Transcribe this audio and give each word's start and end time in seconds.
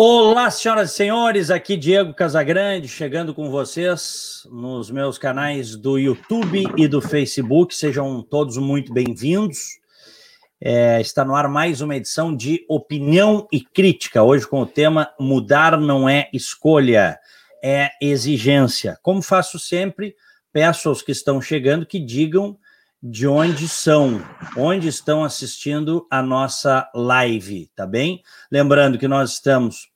Olá, 0.00 0.48
senhoras 0.48 0.92
e 0.92 0.94
senhores, 0.94 1.50
aqui 1.50 1.76
Diego 1.76 2.14
Casagrande, 2.14 2.86
chegando 2.86 3.34
com 3.34 3.50
vocês 3.50 4.46
nos 4.48 4.92
meus 4.92 5.18
canais 5.18 5.74
do 5.74 5.98
YouTube 5.98 6.68
e 6.76 6.86
do 6.86 7.00
Facebook. 7.00 7.74
Sejam 7.74 8.22
todos 8.22 8.56
muito 8.58 8.92
bem-vindos. 8.92 9.80
É, 10.60 11.00
está 11.00 11.24
no 11.24 11.34
ar 11.34 11.48
mais 11.48 11.80
uma 11.80 11.96
edição 11.96 12.32
de 12.32 12.64
Opinião 12.68 13.48
e 13.50 13.60
Crítica, 13.60 14.22
hoje 14.22 14.46
com 14.46 14.60
o 14.60 14.66
tema 14.66 15.12
Mudar 15.18 15.76
não 15.76 16.08
é 16.08 16.30
escolha, 16.32 17.18
é 17.60 17.90
exigência. 18.00 18.96
Como 19.02 19.20
faço 19.20 19.58
sempre, 19.58 20.14
peço 20.52 20.90
aos 20.90 21.02
que 21.02 21.10
estão 21.10 21.42
chegando 21.42 21.84
que 21.84 21.98
digam 21.98 22.56
de 23.02 23.28
onde 23.28 23.68
são, 23.68 24.20
onde 24.56 24.88
estão 24.88 25.22
assistindo 25.22 26.06
a 26.10 26.20
nossa 26.20 26.90
live, 26.94 27.70
tá 27.74 27.86
bem? 27.86 28.22
Lembrando 28.50 28.98
que 28.98 29.06
nós 29.06 29.32
estamos 29.32 29.88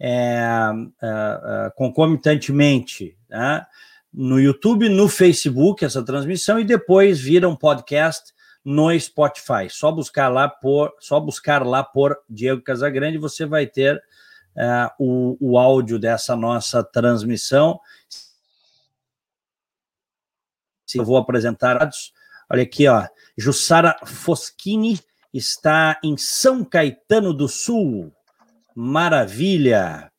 é, 0.00 0.10
é, 0.10 1.06
é, 1.06 1.70
concomitantemente 1.76 3.16
né, 3.28 3.64
no 4.12 4.40
YouTube, 4.40 4.88
no 4.88 5.08
Facebook, 5.08 5.84
essa 5.84 6.04
transmissão, 6.04 6.58
e 6.58 6.64
depois 6.64 7.20
vira 7.20 7.48
um 7.48 7.56
podcast 7.56 8.34
no 8.64 8.96
Spotify. 8.98 9.70
Só 9.70 9.92
buscar 9.92 10.28
lá 10.28 10.48
por, 10.48 10.92
só 10.98 11.20
buscar 11.20 11.64
lá 11.64 11.84
por 11.84 12.18
Diego 12.28 12.62
Casagrande, 12.62 13.18
você 13.18 13.46
vai 13.46 13.66
ter 13.66 14.02
é, 14.56 14.90
o, 14.98 15.36
o 15.40 15.58
áudio 15.58 15.98
dessa 15.98 16.34
nossa 16.34 16.82
transmissão. 16.82 17.78
Eu 20.92 21.04
vou 21.04 21.16
apresentar, 21.16 21.88
olha 22.50 22.62
aqui, 22.62 22.88
ó, 22.88 23.06
Jussara 23.36 23.96
Foschini 24.04 24.98
está 25.32 25.98
em 26.02 26.16
São 26.16 26.64
Caetano 26.64 27.32
do 27.32 27.48
Sul, 27.48 28.12
Maravilha. 28.74 30.10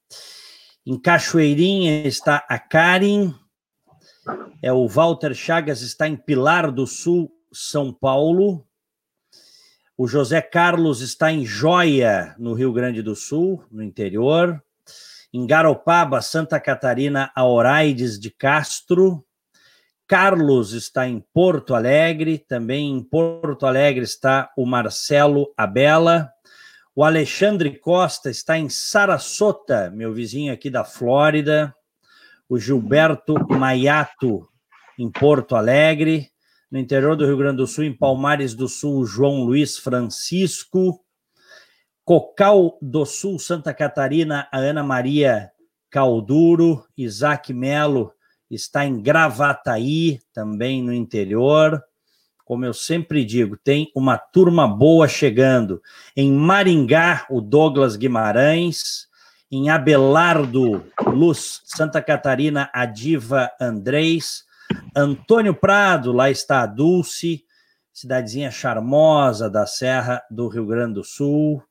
Em 0.86 1.00
Cachoeirinha 1.00 2.08
está 2.08 2.46
a 2.50 2.60
Karen. 2.60 3.34
É 4.62 4.72
o 4.74 4.88
Walter 4.88 5.34
Chagas 5.34 5.82
está 5.82 6.08
em 6.08 6.16
Pilar 6.16 6.72
do 6.72 6.86
Sul, 6.86 7.32
São 7.54 7.94
Paulo. 7.94 8.66
O 9.98 10.08
José 10.08 10.42
Carlos 10.42 11.02
está 11.02 11.32
em 11.32 11.46
Joia, 11.46 12.36
no 12.40 12.54
Rio 12.54 12.72
Grande 12.72 13.02
do 13.02 13.16
Sul, 13.16 13.64
no 13.70 13.84
interior. 13.84 14.64
Em 15.34 15.46
Garopaba, 15.46 16.22
Santa 16.22 16.60
Catarina, 16.60 17.32
Auraides 17.36 18.20
de 18.20 18.30
Castro. 18.32 19.26
Carlos 20.10 20.74
está 20.74 21.08
em 21.08 21.24
Porto 21.32 21.76
Alegre, 21.76 22.40
também 22.40 22.90
em 22.90 23.04
Porto 23.04 23.68
Alegre 23.68 24.04
está 24.04 24.52
o 24.58 24.66
Marcelo 24.66 25.54
Abela. 25.56 26.32
O 26.96 27.04
Alexandre 27.04 27.78
Costa 27.78 28.28
está 28.32 28.58
em 28.58 28.70
Sarasota, 28.70 29.92
meu 29.92 30.12
vizinho 30.12 30.52
aqui 30.52 30.68
da 30.68 30.84
Flórida. 30.84 31.76
O 32.50 32.58
Gilberto 32.58 33.36
Maiato, 33.50 34.50
em 34.98 35.12
Porto 35.12 35.56
Alegre. 35.56 36.32
No 36.72 36.80
interior 36.80 37.16
do 37.16 37.28
Rio 37.28 37.38
Grande 37.38 37.58
do 37.58 37.68
Sul, 37.68 37.84
em 37.84 37.96
Palmares 37.96 38.56
do 38.56 38.68
Sul, 38.68 39.06
João 39.06 39.44
Luiz 39.44 39.78
Francisco. 39.78 41.06
Cocal 42.04 42.80
do 42.82 43.06
Sul, 43.06 43.38
Santa 43.38 43.76
Catarina, 43.76 44.50
a 44.52 44.58
Ana 44.58 44.82
Maria 44.82 45.52
Calduro. 45.88 46.84
Isaac 46.98 47.54
Melo 47.54 48.12
está 48.50 48.86
em 48.86 49.02
Gravataí, 49.02 50.20
também 50.34 50.82
no 50.82 50.94
interior 50.94 51.84
como 52.50 52.66
eu 52.66 52.74
sempre 52.74 53.24
digo, 53.24 53.56
tem 53.56 53.92
uma 53.96 54.18
turma 54.18 54.68
boa 54.68 55.08
chegando. 55.08 55.80
Em 56.18 56.32
Maringá, 56.32 57.28
o 57.30 57.42
Douglas 57.42 57.96
Guimarães. 57.96 59.08
Em 59.52 59.70
Abelardo, 59.70 60.84
Luz, 61.06 61.62
Santa 61.64 62.02
Catarina, 62.02 62.68
a 62.74 62.88
Diva 62.88 63.52
Andrés. 63.62 64.46
Antônio 64.96 65.54
Prado, 65.54 66.12
lá 66.12 66.32
está 66.32 66.64
a 66.64 66.66
Dulce, 66.66 67.46
cidadezinha 67.94 68.50
charmosa 68.50 69.48
da 69.48 69.68
Serra 69.68 70.24
do 70.32 70.48
Rio 70.48 70.66
Grande 70.66 70.96
do 70.96 71.04
Sul. 71.04 71.64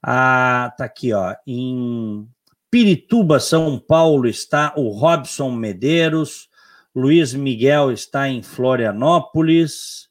Ah, 0.00 0.72
tá 0.78 0.84
aqui, 0.84 1.12
ó. 1.12 1.34
Em 1.44 2.24
Pirituba, 2.72 3.38
São 3.38 3.78
Paulo, 3.78 4.26
está 4.26 4.72
o 4.78 4.88
Robson 4.88 5.50
Medeiros. 5.50 6.48
Luiz 6.96 7.34
Miguel 7.34 7.92
está 7.92 8.30
em 8.30 8.42
Florianópolis. 8.42 10.08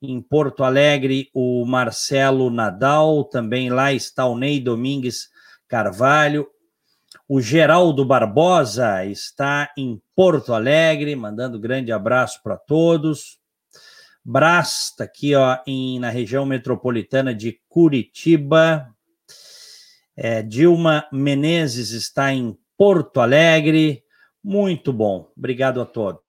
Em 0.00 0.22
Porto 0.22 0.62
Alegre, 0.62 1.28
o 1.34 1.66
Marcelo 1.66 2.50
Nadal. 2.50 3.24
Também 3.24 3.68
lá 3.68 3.92
está 3.92 4.26
o 4.26 4.38
Ney 4.38 4.60
Domingues 4.60 5.28
Carvalho. 5.66 6.46
O 7.28 7.40
Geraldo 7.40 8.04
Barbosa 8.04 9.04
está 9.04 9.72
em 9.76 10.00
Porto 10.14 10.54
Alegre, 10.54 11.16
mandando 11.16 11.58
grande 11.58 11.90
abraço 11.90 12.40
para 12.44 12.56
todos. 12.56 13.40
Brás 14.24 14.90
está 14.92 15.02
aqui 15.02 15.34
ó, 15.34 15.58
em, 15.66 15.98
na 15.98 16.10
região 16.10 16.46
metropolitana 16.46 17.34
de 17.34 17.58
Curitiba. 17.68 18.93
É, 20.16 20.42
Dilma 20.42 21.06
Menezes 21.12 21.90
está 21.90 22.32
em 22.32 22.56
Porto 22.76 23.20
Alegre. 23.20 24.02
Muito 24.42 24.92
bom. 24.92 25.30
Obrigado 25.36 25.80
a 25.80 25.84
todos. 25.84 26.20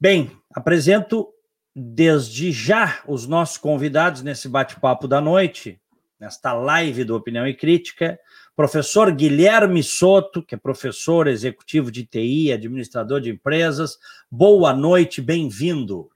Bem, 0.00 0.30
apresento 0.54 1.28
desde 1.74 2.52
já 2.52 3.02
os 3.06 3.26
nossos 3.26 3.56
convidados 3.56 4.22
nesse 4.22 4.48
bate-papo 4.48 5.08
da 5.08 5.20
noite, 5.20 5.80
nesta 6.20 6.52
live 6.52 7.04
do 7.04 7.16
Opinião 7.16 7.46
e 7.46 7.54
Crítica. 7.54 8.18
Professor 8.54 9.10
Guilherme 9.10 9.82
Soto, 9.82 10.42
que 10.42 10.54
é 10.54 10.58
professor 10.58 11.26
executivo 11.26 11.90
de 11.90 12.04
TI, 12.04 12.52
administrador 12.52 13.20
de 13.20 13.30
empresas. 13.30 13.96
Boa 14.30 14.74
noite, 14.74 15.22
bem-vindo. 15.22 16.10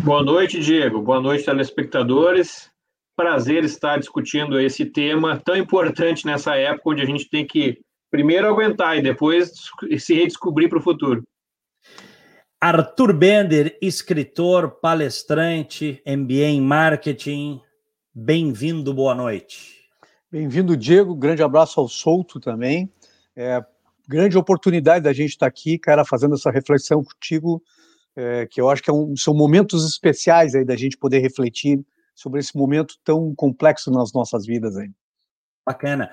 Boa 0.00 0.22
noite, 0.22 0.60
Diego. 0.60 1.02
Boa 1.02 1.20
noite, 1.20 1.44
telespectadores. 1.44 2.70
Prazer 3.16 3.62
estar 3.64 3.98
discutindo 3.98 4.58
esse 4.60 4.84
tema 4.84 5.40
tão 5.44 5.56
importante 5.56 6.26
nessa 6.26 6.56
época 6.56 6.90
onde 6.90 7.02
a 7.02 7.06
gente 7.06 7.28
tem 7.30 7.46
que 7.46 7.78
primeiro 8.10 8.48
aguentar 8.48 8.98
e 8.98 9.02
depois 9.02 9.52
se 9.98 10.14
redescobrir 10.14 10.68
para 10.68 10.78
o 10.78 10.82
futuro. 10.82 11.22
Arthur 12.60 13.12
Bender, 13.12 13.78
escritor, 13.80 14.80
palestrante, 14.80 16.02
MBA 16.06 16.46
em 16.46 16.60
marketing. 16.60 17.60
Bem-vindo, 18.12 18.92
boa 18.92 19.14
noite. 19.14 19.84
Bem-vindo, 20.32 20.76
Diego. 20.76 21.14
Grande 21.14 21.42
abraço 21.42 21.78
ao 21.78 21.86
Souto 21.86 22.40
também. 22.40 22.90
É, 23.36 23.62
grande 24.08 24.36
oportunidade 24.36 25.04
da 25.04 25.12
gente 25.12 25.30
estar 25.30 25.46
aqui, 25.46 25.78
cara, 25.78 26.04
fazendo 26.04 26.34
essa 26.34 26.50
reflexão 26.50 27.04
contigo, 27.04 27.62
é, 28.16 28.46
que 28.46 28.60
eu 28.60 28.68
acho 28.68 28.82
que 28.82 28.90
é 28.90 28.92
um, 28.92 29.16
são 29.16 29.34
momentos 29.34 29.88
especiais 29.88 30.54
aí 30.54 30.64
da 30.64 30.74
gente 30.74 30.96
poder 30.96 31.20
refletir 31.20 31.84
sobre 32.14 32.40
esse 32.40 32.56
momento 32.56 32.94
tão 33.02 33.34
complexo 33.34 33.90
nas 33.90 34.12
nossas 34.12 34.46
vidas 34.46 34.76
aí. 34.76 34.90
Bacana. 35.66 36.10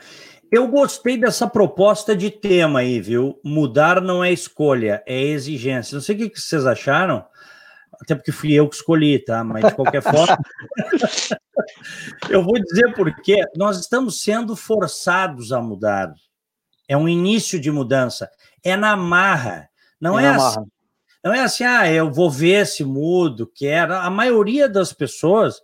Eu 0.51 0.67
gostei 0.67 1.17
dessa 1.17 1.47
proposta 1.47 2.15
de 2.15 2.29
tema 2.29 2.79
aí, 2.79 2.99
viu? 2.99 3.39
Mudar 3.43 4.01
não 4.01 4.23
é 4.23 4.31
escolha, 4.31 5.03
é 5.05 5.19
exigência. 5.21 5.95
Não 5.95 6.01
sei 6.01 6.15
o 6.15 6.29
que 6.29 6.39
vocês 6.39 6.65
acharam, 6.65 7.25
até 8.01 8.15
porque 8.15 8.31
fui 8.31 8.53
eu 8.53 8.67
que 8.67 8.75
escolhi, 8.75 9.19
tá? 9.19 9.43
Mas 9.43 9.65
de 9.65 9.75
qualquer 9.75 10.01
forma, 10.01 10.37
eu 12.29 12.43
vou 12.43 12.59
dizer 12.61 12.93
porque 12.95 13.41
nós 13.55 13.79
estamos 13.79 14.23
sendo 14.23 14.55
forçados 14.55 15.51
a 15.51 15.61
mudar. 15.61 16.13
É 16.87 16.97
um 16.97 17.07
início 17.07 17.59
de 17.59 17.71
mudança. 17.71 18.29
É 18.63 18.75
na 18.75 18.95
marra. 18.95 19.69
Não 19.99 20.19
é, 20.19 20.25
é 20.25 20.27
assim. 20.29 20.59
Marra. 20.59 20.65
Não 21.23 21.33
é 21.33 21.41
assim, 21.41 21.63
ah, 21.63 21.89
eu 21.91 22.11
vou 22.11 22.31
ver 22.31 22.65
se 22.65 22.83
mudo, 22.83 23.49
quero. 23.53 23.93
A 23.93 24.09
maioria 24.09 24.67
das 24.67 24.91
pessoas, 24.91 25.61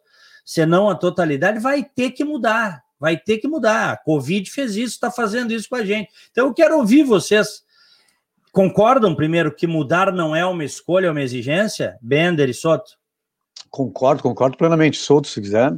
se 0.47 0.65
não 0.65 0.89
a 0.89 0.95
totalidade, 0.95 1.59
vai 1.59 1.83
ter 1.83 2.11
que 2.11 2.23
mudar 2.23 2.81
vai 2.99 3.17
ter 3.17 3.37
que 3.37 3.47
mudar. 3.47 3.91
A 3.91 3.97
Covid 3.97 4.49
fez 4.49 4.75
isso, 4.75 4.95
está 4.95 5.11
fazendo 5.11 5.51
isso 5.51 5.69
com 5.69 5.75
a 5.75 5.85
gente. 5.85 6.09
Então 6.31 6.47
eu 6.47 6.53
quero 6.53 6.77
ouvir 6.77 7.03
vocês. 7.03 7.63
Concordam, 8.51 9.13
primeiro, 9.13 9.53
que 9.53 9.67
mudar 9.67 10.11
não 10.11 10.35
é 10.35 10.45
uma 10.45 10.63
escolha, 10.63 11.07
é 11.07 11.11
uma 11.11 11.21
exigência? 11.21 11.97
Bender 12.01 12.49
e 12.49 12.53
Soto? 12.53 12.97
Concordo, 13.69 14.23
concordo 14.23 14.57
plenamente. 14.57 14.97
Soto, 14.97 15.27
se 15.27 15.39
quiser. 15.39 15.75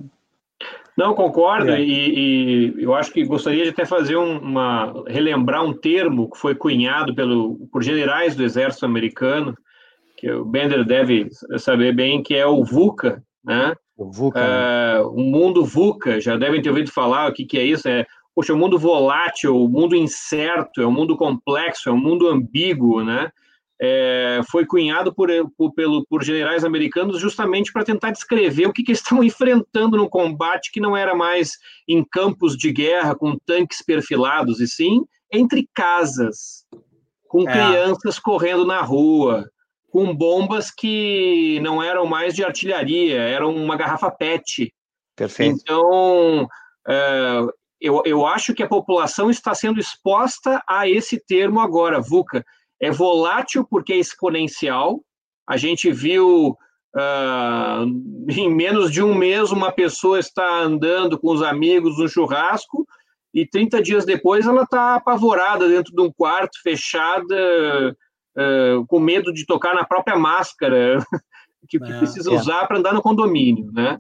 Não, 0.96 1.14
concordo, 1.14 1.72
é. 1.72 1.82
e, 1.82 2.74
e, 2.76 2.84
eu 2.84 2.94
acho 2.94 3.12
que 3.12 3.24
gostaria 3.24 3.64
de 3.64 3.70
até 3.70 3.86
fazer 3.86 4.18
um, 4.18 4.38
uma. 4.38 5.04
relembrar 5.08 5.64
um 5.64 5.74
termo 5.74 6.30
que 6.30 6.38
foi 6.38 6.54
cunhado 6.54 7.16
pelo, 7.16 7.56
por 7.72 7.82
generais 7.82 8.36
do 8.36 8.44
exército 8.44 8.86
americano, 8.86 9.58
que 10.18 10.30
o 10.30 10.44
Bender 10.44 10.84
deve 10.86 11.30
saber 11.58 11.96
bem, 11.96 12.22
que 12.22 12.36
é 12.36 12.46
o 12.46 12.66
VUCA, 12.66 13.24
né? 13.44 13.74
O 14.00 14.12
VUCA. 14.12 14.40
Uh, 14.40 15.08
o 15.10 15.22
mundo 15.22 15.66
VUCA, 15.66 16.20
já 16.22 16.38
devem 16.38 16.62
ter 16.62 16.70
ouvido 16.70 16.92
falar 16.92 17.30
o 17.30 17.34
que, 17.34 17.46
que 17.46 17.58
é 17.58 17.64
isso. 17.64 17.88
É, 17.88 18.06
poxa, 18.34 18.54
o 18.54 18.58
mundo 18.58 18.80
volátil, 18.80 19.56
o 19.56 19.68
mundo 19.68 19.96
incerto, 19.96 20.82
é 20.82 20.88
um 20.88 20.92
mundo 20.92 21.18
complexo, 21.18 21.90
é 21.90 21.92
um 21.92 21.98
mundo 21.98 22.28
ambíguo, 22.28 23.04
né? 23.04 23.30
é, 23.82 24.42
foi 24.50 24.66
cunhado 24.66 25.14
por, 25.14 25.30
por, 25.58 25.74
pelo, 25.74 26.06
por 26.06 26.24
generais 26.24 26.66
americanos 26.66 27.20
justamente 27.20 27.72
para 27.72 27.86
tentar 27.86 28.12
descrever 28.12 28.68
o 28.68 28.74
que, 28.74 28.84
que 28.84 28.92
eles 28.92 29.00
estão 29.00 29.24
enfrentando 29.24 29.96
no 29.96 30.10
combate, 30.10 30.72
que 30.72 30.82
não 30.82 30.98
era 30.98 31.16
mais 31.16 31.54
em 31.88 32.04
campos 32.04 32.58
de 32.58 32.74
guerra 32.74 33.16
com 33.16 33.38
tanques 33.46 33.82
perfilados, 33.82 34.60
e 34.60 34.68
sim 34.68 35.06
entre 35.32 35.70
casas, 35.74 36.66
com 37.28 37.48
é. 37.48 37.52
crianças 37.52 38.20
correndo 38.20 38.66
na 38.66 38.82
rua, 38.82 39.50
com 39.92 40.16
bombas 40.16 40.72
que 40.72 41.60
não 41.62 41.82
eram 41.82 42.06
mais 42.06 42.36
de 42.36 42.44
artilharia, 42.44 43.20
eram 43.22 43.56
uma 43.56 43.76
garrafa 43.76 44.10
PET. 44.12 44.74
Perfeito. 45.16 45.60
Então, 45.62 46.48
é, 46.88 47.42
eu, 47.82 48.02
eu 48.06 48.26
acho 48.26 48.54
que 48.54 48.64
a 48.64 48.68
população 48.68 49.30
está 49.30 49.54
sendo 49.56 49.80
exposta 49.80 50.62
a 50.68 50.88
esse 50.88 51.20
termo 51.26 51.60
agora, 51.60 52.02
VUCA. 52.02 52.46
É 52.82 52.92
volátil 52.92 53.66
porque 53.70 53.94
é 53.94 53.98
exponencial. 53.98 55.02
A 55.48 55.58
gente 55.58 55.92
viu 55.92 56.58
uh, 56.96 58.30
em 58.30 58.54
menos 58.54 58.92
de 58.92 59.02
um 59.02 59.14
mês 59.14 59.52
uma 59.52 59.72
pessoa 59.72 60.20
está 60.20 60.60
andando 60.60 61.20
com 61.20 61.32
os 61.32 61.42
amigos 61.42 61.98
no 61.98 62.08
churrasco 62.08 62.88
e 63.34 63.46
30 63.46 63.82
dias 63.82 64.06
depois 64.06 64.46
ela 64.46 64.64
está 64.64 64.96
apavorada 64.96 65.68
dentro 65.68 65.94
de 65.94 66.02
um 66.02 66.12
quarto, 66.12 66.62
fechada, 66.62 67.26
uh, 67.26 67.96
com 68.88 69.00
medo 69.00 69.34
de 69.34 69.46
tocar 69.46 69.74
na 69.76 69.84
própria 69.84 70.18
máscara 70.18 70.98
que, 71.68 71.80
que 71.80 71.92
é, 71.92 71.98
precisa 71.98 72.32
é. 72.32 72.36
usar 72.36 72.68
para 72.68 72.78
andar 72.78 72.94
no 72.94 73.02
condomínio, 73.02 73.72
né? 73.72 74.00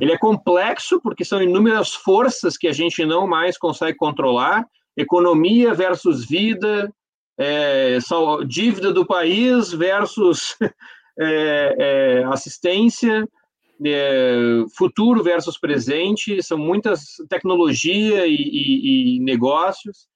Ele 0.00 0.12
é 0.12 0.18
complexo 0.18 1.00
porque 1.00 1.24
são 1.24 1.42
inúmeras 1.42 1.92
forças 1.92 2.56
que 2.56 2.68
a 2.68 2.72
gente 2.72 3.04
não 3.04 3.26
mais 3.26 3.56
consegue 3.58 3.96
controlar, 3.96 4.66
economia 4.96 5.72
versus 5.72 6.24
vida, 6.26 6.92
é, 7.38 7.98
dívida 8.46 8.92
do 8.92 9.06
país 9.06 9.72
versus 9.72 10.56
é, 11.18 11.76
é, 11.78 12.24
assistência, 12.24 13.28
é, 13.84 14.36
futuro 14.76 15.22
versus 15.22 15.58
presente, 15.58 16.42
são 16.42 16.58
muitas 16.58 17.16
tecnologia 17.28 18.26
e, 18.26 18.34
e, 18.34 19.16
e 19.16 19.20
negócios. 19.20 20.08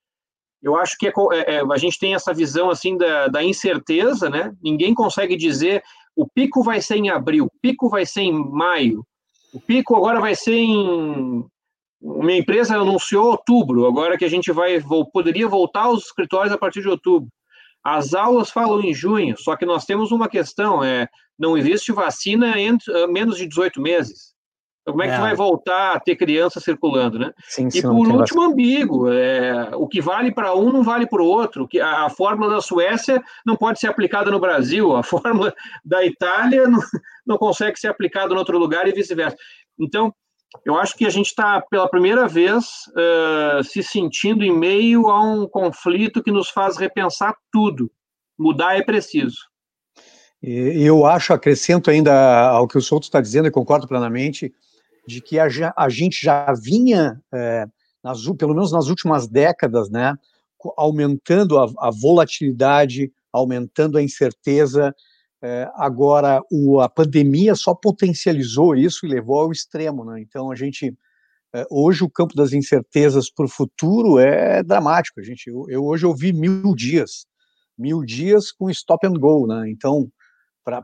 Eu 0.62 0.76
acho 0.76 0.96
que 0.98 1.06
é, 1.06 1.12
é, 1.32 1.60
a 1.60 1.76
gente 1.76 1.98
tem 1.98 2.14
essa 2.14 2.32
visão 2.32 2.70
assim 2.70 2.96
da, 2.96 3.28
da 3.28 3.44
incerteza, 3.44 4.28
né? 4.28 4.52
Ninguém 4.62 4.94
consegue 4.94 5.36
dizer 5.36 5.82
o 6.14 6.26
pico 6.26 6.62
vai 6.62 6.80
ser 6.80 6.96
em 6.96 7.10
abril, 7.10 7.44
o 7.44 7.60
pico 7.60 7.88
vai 7.88 8.06
ser 8.06 8.22
em 8.22 8.32
maio, 8.32 9.04
o 9.52 9.60
pico 9.60 9.94
agora 9.94 10.20
vai 10.20 10.34
ser 10.34 10.54
em. 10.54 11.44
Minha 12.00 12.38
empresa 12.38 12.76
anunciou 12.76 13.30
outubro, 13.30 13.86
agora 13.86 14.16
que 14.16 14.24
a 14.24 14.28
gente 14.28 14.52
vai 14.52 14.82
poderia 15.12 15.48
voltar 15.48 15.84
aos 15.84 16.04
escritórios 16.04 16.52
a 16.52 16.58
partir 16.58 16.80
de 16.82 16.88
outubro. 16.88 17.28
As 17.84 18.14
aulas 18.14 18.50
falam 18.50 18.82
em 18.82 18.92
junho, 18.92 19.36
só 19.38 19.56
que 19.56 19.64
nós 19.64 19.84
temos 19.84 20.10
uma 20.10 20.28
questão: 20.28 20.82
é, 20.82 21.08
não 21.38 21.56
existe 21.56 21.92
vacina 21.92 22.58
entre 22.60 22.92
uh, 22.92 23.10
menos 23.10 23.36
de 23.36 23.46
18 23.46 23.80
meses. 23.80 24.35
Então, 24.86 24.94
como 24.94 25.02
é 25.02 25.08
que 25.08 25.14
é. 25.14 25.20
vai 25.20 25.34
voltar 25.34 25.96
a 25.96 25.98
ter 26.00 26.14
criança 26.14 26.60
circulando, 26.60 27.18
né? 27.18 27.32
Sim, 27.48 27.68
sim, 27.68 27.78
e 27.78 27.82
por 27.82 28.06
último, 28.06 28.42
ambíguo. 28.42 29.12
É, 29.12 29.70
o 29.74 29.88
que 29.88 30.00
vale 30.00 30.30
para 30.30 30.54
um 30.54 30.70
não 30.70 30.84
vale 30.84 31.08
para 31.08 31.20
o 31.20 31.26
outro. 31.26 31.68
A, 31.82 32.06
a 32.06 32.08
fórmula 32.08 32.54
da 32.54 32.60
Suécia 32.60 33.20
não 33.44 33.56
pode 33.56 33.80
ser 33.80 33.88
aplicada 33.88 34.30
no 34.30 34.38
Brasil, 34.38 34.94
a 34.94 35.02
fórmula 35.04 35.52
da 35.84 36.06
Itália 36.06 36.68
não, 36.68 36.78
não 37.26 37.36
consegue 37.36 37.76
ser 37.80 37.88
aplicada 37.88 38.32
em 38.32 38.36
outro 38.36 38.56
lugar 38.56 38.86
e 38.86 38.92
vice-versa. 38.92 39.36
Então, 39.76 40.14
eu 40.64 40.76
acho 40.76 40.96
que 40.96 41.04
a 41.04 41.10
gente 41.10 41.26
está, 41.26 41.60
pela 41.60 41.90
primeira 41.90 42.28
vez, 42.28 42.64
uh, 42.90 43.64
se 43.64 43.82
sentindo 43.82 44.44
em 44.44 44.56
meio 44.56 45.08
a 45.08 45.20
um 45.20 45.48
conflito 45.48 46.22
que 46.22 46.30
nos 46.30 46.48
faz 46.48 46.76
repensar 46.76 47.34
tudo. 47.50 47.90
Mudar 48.38 48.78
é 48.78 48.82
preciso. 48.82 49.38
Eu 50.40 51.04
acho, 51.04 51.32
acrescento 51.32 51.90
ainda 51.90 52.50
ao 52.50 52.68
que 52.68 52.78
o 52.78 52.80
Souto 52.80 53.06
está 53.06 53.20
dizendo, 53.20 53.48
e 53.48 53.50
concordo 53.50 53.88
plenamente, 53.88 54.54
de 55.06 55.20
que 55.20 55.38
a, 55.38 55.46
a 55.76 55.88
gente 55.88 56.22
já 56.22 56.52
vinha, 56.52 57.20
é, 57.32 57.66
nas, 58.02 58.22
pelo 58.36 58.54
menos 58.54 58.72
nas 58.72 58.88
últimas 58.88 59.26
décadas, 59.26 59.88
né, 59.90 60.14
aumentando 60.76 61.58
a, 61.58 61.66
a 61.78 61.90
volatilidade, 61.90 63.12
aumentando 63.32 63.98
a 63.98 64.02
incerteza, 64.02 64.94
é, 65.42 65.70
agora, 65.74 66.42
o, 66.50 66.80
a 66.80 66.88
pandemia 66.88 67.54
só 67.54 67.74
potencializou 67.74 68.74
isso 68.74 69.06
e 69.06 69.08
levou 69.08 69.40
ao 69.40 69.52
extremo. 69.52 70.04
Né? 70.04 70.20
Então, 70.20 70.50
a 70.50 70.56
gente. 70.56 70.92
É, 71.54 71.64
hoje, 71.70 72.02
o 72.02 72.10
campo 72.10 72.34
das 72.34 72.52
incertezas 72.52 73.30
para 73.30 73.44
o 73.44 73.48
futuro 73.48 74.18
é 74.18 74.62
dramático. 74.62 75.20
A 75.20 75.22
gente, 75.22 75.48
eu, 75.48 75.64
eu, 75.68 75.84
hoje 75.84 76.04
ouvi 76.04 76.32
mil 76.32 76.74
dias, 76.74 77.26
mil 77.78 78.02
dias 78.02 78.50
com 78.50 78.68
stop 78.70 79.06
and 79.06 79.14
go. 79.14 79.46
Né? 79.46 79.70
Então, 79.70 80.10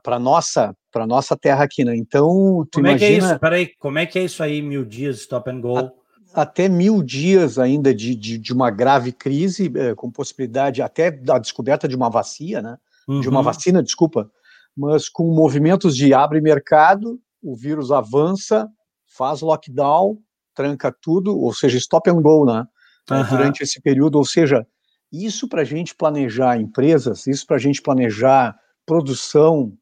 para 0.02 0.18
nossa 0.18 0.76
para 0.92 1.06
nossa 1.06 1.36
terra 1.36 1.64
aqui, 1.64 1.84
né? 1.84 1.96
Então, 1.96 2.66
como 2.72 2.86
imagina... 2.86 2.94
é 2.94 2.98
que 2.98 3.04
é 3.04 3.18
isso? 3.18 3.38
Peraí, 3.40 3.70
como 3.78 3.98
é 3.98 4.06
que 4.06 4.18
é 4.18 4.24
isso 4.24 4.42
aí, 4.42 4.62
mil 4.62 4.84
dias 4.84 5.16
stop 5.16 5.50
and 5.50 5.60
go? 5.60 5.78
A, 5.78 5.92
até 6.34 6.68
mil 6.68 7.02
dias 7.02 7.58
ainda 7.58 7.92
de, 7.94 8.14
de, 8.14 8.38
de 8.38 8.52
uma 8.52 8.70
grave 8.70 9.10
crise, 9.10 9.72
é, 9.74 9.94
com 9.94 10.10
possibilidade 10.10 10.80
até 10.80 11.10
da 11.10 11.38
descoberta 11.38 11.88
de 11.88 11.96
uma 11.96 12.08
vacina, 12.08 12.62
né? 12.62 12.78
Uhum. 13.08 13.20
De 13.20 13.28
uma 13.28 13.40
uhum. 13.40 13.44
vacina, 13.44 13.82
desculpa, 13.82 14.30
mas 14.76 15.08
com 15.08 15.24
movimentos 15.34 15.96
de 15.96 16.14
abre 16.14 16.40
mercado, 16.40 17.18
o 17.42 17.56
vírus 17.56 17.90
avança, 17.90 18.68
faz 19.06 19.40
lockdown, 19.40 20.18
tranca 20.54 20.94
tudo, 21.02 21.36
ou 21.36 21.52
seja, 21.52 21.76
stop 21.78 22.08
and 22.08 22.22
go, 22.22 22.44
né? 22.44 22.64
Uhum. 23.10 23.24
Durante 23.28 23.62
esse 23.62 23.80
período, 23.80 24.16
ou 24.16 24.24
seja, 24.24 24.64
isso 25.12 25.48
para 25.48 25.62
a 25.62 25.64
gente 25.64 25.94
planejar 25.94 26.60
empresas, 26.60 27.26
isso 27.26 27.44
para 27.46 27.56
a 27.56 27.58
gente 27.58 27.82
planejar 27.82 28.56
produção, 28.86 29.76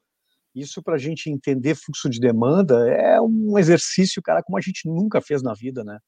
isso 0.54 0.82
para 0.82 0.94
a 0.94 0.98
gente 0.98 1.30
entender 1.30 1.74
fluxo 1.74 2.08
de 2.08 2.18
demanda 2.18 2.88
é 2.88 3.20
um 3.20 3.58
exercício, 3.58 4.22
cara, 4.22 4.42
como 4.42 4.58
a 4.58 4.60
gente 4.60 4.88
nunca 4.88 5.20
fez 5.20 5.42
na 5.42 5.54
vida, 5.54 5.84
né? 5.84 5.98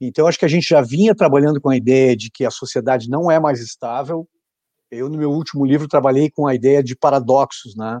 Então, 0.00 0.26
acho 0.26 0.38
que 0.38 0.44
a 0.44 0.48
gente 0.48 0.68
já 0.68 0.80
vinha 0.80 1.14
trabalhando 1.14 1.60
com 1.60 1.70
a 1.70 1.76
ideia 1.76 2.16
de 2.16 2.30
que 2.30 2.44
a 2.44 2.50
sociedade 2.50 3.08
não 3.08 3.30
é 3.30 3.38
mais 3.38 3.60
estável. 3.60 4.28
Eu, 4.90 5.08
no 5.08 5.16
meu 5.16 5.30
último 5.30 5.64
livro, 5.64 5.86
trabalhei 5.86 6.30
com 6.30 6.46
a 6.46 6.54
ideia 6.54 6.82
de 6.82 6.96
paradoxos, 6.96 7.76
né? 7.76 8.00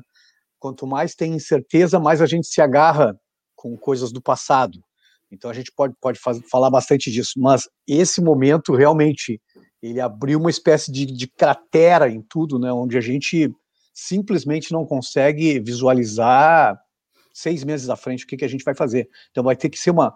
Quanto 0.58 0.86
mais 0.86 1.14
tem 1.14 1.34
incerteza, 1.34 2.00
mais 2.00 2.20
a 2.20 2.26
gente 2.26 2.46
se 2.46 2.60
agarra 2.60 3.16
com 3.54 3.76
coisas 3.76 4.12
do 4.12 4.20
passado. 4.20 4.82
Então 5.30 5.50
a 5.50 5.54
gente 5.54 5.72
pode, 5.74 5.94
pode 6.00 6.18
fazer, 6.18 6.42
falar 6.42 6.70
bastante 6.70 7.10
disso, 7.10 7.32
mas 7.38 7.68
esse 7.88 8.20
momento 8.20 8.74
realmente 8.74 9.40
ele 9.80 10.00
abriu 10.00 10.38
uma 10.38 10.50
espécie 10.50 10.92
de, 10.92 11.06
de 11.06 11.26
cratera 11.26 12.08
em 12.08 12.20
tudo, 12.20 12.58
né, 12.58 12.72
onde 12.72 12.98
a 12.98 13.00
gente 13.00 13.50
simplesmente 13.92 14.72
não 14.72 14.86
consegue 14.86 15.60
visualizar 15.60 16.80
seis 17.32 17.64
meses 17.64 17.88
à 17.88 17.96
frente 17.96 18.24
o 18.24 18.26
que, 18.26 18.36
que 18.36 18.44
a 18.44 18.48
gente 18.48 18.64
vai 18.64 18.74
fazer. 18.74 19.08
Então 19.30 19.44
vai 19.44 19.56
ter 19.56 19.70
que 19.70 19.78
ser 19.78 19.90
uma 19.90 20.14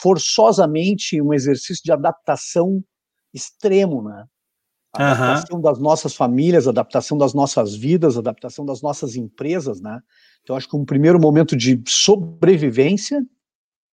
forçosamente 0.00 1.20
um 1.22 1.32
exercício 1.32 1.82
de 1.84 1.92
adaptação 1.92 2.82
extremo, 3.32 4.02
né? 4.02 4.24
adaptação 4.92 5.56
uhum. 5.56 5.62
das 5.62 5.78
nossas 5.78 6.14
famílias, 6.14 6.66
adaptação 6.66 7.18
das 7.18 7.34
nossas 7.34 7.74
vidas, 7.74 8.16
adaptação 8.16 8.64
das 8.64 8.82
nossas 8.82 9.16
empresas, 9.16 9.80
né? 9.80 10.00
Então, 10.42 10.56
acho 10.56 10.68
que 10.68 10.76
um 10.76 10.84
primeiro 10.84 11.20
momento 11.20 11.56
de 11.56 11.80
sobrevivência, 11.86 13.22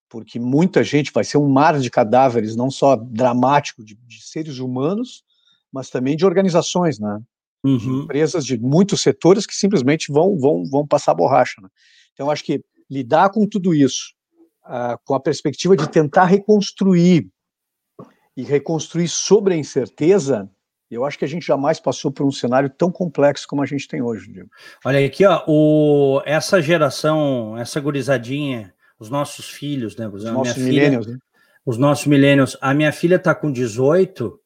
porque 0.10 0.40
muita 0.40 0.84
gente 0.84 1.12
vai 1.12 1.24
ser 1.24 1.38
um 1.38 1.50
mar 1.50 1.80
de 1.80 1.92
cadáveres, 1.92 2.56
não 2.56 2.72
só 2.72 2.96
dramático 2.96 3.84
de, 3.84 3.96
de 4.08 4.24
seres 4.24 4.60
humanos, 4.60 5.24
mas 5.72 5.90
também 5.90 6.16
de 6.16 6.26
organizações, 6.26 6.98
né? 6.98 7.22
Uhum. 7.66 7.78
De 7.78 7.88
empresas 7.88 8.46
de 8.46 8.58
muitos 8.58 9.02
setores 9.02 9.46
que 9.46 9.56
simplesmente 9.56 10.12
vão, 10.12 10.38
vão, 10.38 10.64
vão 10.66 10.88
passar 10.88 11.14
borracha. 11.14 11.62
Né? 11.62 11.70
Então, 12.14 12.30
acho 12.30 12.44
que 12.44 12.62
lidar 12.90 13.30
com 13.30 13.48
tudo 13.48 13.74
isso, 13.74 14.14
uh, 14.66 14.98
com 15.04 15.16
a 15.16 15.20
perspectiva 15.20 15.76
de 15.76 15.90
tentar 15.90 16.26
reconstruir 16.26 17.28
e 18.38 18.44
reconstruir 18.44 19.08
sobre 19.08 19.54
a 19.54 19.58
incerteza, 19.58 20.50
eu 20.90 21.04
acho 21.04 21.18
que 21.18 21.26
a 21.26 21.28
gente 21.28 21.46
jamais 21.46 21.80
passou 21.80 22.12
por 22.12 22.26
um 22.26 22.32
cenário 22.32 22.70
tão 22.70 22.92
complexo 22.92 23.48
como 23.48 23.62
a 23.62 23.66
gente 23.66 23.88
tem 23.88 24.02
hoje, 24.02 24.32
Diego. 24.32 24.50
Olha 24.84 25.06
aqui, 25.06 25.26
ó, 25.26 25.44
o, 25.48 26.22
essa 26.26 26.62
geração, 26.62 27.58
essa 27.58 27.80
gurizadinha, 27.80 28.74
os 29.00 29.10
nossos 29.10 29.50
filhos, 29.50 29.96
né? 29.96 30.08
Os 30.08 30.24
nossos 30.24 30.58
milênios, 30.58 31.08
né? 31.08 31.18
Os 31.66 31.78
nossos 31.78 32.06
milênios. 32.06 32.56
A 32.62 32.74
minha 32.74 32.92
filha 32.92 33.16
está 33.16 33.34
com 33.34 33.52
18, 33.52 34.40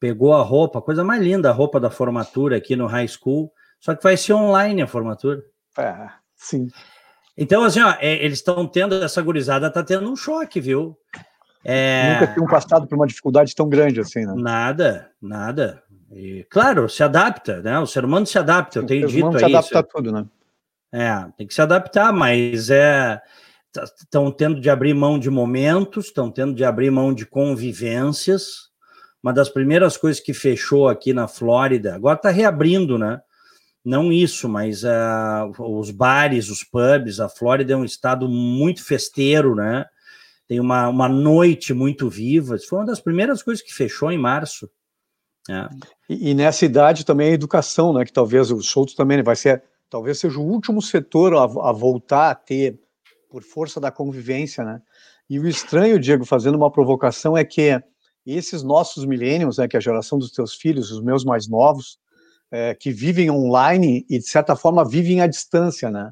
pegou 0.00 0.34
a 0.34 0.42
roupa, 0.42 0.80
coisa 0.80 1.02
mais 1.04 1.22
linda, 1.22 1.50
a 1.50 1.52
roupa 1.52 1.80
da 1.80 1.90
formatura 1.90 2.56
aqui 2.56 2.76
no 2.76 2.86
high 2.86 3.08
school, 3.08 3.52
só 3.80 3.94
que 3.94 4.02
vai 4.02 4.16
ser 4.16 4.32
online 4.32 4.82
a 4.82 4.86
formatura. 4.86 5.42
É, 5.76 6.08
sim. 6.34 6.68
Então, 7.36 7.62
assim, 7.62 7.80
ó, 7.80 7.94
é, 8.00 8.24
eles 8.24 8.38
estão 8.38 8.66
tendo, 8.66 8.94
essa 8.96 9.22
gurizada 9.22 9.68
está 9.68 9.82
tendo 9.82 10.10
um 10.10 10.16
choque, 10.16 10.60
viu? 10.60 10.96
É... 11.64 12.14
Nunca 12.14 12.34
tinham 12.34 12.46
passado 12.46 12.86
por 12.86 12.96
uma 12.96 13.06
dificuldade 13.06 13.54
tão 13.54 13.68
grande 13.68 14.00
assim, 14.00 14.24
né? 14.24 14.34
Nada, 14.36 15.10
nada. 15.20 15.82
E, 16.10 16.44
claro, 16.50 16.88
se 16.88 17.02
adapta, 17.02 17.60
né? 17.60 17.78
O 17.78 17.86
ser 17.86 18.04
humano 18.04 18.26
se 18.26 18.38
adapta, 18.38 18.78
eu 18.78 18.86
tenho 18.86 19.06
dito 19.06 19.28
aí. 19.28 19.38
se 19.38 19.44
adapta 19.44 19.78
a 19.78 19.82
tudo, 19.82 20.10
né? 20.10 20.26
É, 20.90 21.26
tem 21.36 21.46
que 21.46 21.54
se 21.54 21.60
adaptar, 21.60 22.12
mas 22.12 22.70
é 22.70 23.20
estão 23.84 24.30
tendo 24.30 24.60
de 24.60 24.70
abrir 24.70 24.94
mão 24.94 25.18
de 25.18 25.30
momentos, 25.30 26.06
estão 26.06 26.30
tendo 26.30 26.54
de 26.54 26.64
abrir 26.64 26.90
mão 26.90 27.12
de 27.12 27.26
convivências. 27.26 28.67
Uma 29.22 29.32
das 29.32 29.48
primeiras 29.48 29.96
coisas 29.96 30.22
que 30.22 30.32
fechou 30.32 30.88
aqui 30.88 31.12
na 31.12 31.26
Flórida, 31.26 31.94
agora 31.94 32.16
está 32.16 32.30
reabrindo, 32.30 32.96
né? 32.96 33.20
não 33.88 34.12
isso, 34.12 34.48
mas 34.48 34.84
uh, 34.84 35.50
os 35.58 35.90
bares, 35.90 36.50
os 36.50 36.62
pubs, 36.62 37.20
a 37.20 37.28
Flórida 37.28 37.72
é 37.72 37.76
um 37.76 37.84
estado 37.84 38.28
muito 38.28 38.84
festeiro, 38.84 39.54
né? 39.54 39.86
Tem 40.46 40.60
uma, 40.60 40.88
uma 40.88 41.08
noite 41.08 41.72
muito 41.72 42.08
viva. 42.08 42.56
Isso 42.56 42.68
foi 42.68 42.80
uma 42.80 42.86
das 42.86 43.00
primeiras 43.00 43.42
coisas 43.42 43.64
que 43.64 43.72
fechou 43.72 44.12
em 44.12 44.18
março. 44.18 44.68
É. 45.48 45.68
E, 46.08 46.30
e, 46.30 46.34
nessa 46.34 46.66
idade 46.66 47.04
também 47.04 47.30
a 47.30 47.34
educação, 47.34 47.94
né? 47.94 48.04
Que 48.04 48.12
talvez 48.12 48.50
o 48.50 48.60
Souto 48.62 48.94
também 48.94 49.22
vai 49.22 49.36
ser, 49.36 49.62
talvez 49.88 50.18
seja 50.18 50.38
o 50.38 50.46
último 50.46 50.82
setor 50.82 51.34
a, 51.34 51.44
a 51.44 51.72
voltar 51.72 52.30
a 52.30 52.34
ter, 52.34 52.78
por 53.30 53.42
força 53.42 53.80
da 53.80 53.90
convivência, 53.90 54.64
né? 54.64 54.82
E 55.30 55.38
o 55.38 55.48
estranho, 55.48 55.98
Diego, 55.98 56.26
fazendo 56.26 56.56
uma 56.56 56.70
provocação, 56.70 57.36
é 57.36 57.44
que 57.44 57.82
esses 58.26 58.62
nossos 58.62 59.04
milênios, 59.04 59.58
né, 59.58 59.66
que 59.66 59.76
é 59.76 59.78
a 59.78 59.82
geração 59.82 60.18
dos 60.18 60.30
teus 60.30 60.54
filhos, 60.54 60.90
os 60.90 61.02
meus 61.02 61.24
mais 61.24 61.48
novos, 61.48 61.98
é, 62.50 62.74
que 62.74 62.90
vivem 62.90 63.30
online 63.30 64.04
e, 64.08 64.18
de 64.18 64.28
certa 64.28 64.56
forma, 64.56 64.88
vivem 64.88 65.20
à 65.20 65.26
distância, 65.26 65.90
né? 65.90 66.10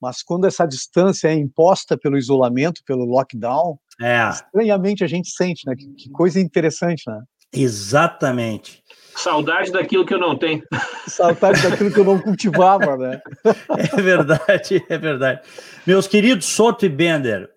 Mas 0.00 0.22
quando 0.22 0.46
essa 0.46 0.66
distância 0.66 1.28
é 1.28 1.34
imposta 1.34 1.96
pelo 1.96 2.18
isolamento, 2.18 2.82
pelo 2.84 3.04
lockdown, 3.04 3.78
é. 4.00 4.28
estranhamente 4.28 5.02
a 5.02 5.06
gente 5.06 5.30
sente, 5.30 5.66
né? 5.66 5.74
Que, 5.76 5.86
que 5.94 6.10
coisa 6.10 6.38
interessante, 6.38 7.04
né? 7.06 7.22
Exatamente. 7.52 8.82
Saudade 9.14 9.72
daquilo 9.72 10.04
que 10.04 10.12
eu 10.12 10.18
não 10.18 10.36
tenho. 10.36 10.62
Saudade 11.08 11.62
daquilo 11.62 11.90
que 11.90 12.00
eu 12.00 12.04
não 12.04 12.20
cultivava, 12.20 12.96
né? 12.96 13.20
É 13.96 14.02
verdade, 14.02 14.84
é 14.88 14.98
verdade. 14.98 15.40
Meus 15.86 16.06
queridos 16.06 16.46
Soto 16.46 16.84
e 16.84 16.88
Bender, 16.88 17.48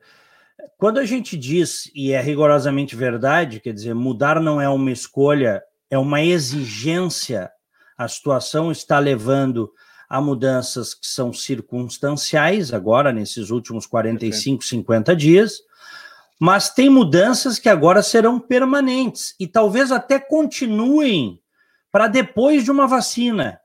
quando 0.80 0.98
a 0.98 1.06
gente 1.06 1.38
diz, 1.38 1.92
e 1.94 2.12
é 2.12 2.20
rigorosamente 2.20 2.96
verdade, 2.96 3.60
quer 3.60 3.74
dizer, 3.74 3.94
mudar 3.94 4.42
não 4.42 4.60
é 4.60 4.68
uma 4.68 4.92
escolha, 4.92 5.62
é 5.92 5.98
uma 5.98 6.24
exigência 6.24 7.52
a 8.00 8.08
situação 8.08 8.72
está 8.72 8.98
levando 8.98 9.70
a 10.10 10.22
mudanças 10.22 10.94
que 10.94 11.06
são 11.06 11.34
circunstanciais, 11.34 12.74
agora, 12.74 13.12
nesses 13.12 13.50
últimos 13.50 13.86
45, 13.86 14.64
50 14.64 15.14
dias, 15.18 15.58
mas 16.40 16.70
tem 16.70 16.90
mudanças 16.90 17.60
que 17.60 17.68
agora 17.68 18.02
serão 18.02 18.40
permanentes 18.40 19.36
e 19.38 19.46
talvez 19.46 19.92
até 19.92 20.18
continuem 20.18 21.42
para 21.92 22.08
depois 22.08 22.64
de 22.64 22.72
uma 22.72 22.88
vacina, 22.88 23.60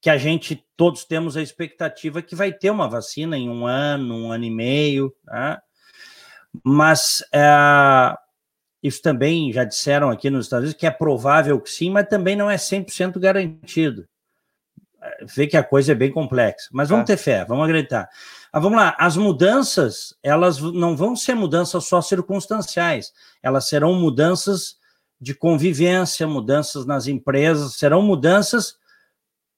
que 0.00 0.10
a 0.10 0.18
gente 0.18 0.66
todos 0.76 1.04
temos 1.04 1.36
a 1.36 1.42
expectativa 1.42 2.20
que 2.20 2.34
vai 2.34 2.52
ter 2.52 2.70
uma 2.70 2.88
vacina 2.88 3.38
em 3.38 3.48
um 3.48 3.64
ano, 3.64 4.16
um 4.16 4.32
ano 4.32 4.44
e 4.44 4.50
meio, 4.50 5.14
tá? 5.24 5.62
Mas 6.64 7.24
é, 7.32 8.14
isso 8.82 9.00
também 9.00 9.52
já 9.52 9.64
disseram 9.64 10.10
aqui 10.10 10.28
nos 10.28 10.46
Estados 10.46 10.64
Unidos 10.64 10.80
que 10.80 10.86
é 10.86 10.90
provável 10.90 11.60
que 11.60 11.70
sim, 11.70 11.90
mas 11.90 12.08
também 12.08 12.36
não 12.36 12.50
é 12.50 12.56
100% 12.56 13.18
garantido. 13.18 14.06
Vê 15.34 15.46
que 15.46 15.56
a 15.56 15.64
coisa 15.64 15.92
é 15.92 15.94
bem 15.94 16.12
complexa. 16.12 16.68
Mas 16.72 16.88
vamos 16.88 17.04
é. 17.04 17.06
ter 17.06 17.16
fé, 17.16 17.44
vamos 17.44 17.64
acreditar. 17.64 18.08
Ah, 18.52 18.60
vamos 18.60 18.78
lá, 18.78 18.94
as 18.98 19.16
mudanças, 19.16 20.14
elas 20.22 20.58
não 20.60 20.96
vão 20.96 21.16
ser 21.16 21.34
mudanças 21.34 21.84
só 21.86 22.00
circunstanciais, 22.02 23.12
elas 23.42 23.66
serão 23.66 23.94
mudanças 23.94 24.76
de 25.20 25.34
convivência, 25.34 26.26
mudanças 26.26 26.84
nas 26.84 27.06
empresas, 27.06 27.74
serão 27.74 28.02
mudanças 28.02 28.76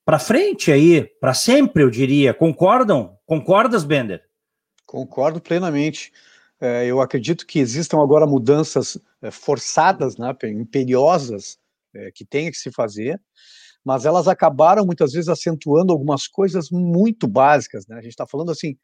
para 0.04 0.18
frente 0.18 0.70
aí, 0.70 1.02
para 1.18 1.32
sempre, 1.32 1.82
eu 1.82 1.90
diria. 1.90 2.34
Concordam? 2.34 3.18
Concordas, 3.24 3.84
Bender? 3.84 4.22
Concordo 4.84 5.40
plenamente. 5.40 6.12
É, 6.60 6.86
eu 6.86 7.00
acredito 7.00 7.46
que 7.46 7.58
existam 7.58 8.00
agora 8.00 8.26
mudanças 8.26 8.98
é, 9.20 9.30
forçadas, 9.30 10.16
né, 10.16 10.34
imperiosas, 10.44 11.58
é, 11.94 12.10
que 12.12 12.24
tem 12.24 12.50
que 12.50 12.56
se 12.56 12.70
fazer, 12.70 13.20
mas 13.84 14.06
elas 14.06 14.26
acabaram 14.26 14.86
muitas 14.86 15.12
vezes 15.12 15.28
acentuando 15.28 15.92
algumas 15.92 16.26
coisas 16.26 16.70
muito 16.70 17.28
básicas. 17.28 17.86
Né? 17.86 17.96
A 17.96 18.00
gente 18.00 18.12
está 18.12 18.26
falando 18.26 18.50
assim, 18.50 18.76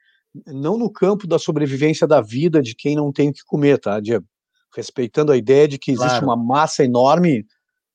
não 0.47 0.77
no 0.77 0.91
campo 0.91 1.27
da 1.27 1.39
sobrevivência 1.39 2.07
da 2.07 2.21
vida 2.21 2.63
de 2.63 2.75
quem 2.75 2.95
não 2.95 3.13
tem 3.13 3.31
o 3.31 3.33
que 3.33 3.45
comer, 3.45 3.79
tá, 3.79 3.99
Diego? 3.99 4.27
Respeitando 4.77 5.33
a 5.33 5.37
ideia 5.37 5.67
de 5.67 5.79
que 5.79 5.91
existe 5.91 6.21
claro. 6.21 6.27
uma 6.27 6.37
massa 6.37 6.85
enorme 6.85 7.47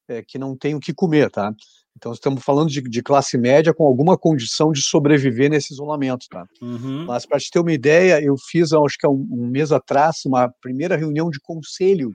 é, 0.07 0.21
que 0.21 0.37
não 0.37 0.57
tem 0.57 0.75
o 0.75 0.79
que 0.79 0.93
comer, 0.93 1.29
tá? 1.29 1.53
Então, 1.97 2.11
estamos 2.11 2.43
falando 2.43 2.69
de, 2.69 2.81
de, 2.81 3.01
classe 3.01 3.37
média 3.37 3.73
com 3.73 3.85
alguma 3.85 4.17
condição 4.17 4.71
de 4.71 4.81
sobreviver 4.81 5.49
nesse 5.49 5.73
isolamento, 5.73 6.27
tá? 6.29 6.45
Uhum. 6.61 7.05
Mas, 7.05 7.25
para 7.25 7.39
te 7.39 7.49
ter 7.49 7.59
uma 7.59 7.71
ideia, 7.71 8.21
eu 8.21 8.35
fiz, 8.37 8.73
acho 8.73 8.97
que 8.97 9.07
há 9.07 9.09
um, 9.09 9.25
um 9.31 9.47
mês 9.47 9.71
atrás, 9.71 10.25
uma 10.25 10.49
primeira 10.61 10.97
reunião 10.97 11.29
de 11.29 11.39
conselho 11.39 12.13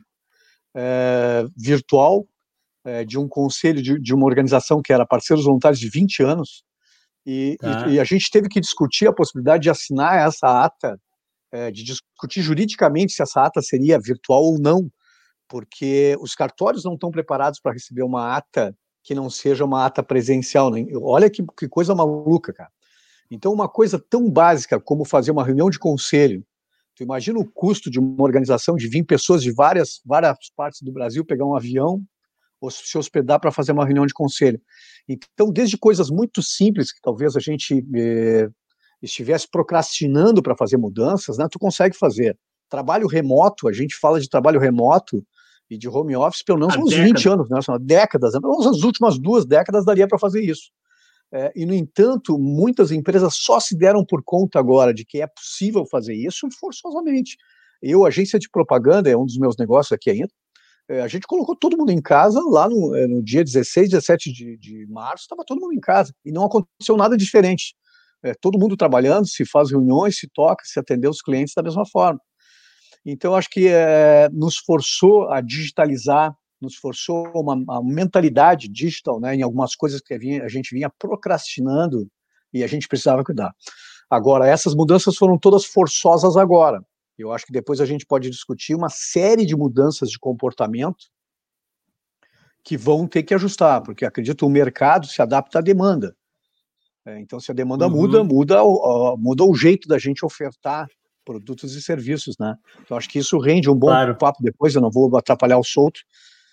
é, 0.76 1.46
virtual 1.56 2.26
é, 2.84 3.04
de 3.04 3.18
um 3.18 3.26
conselho 3.26 3.82
de, 3.82 3.98
de, 3.98 4.14
uma 4.14 4.26
organização 4.26 4.82
que 4.82 4.92
era 4.92 5.06
Parceiros 5.06 5.44
Voluntários 5.44 5.80
de 5.80 5.88
20 5.88 6.22
anos, 6.22 6.62
e, 7.26 7.56
tá. 7.58 7.88
e, 7.88 7.94
e, 7.94 8.00
a 8.00 8.04
gente 8.04 8.30
teve 8.30 8.48
que 8.48 8.60
discutir 8.60 9.06
a 9.06 9.12
possibilidade 9.12 9.62
de 9.62 9.70
assinar 9.70 10.26
essa 10.26 10.64
ata, 10.64 10.98
é, 11.52 11.70
de 11.70 11.82
discutir 11.82 12.42
juridicamente 12.42 13.12
se 13.12 13.22
essa 13.22 13.44
ata 13.44 13.60
seria 13.60 13.98
virtual 13.98 14.42
ou 14.42 14.58
não, 14.58 14.90
porque 15.48 16.16
os 16.20 16.34
cartórios 16.34 16.84
não 16.84 16.94
estão 16.94 17.10
preparados 17.10 17.60
para 17.60 17.72
receber 17.72 18.02
uma 18.02 18.36
ata 18.36 18.74
que 19.02 19.14
não 19.14 19.30
seja 19.30 19.64
uma 19.64 19.86
ata 19.86 20.02
presencial. 20.02 20.70
Olha 21.02 21.30
que, 21.30 21.44
que 21.56 21.68
coisa 21.68 21.94
maluca, 21.94 22.52
cara. 22.52 22.70
Então, 23.30 23.52
uma 23.52 23.68
coisa 23.68 23.98
tão 23.98 24.28
básica 24.28 24.80
como 24.80 25.04
fazer 25.04 25.30
uma 25.30 25.44
reunião 25.44 25.70
de 25.70 25.78
conselho, 25.78 26.44
tu 26.96 27.02
imagina 27.04 27.38
o 27.38 27.48
custo 27.48 27.90
de 27.90 27.98
uma 27.98 28.22
organização 28.22 28.76
de 28.76 28.88
20 28.88 29.06
pessoas 29.06 29.42
de 29.42 29.52
várias, 29.52 30.00
várias 30.04 30.36
partes 30.56 30.82
do 30.82 30.92
Brasil 30.92 31.24
pegar 31.24 31.46
um 31.46 31.54
avião 31.54 32.02
ou 32.60 32.70
se 32.70 32.98
hospedar 32.98 33.40
para 33.40 33.52
fazer 33.52 33.72
uma 33.72 33.84
reunião 33.84 34.04
de 34.04 34.12
conselho. 34.12 34.60
Então, 35.08 35.50
desde 35.50 35.78
coisas 35.78 36.10
muito 36.10 36.42
simples 36.42 36.92
que 36.92 37.00
talvez 37.00 37.36
a 37.36 37.40
gente 37.40 37.82
eh, 37.94 38.50
estivesse 39.00 39.48
procrastinando 39.50 40.42
para 40.42 40.56
fazer 40.56 40.76
mudanças, 40.76 41.38
né, 41.38 41.46
tu 41.50 41.58
consegue 41.58 41.96
fazer. 41.96 42.38
Trabalho 42.68 43.06
remoto, 43.06 43.66
a 43.66 43.72
gente 43.72 43.96
fala 43.96 44.20
de 44.20 44.28
trabalho 44.28 44.60
remoto, 44.60 45.24
e 45.70 45.78
de 45.78 45.88
home 45.88 46.16
office 46.16 46.42
pelo 46.42 46.58
menos 46.58 46.76
uns 46.76 46.92
20 46.92 47.28
anos, 47.28 47.48
né? 47.48 47.62
São 47.62 47.78
décadas, 47.78 48.32
pelo 48.32 48.58
menos 48.58 48.66
as 48.66 48.82
últimas 48.82 49.18
duas 49.18 49.46
décadas 49.46 49.84
daria 49.84 50.08
para 50.08 50.18
fazer 50.18 50.42
isso. 50.42 50.70
É, 51.32 51.52
e, 51.54 51.64
no 51.64 51.72
entanto, 51.72 52.36
muitas 52.36 52.90
empresas 52.90 53.36
só 53.36 53.60
se 53.60 53.76
deram 53.78 54.04
por 54.04 54.20
conta 54.24 54.58
agora 54.58 54.92
de 54.92 55.04
que 55.04 55.22
é 55.22 55.28
possível 55.28 55.86
fazer 55.86 56.14
isso 56.14 56.48
forçosamente. 56.58 57.36
Eu, 57.80 58.04
agência 58.04 58.38
de 58.38 58.50
propaganda, 58.50 59.08
é 59.08 59.16
um 59.16 59.24
dos 59.24 59.38
meus 59.38 59.56
negócios 59.56 59.92
aqui 59.92 60.10
ainda, 60.10 60.28
é, 60.90 61.02
a 61.02 61.06
gente 61.06 61.24
colocou 61.24 61.54
todo 61.54 61.78
mundo 61.78 61.92
em 61.92 62.02
casa 62.02 62.42
lá 62.48 62.68
no, 62.68 62.96
é, 62.96 63.06
no 63.06 63.22
dia 63.22 63.44
16, 63.44 63.90
17 63.90 64.32
de, 64.32 64.56
de 64.56 64.86
março, 64.88 65.22
estava 65.22 65.44
todo 65.46 65.60
mundo 65.60 65.72
em 65.72 65.78
casa 65.78 66.12
e 66.24 66.32
não 66.32 66.44
aconteceu 66.44 66.96
nada 66.96 67.16
diferente. 67.16 67.76
É, 68.24 68.34
todo 68.34 68.58
mundo 68.58 68.76
trabalhando, 68.76 69.26
se 69.28 69.46
faz 69.46 69.70
reuniões, 69.70 70.18
se 70.18 70.28
toca, 70.34 70.64
se 70.64 70.80
atender 70.80 71.08
os 71.08 71.22
clientes 71.22 71.54
da 71.54 71.62
mesma 71.62 71.86
forma. 71.86 72.20
Então, 73.04 73.34
acho 73.34 73.48
que 73.48 73.68
é, 73.68 74.28
nos 74.30 74.58
forçou 74.58 75.30
a 75.30 75.40
digitalizar, 75.40 76.36
nos 76.60 76.76
forçou 76.76 77.26
uma, 77.34 77.54
uma 77.54 77.82
mentalidade 77.82 78.68
digital, 78.68 79.18
né, 79.18 79.34
em 79.34 79.42
algumas 79.42 79.74
coisas 79.74 80.00
que 80.00 80.14
a 80.14 80.48
gente 80.48 80.74
vinha 80.74 80.90
procrastinando 80.98 82.06
e 82.52 82.62
a 82.62 82.66
gente 82.66 82.86
precisava 82.86 83.24
cuidar. 83.24 83.54
Agora, 84.10 84.46
essas 84.46 84.74
mudanças 84.74 85.16
foram 85.16 85.38
todas 85.38 85.64
forçosas 85.64 86.36
agora. 86.36 86.84
Eu 87.16 87.32
acho 87.32 87.46
que 87.46 87.52
depois 87.52 87.80
a 87.80 87.86
gente 87.86 88.04
pode 88.04 88.28
discutir 88.28 88.74
uma 88.74 88.88
série 88.88 89.46
de 89.46 89.56
mudanças 89.56 90.10
de 90.10 90.18
comportamento 90.18 91.06
que 92.62 92.76
vão 92.76 93.06
ter 93.06 93.22
que 93.22 93.34
ajustar, 93.34 93.82
porque 93.82 94.04
acredito 94.04 94.38
que 94.38 94.44
o 94.44 94.50
mercado 94.50 95.06
se 95.06 95.22
adapta 95.22 95.58
à 95.58 95.62
demanda. 95.62 96.14
É, 97.06 97.18
então, 97.18 97.40
se 97.40 97.50
a 97.50 97.54
demanda 97.54 97.86
uhum. 97.86 97.92
muda, 97.92 98.24
muda, 98.24 98.62
muda 99.16 99.44
o 99.44 99.54
jeito 99.54 99.88
da 99.88 99.98
gente 99.98 100.24
ofertar 100.24 100.88
produtos 101.24 101.74
e 101.74 101.82
serviços, 101.82 102.36
né? 102.38 102.54
Então 102.82 102.96
acho 102.96 103.08
que 103.08 103.18
isso 103.18 103.38
rende 103.38 103.70
um 103.70 103.74
bom 103.74 103.88
claro. 103.88 104.16
papo 104.16 104.42
depois, 104.42 104.74
eu 104.74 104.80
não 104.80 104.90
vou 104.90 105.16
atrapalhar 105.16 105.58
o 105.58 105.64
solto. 105.64 106.00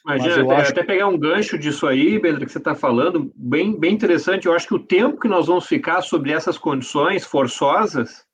Imagina, 0.06 0.44
até, 0.44 0.56
acho... 0.56 0.72
até, 0.72 0.84
pegar 0.84 1.08
um 1.08 1.18
gancho 1.18 1.58
disso 1.58 1.86
aí, 1.86 2.18
Pedro, 2.20 2.46
que 2.46 2.52
você 2.52 2.60
está 2.60 2.74
falando, 2.74 3.32
bem, 3.36 3.78
bem 3.78 3.94
interessante. 3.94 4.46
Eu 4.46 4.54
acho 4.54 4.68
que 4.68 4.76
o 4.76 4.80
tempo 4.80 5.20
que 5.20 5.28
nós 5.28 5.48
vamos 5.48 5.66
ficar 5.66 6.02
sobre 6.02 6.32
essas 6.32 6.58
condições 6.58 7.26
forçosas 7.26 8.26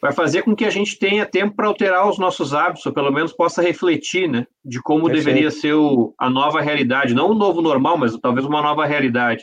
vai 0.00 0.12
fazer 0.12 0.42
com 0.42 0.54
que 0.54 0.64
a 0.64 0.70
gente 0.70 0.98
tenha 0.98 1.26
tempo 1.26 1.56
para 1.56 1.66
alterar 1.66 2.08
os 2.08 2.18
nossos 2.18 2.54
hábitos, 2.54 2.84
ou 2.84 2.92
pelo 2.92 3.10
menos 3.10 3.32
possa 3.32 3.62
refletir, 3.62 4.28
né, 4.28 4.46
de 4.64 4.80
como 4.82 5.04
Perfeito. 5.04 5.24
deveria 5.24 5.50
ser 5.50 5.72
o, 5.74 6.14
a 6.18 6.28
nova 6.28 6.60
realidade, 6.60 7.14
não 7.14 7.30
o 7.30 7.34
novo 7.34 7.62
normal, 7.62 7.96
mas 7.96 8.14
talvez 8.18 8.44
uma 8.46 8.60
nova 8.60 8.84
realidade. 8.84 9.42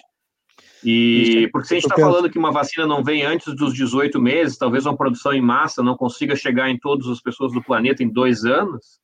E 0.83 1.47
porque 1.51 1.67
se 1.67 1.73
a 1.75 1.79
gente 1.79 1.89
está 1.89 2.01
falando 2.01 2.29
que 2.29 2.39
uma 2.39 2.51
vacina 2.51 2.87
não 2.87 3.03
vem 3.03 3.23
antes 3.23 3.55
dos 3.55 3.73
18 3.73 4.19
meses, 4.19 4.57
talvez 4.57 4.85
uma 4.85 4.97
produção 4.97 5.33
em 5.33 5.41
massa 5.41 5.83
não 5.83 5.95
consiga 5.95 6.35
chegar 6.35 6.69
em 6.69 6.79
todas 6.79 7.07
as 7.07 7.21
pessoas 7.21 7.51
do 7.53 7.61
planeta 7.61 8.03
em 8.03 8.09
dois 8.09 8.45
anos, 8.45 8.99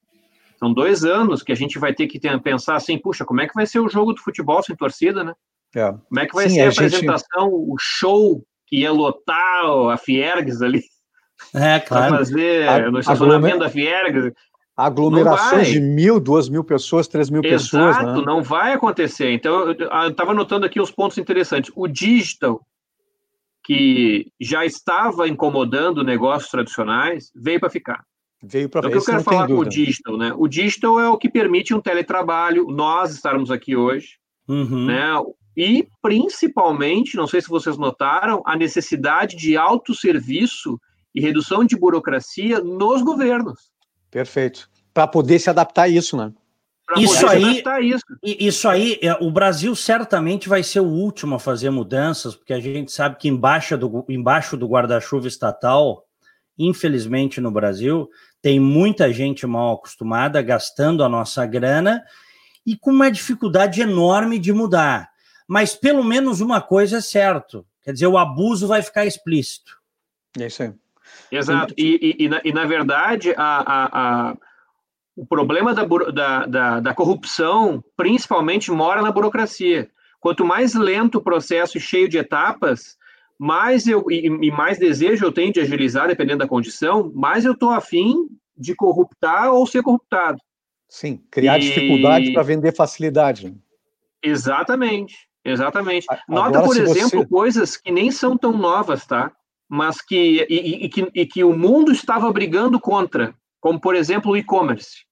são 0.58 0.74
dois 0.74 1.04
anos 1.04 1.44
que 1.44 1.52
a 1.52 1.56
gente 1.56 1.78
vai 1.78 1.94
ter 1.94 2.08
que 2.08 2.20
ter, 2.20 2.40
pensar 2.42 2.76
assim, 2.76 2.98
puxa, 2.98 3.24
como 3.24 3.42
é 3.42 3.48
que 3.48 3.54
vai 3.54 3.66
ser 3.66 3.80
o 3.80 3.90
jogo 3.90 4.14
do 4.14 4.22
futebol 4.22 4.62
sem 4.64 4.76
torcida, 4.76 5.24
né? 5.24 5.34
É. 5.76 5.92
Como 5.92 6.20
é 6.20 6.26
que 6.26 6.34
vai 6.34 6.50
Sim, 6.50 6.56
ser 6.56 6.62
a, 6.62 6.66
a 6.66 6.72
apresentação, 6.72 7.44
gente... 7.44 7.72
o 7.72 7.76
show 7.80 8.44
que 8.66 8.78
ia 8.78 8.92
lotar 8.92 9.66
a 9.92 9.98
Fiergues 9.98 10.62
ali? 10.62 10.82
É, 11.54 11.80
claro. 11.80 12.08
Para 12.10 12.18
fazer 12.18 12.68
a, 12.68 12.92
no 12.92 13.00
estacionamento 13.00 13.60
da 13.60 13.70
Fiergues. 13.70 14.34
Aglomerações 14.78 15.70
de 15.70 15.80
mil, 15.80 16.20
duas 16.20 16.48
mil 16.48 16.64
pessoas, 16.64 17.08
três 17.08 17.32
mil 17.32 17.42
Exato, 17.44 17.64
pessoas. 17.64 17.98
Exato, 17.98 18.20
né? 18.20 18.26
não 18.26 18.44
vai 18.44 18.74
acontecer. 18.74 19.32
Então, 19.32 19.72
eu 19.72 20.10
estava 20.10 20.36
notando 20.36 20.68
aqui 20.68 20.80
os 20.80 20.92
pontos 20.92 21.18
interessantes. 21.18 21.72
O 21.76 21.88
digital, 21.88 22.62
que 23.64 24.32
já 24.40 24.64
estava 24.64 25.28
incomodando 25.28 26.04
negócios 26.04 26.52
tradicionais, 26.52 27.32
veio 27.36 27.60
para 27.60 27.72
ficar. 27.72 28.04
Veio 28.44 28.70
para 28.70 28.88
então, 28.88 28.90
o 28.90 28.94
que 28.94 28.98
eu 29.00 29.14
quero 29.14 29.24
falar 29.24 29.48
com 29.48 29.56
o 29.56 29.66
digital, 29.66 30.16
né? 30.16 30.32
O 30.38 30.48
digital 30.48 31.00
é 31.00 31.10
o 31.10 31.18
que 31.18 31.28
permite 31.28 31.74
um 31.74 31.82
teletrabalho, 31.82 32.68
nós 32.68 33.16
estarmos 33.16 33.50
aqui 33.50 33.76
hoje, 33.76 34.20
uhum. 34.48 34.86
né? 34.86 35.12
E 35.56 35.88
principalmente, 36.04 37.18
não 37.18 37.26
sei 37.26 37.42
se 37.42 37.50
vocês 37.50 37.80
notaram, 37.80 38.44
a 38.46 38.56
necessidade 38.56 39.36
de 39.36 39.58
autosserviço 39.58 40.80
e 41.16 41.20
redução 41.20 41.66
de 41.66 41.76
burocracia 41.76 42.60
nos 42.60 43.02
governos. 43.02 43.76
Perfeito. 44.10 44.70
Para 44.94 45.08
poder 45.08 45.40
se 45.40 45.50
adaptar 45.50 45.84
a 45.84 45.88
isso, 45.88 46.18
né? 46.18 46.32
Isso 46.96 47.28
aí, 47.28 47.62
isso. 47.82 48.06
isso 48.24 48.70
aí, 48.70 48.98
é, 49.02 49.14
o 49.20 49.30
Brasil 49.30 49.76
certamente 49.76 50.48
vai 50.48 50.64
ser 50.64 50.80
o 50.80 50.88
último 50.88 51.36
a 51.36 51.40
fazer 51.40 51.70
mudanças, 51.70 52.34
porque 52.34 52.54
a 52.54 52.62
gente 52.62 52.94
sabe 52.94 53.18
que 53.18 53.28
embaixo 53.28 53.78
do, 53.78 54.06
embaixo 54.08 54.56
do 54.56 54.68
guarda-chuva 54.68 55.28
estatal, 55.28 56.06
infelizmente 56.58 57.42
no 57.42 57.52
Brasil, 57.52 58.10
tem 58.42 58.58
muita 58.58 59.12
gente 59.12 59.46
mal 59.46 59.74
acostumada, 59.74 60.42
gastando 60.42 61.04
a 61.04 61.10
nossa 61.10 61.46
grana 61.46 62.02
e 62.66 62.78
com 62.78 62.92
uma 62.92 63.12
dificuldade 63.12 63.82
enorme 63.82 64.40
de 64.40 64.54
mudar. 64.54 65.10
Mas 65.46 65.76
pelo 65.76 66.04
menos 66.04 66.40
uma 66.40 66.62
coisa 66.62 66.98
é 66.98 67.02
certo, 67.02 67.66
quer 67.82 67.92
dizer, 67.92 68.08
o 68.08 68.18
abuso 68.18 68.66
vai 68.66 68.82
ficar 68.82 69.06
explícito. 69.06 69.78
É 70.40 70.48
isso 70.48 70.64
aí. 70.64 70.74
Exato. 71.32 71.74
E, 71.78 72.16
e, 72.20 72.26
e, 72.26 72.30
na, 72.30 72.42
e 72.44 72.54
na, 72.54 72.66
verdade, 72.66 73.34
a, 73.38 73.44
a, 73.44 74.30
a, 74.30 74.38
o 75.16 75.26
problema 75.26 75.74
da, 75.74 75.84
da, 75.86 76.46
da, 76.46 76.80
da, 76.80 76.94
corrupção, 76.94 77.84
principalmente, 77.96 78.72
mora 78.72 79.02
na 79.02 79.12
burocracia. 79.12 79.90
Quanto 80.20 80.46
mais 80.46 80.74
lento 80.74 81.18
o 81.18 81.24
processo 81.24 81.78
e 81.78 81.82
cheio 81.82 82.10
de 82.10 82.18
etapas, 82.18 82.98
mais 83.38 83.88
eu 83.88 84.04
e, 84.10 84.52
mais 84.52 84.80
desejo 84.80 85.26
eu 85.26 85.32
tenho 85.32 85.54
de 85.54 85.60
agilizar, 85.60 86.08
dependendo 86.08 86.40
da 86.40 86.48
condição, 86.48 87.12
mais 87.14 87.46
eu 87.46 87.54
estou 87.54 87.70
afim 87.70 88.28
de 88.58 88.74
corruptar 88.76 89.52
ou 89.52 89.68
ser 89.68 89.84
corruptado. 89.84 90.40
Sim, 90.90 91.22
criar 91.30 91.60
dificuldade 91.60 92.32
para 92.34 92.44
vender 92.44 92.74
facilidade. 92.74 93.56
Exatamente, 94.24 95.16
exatamente. 95.44 96.08
Agora, 96.10 96.52
Nota, 96.52 96.64
por 96.64 96.78
exemplo, 96.78 97.20
você... 97.20 97.26
coisas 97.28 97.78
que 97.78 97.92
nem 97.92 98.10
são 98.10 98.38
tão 98.38 98.58
novas, 98.58 99.06
tá? 99.06 99.32
Mas 99.70 100.02
que 100.02 100.46
e, 100.50 100.86
e, 100.86 100.90
que, 100.90 101.12
e 101.14 101.26
que 101.26 101.44
o 101.44 101.56
mundo 101.56 101.92
estava 101.92 102.32
brigando 102.32 102.80
contra, 102.80 103.36
como 103.60 103.80
por 103.80 103.96
exemplo 103.96 104.32
o 104.32 104.38
e-commerce. 104.38 105.06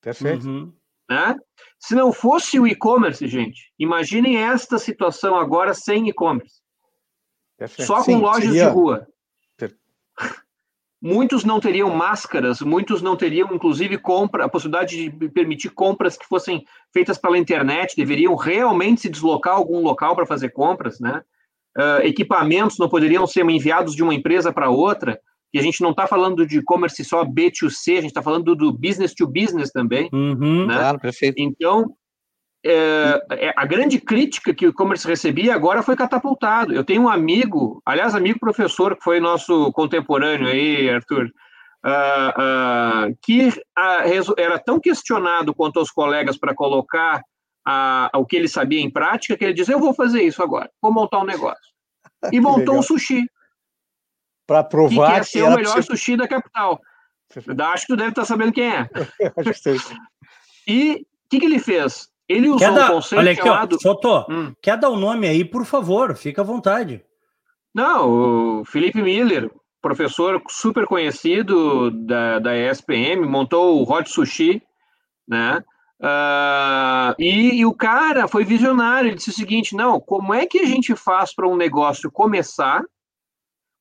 Perfeito. 0.00 0.46
Uhum. 0.46 0.72
Né? 1.08 1.36
Se 1.78 1.94
não 1.94 2.12
fosse 2.12 2.58
o 2.58 2.66
e-commerce, 2.66 3.26
gente, 3.26 3.72
imaginem 3.78 4.36
esta 4.36 4.78
situação 4.78 5.36
agora 5.36 5.74
sem 5.74 6.08
e-commerce. 6.08 6.62
Só 7.68 7.96
com 7.96 8.02
Sim, 8.02 8.16
lojas 8.16 8.44
seria... 8.44 8.66
de 8.66 8.70
rua. 8.70 9.06
Muitos 11.00 11.44
não 11.44 11.60
teriam 11.60 11.94
máscaras, 11.94 12.62
muitos 12.62 13.02
não 13.02 13.14
teriam, 13.14 13.52
inclusive, 13.52 13.98
compra, 13.98 14.46
a 14.46 14.48
possibilidade 14.48 15.10
de 15.10 15.28
permitir 15.28 15.68
compras 15.68 16.16
que 16.16 16.26
fossem 16.26 16.64
feitas 16.94 17.18
pela 17.18 17.36
internet, 17.36 17.94
deveriam 17.94 18.34
realmente 18.34 19.02
se 19.02 19.10
deslocar 19.10 19.52
a 19.52 19.56
algum 19.58 19.82
local 19.82 20.16
para 20.16 20.24
fazer 20.24 20.48
compras, 20.48 20.98
né? 21.00 21.22
Uh, 21.78 22.02
equipamentos 22.02 22.78
não 22.78 22.88
poderiam 22.88 23.26
ser 23.26 23.48
enviados 23.48 23.94
de 23.94 24.02
uma 24.02 24.14
empresa 24.14 24.52
para 24.52 24.70
outra, 24.70 25.18
e 25.52 25.58
a 25.58 25.62
gente 25.62 25.80
não 25.80 25.90
está 25.90 26.06
falando 26.06 26.46
de 26.46 26.58
e-commerce 26.58 27.04
só 27.04 27.24
B2C, 27.24 27.98
a 27.98 28.00
gente 28.00 28.06
está 28.06 28.22
falando 28.22 28.56
do 28.56 28.72
business 28.72 29.14
to 29.14 29.26
business 29.26 29.70
também. 29.70 30.08
Uhum, 30.12 30.66
né? 30.66 30.74
Claro, 30.74 30.98
perfeito. 30.98 31.40
Então, 31.40 31.94
é, 32.66 33.52
a 33.56 33.64
grande 33.64 34.00
crítica 34.00 34.54
que 34.54 34.66
o 34.66 34.70
e-commerce 34.70 35.06
recebia 35.06 35.54
agora 35.54 35.82
foi 35.82 35.94
catapultado. 35.94 36.74
Eu 36.74 36.82
tenho 36.82 37.02
um 37.02 37.08
amigo, 37.08 37.80
aliás, 37.86 38.14
amigo 38.14 38.40
professor, 38.40 38.96
que 38.96 39.04
foi 39.04 39.20
nosso 39.20 39.70
contemporâneo 39.72 40.48
aí, 40.48 40.90
Arthur, 40.90 41.30
uh, 41.84 43.10
uh, 43.10 43.16
que 43.22 43.48
uh, 43.48 44.34
era 44.38 44.58
tão 44.58 44.80
questionado 44.80 45.54
quanto 45.54 45.80
os 45.80 45.90
colegas 45.90 46.38
para 46.38 46.54
colocar 46.54 47.22
a, 47.66 48.10
o 48.14 48.26
que 48.26 48.36
ele 48.36 48.48
sabia 48.48 48.80
em 48.80 48.90
prática, 48.90 49.36
que 49.36 49.44
ele 49.44 49.54
diz: 49.54 49.68
Eu 49.68 49.78
vou 49.78 49.94
fazer 49.94 50.22
isso 50.22 50.42
agora, 50.42 50.70
vou 50.80 50.92
montar 50.92 51.20
um 51.20 51.24
negócio. 51.24 51.72
E 52.32 52.40
montou 52.40 52.78
um 52.78 52.82
sushi. 52.82 53.26
Para 54.46 54.64
provar 54.64 55.08
que, 55.08 55.14
quer 55.16 55.24
ser 55.26 55.42
o 55.42 55.54
melhor 55.54 55.82
sushi 55.82 56.16
da 56.16 56.26
capital. 56.26 56.80
Acho 57.72 57.86
que 57.86 57.92
tu 57.92 57.96
deve 57.96 58.10
estar 58.10 58.24
sabendo 58.24 58.52
quem 58.52 58.74
é. 58.74 58.88
e 60.66 60.92
o 60.92 61.28
que, 61.28 61.40
que 61.40 61.44
ele 61.44 61.58
fez? 61.58 62.08
Ele 62.26 62.48
usou 62.48 62.60
quer 62.60 62.70
um 62.70 62.74
dar, 62.74 62.90
conceito 62.90 63.20
olha 63.20 63.32
aqui, 63.32 63.42
chamado... 63.42 63.78
Ó, 63.84 64.26
hum. 64.30 64.54
quer 64.62 64.78
dar 64.78 64.88
o 64.88 64.94
um 64.94 64.98
nome 64.98 65.28
aí, 65.28 65.44
por 65.44 65.66
favor, 65.66 66.16
fica 66.16 66.40
à 66.40 66.44
vontade. 66.44 67.04
Não, 67.74 68.60
o 68.60 68.64
Felipe 68.64 69.02
Miller, 69.02 69.50
professor 69.82 70.42
super 70.48 70.86
conhecido 70.86 71.90
da, 71.90 72.38
da 72.38 72.56
ESPM, 72.56 73.26
montou 73.26 73.82
o 73.82 73.92
Hot 73.92 74.10
Sushi, 74.10 74.62
né? 75.28 75.62
Uh, 76.00 77.14
e, 77.18 77.60
e, 77.60 77.66
o 77.66 77.72
cara 77.72 78.26
foi 78.26 78.44
visionário, 78.44 79.08
ele 79.08 79.16
disse 79.16 79.30
o 79.30 79.34
seguinte: 79.34 79.76
não, 79.76 80.00
como 80.00 80.34
é 80.34 80.44
que 80.44 80.58
a 80.58 80.64
gente 80.64 80.94
faz 80.96 81.34
para 81.34 81.48
um 81.48 81.56
negócio 81.56 82.10
começar 82.10 82.82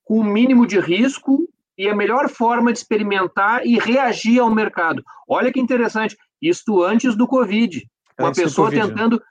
com 0.06 0.20
o 0.20 0.24
mínimo 0.24 0.68
de 0.68 0.80
risco 0.80 1.48
e 1.78 1.90
a 1.90 1.96
melhor 1.96 2.30
forma 2.30 2.72
de 2.72 2.78
experimentar 2.78 3.66
e 3.66 3.80
reagir 3.80 4.40
ao 4.40 4.54
mercado? 4.54 5.04
Olha 5.28 5.52
que 5.52 5.60
interessante, 5.60 6.16
isto 6.42 6.84
antes 6.84 7.16
do 7.16 7.28
Covid. 7.28 7.84
Uma 8.20 8.30
antes 8.30 8.44
pessoa 8.44 8.68
COVID, 8.68 8.82
né? 8.82 8.90
tentando 8.90 9.16
né? 9.18 9.24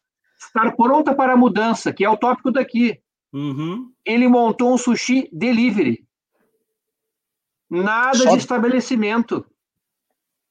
estar 0.45 0.77
pronta 0.77 1.15
para 1.15 1.35
a 1.35 1.37
mudança, 1.37 1.93
que 1.93 2.05
é 2.05 2.11
o 2.11 2.17
tópico 2.17 2.51
daqui. 2.51 2.99
Uhum. 3.33 3.91
Ele 4.05 4.29
montou 4.29 4.75
um 4.75 4.79
sushi 4.79 5.29
delivery. 5.33 6.05
Nada 7.71 8.19
Só... 8.19 8.31
de 8.33 8.37
estabelecimento. 8.37 9.47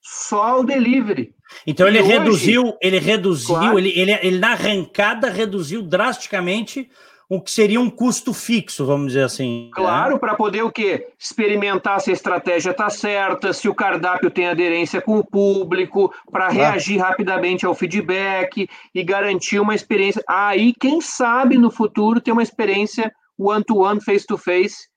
Só 0.01 0.61
o 0.61 0.63
delivery. 0.63 1.35
Então 1.65 1.87
ele 1.87 1.99
hoje, 1.99 2.11
reduziu, 2.11 2.77
ele 2.81 2.99
reduziu, 2.99 3.55
claro. 3.55 3.77
ele, 3.77 3.89
ele, 3.95 4.11
ele 4.21 4.39
na 4.39 4.51
arrancada 4.51 5.29
reduziu 5.29 5.81
drasticamente 5.81 6.89
o 7.33 7.39
que 7.39 7.49
seria 7.49 7.79
um 7.79 7.89
custo 7.89 8.33
fixo, 8.33 8.85
vamos 8.85 9.07
dizer 9.07 9.23
assim. 9.23 9.67
Né? 9.67 9.71
Claro, 9.73 10.15
né? 10.15 10.19
para 10.19 10.35
poder 10.35 10.63
o 10.63 10.71
quê? 10.71 11.07
Experimentar 11.17 12.01
se 12.01 12.09
a 12.09 12.13
estratégia 12.13 12.71
está 12.71 12.89
certa, 12.89 13.53
se 13.53 13.69
o 13.69 13.73
cardápio 13.73 14.29
tem 14.29 14.49
aderência 14.49 14.99
com 14.99 15.17
o 15.17 15.23
público, 15.23 16.13
para 16.29 16.49
reagir 16.49 16.97
rapidamente 16.97 17.65
ao 17.65 17.73
feedback 17.73 18.67
e 18.93 19.01
garantir 19.01 19.61
uma 19.61 19.73
experiência. 19.73 20.21
Aí, 20.27 20.73
quem 20.77 20.99
sabe 20.99 21.57
no 21.57 21.71
futuro 21.71 22.19
ter 22.19 22.33
uma 22.33 22.43
experiência 22.43 23.09
one-to-one, 23.39 24.03
face-to-face, 24.03 24.89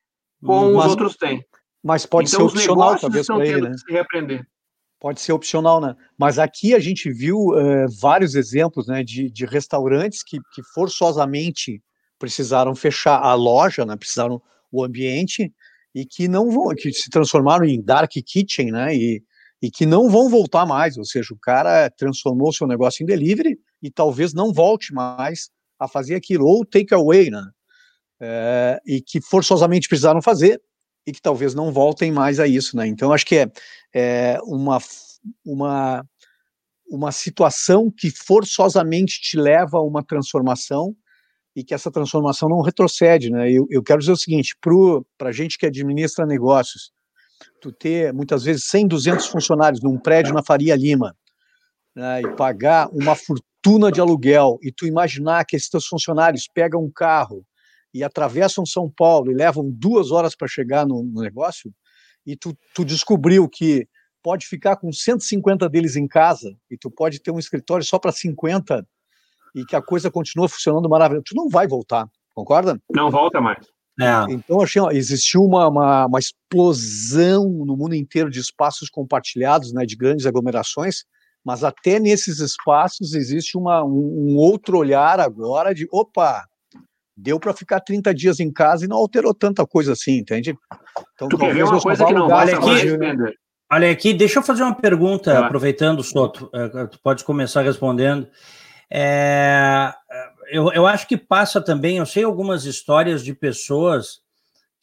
como 0.44 0.74
mas, 0.74 0.86
os 0.86 0.90
outros 0.90 1.16
têm. 1.16 1.40
Mas 1.84 2.04
pode 2.04 2.28
então, 2.28 2.48
ser 2.48 2.56
opcional, 2.56 2.98
talvez, 2.98 3.28
tendo 3.28 3.42
ele, 3.44 3.60
né? 3.60 3.70
que 3.70 3.78
se 3.78 3.92
reaprender 3.92 4.44
pode 5.04 5.20
ser 5.20 5.34
opcional, 5.34 5.82
né? 5.82 5.94
Mas 6.16 6.38
aqui 6.38 6.74
a 6.74 6.78
gente 6.78 7.12
viu 7.12 7.36
uh, 7.36 7.86
vários 8.00 8.34
exemplos 8.34 8.86
né, 8.86 9.04
de, 9.04 9.30
de 9.30 9.44
restaurantes 9.44 10.22
que, 10.22 10.38
que 10.54 10.62
forçosamente 10.72 11.82
precisaram 12.18 12.74
fechar 12.74 13.18
a 13.18 13.34
loja, 13.34 13.84
né, 13.84 13.98
precisaram 13.98 14.40
o 14.72 14.82
ambiente 14.82 15.52
e 15.94 16.06
que 16.06 16.26
não 16.26 16.50
vão, 16.50 16.74
que 16.74 16.90
se 16.90 17.10
transformaram 17.10 17.66
em 17.66 17.82
dark 17.82 18.12
kitchen, 18.12 18.72
né? 18.72 18.96
E, 18.96 19.22
e 19.60 19.70
que 19.70 19.84
não 19.84 20.08
vão 20.08 20.30
voltar 20.30 20.64
mais, 20.64 20.96
ou 20.96 21.04
seja, 21.04 21.34
o 21.34 21.38
cara 21.38 21.90
transformou 21.90 22.50
seu 22.50 22.66
negócio 22.66 23.02
em 23.02 23.06
delivery 23.06 23.58
e 23.82 23.90
talvez 23.90 24.32
não 24.32 24.54
volte 24.54 24.94
mais 24.94 25.50
a 25.78 25.86
fazer 25.86 26.14
aquilo, 26.14 26.46
ou 26.46 26.64
takeaway, 26.64 27.28
né? 27.28 27.44
É, 28.22 28.80
e 28.86 29.02
que 29.02 29.20
forçosamente 29.20 29.86
precisaram 29.86 30.22
fazer, 30.22 30.58
e 31.06 31.12
que 31.12 31.20
talvez 31.20 31.54
não 31.54 31.72
voltem 31.72 32.10
mais 32.10 32.40
a 32.40 32.46
isso, 32.46 32.76
né? 32.76 32.86
Então 32.86 33.12
acho 33.12 33.26
que 33.26 33.36
é, 33.36 33.50
é 33.94 34.38
uma, 34.42 34.78
uma, 35.44 36.06
uma 36.88 37.12
situação 37.12 37.90
que 37.90 38.10
forçosamente 38.10 39.20
te 39.20 39.36
leva 39.36 39.78
a 39.78 39.82
uma 39.82 40.02
transformação 40.02 40.94
e 41.54 41.62
que 41.62 41.74
essa 41.74 41.90
transformação 41.90 42.48
não 42.48 42.62
retrocede, 42.62 43.30
né? 43.30 43.50
Eu, 43.50 43.66
eu 43.70 43.82
quero 43.82 44.00
dizer 44.00 44.12
o 44.12 44.16
seguinte, 44.16 44.56
para 45.16 45.28
a 45.28 45.32
gente 45.32 45.58
que 45.58 45.66
administra 45.66 46.26
negócios, 46.26 46.92
tu 47.60 47.70
ter 47.70 48.12
muitas 48.12 48.44
vezes 48.44 48.64
100, 48.64 48.88
200 48.88 49.26
funcionários 49.26 49.82
num 49.82 49.98
prédio 49.98 50.34
na 50.34 50.42
Faria 50.42 50.74
Lima 50.74 51.16
né, 51.94 52.22
e 52.22 52.28
pagar 52.34 52.88
uma 52.88 53.14
fortuna 53.14 53.90
de 53.92 54.00
aluguel 54.00 54.58
e 54.62 54.72
tu 54.72 54.86
imaginar 54.86 55.44
que 55.44 55.56
esses 55.56 55.68
teus 55.68 55.86
funcionários 55.86 56.48
pegam 56.52 56.82
um 56.82 56.90
carro 56.90 57.44
e 57.94 58.02
atravessam 58.02 58.66
São 58.66 58.90
Paulo 58.90 59.30
e 59.30 59.34
levam 59.34 59.70
duas 59.70 60.10
horas 60.10 60.34
para 60.34 60.48
chegar 60.48 60.84
no, 60.84 61.04
no, 61.04 61.22
negócio, 61.22 61.72
e 62.26 62.36
tu, 62.36 62.52
tu 62.74 62.84
descobriu 62.84 63.48
que 63.48 63.86
pode 64.20 64.46
ficar 64.46 64.76
com 64.76 64.92
150 64.92 65.68
deles 65.68 65.94
em 65.94 66.08
casa, 66.08 66.56
e 66.68 66.76
tu 66.76 66.90
pode 66.90 67.20
ter 67.20 67.30
um 67.30 67.38
escritório 67.38 67.84
só 67.84 67.98
para 67.98 68.10
50, 68.10 68.84
e 69.54 69.64
que 69.64 69.76
a 69.76 69.82
coisa 69.82 70.10
continua 70.10 70.48
funcionando 70.48 70.88
maravilhoso, 70.88 71.24
tu 71.28 71.36
não 71.36 71.48
vai 71.48 71.68
voltar, 71.68 72.08
concorda? 72.34 72.80
Não 72.90 73.10
volta 73.10 73.40
mais. 73.40 73.64
É. 74.00 74.32
Então, 74.32 74.60
achei, 74.60 74.82
ó, 74.82 74.90
existiu 74.90 75.44
uma, 75.44 75.68
uma, 75.68 76.06
uma, 76.06 76.18
explosão 76.18 77.48
no 77.48 77.76
mundo 77.76 77.94
inteiro 77.94 78.28
de 78.28 78.40
espaços 78.40 78.90
compartilhados, 78.90 79.72
né, 79.72 79.86
de 79.86 79.94
grandes 79.94 80.26
aglomerações, 80.26 81.04
mas 81.44 81.62
até 81.62 82.00
nesses 82.00 82.40
espaços 82.40 83.14
existe 83.14 83.56
uma, 83.56 83.84
um, 83.84 84.32
um 84.32 84.36
outro 84.36 84.78
olhar 84.78 85.20
agora 85.20 85.72
de, 85.72 85.86
opa, 85.92 86.44
deu 87.16 87.38
para 87.38 87.54
ficar 87.54 87.80
30 87.80 88.14
dias 88.14 88.40
em 88.40 88.52
casa 88.52 88.84
e 88.84 88.88
não 88.88 88.96
alterou 88.96 89.34
tanta 89.34 89.66
coisa 89.66 89.92
assim, 89.92 90.18
entende? 90.18 90.56
Então, 91.14 91.28
tu 91.28 91.38
quer 91.38 91.54
ver 91.54 91.64
uma 91.64 91.80
coisa 91.80 92.04
que 92.04 92.12
não 92.12 92.28
vale 92.28 92.52
aqui? 92.52 93.36
Olha 93.72 93.90
aqui, 93.90 94.12
deixa 94.12 94.38
eu 94.38 94.42
fazer 94.42 94.62
uma 94.62 94.74
pergunta, 94.74 95.38
aproveitando, 95.38 96.02
Soto, 96.02 96.50
é, 96.52 96.86
tu 96.86 96.98
pode 97.02 97.24
começar 97.24 97.62
respondendo. 97.62 98.28
É, 98.92 99.92
eu, 100.50 100.70
eu 100.72 100.86
acho 100.86 101.08
que 101.08 101.16
passa 101.16 101.60
também, 101.60 101.96
eu 101.96 102.06
sei 102.06 102.24
algumas 102.24 102.64
histórias 102.64 103.24
de 103.24 103.34
pessoas 103.34 104.23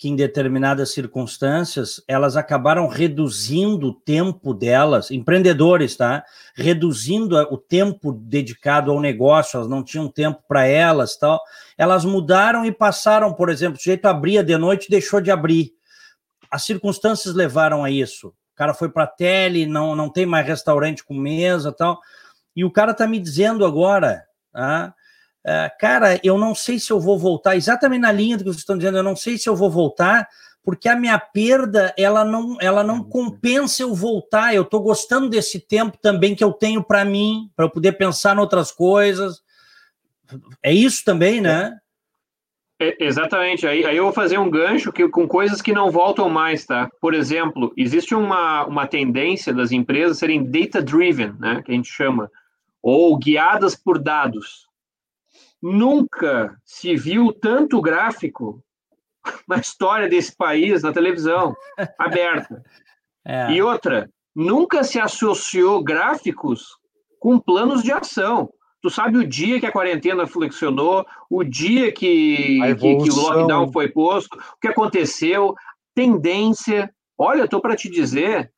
que 0.02 0.10
em 0.10 0.16
determinadas 0.16 0.92
circunstâncias 0.94 2.02
elas 2.08 2.36
acabaram 2.36 2.88
reduzindo 2.88 3.90
o 3.90 3.94
tempo 3.94 4.52
delas, 4.52 5.12
empreendedores, 5.12 5.96
tá? 5.96 6.26
Reduzindo 6.56 7.38
o 7.38 7.56
tempo 7.56 8.12
dedicado 8.12 8.90
ao 8.90 9.00
negócio, 9.00 9.58
elas 9.58 9.70
não 9.70 9.84
tinham 9.84 10.10
tempo 10.10 10.42
para 10.48 10.66
elas, 10.66 11.16
tal. 11.16 11.40
Elas 11.78 12.04
mudaram 12.04 12.66
e 12.66 12.72
passaram, 12.72 13.32
por 13.32 13.48
exemplo, 13.48 13.78
o 13.80 13.84
jeito 13.84 14.08
abria 14.08 14.44
de 14.44 14.58
noite, 14.58 14.90
deixou 14.90 15.22
de 15.22 15.30
abrir. 15.30 15.72
As 16.50 16.64
circunstâncias 16.64 17.36
levaram 17.36 17.84
a 17.84 17.92
isso. 17.92 18.30
O 18.30 18.56
cara 18.56 18.74
foi 18.74 18.90
para 18.90 19.06
tele, 19.06 19.68
não 19.68 19.96
não 19.96 20.10
tem 20.10 20.26
mais 20.26 20.48
restaurante 20.48 21.04
com 21.04 21.14
mesa, 21.14 21.72
tal. 21.72 22.00
E 22.56 22.66
o 22.66 22.72
cara 22.72 22.96
tá 22.96 23.06
me 23.06 23.20
dizendo 23.20 23.64
agora, 23.64 24.24
tá? 24.52 24.96
Uh, 25.46 25.70
cara, 25.80 26.20
eu 26.24 26.38
não 26.38 26.54
sei 26.54 26.80
se 26.80 26.92
eu 26.92 27.00
vou 27.00 27.18
voltar, 27.18 27.56
exatamente 27.56 28.02
na 28.02 28.12
linha 28.12 28.38
do 28.38 28.44
que 28.44 28.50
vocês 28.50 28.60
estão 28.60 28.78
dizendo, 28.78 28.98
eu 28.98 29.04
não 29.04 29.16
sei 29.16 29.38
se 29.38 29.50
eu 29.50 29.56
vou 29.56 29.72
voltar, 29.72 30.28
porque 30.64 30.88
a 30.88 30.96
minha 30.96 31.18
perda, 31.18 31.94
ela 31.98 32.24
não, 32.24 32.58
ela 32.62 32.84
não 32.84 33.04
compensa 33.04 33.82
eu 33.82 33.96
voltar. 33.96 34.54
Eu 34.54 34.62
estou 34.62 34.80
gostando 34.80 35.28
desse 35.30 35.60
tempo 35.60 35.98
também 35.98 36.36
que 36.36 36.44
eu 36.44 36.54
tenho 36.54 36.84
para 36.84 37.04
mim, 37.04 37.50
para 37.56 37.66
eu 37.66 37.70
poder 37.70 37.94
pensar 37.94 38.36
em 38.36 38.40
outras 38.40 38.72
coisas. 38.72 39.42
É 40.62 40.72
isso 40.72 41.04
também, 41.04 41.42
né? 41.42 41.76
É, 42.80 42.96
exatamente. 43.04 43.66
Aí, 43.68 43.86
aí 43.86 43.98
eu 43.98 44.06
vou 44.06 44.14
fazer 44.14 44.38
um 44.38 44.50
gancho 44.50 44.92
que, 44.92 45.08
com 45.10 45.28
coisas 45.28 45.62
que 45.62 45.74
não 45.74 45.90
voltam 45.90 46.30
mais, 46.30 46.66
tá? 46.66 46.90
Por 47.02 47.14
exemplo, 47.14 47.74
existe 47.76 48.14
uma, 48.14 48.66
uma 48.66 48.88
tendência 48.88 49.54
das 49.54 49.72
empresas 49.72 50.20
serem 50.20 50.44
data-driven, 50.44 51.34
né? 51.40 51.62
Que 51.66 51.72
a 51.72 51.76
gente 51.76 51.92
chama, 51.92 52.30
ou 52.82 53.18
guiadas 53.18 53.76
por 53.76 53.98
dados. 53.98 54.68
Nunca 55.62 56.58
se 56.66 56.96
viu 56.96 57.32
tanto 57.32 57.82
gráfico 57.82 58.64
na 59.48 59.58
história 59.58 60.10
desse 60.10 60.36
país 60.36 60.82
na 60.82 60.92
televisão 60.92 61.56
aberta. 61.98 62.64
É. 63.26 63.52
E 63.52 63.62
outra, 63.62 64.10
nunca 64.36 64.84
se 64.84 65.00
associou 65.00 65.84
gráficos 65.84 66.78
com 67.20 67.40
planos 67.40 67.84
de 67.84 67.92
ação. 67.92 68.50
Tu 68.82 68.90
sabe 68.90 69.20
o 69.20 69.28
dia 69.28 69.60
que 69.60 69.66
a 69.68 69.72
quarentena 69.72 70.26
flexionou, 70.26 71.06
o 71.30 71.44
dia 71.44 71.92
que, 71.92 72.60
que, 72.60 72.76
que, 72.76 73.12
o 73.12 73.16
lockdown 73.16 73.72
foi 73.72 73.88
posto, 73.90 74.36
o 74.36 74.60
que 74.60 74.68
aconteceu, 74.68 75.54
tendência. 75.94 76.92
Olha, 77.16 77.44
estou 77.44 77.62
para 77.62 77.76
te 77.76 77.88
dizer 77.88 78.52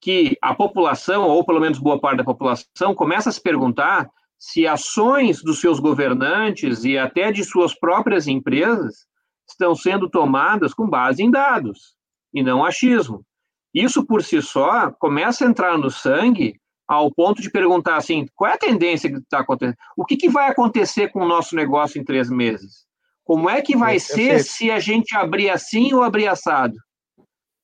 que 0.00 0.36
a 0.42 0.52
população, 0.52 1.28
ou 1.28 1.44
pelo 1.46 1.60
menos 1.60 1.78
boa 1.78 2.00
parte 2.00 2.18
da 2.18 2.24
população, 2.24 2.92
começa 2.92 3.28
a 3.28 3.32
se 3.32 3.40
perguntar 3.40 4.10
se 4.42 4.66
ações 4.66 5.40
dos 5.40 5.60
seus 5.60 5.78
governantes 5.78 6.82
e 6.82 6.98
até 6.98 7.30
de 7.30 7.44
suas 7.44 7.78
próprias 7.78 8.26
empresas 8.26 9.06
estão 9.48 9.72
sendo 9.72 10.10
tomadas 10.10 10.74
com 10.74 10.90
base 10.90 11.22
em 11.22 11.30
dados 11.30 11.94
e 12.34 12.42
não 12.42 12.64
achismo. 12.64 13.24
Isso 13.72 14.04
por 14.04 14.20
si 14.20 14.42
só 14.42 14.90
começa 14.90 15.44
a 15.46 15.48
entrar 15.48 15.78
no 15.78 15.92
sangue 15.92 16.60
ao 16.88 17.08
ponto 17.08 17.40
de 17.40 17.48
perguntar 17.48 17.96
assim, 17.96 18.26
qual 18.34 18.50
é 18.50 18.54
a 18.54 18.58
tendência 18.58 19.08
que 19.08 19.18
está 19.18 19.38
acontecendo? 19.38 19.76
O 19.96 20.04
que, 20.04 20.16
que, 20.16 20.28
vai 20.28 20.48
acontecer 20.48 21.12
com 21.12 21.20
o 21.20 21.28
nosso 21.28 21.54
negócio 21.54 22.00
em 22.00 22.04
três 22.04 22.28
meses? 22.28 22.84
Como 23.22 23.48
é 23.48 23.62
que 23.62 23.76
vai 23.76 24.00
ser 24.00 24.42
se 24.42 24.72
a 24.72 24.80
gente 24.80 25.14
abrir 25.14 25.50
assim 25.50 25.94
ou 25.94 26.02
abrir 26.02 26.26
assado? 26.26 26.74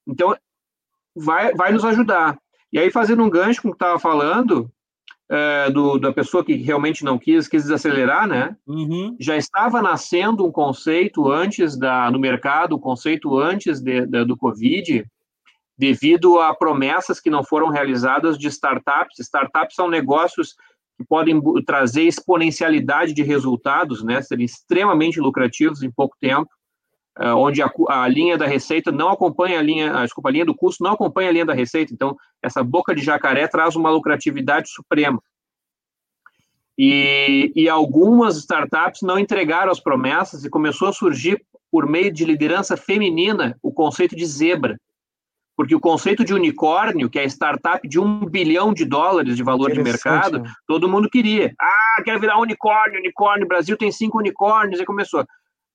Então, 0.06 0.32
vai, 1.12 1.52
vai 1.54 1.72
nos 1.72 1.84
ajudar. 1.84 2.38
E 2.72 2.78
aí, 2.78 2.88
fazendo 2.88 3.24
um 3.24 3.28
gancho 3.28 3.62
com 3.62 3.68
o 3.68 3.72
que 3.72 3.76
estava 3.76 3.98
falando, 3.98 4.70
é, 5.30 5.70
do, 5.70 5.98
da 5.98 6.12
pessoa 6.12 6.44
que 6.44 6.54
realmente 6.54 7.04
não 7.04 7.18
quis, 7.18 7.46
quis 7.46 7.64
desacelerar, 7.64 8.26
né? 8.26 8.56
Uhum. 8.66 9.16
Já 9.20 9.36
estava 9.36 9.82
nascendo 9.82 10.46
um 10.46 10.50
conceito 10.50 11.30
antes 11.30 11.76
da, 11.76 12.10
no 12.10 12.18
mercado, 12.18 12.76
um 12.76 12.80
conceito 12.80 13.38
antes 13.38 13.80
de, 13.80 14.06
de, 14.06 14.24
do 14.24 14.36
Covid, 14.36 15.04
devido 15.76 16.40
a 16.40 16.54
promessas 16.54 17.20
que 17.20 17.30
não 17.30 17.44
foram 17.44 17.68
realizadas 17.68 18.38
de 18.38 18.48
startups. 18.48 19.18
Startups 19.18 19.74
são 19.76 19.88
negócios 19.88 20.56
que 20.96 21.04
podem 21.04 21.40
trazer 21.64 22.02
exponencialidade 22.02 23.12
de 23.12 23.22
resultados, 23.22 24.02
né? 24.02 24.20
Serem 24.22 24.46
extremamente 24.46 25.20
lucrativos 25.20 25.82
em 25.82 25.90
pouco 25.90 26.16
tempo. 26.20 26.48
Uh, 27.20 27.34
onde 27.36 27.60
a, 27.60 27.68
a, 27.88 28.06
linha 28.06 28.38
da 28.38 28.46
receita 28.46 28.92
não 28.92 29.08
acompanha 29.08 29.58
a 29.58 29.62
linha, 29.62 29.92
a, 29.92 30.04
desculpa, 30.04 30.28
a 30.28 30.32
linha 30.32 30.44
do 30.44 30.54
custo 30.54 30.84
não 30.84 30.92
acompanha 30.92 31.28
a 31.28 31.32
linha 31.32 31.44
da 31.44 31.52
receita. 31.52 31.92
Então, 31.92 32.16
essa 32.40 32.62
boca 32.62 32.94
de 32.94 33.02
jacaré 33.02 33.48
traz 33.48 33.74
uma 33.74 33.90
lucratividade 33.90 34.70
suprema. 34.70 35.20
E, 36.78 37.50
e 37.56 37.68
algumas 37.68 38.36
startups 38.36 39.02
não 39.02 39.18
entregaram 39.18 39.72
as 39.72 39.80
promessas 39.80 40.44
e 40.44 40.50
começou 40.50 40.88
a 40.88 40.92
surgir, 40.92 41.44
por 41.70 41.86
meio 41.86 42.12
de 42.12 42.24
liderança 42.24 42.76
feminina, 42.76 43.58
o 43.60 43.72
conceito 43.72 44.14
de 44.14 44.24
zebra. 44.24 44.78
Porque 45.56 45.74
o 45.74 45.80
conceito 45.80 46.24
de 46.24 46.32
unicórnio, 46.32 47.10
que 47.10 47.18
é 47.18 47.24
startup 47.24 47.86
de 47.86 47.98
um 47.98 48.24
bilhão 48.24 48.72
de 48.72 48.84
dólares 48.84 49.36
de 49.36 49.42
valor 49.42 49.72
de 49.72 49.82
mercado, 49.82 50.38
né? 50.38 50.52
todo 50.68 50.88
mundo 50.88 51.10
queria. 51.10 51.52
Ah, 51.60 52.00
quero 52.04 52.20
virar 52.20 52.38
unicórnio, 52.38 53.00
unicórnio, 53.00 53.48
Brasil 53.48 53.76
tem 53.76 53.90
cinco 53.90 54.18
unicórnios, 54.18 54.80
e 54.80 54.84
começou. 54.84 55.26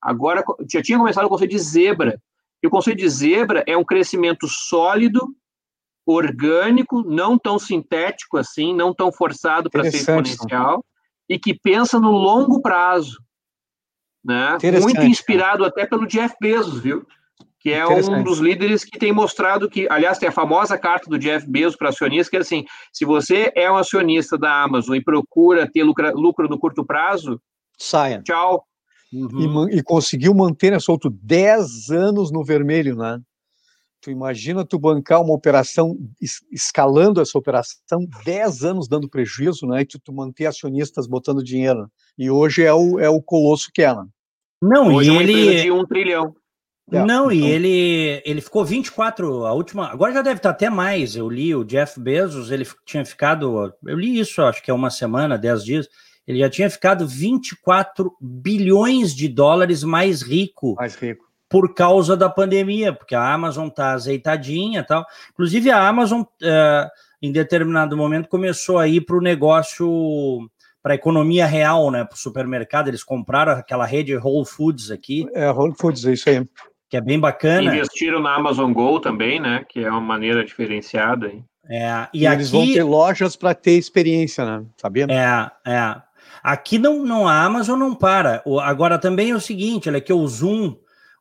Agora 0.04 0.44
já 0.70 0.82
tinha 0.82 0.98
começado 0.98 1.26
o 1.26 1.30
conceito 1.30 1.52
de 1.52 1.60
zebra. 1.60 2.22
E 2.62 2.68
o 2.68 2.70
conceito 2.70 3.00
de 3.00 3.10
zebra 3.10 3.64
é 3.66 3.78
um 3.78 3.84
crescimento 3.84 4.48
sólido, 4.48 5.34
orgânico, 6.06 7.02
não 7.04 7.38
tão 7.38 7.58
sintético 7.58 8.38
assim, 8.38 8.74
não 8.76 8.94
tão 8.94 9.12
forçado 9.12 9.70
para 9.70 9.90
ser 9.90 9.98
exponencial, 9.98 10.84
e 11.30 11.40
que 11.40 11.54
pensa 11.54 12.00
no 12.00 12.12
longo 12.12 12.62
prazo. 12.62 13.24
Né? 14.24 14.58
Muito 14.82 15.02
inspirado 15.04 15.64
até 15.64 15.86
pelo 15.86 16.06
Jeff 16.06 16.36
Bezos, 16.40 16.80
viu? 16.80 17.06
Que 17.60 17.72
é 17.72 17.86
um 17.88 18.24
dos 18.24 18.40
líderes 18.40 18.84
que 18.84 19.00
tem 19.00 19.14
mostrado 19.14 19.70
que, 19.70 19.88
aliás, 19.90 20.18
tem 20.18 20.28
a 20.28 20.34
famosa 20.34 20.78
carta 20.78 21.10
do 21.10 21.18
Jeff 21.18 21.50
Bezos 21.50 21.78
para 21.78 21.90
acionistas, 21.90 22.30
que 22.30 22.36
é 22.36 22.40
assim: 22.42 22.66
se 22.92 23.06
você 23.06 23.54
é 23.56 23.72
um 23.72 23.78
acionista 23.78 24.38
da 24.38 24.64
Amazon 24.64 24.96
e 24.96 25.04
procura 25.04 25.70
ter 25.72 25.84
lucro, 25.84 26.14
lucro 26.14 26.50
no 26.50 26.60
curto 26.60 26.86
prazo, 26.86 27.42
saia. 27.78 28.22
Tchau, 28.22 28.66
Uhum. 29.14 29.70
E, 29.70 29.78
e, 29.78 29.84
conseguiu 29.84 30.34
manter, 30.34 30.72
né, 30.72 30.80
Solto, 30.80 31.10
10 31.10 31.92
anos 31.92 32.32
no 32.32 32.44
vermelho, 32.44 32.96
né? 32.96 33.20
Tu 34.02 34.12
imagina 34.12 34.66
tu 34.66 34.78
bancar 34.78 35.22
uma 35.22 35.34
operação, 35.34 35.98
escalando 36.52 37.22
essa 37.22 37.38
operação, 37.38 38.06
10 38.26 38.64
anos 38.64 38.88
dando 38.88 39.08
prejuízo, 39.08 39.66
né? 39.66 39.82
E 39.82 39.86
tu, 39.86 40.00
tu 40.00 40.12
manter 40.12 40.46
acionistas 40.46 41.08
botando 41.08 41.44
dinheiro. 41.44 41.90
E 42.18 42.30
hoje 42.30 42.64
é 42.64 42.74
o, 42.74 43.00
é 43.00 43.10
o 43.10 43.22
colosso 43.22 43.70
que 43.74 43.82
é, 43.82 43.96
né? 43.96 44.06
Não, 44.62 44.96
hoje 44.96 45.12
e 45.12 45.16
é 45.16 45.22
ele... 45.22 45.62
de 45.62 45.72
um 45.72 45.86
trilhão. 45.86 46.36
É, 46.92 47.06
não, 47.06 47.32
então... 47.32 47.48
e 47.48 47.52
ele, 47.52 48.22
ele 48.26 48.42
ficou 48.42 48.66
24, 48.66 49.46
a 49.46 49.54
última. 49.54 49.88
Agora 49.88 50.12
já 50.12 50.22
deve 50.22 50.38
estar 50.38 50.50
até 50.50 50.70
mais. 50.70 51.16
Eu 51.16 51.30
li 51.30 51.56
o 51.56 51.64
Jeff 51.64 51.98
Bezos, 51.98 52.52
ele 52.52 52.68
tinha 52.86 53.06
ficado. 53.06 53.74
Eu 53.86 53.98
li 53.98 54.20
isso, 54.20 54.42
acho 54.42 54.62
que 54.62 54.70
é 54.70 54.74
uma 54.74 54.90
semana, 54.90 55.38
10 55.38 55.64
dias 55.64 55.88
ele 56.28 56.40
já 56.40 56.50
tinha 56.50 56.70
ficado 56.70 57.08
24 57.08 58.16
bilhões 58.20 59.14
de 59.14 59.28
dólares 59.28 59.84
mais 59.84 60.22
rico. 60.22 60.76
Mais 60.76 60.96
rico. 60.96 61.26
Por 61.50 61.74
causa 61.74 62.18
da 62.18 62.30
pandemia, 62.30 62.94
porque 62.94 63.14
a 63.14 63.34
Amazon 63.34 63.68
está 63.68 63.92
azeitadinha 63.92 64.84
tal. 64.84 65.06
Inclusive, 65.32 65.70
a 65.70 65.88
Amazon, 65.88 66.22
uh, 66.22 66.90
em 67.22 67.32
determinado 67.32 67.96
momento, 67.96 68.30
começou 68.30 68.80
a 68.80 68.88
ir 68.88 69.02
para 69.02 69.18
o 69.18 69.22
negócio, 69.22 70.50
para 70.82 70.94
a 70.94 70.96
economia 70.96 71.46
real, 71.46 71.92
né? 71.92 72.04
Para 72.04 72.16
o 72.16 72.20
supermercado. 72.20 72.88
Eles 72.88 73.04
compraram 73.04 73.52
aquela 73.52 73.86
rede 73.86 74.16
Whole 74.16 74.46
Foods 74.46 74.90
aqui. 74.90 75.28
É, 75.34 75.52
Whole 75.52 75.76
Foods, 75.78 76.06
é 76.06 76.14
isso 76.14 76.30
aí. 76.30 76.44
Que 76.90 76.98
é 76.98 77.02
bem 77.02 77.20
bacana. 77.20 77.76
Investiram 77.76 78.20
na 78.20 78.36
Amazon 78.36 78.72
Go 78.72 79.00
também, 79.00 79.40
né? 79.40 79.64
Que 79.70 79.84
é 79.84 79.90
uma 79.90 80.02
maneira 80.02 80.44
diferenciada. 80.44 81.28
Hein? 81.28 81.46
É, 81.70 82.08
e, 82.14 82.22
e 82.22 82.28
aqui... 82.28 82.36
eles 82.36 82.50
vão 82.52 82.66
ter 82.66 82.84
lojas 82.84 83.36
para 83.36 83.54
ter 83.54 83.78
experiência, 83.78 84.44
né? 84.44 84.66
Sabia? 84.78 85.06
É, 85.10 85.72
é. 85.72 86.02
Aqui 86.44 86.78
não, 86.78 87.06
não 87.06 87.28
a 87.28 87.42
Amazon 87.42 87.80
não 87.80 87.96
para. 87.96 88.44
Agora 88.64 89.00
também 89.00 89.32
é 89.32 89.36
o 89.36 89.40
seguinte, 89.40 89.88
olha 89.88 90.02
que 90.02 90.12
o 90.12 90.28
Zoom, 90.28 90.76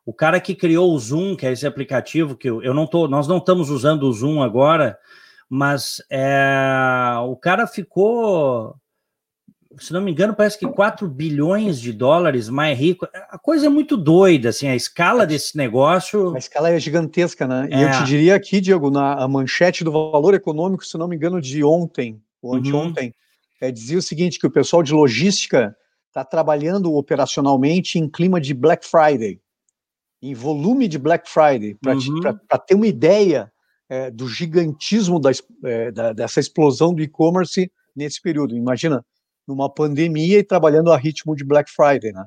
o 0.05 0.13
cara 0.13 0.39
que 0.41 0.53
criou 0.53 0.93
o 0.93 0.99
Zoom, 0.99 1.35
que 1.35 1.45
é 1.45 1.51
esse 1.53 1.65
aplicativo 1.65 2.35
que 2.35 2.49
eu, 2.49 2.61
eu 2.61 2.73
não 2.73 2.85
tô, 2.85 3.07
nós 3.07 3.27
não 3.27 3.37
estamos 3.37 3.69
usando 3.69 4.03
o 4.03 4.11
Zoom 4.11 4.41
agora, 4.43 4.97
mas 5.49 6.03
é, 6.09 7.15
o 7.25 7.37
cara 7.37 7.65
ficou 7.65 8.75
se 9.79 9.93
não 9.93 10.01
me 10.01 10.11
engano, 10.11 10.35
parece 10.35 10.57
que 10.57 10.67
4 10.67 11.07
bilhões 11.07 11.79
de 11.79 11.91
dólares 11.91 12.49
mais 12.49 12.77
rico. 12.77 13.07
A 13.29 13.37
coisa 13.37 13.67
é 13.67 13.69
muito 13.69 13.97
doida, 13.97 14.49
assim, 14.49 14.67
a 14.67 14.75
escala 14.75 15.25
desse 15.25 15.57
negócio. 15.57 16.35
A 16.35 16.37
escala 16.37 16.69
é 16.69 16.79
gigantesca, 16.79 17.47
né? 17.47 17.67
É. 17.71 17.79
E 17.79 17.83
eu 17.83 17.91
te 17.91 18.03
diria 18.03 18.35
aqui, 18.35 18.61
Diego, 18.61 18.91
na 18.91 19.27
manchete 19.27 19.83
do 19.83 19.91
valor 19.91 20.33
econômico, 20.33 20.85
se 20.85 20.97
não 20.97 21.07
me 21.07 21.15
engano, 21.15 21.41
de 21.41 21.63
ontem, 21.63 22.21
ou 22.41 22.55
anteontem, 22.55 23.07
uhum. 23.07 23.13
É, 23.63 23.71
dizia 23.71 23.97
o 23.97 24.01
seguinte: 24.01 24.37
que 24.37 24.45
o 24.47 24.51
pessoal 24.51 24.83
de 24.83 24.93
logística 24.93 25.75
está 26.09 26.23
trabalhando 26.25 26.93
operacionalmente 26.93 27.97
em 27.97 28.09
clima 28.09 28.39
de 28.39 28.53
Black 28.53 28.85
Friday, 28.85 29.39
em 30.21 30.33
volume 30.33 30.87
de 30.87 30.99
Black 30.99 31.29
Friday, 31.29 31.75
para 31.81 31.95
uhum. 31.95 32.39
ter 32.67 32.75
uma 32.75 32.85
ideia 32.85 33.51
é, 33.89 34.11
do 34.11 34.27
gigantismo 34.27 35.17
da, 35.17 35.31
é, 35.63 35.91
da, 35.91 36.11
dessa 36.11 36.41
explosão 36.41 36.93
do 36.93 37.01
e-commerce 37.01 37.71
nesse 37.95 38.21
período. 38.21 38.55
Imagina, 38.55 39.03
numa 39.47 39.73
pandemia 39.73 40.39
e 40.39 40.43
trabalhando 40.43 40.91
a 40.91 40.97
ritmo 40.97 41.33
de 41.33 41.45
Black 41.45 41.71
Friday, 41.71 42.11
né? 42.11 42.25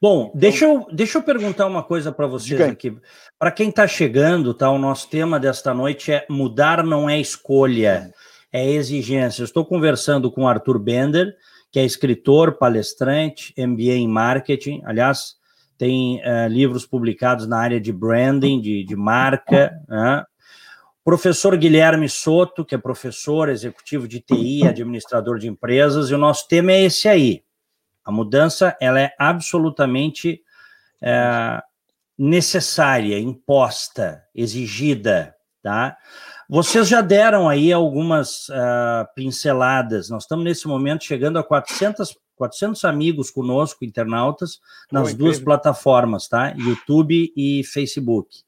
Bom, 0.00 0.26
então, 0.26 0.40
deixa 0.40 0.64
eu, 0.64 0.86
deixa 0.92 1.18
eu 1.18 1.22
perguntar 1.22 1.66
uma 1.66 1.82
coisa 1.82 2.12
para 2.12 2.26
vocês 2.26 2.60
aqui. 2.60 2.96
Para 3.38 3.50
quem 3.50 3.68
está 3.68 3.86
chegando, 3.86 4.54
tá? 4.54 4.70
O 4.70 4.78
nosso 4.78 5.08
tema 5.10 5.38
desta 5.38 5.74
noite 5.74 6.12
é 6.12 6.24
mudar 6.30 6.82
não 6.84 7.10
é 7.10 7.20
escolha, 7.20 8.10
é 8.10 8.31
exigência. 8.60 9.42
Eu 9.42 9.46
estou 9.46 9.64
conversando 9.64 10.30
com 10.30 10.46
Arthur 10.46 10.78
Bender, 10.78 11.34
que 11.70 11.78
é 11.78 11.84
escritor, 11.84 12.58
palestrante, 12.58 13.54
MBA 13.56 13.94
em 13.94 14.08
marketing. 14.08 14.82
Aliás, 14.84 15.36
tem 15.78 16.20
uh, 16.20 16.48
livros 16.48 16.86
publicados 16.86 17.46
na 17.46 17.58
área 17.58 17.80
de 17.80 17.92
branding, 17.92 18.60
de, 18.60 18.84
de 18.84 18.94
marca. 18.94 19.72
Né? 19.88 20.24
Professor 21.04 21.56
Guilherme 21.56 22.08
Soto, 22.08 22.64
que 22.64 22.74
é 22.74 22.78
professor 22.78 23.48
executivo 23.48 24.06
de 24.06 24.20
TI, 24.20 24.66
administrador 24.68 25.38
de 25.38 25.48
empresas, 25.48 26.10
e 26.10 26.14
o 26.14 26.18
nosso 26.18 26.46
tema 26.46 26.72
é 26.72 26.82
esse 26.82 27.08
aí. 27.08 27.42
A 28.04 28.12
mudança 28.12 28.76
ela 28.80 29.00
é 29.00 29.12
absolutamente 29.18 30.42
é, 31.00 31.60
necessária, 32.16 33.18
imposta, 33.18 34.22
exigida, 34.34 35.34
tá? 35.62 35.96
Vocês 36.52 36.86
já 36.86 37.00
deram 37.00 37.48
aí 37.48 37.72
algumas 37.72 38.50
uh, 38.50 39.08
pinceladas. 39.14 40.10
Nós 40.10 40.24
estamos 40.24 40.44
nesse 40.44 40.68
momento 40.68 41.02
chegando 41.02 41.38
a 41.38 41.42
400, 41.42 42.14
400 42.36 42.84
amigos 42.84 43.30
conosco, 43.30 43.86
internautas, 43.86 44.60
nas 44.92 45.14
duas 45.14 45.40
plataformas, 45.40 46.28
tá? 46.28 46.52
YouTube 46.58 47.32
e 47.34 47.64
Facebook. 47.64 48.42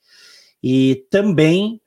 E 0.62 1.06
também 1.10 1.80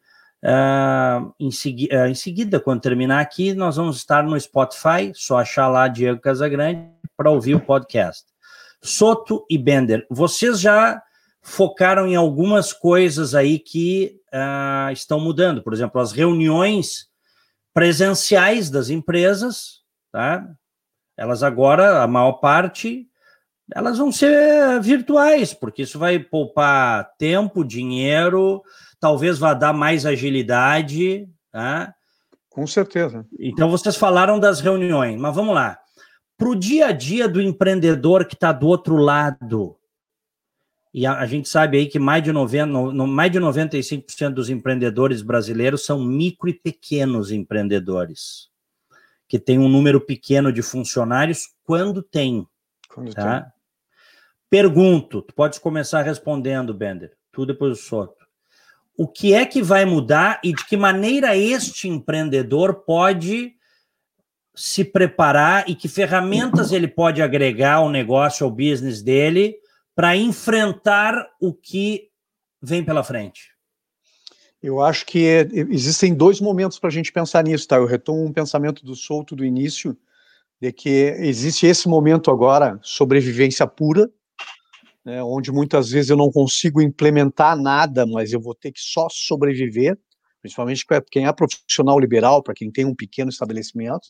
Uh, 0.44 1.34
em, 1.40 1.50
segui 1.50 1.90
uh, 1.92 2.06
em, 2.06 2.14
seguida, 2.14 2.60
quando 2.60 2.80
terminar 2.80 3.20
aqui, 3.20 3.56
nós 3.56 3.76
vamos 3.76 3.98
estar 3.98 4.24
no 4.24 4.40
Spotify, 4.40 5.12
só 5.14 5.40
achar 5.40 5.68
lá 5.68 5.88
Diego 5.88 6.22
Casagrande 6.22 6.88
para 7.18 7.32
ouvir 7.32 7.56
o 7.56 7.60
podcast. 7.60 8.24
Soto 8.80 9.44
e 9.50 9.58
Bender, 9.58 10.06
vocês 10.12 10.60
já 10.60 11.02
focaram 11.42 12.08
em 12.08 12.16
algumas 12.16 12.74
coisas 12.74 13.34
aí 13.34 13.60
que 13.60 14.20
uh, 14.34 14.92
estão 14.92 15.20
mudando, 15.20 15.62
por 15.62 15.74
exemplo, 15.74 16.02
as 16.02 16.12
reuniões 16.12 17.08
presenciais 17.74 18.70
das 18.70 18.90
empresas, 18.90 19.82
tá? 20.12 20.48
Elas 21.16 21.44
agora, 21.44 22.04
a 22.04 22.08
maior 22.08 22.34
parte, 22.34 23.08
elas 23.74 23.98
vão 23.98 24.12
ser 24.12 24.80
virtuais, 24.82 25.54
porque 25.54 25.82
isso 25.82 26.00
vai 26.00 26.20
poupar 26.20 27.12
tempo, 27.18 27.64
dinheiro, 27.64 28.64
talvez 29.00 29.38
vá 29.38 29.54
dar 29.54 29.74
mais 29.74 30.06
agilidade. 30.06 31.28
Tá? 31.52 31.94
Com 32.50 32.66
certeza. 32.66 33.26
Então, 33.40 33.70
vocês 33.70 33.96
falaram 33.96 34.40
das 34.40 34.60
reuniões, 34.60 35.20
mas 35.20 35.36
vamos 35.36 35.54
lá. 35.54 35.78
Para 36.38 36.50
o 36.50 36.56
dia 36.56 36.88
a 36.88 36.92
dia 36.92 37.28
do 37.28 37.42
empreendedor 37.42 38.26
que 38.26 38.36
está 38.36 38.52
do 38.52 38.68
outro 38.68 38.96
lado, 38.96 39.77
e 40.98 41.06
a, 41.06 41.20
a, 41.20 41.26
gente 41.26 41.48
sabe 41.48 41.78
aí 41.78 41.86
que 41.86 42.00
mais 42.00 42.24
de, 42.24 42.32
90, 42.32 42.66
no, 42.66 43.06
mais 43.06 43.32
de 43.32 43.40
95% 43.40 44.34
dos 44.34 44.50
empreendedores 44.50 45.22
brasileiros 45.22 45.86
são 45.86 46.04
micro 46.04 46.50
e 46.50 46.54
pequenos 46.54 47.32
empreendedores, 47.32 48.50
que 49.28 49.38
tem 49.38 49.60
um 49.60 49.70
número 49.70 50.02
pequeno 50.02 50.52
de 50.52 50.62
funcionários 50.62 51.50
quando 51.64 52.02
tem. 52.02 52.48
Quando 52.90 53.14
tá? 53.14 53.42
tem. 53.42 53.52
Pergunto, 54.50 55.22
tu 55.22 55.34
pode 55.34 55.60
começar 55.60 56.02
respondendo, 56.02 56.74
Bender, 56.74 57.16
tu 57.32 57.46
depois 57.46 57.80
o 57.80 57.82
Soto 57.82 58.28
o 58.98 59.08
que 59.08 59.34
é 59.36 59.46
que 59.46 59.62
vai 59.62 59.86
mudar 59.86 60.42
e 60.44 60.52
de 60.52 60.66
que 60.66 60.76
maneira 60.76 61.38
este 61.38 61.88
empreendedor 61.88 62.74
pode 62.84 63.54
se 64.56 64.84
preparar 64.84 65.70
e 65.70 65.76
que 65.76 65.88
ferramentas 65.88 66.72
ele 66.72 66.88
pode 66.88 67.22
agregar 67.22 67.76
ao 67.76 67.92
negócio, 67.92 68.44
ao 68.44 68.50
business 68.50 69.04
dele, 69.04 69.56
para 69.98 70.16
enfrentar 70.16 71.28
o 71.42 71.52
que 71.52 72.12
vem 72.62 72.86
pela 72.86 73.04
frente? 73.04 73.52
Eu 74.62 74.80
acho 74.80 75.04
que 75.08 75.48
existem 75.72 76.14
dois 76.14 76.40
momentos 76.40 76.78
para 76.78 76.90
a 76.90 76.92
gente 76.92 77.12
pensar 77.12 77.44
nisso, 77.44 77.68
tá? 77.68 77.78
Eu 77.78 77.88
retomo 77.88 78.24
um 78.24 78.32
pensamento 78.32 78.86
do 78.86 78.94
Souto 78.94 79.36
do 79.36 79.44
início, 79.44 79.98
de 80.62 80.72
que 80.72 81.16
existe 81.18 81.66
esse 81.66 81.90
momento 81.90 82.30
agora, 82.30 82.80
sobrevivência 82.84 83.66
pura, 83.66 84.08
né, 85.04 85.24
onde 85.24 85.52
muitas 85.52 85.90
vezes 85.90 86.12
eu 86.12 86.18
não 86.18 86.32
consigo 86.32 86.80
implementar 86.80 87.60
nada, 87.60 88.06
mas 88.06 88.32
eu 88.32 88.40
vou 88.40 88.54
ter 88.54 88.72
que 88.72 88.80
só 88.80 89.08
sobreviver, 89.10 89.98
principalmente 90.44 90.86
para 90.86 91.02
quem 91.02 91.26
é 91.26 91.34
profissional 91.34 92.00
liberal, 92.00 92.44
para 92.44 92.54
quem 92.54 92.72
tem 92.72 92.86
um 92.86 92.94
pequeno 92.94 93.32
estabelecimento. 93.32 94.10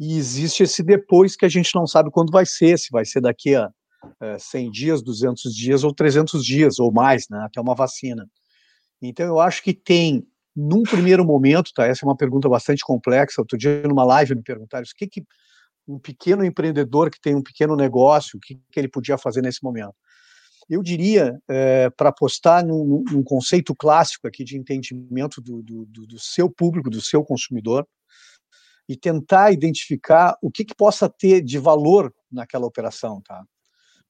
E 0.00 0.16
existe 0.16 0.62
esse 0.62 0.82
depois 0.82 1.36
que 1.36 1.44
a 1.44 1.50
gente 1.50 1.74
não 1.74 1.86
sabe 1.86 2.10
quando 2.10 2.32
vai 2.32 2.46
ser, 2.46 2.78
se 2.78 2.88
vai 2.90 3.04
ser 3.04 3.20
daqui 3.20 3.54
a 3.54 3.64
é, 3.64 3.68
100 4.38 4.70
dias, 4.70 5.02
200 5.02 5.54
dias 5.54 5.84
ou 5.84 5.94
300 5.94 6.44
dias 6.44 6.78
ou 6.78 6.92
mais, 6.92 7.28
né, 7.28 7.38
até 7.44 7.60
uma 7.60 7.74
vacina. 7.74 8.28
Então 9.00 9.26
eu 9.26 9.40
acho 9.40 9.62
que 9.62 9.72
tem, 9.72 10.26
num 10.54 10.82
primeiro 10.82 11.24
momento, 11.24 11.72
tá, 11.74 11.86
essa 11.86 12.04
é 12.04 12.08
uma 12.08 12.16
pergunta 12.16 12.48
bastante 12.48 12.84
complexa, 12.84 13.40
outro 13.40 13.58
dia 13.58 13.82
numa 13.82 14.04
live 14.04 14.34
me 14.34 14.42
perguntaram 14.42 14.84
o 14.84 14.96
que, 14.96 15.06
que 15.06 15.24
um 15.86 15.98
pequeno 15.98 16.44
empreendedor 16.44 17.10
que 17.10 17.20
tem 17.20 17.34
um 17.34 17.42
pequeno 17.42 17.74
negócio, 17.74 18.36
o 18.36 18.40
que, 18.40 18.60
que 18.70 18.80
ele 18.80 18.88
podia 18.88 19.18
fazer 19.18 19.42
nesse 19.42 19.62
momento? 19.62 19.94
Eu 20.68 20.82
diria, 20.82 21.40
é, 21.48 21.90
para 21.90 22.10
apostar 22.10 22.64
num, 22.64 23.02
num, 23.10 23.22
conceito 23.22 23.74
clássico 23.74 24.28
aqui 24.28 24.44
de 24.44 24.56
entendimento 24.56 25.40
do, 25.40 25.60
do, 25.60 25.84
do, 25.86 26.18
seu 26.20 26.48
público, 26.48 26.88
do 26.88 27.00
seu 27.00 27.24
consumidor, 27.24 27.86
e 28.88 28.96
tentar 28.96 29.52
identificar 29.52 30.36
o 30.40 30.50
que, 30.50 30.64
que 30.64 30.74
possa 30.74 31.08
ter 31.08 31.42
de 31.42 31.58
valor 31.58 32.14
naquela 32.30 32.66
operação, 32.66 33.20
tá? 33.20 33.44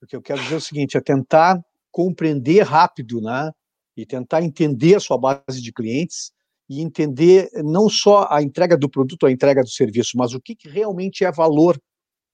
Porque 0.02 0.16
eu 0.16 0.20
quero 0.20 0.42
dizer 0.42 0.56
o 0.56 0.60
seguinte, 0.60 0.96
é 0.96 1.00
tentar 1.00 1.64
compreender 1.88 2.62
rápido, 2.62 3.20
né? 3.20 3.52
E 3.96 4.04
tentar 4.04 4.42
entender 4.42 4.96
a 4.96 5.00
sua 5.00 5.16
base 5.16 5.62
de 5.62 5.72
clientes 5.72 6.32
e 6.68 6.80
entender 6.80 7.48
não 7.62 7.88
só 7.88 8.26
a 8.28 8.42
entrega 8.42 8.76
do 8.76 8.88
produto, 8.88 9.26
a 9.26 9.30
entrega 9.30 9.62
do 9.62 9.68
serviço, 9.68 10.16
mas 10.16 10.34
o 10.34 10.40
que, 10.40 10.56
que 10.56 10.68
realmente 10.68 11.24
é 11.24 11.30
valor 11.30 11.80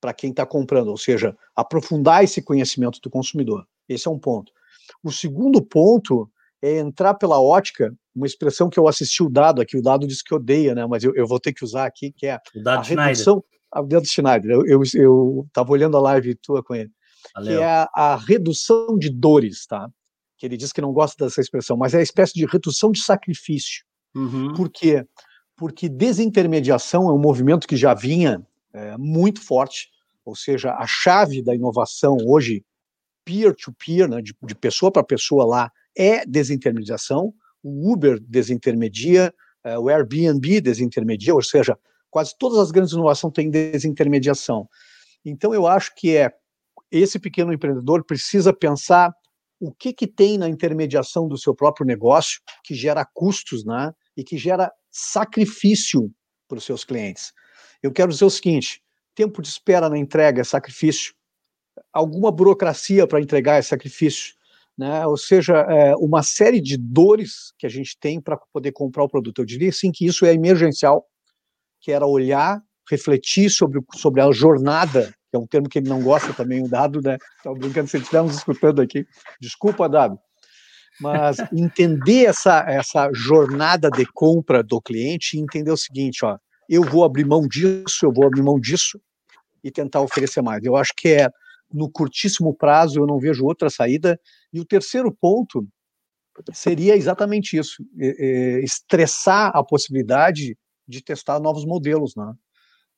para 0.01 0.15
quem 0.15 0.31
está 0.31 0.47
comprando, 0.47 0.89
ou 0.89 0.97
seja, 0.97 1.37
aprofundar 1.55 2.25
esse 2.25 2.41
conhecimento 2.41 3.01
do 3.03 3.11
consumidor. 3.11 3.67
Esse 3.87 4.09
é 4.09 4.11
um 4.11 4.19
ponto. 4.19 4.51
O 5.05 5.13
segundo 5.13 5.61
ponto 5.61 6.31
é 6.63 6.79
entrar 6.79 7.13
pela 7.15 7.39
ótica, 7.39 7.95
uma 8.17 8.27
expressão 8.27 8.71
que 8.71 8.79
eu 8.79 8.89
assisti 8.89 9.23
o 9.23 9.29
dado 9.29 9.61
aqui, 9.61 9.77
o 9.77 9.83
dado 9.83 10.07
diz 10.07 10.23
que 10.23 10.35
odeia, 10.35 10.75
né? 10.75 10.87
Mas 10.87 11.05
eu, 11.05 11.15
eu 11.15 11.27
vou 11.27 11.39
ter 11.39 11.53
que 11.53 11.65
usar 11.65 11.85
aqui, 11.85 12.13
que 12.13 12.27
é 12.27 12.41
o 12.57 12.63
dado 12.63 12.79
a 12.79 13.05
redução. 13.05 13.45
O 13.77 13.83
dado 13.83 14.07
Schneider. 14.07 14.53
Eu 14.67 14.83
estava 15.47 15.71
olhando 15.71 15.99
a 15.99 16.01
live 16.01 16.35
tua 16.37 16.65
com 16.65 16.75
ele. 16.75 16.91
Valeu. 17.35 17.59
Que 17.59 17.63
é 17.63 17.67
a, 17.67 17.89
a, 17.95 18.17
redução 18.17 18.99
de 18.99 19.11
dores, 19.11 19.67
tá? 19.67 19.89
Que 20.37 20.47
ele 20.47 20.57
diz 20.57 20.73
que 20.73 20.81
não 20.81 20.93
gosta 20.93 21.25
dessa 21.25 21.41
expressão, 21.41 21.77
mas 21.77 21.95
é 21.95 21.99
a 21.99 22.03
espécie 22.03 22.35
de 22.35 22.47
redução 22.47 22.93
de 22.93 23.03
sacrifício. 23.03 23.85
Uhum. 24.15 24.53
Por 24.55 24.71
quê? 24.71 25.05
Porque 25.57 25.89
desintermediação 25.89 27.09
é 27.09 27.13
um 27.13 27.19
movimento 27.19 27.67
que 27.67 27.77
já 27.77 27.95
vinha 27.95 28.47
é, 28.73 28.97
muito 28.97 29.41
forte, 29.41 29.89
ou 30.25 30.37
seja, 30.37 30.73
a 30.73 30.87
chave 30.87 31.43
da 31.43 31.55
inovação 31.55 32.17
hoje 32.25 32.65
peer-to-peer, 33.25 34.09
né, 34.09 34.23
de, 34.23 34.35
de 34.43 34.55
pessoa 34.55 34.91
para 34.91 35.03
pessoa 35.03 35.45
lá, 35.45 35.73
é 35.97 36.25
desintermediação. 36.25 37.35
O 37.63 37.93
Uber 37.93 38.19
desintermedia, 38.21 39.35
uh, 39.67 39.81
o 39.81 39.89
Airbnb 39.89 40.61
desintermedia, 40.61 41.35
ou 41.35 41.43
seja, 41.43 41.77
quase 42.09 42.35
todas 42.39 42.59
as 42.59 42.71
grandes 42.71 42.93
inovações 42.93 43.35
têm 43.35 43.51
desintermediação. 43.51 44.69
Então, 45.25 45.53
eu 45.53 45.67
acho 45.67 45.95
que 45.95 46.17
é 46.17 46.33
esse 46.91 47.19
pequeno 47.19 47.53
empreendedor 47.53 48.05
precisa 48.05 48.53
pensar 48.53 49.13
o 49.61 49.73
que, 49.73 49.93
que 49.93 50.07
tem 50.07 50.39
na 50.39 50.49
intermediação 50.49 51.27
do 51.27 51.37
seu 51.37 51.55
próprio 51.55 51.87
negócio 51.87 52.41
que 52.65 52.75
gera 52.75 53.05
custos 53.13 53.65
né, 53.65 53.93
e 54.17 54.23
que 54.23 54.39
gera 54.39 54.71
sacrifício 54.91 56.11
para 56.47 56.59
os 56.59 56.65
seus 56.65 56.85
clientes. 56.85 57.33
Eu 57.83 57.93
quero 57.93 58.11
dizer 58.11 58.25
o 58.25 58.31
seguinte: 58.31 58.83
tempo 59.15 59.43
de 59.43 59.49
espera 59.49 59.89
na 59.89 59.99
entrega 59.99 60.41
é 60.41 60.45
sacrifício, 60.45 61.13
alguma 61.93 62.31
burocracia 62.31 63.07
para 63.07 63.21
entregar 63.21 63.59
esse 63.59 63.69
sacrifício, 63.69 64.35
né? 64.77 65.07
ou 65.07 65.17
seja, 65.17 65.59
é, 65.69 65.95
uma 65.97 66.23
série 66.23 66.61
de 66.61 66.77
dores 66.77 67.53
que 67.59 67.67
a 67.67 67.71
gente 67.71 67.99
tem 67.99 68.21
para 68.21 68.39
poder 68.53 68.73
comprar 68.73 69.05
o 69.05 69.09
produto. 69.09 69.41
Eu 69.41 69.45
diria 69.45 69.73
sim 69.73 69.91
que 69.91 70.07
isso 70.07 70.25
é 70.25 70.33
emergencial, 70.33 71.05
que 71.81 71.93
era 71.93 72.07
olhar 72.07 72.63
refletir 72.89 73.51
sobre, 73.51 73.81
sobre 73.95 74.21
a 74.21 74.33
jornada, 74.33 75.15
que 75.31 75.37
é 75.37 75.39
um 75.39 75.47
termo 75.47 75.69
que 75.69 75.79
ele 75.79 75.89
não 75.89 76.03
gosta 76.03 76.33
também, 76.33 76.63
o 76.63 76.69
Dado, 76.69 77.01
né? 77.03 77.19
Estava 77.37 77.57
brincando, 77.57 77.89
se 77.89 77.97
ele 77.97 78.05
estiver 78.05 78.23
nos 78.23 78.37
escutando 78.37 78.81
aqui. 78.81 79.07
Desculpa, 79.41 79.89
Dado. 79.89 80.19
Mas 81.01 81.37
entender 81.53 82.25
essa, 82.25 82.61
essa 82.69 83.11
jornada 83.13 83.91
de 83.91 84.05
compra 84.07 84.63
do 84.63 84.81
cliente 84.81 85.37
e 85.37 85.41
entender 85.41 85.71
o 85.71 85.77
seguinte, 85.77 86.25
ó, 86.25 86.39
eu 86.69 86.83
vou 86.83 87.05
abrir 87.05 87.25
mão 87.25 87.47
disso, 87.47 88.05
eu 88.05 88.13
vou 88.13 88.27
abrir 88.27 88.43
mão 88.43 88.59
disso 88.59 89.01
e 89.63 89.71
tentar 89.71 90.01
oferecer 90.01 90.43
mais. 90.43 90.65
Eu 90.65 90.77
acho 90.77 90.93
que 90.97 91.09
é 91.09 91.31
no 91.73 91.91
curtíssimo 91.91 92.55
prazo, 92.55 93.01
eu 93.01 93.07
não 93.07 93.19
vejo 93.19 93.45
outra 93.45 93.71
saída. 93.71 94.19
E 94.53 94.59
o 94.59 94.65
terceiro 94.65 95.13
ponto 95.13 95.67
seria 96.53 96.97
exatamente 96.97 97.57
isso: 97.57 97.83
estressar 98.63 99.51
a 99.55 99.63
possibilidade 99.63 100.57
de 100.87 101.03
testar 101.03 101.39
novos 101.39 101.65
modelos, 101.65 102.17
né? 102.17 102.33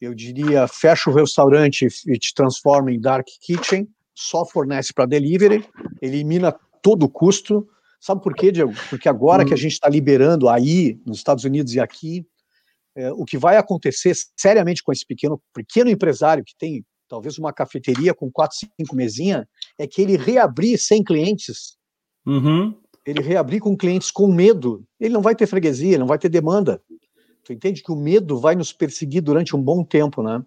Eu 0.00 0.14
diria, 0.14 0.66
fecha 0.66 1.10
o 1.10 1.14
restaurante 1.14 1.86
e 2.06 2.18
te 2.18 2.34
transforma 2.34 2.90
em 2.90 3.00
dark 3.00 3.26
kitchen, 3.40 3.86
só 4.14 4.46
fornece 4.46 4.92
para 4.92 5.06
delivery, 5.06 5.64
elimina 6.00 6.54
todo 6.82 7.04
o 7.04 7.08
custo. 7.08 7.68
Sabe 8.00 8.22
por 8.22 8.34
quê, 8.34 8.50
Diego? 8.50 8.72
Porque 8.88 9.08
agora 9.08 9.42
hum. 9.42 9.46
que 9.46 9.52
a 9.52 9.56
hum. 9.56 9.58
gente 9.58 9.72
está 9.72 9.88
liberando 9.88 10.48
aí, 10.48 10.98
nos 11.04 11.18
Estados 11.18 11.44
Unidos 11.44 11.74
e 11.74 11.80
aqui, 11.80 12.26
é, 12.96 13.12
o 13.12 13.24
que 13.24 13.38
vai 13.38 13.56
acontecer 13.56 14.14
seriamente 14.36 14.82
com 14.82 14.92
esse 14.92 15.06
pequeno, 15.06 15.40
pequeno 15.54 15.90
empresário 15.90 16.44
que 16.44 16.54
tem 16.58 16.84
talvez 17.08 17.38
uma 17.38 17.52
cafeteria 17.52 18.14
com 18.14 18.30
quatro, 18.30 18.56
cinco 18.56 18.94
mesinhas, 18.94 19.44
é 19.76 19.86
que 19.86 20.00
ele 20.00 20.16
reabrir 20.16 20.78
sem 20.78 21.02
clientes, 21.02 21.76
uhum. 22.24 22.72
ele 23.04 23.20
reabrir 23.20 23.60
com 23.60 23.76
clientes 23.76 24.12
com 24.12 24.32
medo, 24.32 24.84
ele 24.98 25.12
não 25.12 25.20
vai 25.20 25.34
ter 25.34 25.48
freguesia, 25.48 25.88
ele 25.88 25.98
não 25.98 26.06
vai 26.06 26.18
ter 26.18 26.28
demanda. 26.28 26.80
Tu 27.50 27.54
entende 27.54 27.82
que 27.82 27.90
o 27.90 27.96
medo 27.96 28.38
vai 28.38 28.54
nos 28.54 28.72
perseguir 28.72 29.20
durante 29.20 29.56
um 29.56 29.60
bom 29.60 29.82
tempo, 29.82 30.22
né? 30.22 30.40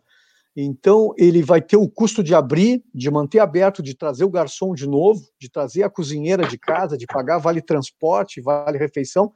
Então, 0.55 1.13
ele 1.17 1.41
vai 1.41 1.61
ter 1.61 1.75
o 1.75 1.89
custo 1.89 2.23
de 2.23 2.33
abrir, 2.33 2.81
de 2.93 3.11
manter 3.11 3.39
aberto, 3.39 3.83
de 3.83 3.93
trazer 3.93 4.23
o 4.23 4.29
garçom 4.29 4.73
de 4.73 4.87
novo, 4.87 5.21
de 5.37 5.49
trazer 5.49 5.83
a 5.83 5.89
cozinheira 5.89 6.47
de 6.47 6.57
casa, 6.57 6.97
de 6.97 7.05
pagar 7.05 7.39
vale 7.39 7.61
transporte, 7.61 8.39
vale 8.39 8.77
refeição, 8.77 9.33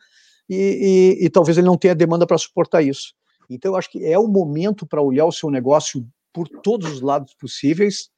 e, 0.48 1.18
e, 1.20 1.26
e 1.26 1.30
talvez 1.30 1.58
ele 1.58 1.68
não 1.68 1.78
tenha 1.78 1.94
demanda 1.94 2.26
para 2.26 2.38
suportar 2.38 2.82
isso. 2.84 3.14
Então, 3.50 3.74
eu 3.74 3.76
acho 3.76 3.92
que 3.92 4.06
é 4.06 4.18
o 4.18 4.28
momento 4.28 4.86
para 4.86 5.02
olhar 5.02 5.26
o 5.26 5.32
seu 5.32 5.50
negócio 5.50 6.08
por 6.32 6.48
todos 6.48 6.90
os 6.90 7.02
lados 7.02 7.34
possíveis 7.34 8.10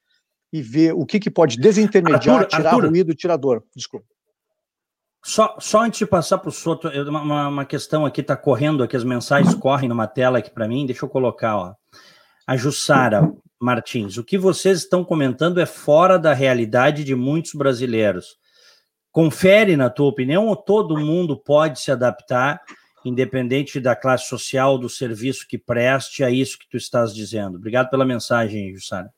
e 0.53 0.61
ver 0.61 0.93
o 0.93 1.07
que, 1.07 1.19
que 1.19 1.31
pode 1.31 1.57
desintermediar, 1.57 2.41
Arthur, 2.41 2.57
tirar 2.57 2.73
Arthur, 2.73 2.89
ruído, 2.89 3.15
tirador. 3.15 3.63
Desculpa. 3.75 4.05
Só, 5.23 5.55
só 5.59 5.83
antes 5.83 5.99
de 5.99 6.05
passar 6.05 6.37
para 6.37 6.49
o 6.49 6.51
Soto, 6.51 6.87
uma, 6.87 7.47
uma 7.47 7.65
questão 7.65 8.05
aqui 8.05 8.21
está 8.21 8.37
correndo, 8.37 8.83
aqui 8.83 8.95
as 8.95 9.03
mensagens 9.03 9.53
correm 9.53 9.89
numa 9.89 10.07
tela 10.07 10.39
aqui 10.39 10.49
para 10.49 10.67
mim, 10.67 10.85
deixa 10.85 11.05
eu 11.05 11.09
colocar, 11.09 11.57
ó. 11.57 11.73
A 12.47 12.55
Jussara 12.55 13.31
Martins, 13.59 14.17
o 14.17 14.23
que 14.23 14.37
vocês 14.37 14.79
estão 14.79 15.03
comentando 15.03 15.59
é 15.59 15.65
fora 15.65 16.17
da 16.17 16.33
realidade 16.33 17.03
de 17.03 17.13
muitos 17.13 17.53
brasileiros. 17.53 18.37
Confere, 19.11 19.75
na 19.75 19.89
tua 19.89 20.07
opinião, 20.07 20.47
ou 20.47 20.55
todo 20.55 20.97
mundo 20.97 21.37
pode 21.37 21.79
se 21.79 21.91
adaptar, 21.91 22.61
independente 23.03 23.79
da 23.79 23.95
classe 23.95 24.27
social, 24.27 24.77
do 24.77 24.89
serviço 24.89 25.45
que 25.47 25.57
preste, 25.57 26.23
a 26.23 26.31
isso 26.31 26.57
que 26.57 26.69
tu 26.69 26.77
estás 26.77 27.13
dizendo? 27.13 27.57
Obrigado 27.57 27.89
pela 27.89 28.05
mensagem, 28.05 28.73
Jussara. 28.73 29.11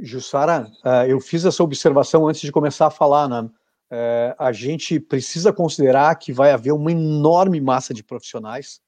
Jussara, 0.00 0.66
eh, 0.84 1.06
eu 1.08 1.20
fiz 1.20 1.44
essa 1.44 1.62
observação 1.62 2.28
antes 2.28 2.42
de 2.42 2.52
começar 2.52 2.86
a 2.86 2.90
falar, 2.90 3.28
né? 3.28 3.48
É, 3.90 4.34
a 4.38 4.52
gente 4.52 5.00
precisa 5.00 5.52
considerar 5.52 6.14
que 6.16 6.32
vai 6.32 6.52
haver 6.52 6.72
uma 6.72 6.92
enorme 6.92 7.60
massa 7.60 7.92
de 7.92 8.04
profissionais 8.04 8.80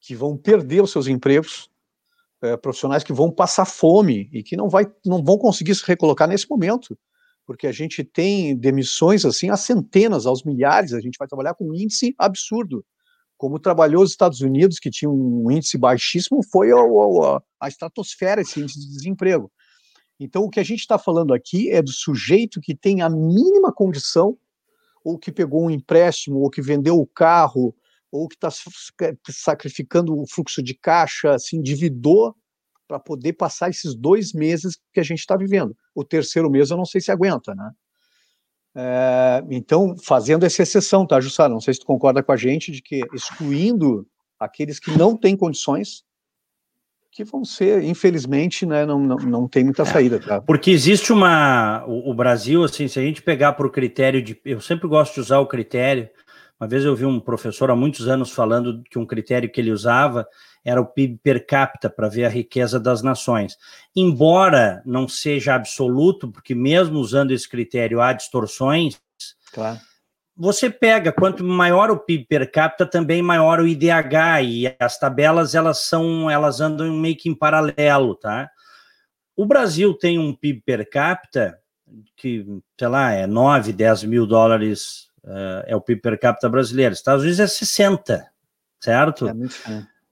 que 0.00 0.14
vão 0.14 0.36
perder 0.36 0.82
os 0.82 0.90
seus 0.90 1.06
empregos, 1.06 1.70
é, 2.42 2.56
profissionais 2.56 3.04
que 3.04 3.12
vão 3.12 3.30
passar 3.30 3.64
fome 3.64 4.28
e 4.32 4.42
que 4.42 4.56
não, 4.56 4.68
vai, 4.68 4.84
não 5.06 5.22
vão 5.24 5.38
conseguir 5.38 5.74
se 5.74 5.86
recolocar 5.86 6.28
nesse 6.28 6.48
momento, 6.50 6.98
porque 7.46 7.66
a 7.66 7.72
gente 7.72 8.04
tem 8.04 8.56
demissões 8.56 9.24
assim 9.24 9.48
a 9.48 9.56
centenas, 9.56 10.26
aos 10.26 10.42
milhares, 10.42 10.92
a 10.92 11.00
gente 11.00 11.16
vai 11.18 11.28
trabalhar 11.28 11.54
com 11.54 11.70
um 11.70 11.74
índice 11.74 12.14
absurdo. 12.18 12.84
Como 13.36 13.58
trabalhou 13.58 14.02
os 14.02 14.10
Estados 14.10 14.40
Unidos, 14.40 14.78
que 14.78 14.90
tinha 14.90 15.10
um 15.10 15.50
índice 15.50 15.78
baixíssimo, 15.78 16.40
foi 16.44 16.70
a, 16.70 16.76
a, 16.76 17.42
a 17.60 17.68
estratosfera 17.68 18.40
esse 18.42 18.60
índice 18.60 18.78
de 18.78 18.88
desemprego. 18.88 19.50
Então, 20.24 20.44
o 20.44 20.50
que 20.50 20.60
a 20.60 20.64
gente 20.64 20.80
está 20.80 20.98
falando 20.98 21.34
aqui 21.34 21.70
é 21.70 21.82
do 21.82 21.90
sujeito 21.90 22.60
que 22.60 22.74
tem 22.74 23.02
a 23.02 23.10
mínima 23.10 23.72
condição, 23.72 24.38
ou 25.04 25.18
que 25.18 25.32
pegou 25.32 25.64
um 25.64 25.70
empréstimo, 25.70 26.38
ou 26.38 26.48
que 26.48 26.62
vendeu 26.62 26.96
o 26.98 27.06
carro, 27.06 27.74
ou 28.10 28.28
que 28.28 28.36
está 28.36 28.48
sacrificando 29.30 30.16
o 30.16 30.26
fluxo 30.26 30.62
de 30.62 30.74
caixa, 30.74 31.38
se 31.38 31.56
endividou 31.56 32.36
para 32.86 33.00
poder 33.00 33.32
passar 33.32 33.70
esses 33.70 33.94
dois 33.94 34.32
meses 34.32 34.78
que 34.92 35.00
a 35.00 35.02
gente 35.02 35.20
está 35.20 35.36
vivendo. 35.36 35.76
O 35.94 36.04
terceiro 36.04 36.50
mês 36.50 36.70
eu 36.70 36.76
não 36.76 36.84
sei 36.84 37.00
se 37.00 37.10
aguenta, 37.10 37.54
né? 37.54 37.70
É, 38.74 39.44
então, 39.50 39.96
fazendo 39.98 40.46
essa 40.46 40.62
exceção, 40.62 41.06
tá, 41.06 41.20
Jussara? 41.20 41.52
Não 41.52 41.60
sei 41.60 41.74
se 41.74 41.80
tu 41.80 41.86
concorda 41.86 42.22
com 42.22 42.32
a 42.32 42.36
gente 42.36 42.70
de 42.70 42.80
que 42.80 43.02
excluindo 43.12 44.06
aqueles 44.38 44.78
que 44.78 44.96
não 44.96 45.16
têm 45.16 45.36
condições, 45.36 46.04
que 47.12 47.22
vão 47.22 47.44
ser, 47.44 47.84
infelizmente, 47.84 48.64
né, 48.64 48.86
não, 48.86 48.98
não, 48.98 49.16
não 49.16 49.46
tem 49.46 49.62
muita 49.62 49.84
saída. 49.84 50.18
Tá? 50.18 50.40
Porque 50.40 50.70
existe 50.70 51.12
uma. 51.12 51.84
O, 51.86 52.10
o 52.10 52.14
Brasil, 52.14 52.64
assim, 52.64 52.88
se 52.88 52.98
a 52.98 53.02
gente 53.02 53.20
pegar 53.20 53.52
por 53.52 53.70
critério 53.70 54.22
de. 54.22 54.40
Eu 54.44 54.62
sempre 54.62 54.88
gosto 54.88 55.14
de 55.14 55.20
usar 55.20 55.38
o 55.38 55.46
critério. 55.46 56.08
Uma 56.58 56.66
vez 56.66 56.84
eu 56.84 56.96
vi 56.96 57.04
um 57.04 57.20
professor 57.20 57.70
há 57.70 57.76
muitos 57.76 58.08
anos 58.08 58.30
falando 58.30 58.82
que 58.88 58.98
um 58.98 59.04
critério 59.04 59.50
que 59.50 59.60
ele 59.60 59.72
usava 59.72 60.26
era 60.64 60.80
o 60.80 60.86
PIB 60.86 61.18
per 61.22 61.44
capita 61.44 61.90
para 61.90 62.08
ver 62.08 62.24
a 62.24 62.28
riqueza 62.28 62.78
das 62.78 63.02
nações. 63.02 63.58
Embora 63.94 64.80
não 64.86 65.08
seja 65.08 65.56
absoluto, 65.56 66.30
porque 66.30 66.54
mesmo 66.54 67.00
usando 67.00 67.32
esse 67.32 67.48
critério 67.48 68.00
há 68.00 68.12
distorções. 68.12 68.98
Claro 69.52 69.80
você 70.42 70.68
pega, 70.68 71.12
quanto 71.12 71.44
maior 71.44 71.88
o 71.88 72.00
PIB 72.00 72.24
per 72.24 72.50
capita, 72.50 72.84
também 72.84 73.22
maior 73.22 73.60
o 73.60 73.66
IDH, 73.68 74.42
e 74.42 74.76
as 74.76 74.98
tabelas 74.98 75.54
elas 75.54 75.82
são, 75.82 76.28
elas 76.28 76.60
andam 76.60 76.92
meio 76.92 77.16
que 77.16 77.28
em 77.28 77.34
paralelo, 77.34 78.16
tá? 78.16 78.50
O 79.36 79.46
Brasil 79.46 79.94
tem 79.94 80.18
um 80.18 80.34
PIB 80.34 80.60
per 80.66 80.90
capita 80.90 81.56
que, 82.16 82.44
sei 82.76 82.88
lá, 82.88 83.12
é 83.12 83.24
9, 83.24 83.72
10 83.72 84.02
mil 84.02 84.26
dólares 84.26 85.08
uh, 85.22 85.62
é 85.64 85.76
o 85.76 85.80
PIB 85.80 86.00
per 86.00 86.18
capita 86.18 86.48
brasileiro. 86.48 86.92
Estados 86.92 87.22
Unidos 87.22 87.38
é 87.38 87.46
60, 87.46 88.26
certo? 88.80 89.28
É 89.28 89.32
muito 89.32 89.54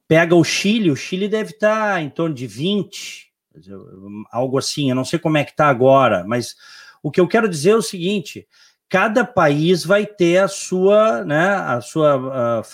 Pega 0.06 0.36
o 0.36 0.44
Chile, 0.44 0.92
o 0.92 0.96
Chile 0.96 1.28
deve 1.28 1.50
estar 1.50 2.00
em 2.00 2.08
torno 2.08 2.36
de 2.36 2.46
20, 2.46 3.32
algo 4.30 4.58
assim, 4.58 4.90
eu 4.90 4.94
não 4.94 5.04
sei 5.04 5.18
como 5.18 5.38
é 5.38 5.44
que 5.44 5.50
está 5.50 5.66
agora, 5.66 6.22
mas 6.24 6.54
o 7.02 7.10
que 7.10 7.20
eu 7.20 7.26
quero 7.26 7.48
dizer 7.48 7.70
é 7.70 7.76
o 7.76 7.82
seguinte, 7.82 8.46
cada 8.90 9.24
país 9.24 9.84
vai 9.84 10.04
ter 10.04 10.38
a 10.38 10.48
sua, 10.48 11.24
né, 11.24 11.54
a 11.54 11.80
sua 11.80 12.64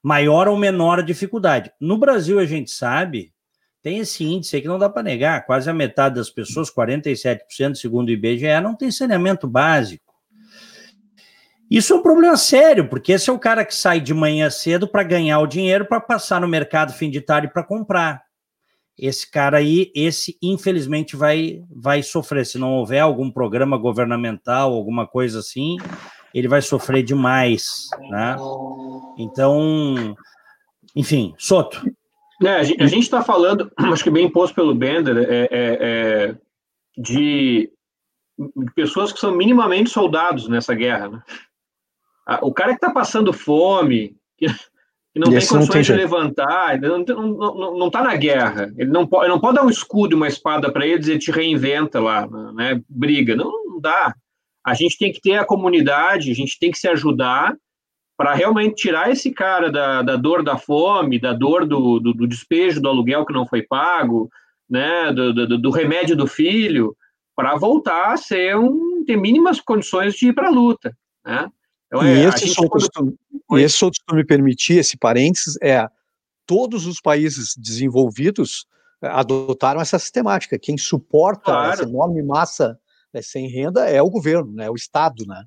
maior 0.00 0.46
ou 0.46 0.56
menor 0.56 1.02
dificuldade. 1.02 1.72
No 1.80 1.98
Brasil, 1.98 2.38
a 2.38 2.46
gente 2.46 2.70
sabe, 2.70 3.34
tem 3.82 3.98
esse 3.98 4.24
índice 4.24 4.54
aí 4.54 4.62
que 4.62 4.68
não 4.68 4.78
dá 4.78 4.88
para 4.88 5.02
negar, 5.02 5.44
quase 5.44 5.68
a 5.68 5.74
metade 5.74 6.14
das 6.14 6.30
pessoas, 6.30 6.72
47%, 6.72 7.74
segundo 7.74 8.08
o 8.08 8.12
IBGE, 8.12 8.60
não 8.62 8.76
tem 8.76 8.92
saneamento 8.92 9.48
básico. 9.48 10.14
Isso 11.68 11.92
é 11.92 11.96
um 11.96 12.02
problema 12.02 12.36
sério, 12.36 12.88
porque 12.88 13.12
esse 13.12 13.28
é 13.28 13.32
o 13.32 13.38
cara 13.38 13.64
que 13.64 13.74
sai 13.74 14.00
de 14.00 14.14
manhã 14.14 14.48
cedo 14.48 14.86
para 14.86 15.02
ganhar 15.02 15.40
o 15.40 15.46
dinheiro 15.46 15.84
para 15.86 16.00
passar 16.00 16.40
no 16.40 16.48
mercado 16.48 16.92
fim 16.92 17.10
de 17.10 17.20
tarde 17.20 17.52
para 17.52 17.64
comprar 17.64 18.27
esse 18.98 19.30
cara 19.30 19.58
aí, 19.58 19.92
esse 19.94 20.36
infelizmente 20.42 21.14
vai, 21.16 21.62
vai 21.70 22.02
sofrer. 22.02 22.44
Se 22.44 22.58
não 22.58 22.74
houver 22.74 23.00
algum 23.00 23.30
programa 23.30 23.78
governamental, 23.78 24.72
alguma 24.72 25.06
coisa 25.06 25.38
assim, 25.38 25.76
ele 26.34 26.48
vai 26.48 26.60
sofrer 26.60 27.02
demais, 27.02 27.88
né? 28.10 28.36
Então, 29.18 30.16
enfim, 30.94 31.34
Soto. 31.38 31.82
É, 32.42 32.56
a 32.56 32.62
gente 32.62 32.98
está 32.98 33.22
falando, 33.22 33.70
acho 33.78 34.04
que 34.04 34.10
bem 34.10 34.30
posto 34.30 34.54
pelo 34.54 34.74
Bender, 34.74 35.16
é, 35.18 35.22
é, 35.22 35.48
é, 35.50 36.36
de 36.96 37.70
pessoas 38.74 39.12
que 39.12 39.18
são 39.18 39.34
minimamente 39.34 39.90
soldados 39.90 40.48
nessa 40.48 40.74
guerra. 40.74 41.08
Né? 41.08 41.22
O 42.42 42.52
cara 42.52 42.70
que 42.70 42.76
está 42.76 42.90
passando 42.92 43.32
fome, 43.32 44.16
que 44.36 44.46
não 45.18 45.30
tem 45.30 45.46
condições 45.46 45.86
de 45.86 45.92
levantar, 45.92 46.80
não, 46.80 46.98
não, 46.98 47.78
não 47.78 47.90
tá 47.90 48.02
na 48.02 48.16
guerra. 48.16 48.72
Ele 48.76 48.90
não 48.90 49.06
pode, 49.06 49.28
não 49.28 49.40
pode 49.40 49.56
dar 49.56 49.64
um 49.64 49.70
escudo 49.70 50.14
e 50.14 50.16
uma 50.16 50.28
espada 50.28 50.70
para 50.72 50.86
ele 50.86 50.96
e 50.96 50.98
dizer 51.00 51.18
te 51.18 51.30
reinventa 51.30 52.00
lá, 52.00 52.26
né? 52.54 52.80
Briga. 52.88 53.34
Não, 53.34 53.50
não 53.64 53.80
dá. 53.80 54.14
A 54.64 54.74
gente 54.74 54.98
tem 54.98 55.12
que 55.12 55.20
ter 55.20 55.36
a 55.36 55.44
comunidade, 55.44 56.30
a 56.30 56.34
gente 56.34 56.58
tem 56.58 56.70
que 56.70 56.78
se 56.78 56.88
ajudar 56.88 57.56
para 58.18 58.34
realmente 58.34 58.82
tirar 58.82 59.10
esse 59.10 59.30
cara 59.30 59.70
da, 59.70 60.02
da 60.02 60.16
dor 60.16 60.42
da 60.42 60.58
fome, 60.58 61.20
da 61.20 61.32
dor 61.32 61.64
do, 61.64 62.00
do, 62.00 62.12
do 62.12 62.26
despejo 62.26 62.80
do 62.80 62.88
aluguel 62.88 63.24
que 63.24 63.32
não 63.32 63.46
foi 63.46 63.62
pago, 63.62 64.28
né? 64.68 65.12
do, 65.12 65.32
do, 65.32 65.58
do 65.58 65.70
remédio 65.70 66.16
do 66.16 66.26
filho, 66.26 66.96
para 67.36 67.54
voltar 67.54 68.12
a 68.12 68.16
ser 68.16 68.56
um, 68.56 69.04
ter 69.06 69.16
mínimas 69.16 69.60
condições 69.60 70.14
de 70.14 70.28
ir 70.28 70.32
para 70.32 70.48
a 70.48 70.50
luta. 70.50 70.92
Né? 71.24 71.48
Então, 71.86 72.02
é, 72.02 72.16
e 72.16 72.24
esse, 72.24 72.48
só 72.48 72.68
quando... 72.68 73.16
e 73.52 73.62
esse 73.62 73.84
me 74.12 74.24
permitir, 74.24 74.78
esse 74.78 74.96
parênteses, 74.96 75.56
é 75.62 75.88
todos 76.46 76.86
os 76.86 77.00
países 77.00 77.54
desenvolvidos 77.56 78.66
adotaram 79.00 79.80
essa 79.80 79.98
sistemática. 79.98 80.58
Quem 80.58 80.76
suporta 80.76 81.44
claro. 81.44 81.72
essa 81.72 81.82
enorme 81.84 82.22
massa 82.22 82.78
né, 83.12 83.22
sem 83.22 83.48
renda 83.48 83.88
é 83.88 84.02
o 84.02 84.10
governo, 84.10 84.52
né, 84.52 84.66
é 84.66 84.70
o 84.70 84.74
Estado, 84.74 85.24
né? 85.26 85.44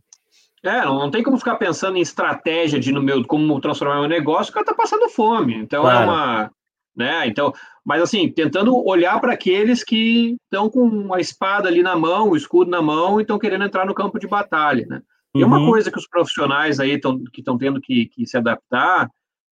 É, 0.64 0.82
não, 0.86 1.00
não 1.00 1.12
tem 1.12 1.24
como 1.24 1.40
ficar 1.40 1.56
pensando 1.56 1.98
em 1.98 2.02
estratégia 2.02 2.80
de 2.80 2.92
no 2.92 3.02
meu, 3.02 3.26
como 3.26 3.60
transformar 3.60 4.00
um 4.02 4.08
negócio, 4.08 4.52
o 4.52 4.54
cara 4.54 4.64
está 4.64 4.76
passando 4.76 5.10
fome. 5.10 5.56
Então 5.56 5.82
é 5.82 5.92
claro. 5.92 6.04
é 6.04 6.06
uma. 6.06 6.52
Né? 6.96 7.28
Então, 7.28 7.52
mas 7.84 8.02
assim, 8.02 8.30
tentando 8.30 8.76
olhar 8.86 9.20
para 9.20 9.34
aqueles 9.34 9.84
que 9.84 10.38
estão 10.44 10.70
com 10.70 11.14
a 11.14 11.20
espada 11.20 11.68
ali 11.68 11.82
na 11.82 11.96
mão, 11.96 12.30
o 12.30 12.36
escudo 12.36 12.70
na 12.70 12.82
mão 12.82 13.20
e 13.20 13.24
estão 13.24 13.40
querendo 13.40 13.64
entrar 13.64 13.88
no 13.88 13.96
campo 13.96 14.20
de 14.20 14.28
batalha. 14.28 14.86
Né? 14.88 15.02
Uhum. 15.34 15.42
E 15.42 15.44
uma 15.44 15.66
coisa 15.66 15.92
que 15.92 15.98
os 15.98 16.08
profissionais 16.08 16.80
aí 16.80 17.00
tão, 17.00 17.24
que 17.24 17.42
estão 17.42 17.58
tendo 17.58 17.80
que, 17.80 18.08
que, 18.08 18.26
se 18.26 18.38
adaptar 18.38 19.10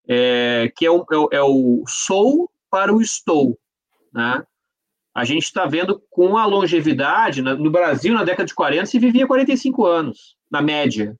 é 0.08 0.72
que 0.76 0.86
é 0.86 0.92
o, 0.92 1.06
é, 1.12 1.38
é 1.38 1.42
o 1.42 1.84
sou 1.88 2.50
para 2.70 2.94
o 2.94 3.02
estou. 3.02 3.58
Né? 4.14 4.44
A 5.14 5.24
gente 5.24 5.44
está 5.44 5.66
vendo 5.66 6.02
com 6.10 6.38
a 6.38 6.46
longevidade, 6.46 7.42
no 7.42 7.72
Brasil, 7.72 8.14
na 8.14 8.24
década 8.24 8.46
de 8.46 8.56
40, 8.56 8.86
se 8.86 9.00
vivia 9.00 9.28
45 9.28 9.86
anos, 9.86 10.36
na 10.50 10.62
média. 10.62 11.16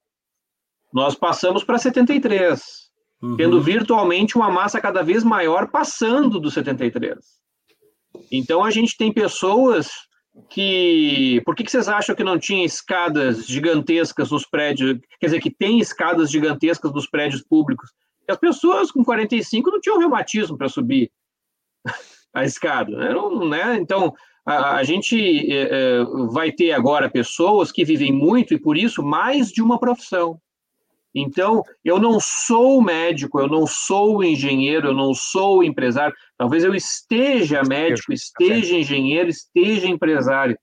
Nós 0.93 1.16
passamos 1.16 1.64
para 1.64 1.78
73, 1.78 2.62
uhum. 3.22 3.38
tendo 3.38 3.62
virtualmente 3.62 4.36
uma 4.36 4.49
massa 4.49 4.82
cada 4.82 5.03
vez 5.03 5.24
maior 5.24 5.70
passando 5.70 6.39
dos 6.39 6.53
73. 6.53 7.18
Então 8.32 8.64
a 8.64 8.72
gente 8.72 8.97
tem 8.97 9.14
pessoas 9.14 9.89
que. 10.49 11.41
Por 11.45 11.55
que, 11.55 11.63
que 11.63 11.71
vocês 11.71 11.87
acham 11.87 12.15
que 12.15 12.23
não 12.23 12.37
tinha 12.37 12.65
escadas 12.65 13.45
gigantescas 13.45 14.31
nos 14.31 14.45
prédios? 14.45 14.99
Quer 15.19 15.27
dizer, 15.27 15.41
que 15.41 15.51
tem 15.51 15.79
escadas 15.79 16.31
gigantescas 16.31 16.93
nos 16.93 17.07
prédios 17.07 17.41
públicos? 17.41 17.91
As 18.27 18.37
pessoas 18.37 18.91
com 18.91 19.03
45 19.03 19.71
não 19.71 19.81
tinham 19.81 19.99
reumatismo 19.99 20.57
para 20.57 20.69
subir 20.69 21.11
a 22.33 22.43
escada. 22.43 22.95
Né? 22.95 23.09
Não, 23.13 23.47
né? 23.47 23.77
Então, 23.77 24.13
a, 24.45 24.75
a 24.75 24.83
gente 24.83 25.47
é, 25.51 26.03
vai 26.31 26.51
ter 26.51 26.71
agora 26.71 27.09
pessoas 27.09 27.71
que 27.71 27.83
vivem 27.83 28.11
muito 28.11 28.53
e, 28.53 28.59
por 28.59 28.77
isso, 28.77 29.03
mais 29.03 29.51
de 29.51 29.61
uma 29.61 29.79
profissão. 29.79 30.39
Então, 31.14 31.64
eu 31.84 31.99
não 31.99 32.20
sou 32.20 32.82
médico, 32.82 33.39
eu 33.39 33.47
não 33.47 33.66
sou 33.66 34.24
engenheiro, 34.24 34.89
eu 34.89 34.93
não 34.93 35.14
sou 35.14 35.64
empresário. 35.64 36.16
Talvez 36.38 36.64
eu 36.64 36.76
esteja 36.76 37.64
médico, 37.64 38.14
esteja 38.14 38.76
engenheiro, 38.76 39.30
esteja 39.30 39.88
empresário. 39.88 40.57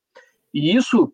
E 0.54 0.74
isso 0.76 1.12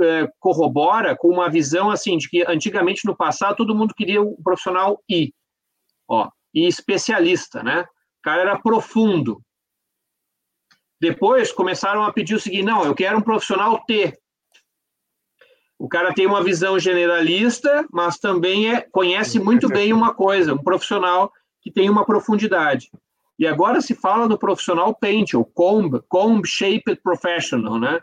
é, 0.00 0.28
corrobora 0.38 1.16
com 1.16 1.28
uma 1.28 1.50
visão 1.50 1.90
assim 1.90 2.16
de 2.16 2.28
que 2.28 2.44
antigamente 2.48 3.04
no 3.04 3.16
passado 3.16 3.56
todo 3.56 3.74
mundo 3.74 3.94
queria 3.94 4.22
um 4.22 4.34
profissional 4.42 5.02
I, 5.10 5.32
ó, 6.08 6.30
e 6.54 6.66
especialista, 6.66 7.62
né? 7.62 7.82
O 7.82 8.22
cara 8.22 8.42
era 8.42 8.58
profundo. 8.60 9.42
Depois 11.00 11.52
começaram 11.52 12.02
a 12.02 12.12
pedir 12.12 12.34
o 12.34 12.40
seguinte: 12.40 12.64
não, 12.64 12.84
eu 12.84 12.94
quero 12.94 13.18
um 13.18 13.22
profissional 13.22 13.84
T. 13.84 14.16
O 15.84 15.88
cara 15.88 16.14
tem 16.14 16.26
uma 16.26 16.42
visão 16.42 16.78
generalista, 16.78 17.86
mas 17.92 18.16
também 18.16 18.74
é, 18.74 18.80
conhece 18.80 19.38
muito 19.38 19.68
bem 19.68 19.92
uma 19.92 20.14
coisa, 20.14 20.54
um 20.54 20.62
profissional 20.62 21.30
que 21.60 21.70
tem 21.70 21.90
uma 21.90 22.06
profundidade. 22.06 22.90
E 23.38 23.46
agora 23.46 23.82
se 23.82 23.94
fala 23.94 24.26
do 24.26 24.38
profissional 24.38 24.94
Paint, 24.94 25.34
o 25.34 25.44
Comb, 25.44 26.00
Comb 26.08 26.42
Shaped 26.46 27.02
Professional, 27.02 27.78
né? 27.78 28.00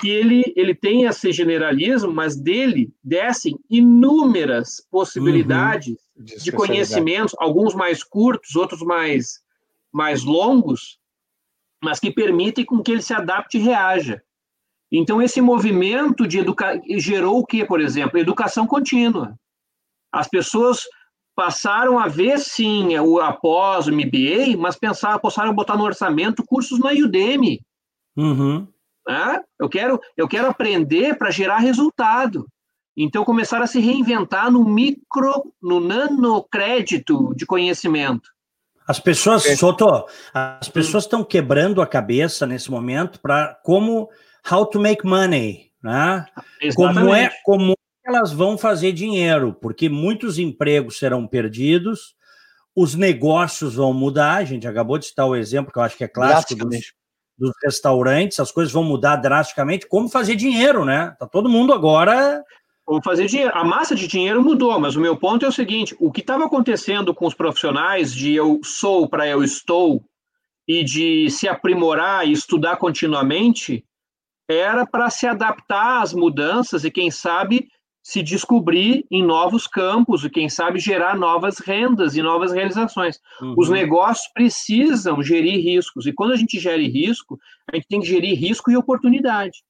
Que 0.00 0.10
ele, 0.10 0.52
ele 0.56 0.74
tem 0.74 1.04
esse 1.04 1.30
generalismo, 1.30 2.12
mas 2.12 2.34
dele 2.34 2.92
descem 3.00 3.56
inúmeras 3.70 4.84
possibilidades 4.90 5.98
uhum. 6.16 6.24
de, 6.24 6.36
de 6.36 6.50
conhecimentos, 6.50 7.36
alguns 7.38 7.76
mais 7.76 8.02
curtos, 8.02 8.56
outros 8.56 8.82
mais, 8.82 9.38
mais 9.92 10.24
longos, 10.24 10.98
mas 11.80 12.00
que 12.00 12.10
permitem 12.10 12.64
com 12.64 12.82
que 12.82 12.90
ele 12.90 13.02
se 13.02 13.14
adapte 13.14 13.56
e 13.56 13.60
reaja. 13.60 14.20
Então, 14.92 15.22
esse 15.22 15.40
movimento 15.40 16.26
de 16.26 16.38
educação 16.38 16.80
gerou 16.96 17.38
o 17.38 17.46
que, 17.46 17.64
por 17.64 17.80
exemplo? 17.80 18.18
Educação 18.18 18.66
contínua. 18.66 19.34
As 20.12 20.28
pessoas 20.28 20.80
passaram 21.36 21.98
a 21.98 22.08
ver, 22.08 22.38
sim, 22.38 22.98
o 22.98 23.20
após 23.20 23.86
o 23.86 23.92
MBA, 23.92 24.56
mas 24.58 24.76
pensaram, 24.76 25.18
passaram 25.20 25.50
a 25.50 25.54
botar 25.54 25.76
no 25.76 25.84
orçamento 25.84 26.44
cursos 26.44 26.80
na 26.80 26.90
Udemy. 26.90 27.60
Uhum. 28.16 28.66
Né? 29.06 29.40
Eu, 29.58 29.68
quero, 29.68 30.00
eu 30.16 30.28
quero 30.28 30.48
aprender 30.48 31.16
para 31.16 31.30
gerar 31.30 31.58
resultado. 31.58 32.46
Então, 32.96 33.24
começaram 33.24 33.64
a 33.64 33.68
se 33.68 33.80
reinventar 33.80 34.50
no 34.50 34.64
micro, 34.64 35.52
no 35.62 35.80
nanocrédito 35.80 37.32
de 37.34 37.46
conhecimento. 37.46 38.28
As 38.86 38.98
pessoas, 38.98 39.44
Soto, 39.56 39.86
as 40.34 40.68
pessoas 40.68 41.04
estão 41.04 41.22
quebrando 41.22 41.80
a 41.80 41.86
cabeça 41.86 42.44
nesse 42.44 42.70
momento 42.70 43.20
para 43.20 43.54
como 43.62 44.08
how 44.50 44.64
to 44.66 44.80
make 44.80 45.06
money, 45.06 45.72
né? 45.82 46.24
Como 46.74 47.14
é 47.14 47.30
como 47.44 47.74
elas 48.04 48.32
vão 48.32 48.58
fazer 48.58 48.92
dinheiro, 48.92 49.54
porque 49.60 49.88
muitos 49.88 50.38
empregos 50.38 50.98
serão 50.98 51.26
perdidos, 51.26 52.14
os 52.74 52.94
negócios 52.94 53.74
vão 53.74 53.92
mudar. 53.92 54.36
A 54.36 54.44
gente 54.44 54.66
acabou 54.66 54.98
de 54.98 55.06
citar 55.06 55.26
o 55.26 55.36
exemplo 55.36 55.72
que 55.72 55.78
eu 55.78 55.82
acho 55.82 55.96
que 55.96 56.04
é 56.04 56.08
clássico 56.08 56.64
dos, 56.66 56.92
dos 57.38 57.52
restaurantes, 57.62 58.40
as 58.40 58.50
coisas 58.50 58.72
vão 58.72 58.84
mudar 58.84 59.16
drasticamente. 59.16 59.86
Como 59.86 60.08
fazer 60.08 60.36
dinheiro, 60.36 60.84
né? 60.84 61.14
Tá 61.18 61.26
todo 61.26 61.48
mundo 61.48 61.72
agora 61.72 62.44
Vamos 62.90 63.04
fazer 63.04 63.26
dinheiro. 63.26 63.52
A 63.54 63.62
massa 63.62 63.94
de 63.94 64.08
dinheiro 64.08 64.42
mudou, 64.42 64.76
mas 64.80 64.96
o 64.96 65.00
meu 65.00 65.16
ponto 65.16 65.46
é 65.46 65.48
o 65.48 65.52
seguinte: 65.52 65.94
o 66.00 66.10
que 66.10 66.20
estava 66.20 66.46
acontecendo 66.46 67.14
com 67.14 67.24
os 67.24 67.34
profissionais 67.34 68.12
de 68.12 68.34
eu 68.34 68.58
sou 68.64 69.08
para 69.08 69.28
eu 69.28 69.44
estou 69.44 70.02
e 70.66 70.82
de 70.82 71.30
se 71.30 71.46
aprimorar 71.46 72.26
e 72.26 72.32
estudar 72.32 72.78
continuamente 72.78 73.84
era 74.50 74.84
para 74.84 75.08
se 75.10 75.26
adaptar 75.26 76.02
às 76.02 76.12
mudanças 76.12 76.84
e, 76.84 76.90
quem 76.90 77.10
sabe, 77.10 77.68
se 78.02 78.22
descobrir 78.22 79.06
em 79.10 79.24
novos 79.24 79.66
campos 79.66 80.24
e, 80.24 80.30
quem 80.30 80.48
sabe, 80.48 80.78
gerar 80.78 81.16
novas 81.16 81.58
rendas 81.58 82.16
e 82.16 82.22
novas 82.22 82.52
realizações. 82.52 83.18
Uhum. 83.40 83.54
Os 83.56 83.68
negócios 83.68 84.26
precisam 84.32 85.22
gerir 85.22 85.62
riscos, 85.62 86.06
e 86.06 86.12
quando 86.12 86.32
a 86.32 86.36
gente 86.36 86.58
gere 86.58 86.88
risco, 86.88 87.38
a 87.70 87.76
gente 87.76 87.86
tem 87.88 88.00
que 88.00 88.06
gerir 88.06 88.38
risco 88.38 88.70
e 88.70 88.76
oportunidade. 88.76 89.62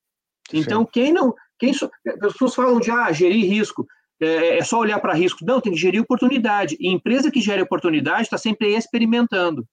Então, 0.53 0.85
quem 0.85 1.13
não, 1.13 1.35
quem 1.59 1.71
as 1.71 2.33
pessoas 2.33 2.55
falam 2.55 2.81
de 2.81 2.91
ah, 2.91 3.13
gerir 3.13 3.45
risco, 3.45 3.87
é, 4.21 4.59
é 4.59 4.65
só 4.65 4.79
olhar 4.79 4.99
para 5.01 5.15
risco. 5.15 5.45
Não, 5.45 5.61
tem 5.61 5.73
que 5.73 5.79
gerir 5.79 6.01
oportunidade. 6.01 6.77
E 6.81 6.89
empresa 6.89 7.31
que 7.31 7.41
gera 7.41 7.63
oportunidade 7.63 8.23
está 8.23 8.39
sempre 8.39 8.75
experimentando. 8.75 9.65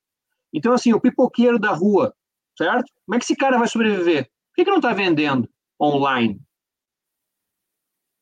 Então, 0.53 0.73
assim, 0.73 0.93
o 0.93 0.99
pipoqueiro 0.99 1.59
da 1.59 1.71
rua, 1.71 2.13
certo? 2.57 2.85
Como 3.05 3.15
é 3.15 3.19
que 3.19 3.25
esse 3.25 3.35
cara 3.35 3.57
vai 3.57 3.67
sobreviver? 3.67 4.29
Por 4.57 4.61
que, 4.61 4.65
que 4.65 4.71
não 4.71 4.77
está 4.77 4.91
vendendo 4.91 5.47
online? 5.79 6.41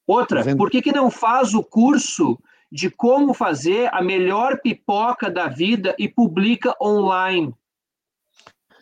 Outra, 0.05 0.43
por 0.57 0.69
que, 0.69 0.81
que 0.81 0.91
não 0.91 1.09
faz 1.09 1.53
o 1.53 1.63
curso 1.63 2.37
de 2.69 2.89
como 2.89 3.33
fazer 3.33 3.89
a 3.93 4.03
melhor 4.03 4.59
pipoca 4.59 5.31
da 5.31 5.47
vida 5.47 5.95
e 5.97 6.09
publica 6.09 6.75
online? 6.81 7.53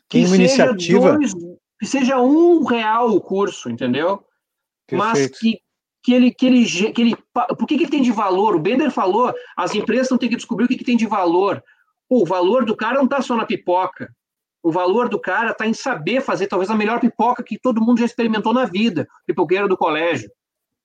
Que, 0.10 0.26
uma 0.26 0.36
iniciativa. 0.36 1.14
Dois, 1.14 1.32
que 1.80 1.86
seja 1.86 2.20
um 2.20 2.64
real 2.64 3.12
o 3.12 3.22
curso, 3.22 3.70
entendeu? 3.70 4.26
mas 4.92 5.28
que, 5.28 5.60
que 6.02 6.12
ele, 6.12 6.34
que 6.34 6.48
ele, 6.48 6.92
que 6.92 7.02
ele. 7.02 7.16
Por 7.34 7.68
que, 7.68 7.78
que 7.78 7.88
tem 7.88 8.02
de 8.02 8.12
valor? 8.12 8.56
O 8.56 8.60
Bender 8.60 8.90
falou, 8.90 9.32
as 9.56 9.76
empresas 9.76 10.18
têm 10.18 10.30
que 10.30 10.36
descobrir 10.36 10.66
o 10.66 10.68
que, 10.68 10.78
que 10.78 10.84
tem 10.84 10.98
de 10.98 11.06
valor. 11.06 11.64
Pô, 12.10 12.24
o 12.24 12.26
valor 12.26 12.66
do 12.66 12.76
cara 12.76 12.98
não 12.98 13.06
está 13.06 13.22
só 13.22 13.38
na 13.38 13.46
pipoca. 13.46 14.12
O 14.64 14.72
valor 14.72 15.10
do 15.10 15.20
cara 15.20 15.52
está 15.52 15.68
em 15.68 15.74
saber 15.74 16.22
fazer 16.22 16.48
talvez 16.48 16.72
a 16.72 16.76
melhor 16.76 17.00
pipoca 17.00 17.44
que 17.44 17.60
todo 17.60 17.82
mundo 17.82 18.00
já 18.00 18.06
experimentou 18.06 18.54
na 18.54 18.66
vida, 18.66 19.08
pipoqueira 19.28 19.68
do 19.68 19.78
colégio. 19.78 20.32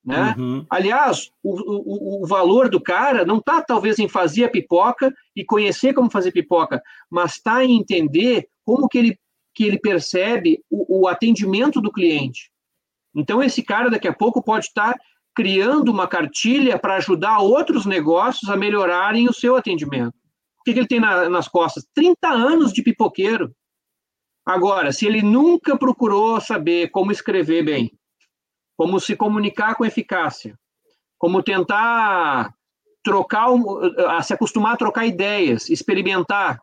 Né? 0.05 0.35
Uhum. 0.39 0.67
Aliás, 0.71 1.31
o, 1.43 1.53
o, 1.53 2.23
o, 2.23 2.27
valor 2.27 2.69
do 2.71 2.81
cara 2.81 3.25
não 3.25 3.39
está 3.39 3.61
talvez 3.61 3.99
em 3.99 4.09
fazer 4.09 4.45
a 4.45 4.51
pipoca 4.51 5.13
e 5.37 5.45
conhecer 5.45 5.93
como 5.93 6.11
fazer 6.11 6.33
pipoca, 6.33 6.83
mas 7.11 7.33
está 7.33 7.65
em 7.65 7.79
entender 7.79 8.49
como 8.65 8.89
que 8.89 8.99
ele, 8.99 9.19
que 9.55 9.65
ele 9.65 9.79
percebe 9.79 10.63
o, 10.71 11.03
o 11.03 11.09
atendimento 11.09 11.81
do 11.81 11.93
cliente. 11.93 12.51
Então, 13.15 13.43
esse 13.43 13.63
cara 13.63 13.91
daqui 13.91 14.09
a 14.09 14.13
pouco 14.13 14.43
pode 14.43 14.67
estar 14.67 14.97
criando 15.35 15.91
uma 15.91 16.09
cartilha 16.09 16.79
para 16.79 16.97
ajudar 16.97 17.39
outros 17.39 17.85
negócios 17.85 18.51
a 18.51 18.57
melhorarem 18.57 19.29
o 19.29 19.33
seu 19.33 19.57
atendimento. 19.57 20.15
O 20.61 20.65
que, 20.65 20.73
que 20.73 20.81
ele 20.81 20.89
tem 20.89 21.01
na, 21.01 21.29
nas 21.29 21.49
costas? 21.49 21.87
30 21.95 22.29
anos 22.29 22.73
de 22.73 22.83
pipoqueiro. 22.83 23.55
Agora, 24.49 24.93
se 24.93 25.07
ele 25.07 25.21
nunca 25.21 25.77
procurou 25.77 26.41
saber 26.41 26.89
como 26.89 27.13
escrever 27.13 27.63
bem, 27.63 27.93
como 28.79 28.99
se 28.99 29.15
comunicar 29.15 29.75
com 29.75 29.85
eficácia, 29.85 30.59
como 31.19 31.43
tentar 31.43 32.55
trocar, 33.05 33.51
se 34.23 34.33
acostumar 34.33 34.73
a 34.73 34.77
trocar 34.79 35.05
ideias, 35.05 35.69
experimentar, 35.69 36.63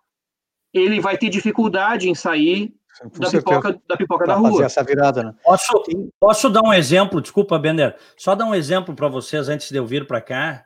ele 0.74 1.00
vai 1.00 1.16
ter 1.16 1.30
dificuldade 1.30 2.10
em 2.10 2.16
sair 2.16 2.74
da 3.20 3.30
pipoca, 3.30 3.80
da 3.88 3.96
pipoca 3.96 4.26
da 4.26 4.34
rua. 4.34 4.66
Essa 4.66 4.84
virada, 4.84 5.22
né? 5.22 5.36
Posso, 5.44 5.84
posso 6.20 6.50
dar 6.50 6.64
um 6.64 6.74
exemplo? 6.74 7.22
Desculpa, 7.22 7.60
Bender. 7.60 7.96
Só 8.18 8.34
dar 8.34 8.46
um 8.46 8.56
exemplo 8.56 8.96
para 8.96 9.08
vocês 9.08 9.48
antes 9.48 9.70
de 9.70 9.78
eu 9.78 9.86
vir 9.86 10.08
para 10.08 10.22
cá. 10.22 10.66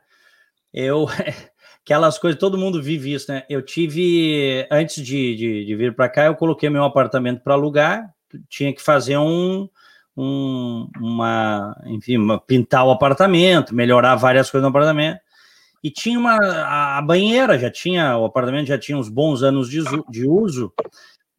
Eu, 0.72 1.04
aquelas 1.84 2.18
coisas, 2.18 2.38
todo 2.38 2.58
mundo 2.58 2.82
vive 2.82 3.12
isso, 3.12 3.30
né? 3.32 3.44
Eu 3.48 3.62
tive, 3.62 4.66
antes 4.70 5.04
de, 5.04 5.34
de, 5.36 5.64
de 5.64 5.76
vir 5.76 5.94
para 5.94 6.08
cá, 6.08 6.26
eu 6.26 6.36
coloquei 6.36 6.68
meu 6.68 6.84
apartamento 6.84 7.42
para 7.42 7.54
alugar, 7.54 8.12
tinha 8.48 8.72
que 8.72 8.82
fazer 8.82 9.16
um, 9.16 9.68
um, 10.16 10.88
uma, 10.98 11.76
enfim, 11.86 12.16
uma, 12.16 12.38
pintar 12.38 12.84
o 12.86 12.90
apartamento, 12.90 13.74
melhorar 13.74 14.14
várias 14.16 14.50
coisas 14.50 14.62
no 14.62 14.68
apartamento. 14.68 15.20
E 15.82 15.90
tinha 15.90 16.18
uma 16.18 16.36
a, 16.36 16.98
a 16.98 17.02
banheira, 17.02 17.58
já 17.58 17.70
tinha, 17.70 18.16
o 18.18 18.26
apartamento 18.26 18.68
já 18.68 18.78
tinha 18.78 18.98
uns 18.98 19.08
bons 19.08 19.42
anos 19.42 19.68
de, 19.70 19.82
de 20.10 20.28
uso, 20.28 20.72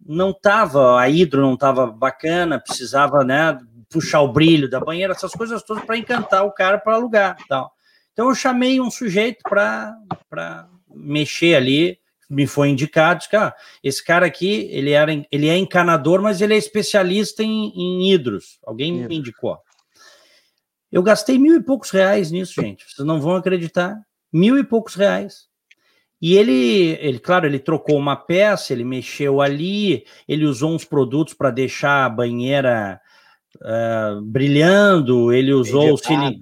não 0.04 0.34
tava, 0.34 1.00
a 1.00 1.08
hidro 1.08 1.42
não 1.42 1.56
tava 1.56 1.86
bacana, 1.86 2.60
precisava, 2.60 3.24
né, 3.24 3.58
puxar 3.88 4.22
o 4.22 4.32
brilho 4.32 4.68
da 4.68 4.80
banheira, 4.80 5.14
essas 5.14 5.34
coisas 5.34 5.62
todas 5.62 5.84
para 5.86 5.98
encantar 5.98 6.44
o 6.44 6.52
cara 6.52 6.80
para 6.80 6.96
alugar, 6.96 7.38
tal. 7.48 7.72
Então 8.14 8.30
eu 8.30 8.36
chamei 8.36 8.80
um 8.80 8.92
sujeito 8.92 9.42
para 9.44 10.68
mexer 10.94 11.56
ali, 11.56 11.98
me 12.30 12.48
foi 12.48 12.70
indicado, 12.70 13.20
disse 13.20 13.30
que, 13.30 13.36
ah, 13.36 13.54
esse 13.84 14.04
cara 14.04 14.26
aqui, 14.26 14.68
ele, 14.72 14.92
era, 14.92 15.12
ele 15.32 15.50
é 15.50 15.58
encanador, 15.58 16.22
mas 16.22 16.42
ele 16.42 16.54
é 16.54 16.58
especialista 16.58 17.44
em, 17.44 17.72
em 17.76 18.12
hidros. 18.12 18.60
Alguém 18.66 19.06
me 19.06 19.18
indicou. 19.18 19.58
Eu 20.92 21.04
gastei 21.04 21.38
mil 21.38 21.56
e 21.56 21.64
poucos 21.64 21.90
reais 21.90 22.32
nisso, 22.32 22.62
gente. 22.62 22.86
Vocês 22.90 23.06
não 23.06 23.20
vão 23.20 23.36
acreditar. 23.36 23.98
Mil 24.32 24.58
e 24.58 24.64
poucos 24.64 24.96
reais. 24.96 25.50
E 26.22 26.38
ele, 26.38 26.98
ele, 27.02 27.20
claro, 27.20 27.48
ele 27.48 27.60
trocou 27.60 27.98
uma 27.98 28.16
peça, 28.16 28.72
ele 28.72 28.84
mexeu 28.84 29.42
ali, 29.42 30.06
ele 30.28 30.46
usou 30.46 30.72
uns 30.72 30.86
produtos 30.86 31.34
para 31.34 31.50
deixar 31.50 32.06
a 32.06 32.10
banheira 32.10 33.02
uh, 33.58 34.22
brilhando, 34.22 35.34
ele 35.34 35.52
usou 35.52 35.94
o 35.94 35.98
silicone. 35.98 36.42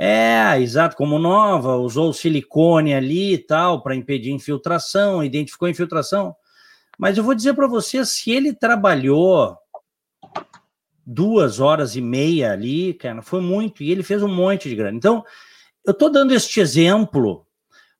É, 0.00 0.60
exato, 0.60 0.96
como 0.96 1.18
nova, 1.18 1.74
usou 1.74 2.12
silicone 2.12 2.94
ali 2.94 3.34
e 3.34 3.38
tal 3.38 3.82
para 3.82 3.96
impedir 3.96 4.30
infiltração, 4.30 5.24
identificou 5.24 5.68
infiltração. 5.68 6.36
Mas 6.96 7.18
eu 7.18 7.24
vou 7.24 7.34
dizer 7.34 7.54
para 7.54 7.66
você, 7.66 8.04
se 8.04 8.30
ele 8.30 8.54
trabalhou 8.54 9.56
duas 11.04 11.58
horas 11.58 11.96
e 11.96 12.00
meia 12.00 12.52
ali, 12.52 12.94
cara, 12.94 13.22
foi 13.22 13.40
muito, 13.40 13.82
e 13.82 13.90
ele 13.90 14.04
fez 14.04 14.22
um 14.22 14.32
monte 14.32 14.68
de 14.68 14.76
grana. 14.76 14.96
Então, 14.96 15.24
eu 15.84 15.92
estou 15.92 16.10
dando 16.10 16.32
este 16.32 16.60
exemplo 16.60 17.44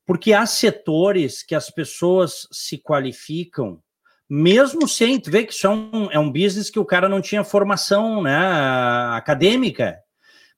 porque 0.05 0.33
há 0.33 0.45
setores 0.45 1.43
que 1.43 1.53
as 1.53 1.69
pessoas 1.69 2.47
se 2.51 2.77
qualificam, 2.77 3.79
mesmo 4.27 4.87
sem, 4.87 5.19
tu 5.19 5.29
vê 5.29 5.43
que 5.43 5.53
isso 5.53 5.67
é 5.67 5.69
um, 5.69 6.11
é 6.11 6.17
um 6.17 6.31
business 6.31 6.69
que 6.69 6.79
o 6.79 6.85
cara 6.85 7.09
não 7.09 7.21
tinha 7.21 7.43
formação 7.43 8.23
né, 8.23 8.37
acadêmica, 9.11 9.99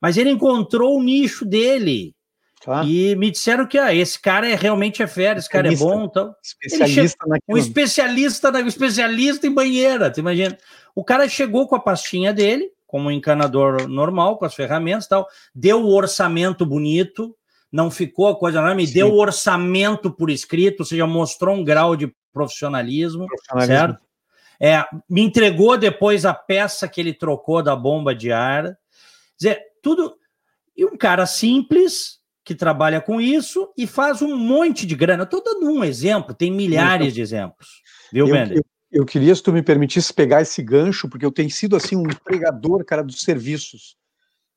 mas 0.02 0.18
ele 0.18 0.32
encontrou 0.32 0.98
o 0.98 1.04
nicho 1.04 1.46
dele. 1.46 2.16
Claro. 2.64 2.88
E 2.88 3.16
me 3.16 3.32
disseram 3.32 3.66
que 3.66 3.78
ah, 3.78 3.94
esse 3.94 4.20
cara 4.20 4.50
é 4.50 4.56
realmente 4.56 5.02
é 5.02 5.08
fera, 5.08 5.40
esse 5.40 5.50
cara 5.50 5.72
é 5.72 5.76
bom. 5.76 6.06
Então, 6.06 6.36
especialista 6.44 7.18
chegou, 7.26 7.40
um 7.50 7.58
especialista, 7.58 8.52
um 8.52 8.68
especialista 8.68 9.48
em 9.48 9.54
banheira, 9.54 10.12
tu 10.12 10.20
imagina? 10.20 10.58
O 10.96 11.04
cara 11.04 11.28
chegou 11.28 11.68
com 11.68 11.76
a 11.76 11.80
pastinha 11.80 12.32
dele, 12.32 12.70
como 12.86 13.08
um 13.08 13.12
encanador 13.12 13.88
normal, 13.88 14.38
com 14.38 14.46
as 14.46 14.54
ferramentas 14.54 15.08
tal, 15.08 15.28
deu 15.56 15.82
o 15.82 15.94
orçamento 15.96 16.64
bonito, 16.64 17.36
não 17.72 17.90
ficou 17.90 18.28
a 18.28 18.38
coisa, 18.38 18.62
não, 18.62 18.76
me 18.76 18.86
Sim. 18.86 18.94
deu 18.94 19.12
o 19.12 19.20
orçamento 19.20 20.12
por 20.12 20.30
escrito, 20.30 20.82
ou 20.82 20.86
seja, 20.86 21.08
mostrou 21.08 21.56
um 21.56 21.64
grau 21.64 21.96
de 21.96 22.14
profissionalismo, 22.32 23.26
profissionalismo. 23.26 23.76
certo? 23.76 24.02
É, 24.60 24.86
me 25.10 25.22
entregou 25.22 25.76
depois 25.78 26.26
a 26.26 26.34
peça 26.36 26.88
que 26.88 27.02
ele 27.02 27.14
trocou 27.14 27.64
da 27.64 27.76
bomba 27.76 28.14
de 28.14 28.32
ar 28.32 28.78
dizer, 29.42 29.71
tudo. 29.82 30.16
E 30.76 30.86
um 30.86 30.98
cara 30.98 31.26
simples 31.26 32.20
que 32.44 32.56
trabalha 32.56 33.00
com 33.00 33.22
isso 33.22 33.72
e 33.78 33.86
faz 33.86 34.22
um 34.22 34.36
monte 34.36 34.86
de 34.86 34.96
grana. 34.96 35.24
Estou 35.24 35.44
dando 35.44 35.70
um 35.70 35.84
exemplo, 35.84 36.34
tem 36.34 36.52
milhares 36.52 37.08
então, 37.08 37.16
de 37.16 37.22
exemplos. 37.22 37.68
Viu, 38.12 38.28
eu, 38.28 38.36
eu, 38.36 38.66
eu, 38.92 39.06
queria, 39.06 39.34
se 39.36 39.44
tu 39.44 39.54
me 39.54 39.62
permitisse, 39.62 40.14
pegar 40.14 40.42
esse 40.42 40.62
gancho, 40.62 41.08
porque 41.08 41.26
eu 41.26 41.32
tenho 41.32 41.50
sido 41.50 41.76
assim 41.76 41.96
um 41.96 42.10
empregador, 42.10 42.84
cara, 42.84 43.04
dos 43.04 43.22
serviços. 43.22 43.96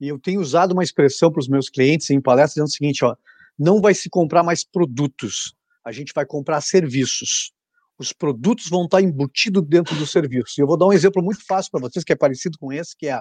E 0.01 0.09
eu 0.09 0.19
tenho 0.19 0.41
usado 0.41 0.73
uma 0.73 0.83
expressão 0.83 1.31
para 1.31 1.41
os 1.41 1.49
meus 1.49 1.69
clientes 1.69 2.11
em 2.11 2.21
palestras 2.21 2.55
dizendo 2.55 2.69
o 2.69 2.71
seguinte: 2.71 3.05
ó, 3.05 3.15
não 3.59 3.81
vai 3.81 3.95
se 3.95 4.09
comprar 4.09 4.43
mais 4.43 4.65
produtos, 4.65 5.55
a 5.85 5.93
gente 5.93 6.13
vai 6.15 6.27
comprar 6.27 6.61
serviços. 6.61 7.53
Os 7.97 8.13
produtos 8.13 8.69
vão 8.69 8.87
estar 8.87 9.01
embutidos 9.01 9.63
dentro 9.65 9.95
do 9.95 10.05
serviço. 10.05 10.55
E 10.59 10.63
eu 10.63 10.67
vou 10.67 10.77
dar 10.77 10.87
um 10.87 10.93
exemplo 10.93 11.23
muito 11.23 11.47
fácil 11.47 11.71
para 11.71 11.83
vocês, 11.83 12.05
que 12.05 12.13
é 12.13 12.17
parecido 12.17 12.59
com 12.59 12.73
esse, 12.73 12.97
que 12.97 13.07
é 13.07 13.21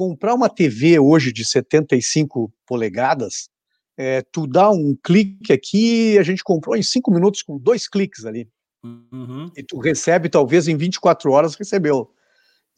comprar 0.00 0.32
uma 0.32 0.48
TV 0.48 0.98
hoje 0.98 1.30
de 1.30 1.44
75 1.44 2.50
polegadas, 2.66 3.50
é, 3.98 4.22
tu 4.32 4.46
dá 4.46 4.70
um 4.70 4.96
clique 5.04 5.52
aqui, 5.52 6.18
a 6.18 6.22
gente 6.22 6.42
comprou 6.42 6.74
em 6.74 6.82
cinco 6.82 7.10
minutos 7.10 7.42
com 7.42 7.58
dois 7.58 7.86
cliques 7.86 8.24
ali. 8.24 8.48
Uhum. 8.82 9.50
E 9.54 9.62
tu 9.62 9.78
recebe, 9.78 10.30
talvez 10.30 10.68
em 10.68 10.74
24 10.74 11.30
horas, 11.30 11.54
recebeu. 11.54 12.10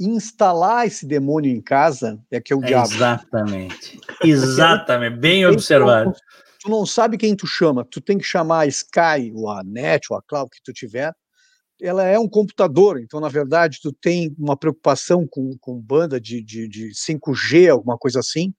Instalar 0.00 0.84
esse 0.84 1.06
demônio 1.06 1.48
em 1.48 1.60
casa 1.60 2.20
é 2.28 2.40
que 2.40 2.52
é 2.52 2.56
o 2.56 2.64
é 2.64 2.66
diabo. 2.66 2.92
Exatamente. 2.92 4.00
Exatamente. 4.24 5.16
Bem 5.20 5.46
observado. 5.46 6.12
Tu 6.58 6.68
não 6.68 6.84
sabe 6.84 7.16
quem 7.16 7.36
tu 7.36 7.46
chama. 7.46 7.84
Tu 7.84 8.00
tem 8.00 8.18
que 8.18 8.24
chamar 8.24 8.62
a 8.62 8.66
Sky, 8.66 9.30
ou 9.32 9.48
a 9.48 9.62
Net, 9.62 10.08
ou 10.10 10.18
a 10.18 10.22
Cloud 10.22 10.50
que 10.50 10.60
tu 10.64 10.72
tiver, 10.72 11.14
ela 11.82 12.04
é 12.04 12.16
um 12.16 12.28
computador, 12.28 13.00
então, 13.00 13.18
na 13.18 13.28
verdade, 13.28 13.80
tu 13.82 13.92
tem 13.92 14.32
uma 14.38 14.56
preocupação 14.56 15.26
com, 15.26 15.56
com 15.60 15.80
banda 15.80 16.20
de, 16.20 16.40
de, 16.40 16.68
de 16.68 16.90
5G, 16.90 17.72
alguma 17.72 17.98
coisa 17.98 18.20
assim, 18.20 18.54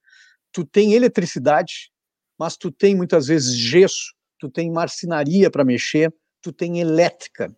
tu 0.52 0.62
tem 0.62 0.92
eletricidade, 0.92 1.90
mas 2.38 2.54
tu 2.54 2.70
tem 2.70 2.94
muitas 2.94 3.26
vezes 3.26 3.56
gesso, 3.56 4.12
tu 4.38 4.50
tem 4.50 4.70
marcenaria 4.70 5.50
para 5.50 5.64
mexer, 5.64 6.14
tu 6.42 6.52
tem 6.52 6.80
elétrica. 6.80 7.50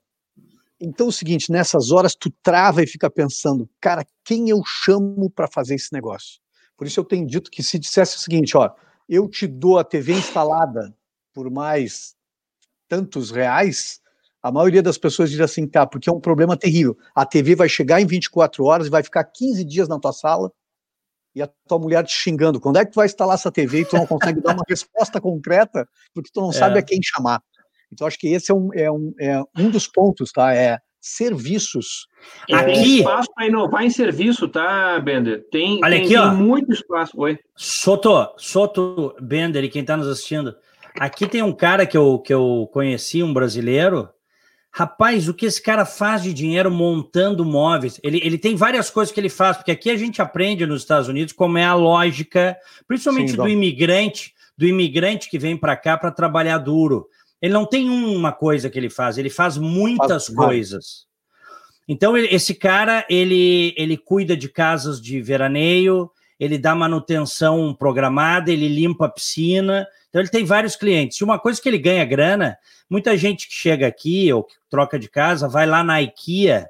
Então, 0.80 1.06
é 1.06 1.08
o 1.08 1.12
seguinte, 1.12 1.50
nessas 1.50 1.90
horas 1.90 2.14
tu 2.14 2.30
trava 2.42 2.84
e 2.84 2.86
fica 2.86 3.10
pensando, 3.10 3.68
cara, 3.80 4.06
quem 4.24 4.48
eu 4.48 4.62
chamo 4.64 5.28
para 5.28 5.48
fazer 5.48 5.74
esse 5.74 5.92
negócio? 5.92 6.40
Por 6.76 6.86
isso 6.86 7.00
eu 7.00 7.04
tenho 7.04 7.26
dito 7.26 7.50
que 7.50 7.62
se 7.62 7.76
dissesse 7.76 8.16
o 8.16 8.20
seguinte, 8.20 8.56
ó, 8.56 8.70
eu 9.08 9.28
te 9.28 9.48
dou 9.48 9.80
a 9.80 9.84
TV 9.84 10.12
instalada 10.12 10.96
por 11.34 11.50
mais 11.50 12.14
tantos 12.88 13.32
reais, 13.32 14.00
a 14.46 14.52
maioria 14.52 14.80
das 14.80 14.96
pessoas 14.96 15.28
diz 15.28 15.40
assim, 15.40 15.66
tá, 15.66 15.84
porque 15.84 16.08
é 16.08 16.12
um 16.12 16.20
problema 16.20 16.56
terrível. 16.56 16.96
A 17.12 17.26
TV 17.26 17.56
vai 17.56 17.68
chegar 17.68 18.00
em 18.00 18.06
24 18.06 18.64
horas 18.64 18.86
e 18.86 18.90
vai 18.90 19.02
ficar 19.02 19.24
15 19.24 19.64
dias 19.64 19.88
na 19.88 19.98
tua 19.98 20.12
sala 20.12 20.52
e 21.34 21.42
a 21.42 21.48
tua 21.66 21.80
mulher 21.80 22.04
te 22.04 22.14
xingando. 22.14 22.60
Quando 22.60 22.76
é 22.76 22.84
que 22.84 22.92
tu 22.92 22.96
vai 22.96 23.06
instalar 23.06 23.34
essa 23.34 23.50
TV 23.50 23.80
e 23.80 23.84
tu 23.84 23.96
não 23.96 24.06
consegue 24.06 24.40
dar 24.40 24.54
uma 24.54 24.62
resposta 24.68 25.20
concreta 25.20 25.88
porque 26.14 26.30
tu 26.32 26.40
não 26.40 26.50
é. 26.50 26.52
sabe 26.52 26.78
a 26.78 26.82
quem 26.82 27.00
chamar? 27.02 27.42
Então, 27.92 28.06
acho 28.06 28.18
que 28.18 28.28
esse 28.28 28.52
é 28.52 28.54
um, 28.54 28.70
é 28.72 28.90
um, 28.90 29.12
é 29.18 29.42
um 29.58 29.68
dos 29.68 29.88
pontos, 29.88 30.30
tá? 30.30 30.54
É 30.54 30.78
serviços. 31.00 32.06
Aqui 32.52 32.72
tem 32.72 32.98
espaço 32.98 33.28
para 33.34 33.46
inovar 33.46 33.84
em 33.84 33.90
serviço, 33.90 34.48
tá, 34.48 35.00
Bender? 35.00 35.44
Tem, 35.50 35.80
Olha 35.82 35.96
tem, 35.96 36.04
aqui, 36.04 36.08
tem 36.08 36.18
ó. 36.18 36.34
muito 36.34 36.72
espaço. 36.72 37.12
Oi. 37.16 37.38
Soto, 37.56 38.32
Soto 38.36 39.14
Bender 39.20 39.64
e 39.64 39.68
quem 39.68 39.82
está 39.82 39.96
nos 39.96 40.08
assistindo. 40.08 40.54
Aqui 40.98 41.26
tem 41.26 41.42
um 41.42 41.52
cara 41.52 41.84
que 41.84 41.96
eu, 41.96 42.18
que 42.18 42.32
eu 42.32 42.68
conheci, 42.72 43.22
um 43.22 43.32
brasileiro, 43.32 44.08
Rapaz, 44.78 45.26
o 45.26 45.32
que 45.32 45.46
esse 45.46 45.62
cara 45.62 45.86
faz 45.86 46.22
de 46.22 46.34
dinheiro 46.34 46.70
montando 46.70 47.46
móveis? 47.46 47.98
Ele, 48.02 48.20
ele 48.22 48.36
tem 48.36 48.54
várias 48.54 48.90
coisas 48.90 49.10
que 49.10 49.18
ele 49.18 49.30
faz, 49.30 49.56
porque 49.56 49.70
aqui 49.70 49.88
a 49.88 49.96
gente 49.96 50.20
aprende 50.20 50.66
nos 50.66 50.82
Estados 50.82 51.08
Unidos 51.08 51.32
como 51.32 51.56
é 51.56 51.64
a 51.64 51.72
lógica, 51.72 52.54
principalmente 52.86 53.30
Sim, 53.30 53.38
do 53.38 53.48
imigrante, 53.48 54.34
do 54.54 54.66
imigrante 54.66 55.30
que 55.30 55.38
vem 55.38 55.56
para 55.56 55.74
cá 55.78 55.96
para 55.96 56.10
trabalhar 56.10 56.58
duro. 56.58 57.08
Ele 57.40 57.54
não 57.54 57.64
tem 57.64 57.88
uma 57.88 58.32
coisa 58.32 58.68
que 58.68 58.78
ele 58.78 58.90
faz, 58.90 59.16
ele 59.16 59.30
faz 59.30 59.56
muitas 59.56 60.26
faz 60.26 60.36
coisas. 60.36 61.06
Então, 61.88 62.14
ele, 62.14 62.28
esse 62.30 62.54
cara, 62.54 63.06
ele, 63.08 63.72
ele 63.78 63.96
cuida 63.96 64.36
de 64.36 64.50
casas 64.50 65.00
de 65.00 65.22
veraneio, 65.22 66.10
ele 66.38 66.58
dá 66.58 66.74
manutenção 66.74 67.74
programada, 67.74 68.50
ele 68.50 68.68
limpa 68.68 69.06
a 69.06 69.10
piscina. 69.10 69.86
Então, 70.08 70.20
ele 70.20 70.30
tem 70.30 70.44
vários 70.44 70.76
clientes. 70.76 71.18
E 71.18 71.24
uma 71.24 71.38
coisa 71.38 71.60
que 71.60 71.68
ele 71.68 71.78
ganha 71.78 72.04
grana 72.04 72.58
Muita 72.88 73.16
gente 73.16 73.48
que 73.48 73.54
chega 73.54 73.86
aqui 73.86 74.32
ou 74.32 74.44
que 74.44 74.54
troca 74.70 74.98
de 74.98 75.08
casa 75.08 75.48
vai 75.48 75.66
lá 75.66 75.82
na 75.82 76.00
IKEA, 76.00 76.68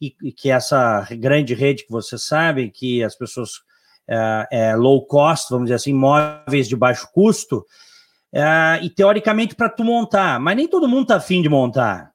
e, 0.00 0.14
e 0.22 0.32
que 0.32 0.50
é 0.50 0.54
essa 0.54 1.06
grande 1.12 1.54
rede 1.54 1.84
que 1.84 1.90
vocês 1.90 2.22
sabem, 2.22 2.70
que 2.70 3.02
as 3.02 3.14
pessoas 3.14 3.62
é, 4.06 4.48
é, 4.50 4.76
low 4.76 5.06
cost, 5.06 5.48
vamos 5.50 5.66
dizer 5.66 5.76
assim, 5.76 5.94
móveis 5.94 6.68
de 6.68 6.76
baixo 6.76 7.08
custo, 7.12 7.64
é, 8.30 8.80
e 8.82 8.90
teoricamente 8.90 9.54
para 9.54 9.70
tu 9.70 9.82
montar, 9.84 10.38
mas 10.38 10.56
nem 10.56 10.68
todo 10.68 10.88
mundo 10.88 11.06
tá 11.06 11.16
afim 11.16 11.40
de 11.40 11.48
montar. 11.48 12.12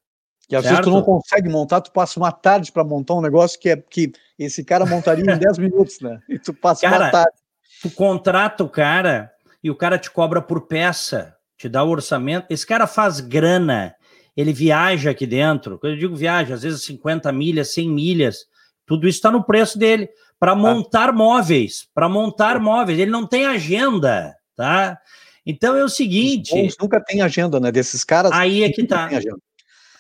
E 0.48 0.56
às 0.56 0.64
certo? 0.64 0.76
vezes 0.76 0.86
tu 0.86 0.92
não 0.92 1.02
consegue 1.02 1.50
montar, 1.50 1.82
tu 1.82 1.92
passa 1.92 2.20
uma 2.20 2.32
tarde 2.32 2.72
para 2.72 2.84
montar 2.84 3.16
um 3.16 3.22
negócio 3.22 3.60
que 3.60 3.70
é 3.70 3.78
que 3.78 4.12
esse 4.46 4.64
cara 4.64 4.86
montaria 4.86 5.24
em 5.24 5.38
10 5.38 5.58
minutos, 5.58 6.00
né? 6.00 6.20
E 6.30 6.40
tu 6.40 6.54
passa 6.54 6.90
cara, 6.90 7.06
uma 7.06 7.12
tarde. 7.12 7.38
Tu 7.82 7.92
contrata 7.92 8.64
o 8.64 8.70
cara 8.70 9.32
e 9.64 9.70
o 9.70 9.76
cara 9.76 9.98
te 9.98 10.10
cobra 10.10 10.42
por 10.42 10.68
peça 10.68 11.36
te 11.60 11.68
dá 11.68 11.84
o 11.84 11.90
orçamento. 11.90 12.48
Esse 12.50 12.66
cara 12.66 12.88
faz 12.88 13.20
grana, 13.20 13.94
ele 14.36 14.54
viaja 14.54 15.12
aqui 15.12 15.28
dentro. 15.28 15.78
Quando 15.78 15.94
eu 15.94 16.00
digo 16.00 16.16
viaja, 16.16 16.56
às 16.56 16.64
vezes 16.64 16.84
50 16.84 17.32
milhas, 17.34 17.74
100 17.74 17.90
milhas, 17.90 18.46
tudo 18.86 19.08
isso 19.08 19.18
está 19.18 19.30
no 19.30 19.44
preço 19.44 19.78
dele 19.78 20.10
para 20.40 20.54
tá. 20.54 20.58
montar 20.58 21.12
móveis, 21.12 21.86
para 21.94 22.08
montar 22.08 22.60
móveis. 22.60 22.98
Ele 22.98 23.12
não 23.12 23.28
tem 23.28 23.46
agenda, 23.46 24.34
tá? 24.56 24.98
Então 25.46 25.76
é 25.76 25.84
o 25.84 25.90
seguinte. 25.90 26.54
nunca 26.80 27.04
tem 27.04 27.22
agenda, 27.22 27.60
né? 27.60 27.74
Desses 27.74 28.06
caras. 28.06 28.32
Aí 28.32 28.64
é 28.64 28.72
que 28.72 28.88
tá. 28.88 29.10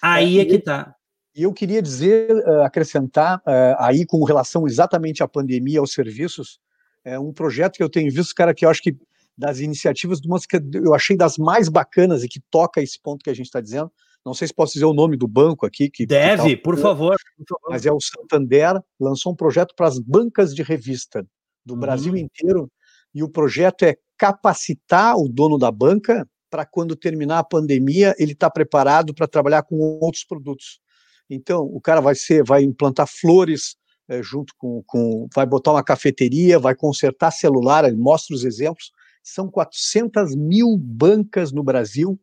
Aí 0.02 0.40
é, 0.40 0.42
é 0.42 0.46
que 0.46 0.60
tá. 0.60 0.96
E 1.40 1.44
eu 1.44 1.54
queria 1.54 1.82
dizer, 1.82 2.30
uh, 2.30 2.64
acrescentar 2.64 3.38
uh, 3.38 3.76
aí 3.78 4.06
com 4.06 4.22
relação 4.26 4.68
exatamente 4.68 5.24
à 5.24 5.28
pandemia 5.28 5.80
aos 5.80 5.94
serviços, 5.94 6.60
é 7.02 7.18
um 7.18 7.32
projeto 7.32 7.78
que 7.78 7.84
eu 7.84 7.90
tenho 7.90 8.12
visto, 8.12 8.36
cara, 8.36 8.54
que 8.54 8.66
eu 8.66 8.70
acho 8.70 8.82
que 8.82 8.98
das 9.38 9.62
iniciativas, 9.62 10.20
umas 10.20 10.46
que 10.46 10.62
eu 10.74 10.94
achei 10.94 11.16
das 11.16 11.38
mais 11.38 11.70
bacanas 11.70 12.26
e 12.26 12.28
que 12.28 12.42
toca 12.52 12.82
esse 12.82 13.02
ponto 13.02 13.24
que 13.24 13.30
a 13.30 13.34
gente 13.34 13.46
está 13.46 13.62
dizendo. 13.62 13.90
Não 14.26 14.34
sei 14.34 14.50
se 14.50 14.54
posso 14.54 14.74
dizer 14.74 14.84
o 14.84 14.94
nome 14.94 15.16
do 15.16 15.30
banco 15.30 15.66
aqui. 15.66 15.90
Que, 15.90 16.06
Deve, 16.06 16.44
que 16.44 16.58
por, 16.58 16.78
favor, 16.78 17.16
por, 17.38 17.46
favor, 17.48 17.70
Mas 17.70 17.86
é 17.86 17.92
o 17.94 18.02
Santander, 18.02 18.78
lançou 19.00 19.32
um 19.32 19.36
projeto 19.36 19.74
para 19.78 19.88
as 19.88 19.98
bancas 19.98 20.54
de 20.54 20.62
revista 20.62 21.26
do 21.66 21.76
uhum. 21.76 21.80
Brasil 21.80 22.18
inteiro, 22.18 22.70
e 23.16 23.24
o 23.24 23.30
projeto 23.30 23.84
é 23.84 23.96
capacitar 24.18 25.16
o 25.16 25.30
dono 25.30 25.58
da 25.58 25.72
banca 25.72 26.28
para 26.50 26.66
quando 26.66 26.98
terminar 26.98 27.40
a 27.40 27.46
pandemia 27.46 28.14
ele 28.20 28.34
estar 28.34 28.48
tá 28.48 28.54
preparado 28.54 29.14
para 29.14 29.26
trabalhar 29.26 29.64
com 29.64 29.78
outros 30.02 30.26
produtos. 30.26 30.82
Então, 31.30 31.62
o 31.64 31.80
cara 31.80 32.02
vai 32.02 32.16
ser, 32.16 32.44
vai 32.44 32.64
implantar 32.64 33.08
flores 33.08 33.78
é, 34.10 34.24
junto 34.24 34.54
com, 34.58 34.84
com, 34.88 35.28
vai 35.34 35.46
botar 35.46 35.72
uma 35.72 35.84
cafeteria, 35.84 36.58
vai 36.58 36.74
consertar 36.74 37.32
celular, 37.32 37.92
mostra 37.94 38.36
os 38.36 38.44
exemplos. 38.44 38.92
São 39.22 39.50
400 39.50 40.36
mil 40.36 40.76
bancas 40.78 41.52
no 41.52 41.64
Brasil 41.64 42.20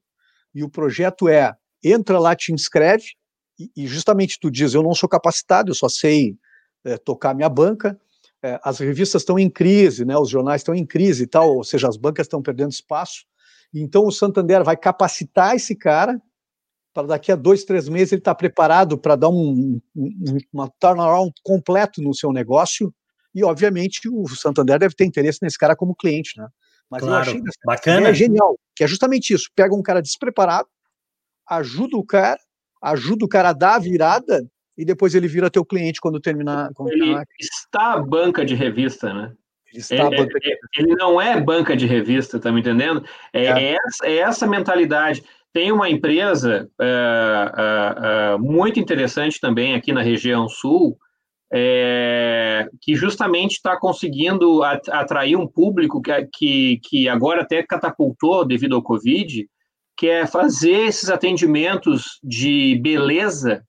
e 0.53 0.65
o 0.65 0.69
projeto 0.69 1.29
é 1.29 1.55
entra 1.85 2.19
lá, 2.19 2.35
te 2.35 2.53
inscreve 2.53 3.05
e, 3.59 3.71
e 3.77 3.87
justamente 3.87 4.39
tu 4.41 4.51
diz 4.51 4.75
eu 4.75 4.83
não 4.83 4.95
sou 4.95 5.09
capacitado, 5.09 5.71
eu 5.71 5.75
só 5.75 5.89
sei 5.89 6.37
é, 6.85 6.97
tocar 6.97 7.35
minha 7.35 7.49
banca. 7.49 7.99
É, 8.43 8.59
as 8.65 8.79
revistas 8.81 9.23
estão 9.23 9.39
em 9.39 9.49
crise, 9.49 10.05
né? 10.05 10.17
Os 10.17 10.29
jornais 10.29 10.61
estão 10.61 10.75
em 10.75 10.85
crise 10.85 11.25
e 11.25 11.27
tal, 11.27 11.57
ou 11.57 11.65
seja, 11.65 11.89
as 11.89 11.97
bancas 11.97 12.27
estão 12.27 12.43
perdendo 12.43 12.73
espaço. 12.73 13.25
Então 13.73 14.07
o 14.07 14.13
Santander 14.13 14.65
vai 14.65 14.77
capacitar 14.77 15.55
esse 15.55 15.75
cara 15.75 16.21
para 16.97 17.09
daqui 17.09 17.31
a 17.31 17.37
dois, 17.37 17.63
três 17.63 17.91
meses 17.91 18.13
ele 18.13 18.21
estar 18.21 18.31
tá 18.31 18.39
preparado 18.39 18.97
para 18.97 19.17
dar 19.17 19.29
um, 19.29 19.79
um 19.95 20.39
uma 20.51 20.67
turnaround 20.81 21.31
completo 21.43 22.01
no 22.01 22.15
seu 22.15 22.33
negócio. 22.33 22.91
E, 23.35 23.45
obviamente, 23.45 24.09
o 24.09 24.27
Santander 24.29 24.79
deve 24.79 24.95
ter 24.95 25.05
interesse 25.05 25.41
nesse 25.43 25.59
cara 25.59 25.77
como 25.77 25.95
cliente, 25.95 26.39
né? 26.39 26.49
Mas 26.91 27.03
claro, 27.03 27.17
eu 27.17 27.21
achei 27.21 27.43
bacana. 27.67 28.09
É 28.09 28.15
genial, 28.15 28.59
que 28.75 28.83
é 28.83 28.87
justamente 28.87 29.35
isso. 29.35 29.51
Pega 29.55 29.75
um 29.75 29.83
cara 29.83 30.01
despreparado, 30.01 30.67
ajuda 31.47 31.99
o 31.99 32.07
cara, 32.07 32.41
ajuda 32.81 33.27
o 33.27 33.29
cara 33.29 33.51
a 33.51 33.53
dar 33.53 33.75
a 33.75 33.79
virada 33.79 34.49
e 34.79 34.83
depois 34.83 35.15
ele 35.15 35.29
vira 35.29 35.51
teu 35.51 35.67
cliente 35.67 36.01
quando 36.01 36.19
terminar. 36.19 36.71
Quando 36.73 36.93
ele 36.93 37.01
terminar. 37.01 37.27
está 37.39 37.93
a 37.93 38.01
banca 38.01 38.43
de 38.43 38.55
revista, 38.55 39.13
né? 39.13 39.35
Ele, 39.71 39.81
está 39.81 40.07
ele, 40.07 40.17
banca 40.17 40.41
de... 40.41 40.59
ele 40.79 40.95
não 40.95 41.21
é 41.21 41.39
banca 41.39 41.77
de 41.77 41.85
revista, 41.85 42.41
tá 42.41 42.51
me 42.51 42.61
entendendo? 42.61 43.05
É, 43.35 43.45
é. 43.45 43.49
é 43.49 43.77
essa, 43.85 44.07
é 44.07 44.17
essa 44.17 44.47
mentalidade. 44.47 45.23
Tem 45.57 45.73
uma 45.73 45.89
empresa 45.89 46.69
uh, 46.79 48.35
uh, 48.35 48.37
uh, 48.37 48.39
muito 48.39 48.79
interessante 48.79 49.41
também 49.41 49.75
aqui 49.75 49.91
na 49.91 50.03
região 50.03 50.51
sul, 50.51 50.99
é, 51.51 52.69
que 52.83 52.95
justamente 52.95 53.53
está 53.53 53.75
conseguindo 53.75 54.63
atrair 54.63 55.35
um 55.35 55.47
público 55.47 56.03
que, 56.03 56.29
que, 56.31 56.81
que 56.85 57.09
agora 57.09 57.41
até 57.41 57.63
catapultou 57.63 58.45
devido 58.45 58.77
ao 58.77 58.83
Covid, 58.83 59.49
que 59.97 60.07
é 60.09 60.27
fazer 60.27 60.89
esses 60.89 61.09
atendimentos 61.09 62.21
de 62.23 62.79
beleza, 62.83 63.65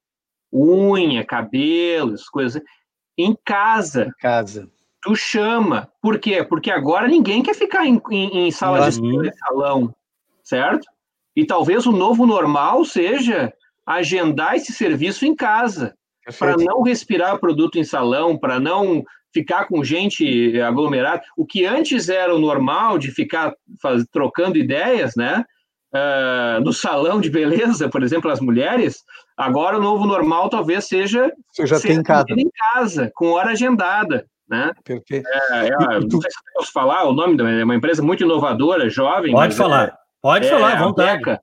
unha, 0.51 1.23
cabelos, 1.23 2.27
coisas, 2.27 2.61
em 3.17 3.33
casa. 3.45 4.07
Em 4.07 4.21
casa. 4.21 4.69
Tu 5.01 5.15
chama. 5.15 5.89
Por 6.01 6.19
quê? 6.19 6.43
Porque 6.43 6.69
agora 6.69 7.07
ninguém 7.07 7.41
quer 7.41 7.55
ficar 7.55 7.85
em, 7.85 8.01
em, 8.11 8.47
em 8.47 8.51
sala 8.51 8.91
de 8.91 9.37
salão, 9.37 9.95
certo? 10.43 10.85
E 11.37 11.45
talvez 11.45 11.85
o 11.85 11.91
novo 11.91 12.25
normal 12.25 12.83
seja 12.83 13.53
agendar 13.85 14.55
esse 14.55 14.73
serviço 14.73 15.23
em 15.23 15.35
casa, 15.35 15.93
para 16.39 16.57
não 16.57 16.81
respirar 16.81 17.39
produto 17.39 17.77
em 17.77 17.83
salão, 17.83 18.35
para 18.35 18.59
não 18.59 19.03
ficar 19.31 19.67
com 19.67 19.83
gente 19.83 20.59
aglomerada. 20.59 21.21
O 21.37 21.45
que 21.45 21.63
antes 21.63 22.09
era 22.09 22.35
o 22.35 22.39
normal 22.39 22.97
de 22.97 23.11
ficar 23.11 23.53
faz, 23.79 24.03
trocando 24.11 24.57
ideias, 24.57 25.13
né? 25.15 25.45
Uh, 25.93 26.59
no 26.63 26.73
salão 26.73 27.21
de 27.21 27.29
beleza, 27.29 27.87
por 27.87 28.01
exemplo, 28.01 28.31
as 28.31 28.41
mulheres, 28.41 29.03
agora 29.37 29.77
o 29.77 29.81
novo 29.81 30.05
normal 30.05 30.49
talvez 30.49 30.85
seja 30.85 31.31
Você 31.51 31.65
já 31.67 31.79
tem 31.79 31.97
em 31.97 32.03
casa. 32.03 32.25
em 32.35 32.49
casa, 32.73 33.11
com 33.13 33.29
hora 33.33 33.51
agendada. 33.51 34.25
Né? 34.49 34.71
Perfeito. 34.83 35.27
É, 35.27 35.67
é, 35.67 35.99
não 35.99 36.21
sei 36.21 36.31
se 36.31 36.37
eu 36.37 36.53
posso 36.55 36.71
falar 36.71 37.03
o 37.03 37.13
nome, 37.13 37.37
é 37.59 37.63
uma 37.63 37.75
empresa 37.75 38.01
muito 38.01 38.23
inovadora, 38.23 38.89
jovem. 38.89 39.33
Pode 39.33 39.55
falar. 39.55 39.89
É, 39.89 40.06
Pode 40.21 40.47
é, 40.47 40.49
falar, 40.49 40.73
à 40.73 40.83
vontade. 40.83 41.17
Beca, 41.19 41.41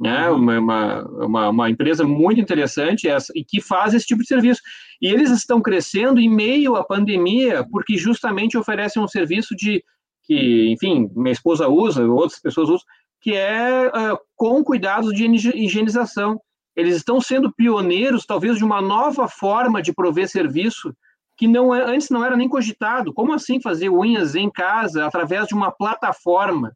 né? 0.00 0.28
Uhum. 0.30 0.36
Uma, 0.36 1.02
uma, 1.04 1.48
uma, 1.48 1.70
empresa 1.70 2.04
muito 2.04 2.40
interessante 2.40 3.08
essa, 3.08 3.32
e 3.34 3.44
que 3.44 3.60
faz 3.60 3.94
esse 3.94 4.06
tipo 4.06 4.22
de 4.22 4.28
serviço. 4.28 4.60
E 5.00 5.08
eles 5.08 5.30
estão 5.30 5.60
crescendo 5.60 6.20
em 6.20 6.28
meio 6.28 6.76
à 6.76 6.84
pandemia, 6.84 7.64
porque 7.70 7.96
justamente 7.96 8.58
oferecem 8.58 9.02
um 9.02 9.08
serviço 9.08 9.54
de 9.56 9.82
que, 10.24 10.70
enfim, 10.72 11.10
minha 11.14 11.32
esposa 11.32 11.68
usa, 11.68 12.04
outras 12.06 12.40
pessoas 12.40 12.68
usam, 12.68 12.86
que 13.20 13.34
é 13.34 13.88
uh, 13.88 14.18
com 14.36 14.62
cuidados 14.64 15.12
de 15.14 15.24
higienização. 15.26 16.40
Eles 16.76 16.96
estão 16.96 17.20
sendo 17.20 17.52
pioneiros, 17.52 18.26
talvez, 18.26 18.58
de 18.58 18.64
uma 18.64 18.82
nova 18.82 19.28
forma 19.28 19.80
de 19.80 19.92
prover 19.92 20.28
serviço 20.28 20.94
que 21.36 21.46
não 21.48 21.74
é, 21.74 21.82
antes 21.82 22.10
não 22.10 22.24
era 22.24 22.36
nem 22.36 22.48
cogitado. 22.48 23.12
Como 23.12 23.32
assim 23.32 23.60
fazer 23.60 23.90
unhas 23.90 24.34
em 24.34 24.50
casa 24.50 25.06
através 25.06 25.46
de 25.46 25.54
uma 25.54 25.70
plataforma? 25.70 26.72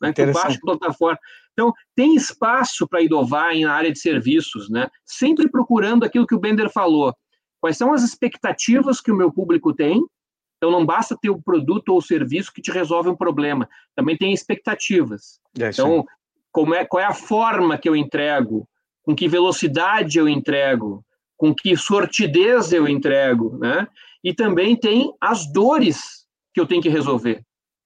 Né, 0.00 0.12
a 0.16 0.60
plataforma. 0.60 1.18
Então, 1.52 1.72
tem 1.94 2.14
espaço 2.14 2.86
para 2.86 3.02
inovar 3.02 3.56
na 3.56 3.72
área 3.72 3.92
de 3.92 3.98
serviços, 3.98 4.68
né? 4.68 4.88
sempre 5.04 5.48
procurando 5.48 6.04
aquilo 6.04 6.26
que 6.26 6.34
o 6.34 6.40
Bender 6.40 6.70
falou. 6.70 7.14
Quais 7.60 7.76
são 7.76 7.92
as 7.92 8.02
expectativas 8.02 9.00
que 9.00 9.10
o 9.10 9.16
meu 9.16 9.32
público 9.32 9.72
tem? 9.72 10.04
Então, 10.56 10.70
não 10.70 10.84
basta 10.84 11.16
ter 11.20 11.30
o 11.30 11.40
produto 11.40 11.90
ou 11.90 12.02
serviço 12.02 12.52
que 12.52 12.60
te 12.60 12.70
resolve 12.70 13.08
um 13.08 13.16
problema. 13.16 13.68
Também 13.94 14.16
tem 14.16 14.32
expectativas. 14.32 15.38
É, 15.58 15.68
então, 15.68 16.04
como 16.50 16.74
é, 16.74 16.84
qual 16.84 17.02
é 17.02 17.06
a 17.06 17.14
forma 17.14 17.78
que 17.78 17.88
eu 17.88 17.94
entrego? 17.94 18.68
Com 19.02 19.14
que 19.14 19.28
velocidade 19.28 20.18
eu 20.18 20.28
entrego? 20.28 21.04
Com 21.36 21.54
que 21.54 21.76
sortidez 21.76 22.72
eu 22.72 22.88
entrego? 22.88 23.56
Né? 23.58 23.86
E 24.22 24.32
também 24.32 24.76
tem 24.76 25.12
as 25.20 25.50
dores 25.52 26.26
que 26.52 26.60
eu 26.60 26.66
tenho 26.66 26.82
que 26.82 26.88
resolver. 26.88 27.44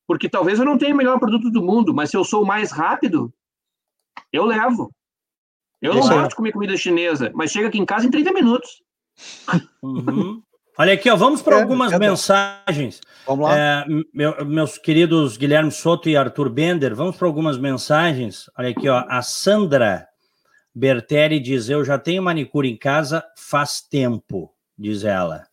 Porque 0.08 0.26
talvez 0.26 0.58
eu 0.58 0.64
não 0.64 0.78
tenha 0.78 0.94
o 0.94 0.96
melhor 0.96 1.20
produto 1.20 1.50
do 1.50 1.62
mundo, 1.62 1.92
mas 1.92 2.08
se 2.08 2.16
eu 2.16 2.24
sou 2.24 2.42
o 2.42 2.46
mais 2.46 2.72
rápido, 2.72 3.30
eu 4.32 4.46
levo. 4.46 4.90
Eu 5.82 5.94
não 5.94 6.00
gosto 6.00 6.30
de 6.30 6.34
comer 6.34 6.52
comida 6.52 6.76
chinesa, 6.78 7.30
mas 7.34 7.52
chega 7.52 7.68
aqui 7.68 7.78
em 7.78 7.84
casa 7.84 8.06
em 8.06 8.10
30 8.10 8.32
minutos. 8.32 8.82
Uhum. 9.82 10.42
Olha 10.80 10.94
aqui, 10.94 11.10
ó, 11.10 11.16
vamos 11.16 11.42
para 11.42 11.58
é, 11.58 11.60
algumas 11.60 11.92
é 11.92 11.98
mensagens. 11.98 13.00
Vamos 13.26 13.46
lá. 13.46 13.58
É, 13.58 13.84
meu, 14.14 14.46
meus 14.46 14.78
queridos 14.78 15.36
Guilherme 15.36 15.72
Soto 15.72 16.08
e 16.08 16.16
Arthur 16.16 16.48
Bender, 16.48 16.94
vamos 16.94 17.16
para 17.16 17.26
algumas 17.26 17.58
mensagens. 17.58 18.48
Olha 18.56 18.70
aqui, 18.70 18.88
ó, 18.88 19.04
a 19.08 19.20
Sandra 19.20 20.08
Bertelli 20.74 21.40
diz: 21.40 21.68
Eu 21.68 21.84
já 21.84 21.98
tenho 21.98 22.22
manicure 22.22 22.70
em 22.70 22.76
casa 22.76 23.24
faz 23.36 23.82
tempo, 23.82 24.54
diz 24.78 25.04
ela. 25.04 25.44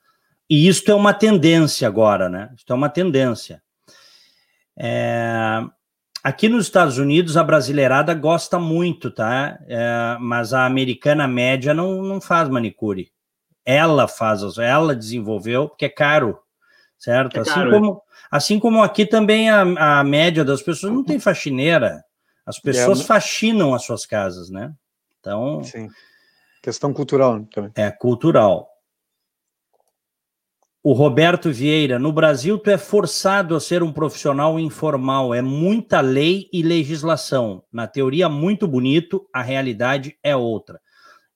E 0.47 0.67
isto 0.67 0.91
é 0.91 0.95
uma 0.95 1.13
tendência 1.13 1.87
agora, 1.87 2.29
né? 2.29 2.53
Isto 2.55 2.71
é 2.71 2.75
uma 2.75 2.89
tendência. 2.89 3.64
É, 4.77 5.61
aqui 6.23 6.49
nos 6.49 6.65
Estados 6.65 6.97
Unidos, 6.97 7.37
a 7.37 7.43
brasileirada 7.43 8.13
gosta 8.13 8.59
muito, 8.59 9.11
tá? 9.11 9.59
É, 9.67 10.17
mas 10.19 10.53
a 10.53 10.65
americana 10.65 11.27
média 11.27 11.73
não, 11.73 12.01
não 12.01 12.19
faz 12.19 12.49
manicure. 12.49 13.11
Ela 13.65 14.07
faz, 14.07 14.41
ela 14.57 14.95
desenvolveu, 14.95 15.69
porque 15.69 15.85
é 15.85 15.89
caro, 15.89 16.37
certo? 16.97 17.37
É 17.37 17.39
assim, 17.39 17.53
caro, 17.53 17.71
como, 17.71 18.01
assim 18.29 18.59
como 18.59 18.83
aqui 18.83 19.05
também 19.05 19.49
a, 19.49 19.99
a 19.99 20.03
média 20.03 20.45
das 20.45 20.61
pessoas 20.61 20.93
não 20.93 21.03
tem 21.03 21.19
faxineira. 21.19 22.03
As 22.45 22.59
pessoas 22.59 23.01
é, 23.01 23.03
faxinam 23.03 23.73
as 23.73 23.83
suas 23.83 24.05
casas, 24.05 24.49
né? 24.51 24.71
Então. 25.19 25.63
Sim. 25.63 25.89
Questão 26.61 26.93
cultural 26.93 27.43
também. 27.45 27.71
É 27.75 27.89
cultural. 27.91 28.69
O 30.85 30.93
Roberto 30.93 31.51
Vieira, 31.51 31.97
no 31.97 32.13
Brasil 32.13 32.59
tu 32.59 32.69
é 32.69 32.77
forçado 32.77 33.55
a 33.55 33.59
ser 33.59 33.81
um 33.81 33.91
profissional 33.91 34.59
informal, 34.59 35.33
é 35.33 35.41
muita 35.41 35.99
lei 35.99 36.47
e 36.53 36.61
legislação. 36.61 37.63
Na 37.73 37.87
teoria 37.87 38.29
muito 38.29 38.67
bonito, 38.67 39.27
a 39.33 39.41
realidade 39.41 40.15
é 40.21 40.35
outra. 40.35 40.79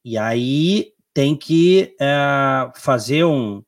E 0.05 0.19
aí 0.19 0.93
tem 1.15 1.35
que 1.35 1.95
é, 1.99 2.69
fazer 2.75 3.23
um, 3.23 3.63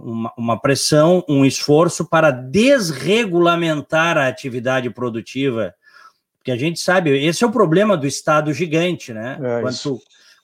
uma, 0.00 0.32
uma, 0.34 0.58
pressão, 0.58 1.22
um 1.28 1.44
esforço 1.44 2.08
para 2.08 2.30
desregulamentar 2.30 4.16
a 4.16 4.28
atividade 4.28 4.88
produtiva, 4.88 5.74
porque 6.38 6.52
a 6.52 6.56
gente 6.56 6.80
sabe, 6.80 7.22
esse 7.22 7.44
é 7.44 7.46
o 7.46 7.52
problema 7.52 7.98
do 7.98 8.06
Estado 8.06 8.50
gigante, 8.50 9.12
né? 9.12 9.36
É 9.42 9.60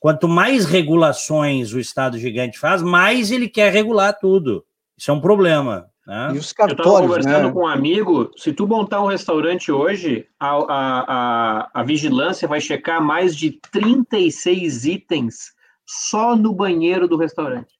Quanto 0.00 0.28
mais 0.28 0.64
regulações 0.64 1.72
o 1.72 1.80
Estado 1.80 2.18
gigante 2.18 2.58
faz, 2.58 2.82
mais 2.82 3.30
ele 3.30 3.48
quer 3.48 3.72
regular 3.72 4.16
tudo. 4.18 4.64
Isso 4.96 5.10
é 5.10 5.14
um 5.14 5.20
problema. 5.20 5.90
Né? 6.06 6.32
E 6.34 6.38
os 6.38 6.52
cartórios, 6.52 6.86
Eu 6.86 6.92
estava 6.92 7.06
conversando 7.06 7.46
né? 7.48 7.52
com 7.52 7.60
um 7.60 7.66
amigo, 7.66 8.30
se 8.36 8.52
tu 8.52 8.66
montar 8.66 9.02
um 9.02 9.06
restaurante 9.06 9.70
hoje, 9.70 10.26
a, 10.40 10.50
a, 10.50 11.04
a, 11.08 11.70
a 11.74 11.82
vigilância 11.82 12.48
vai 12.48 12.60
checar 12.60 13.02
mais 13.02 13.36
de 13.36 13.60
36 13.72 14.86
itens 14.86 15.52
só 15.84 16.34
no 16.34 16.54
banheiro 16.54 17.06
do 17.06 17.16
restaurante. 17.16 17.74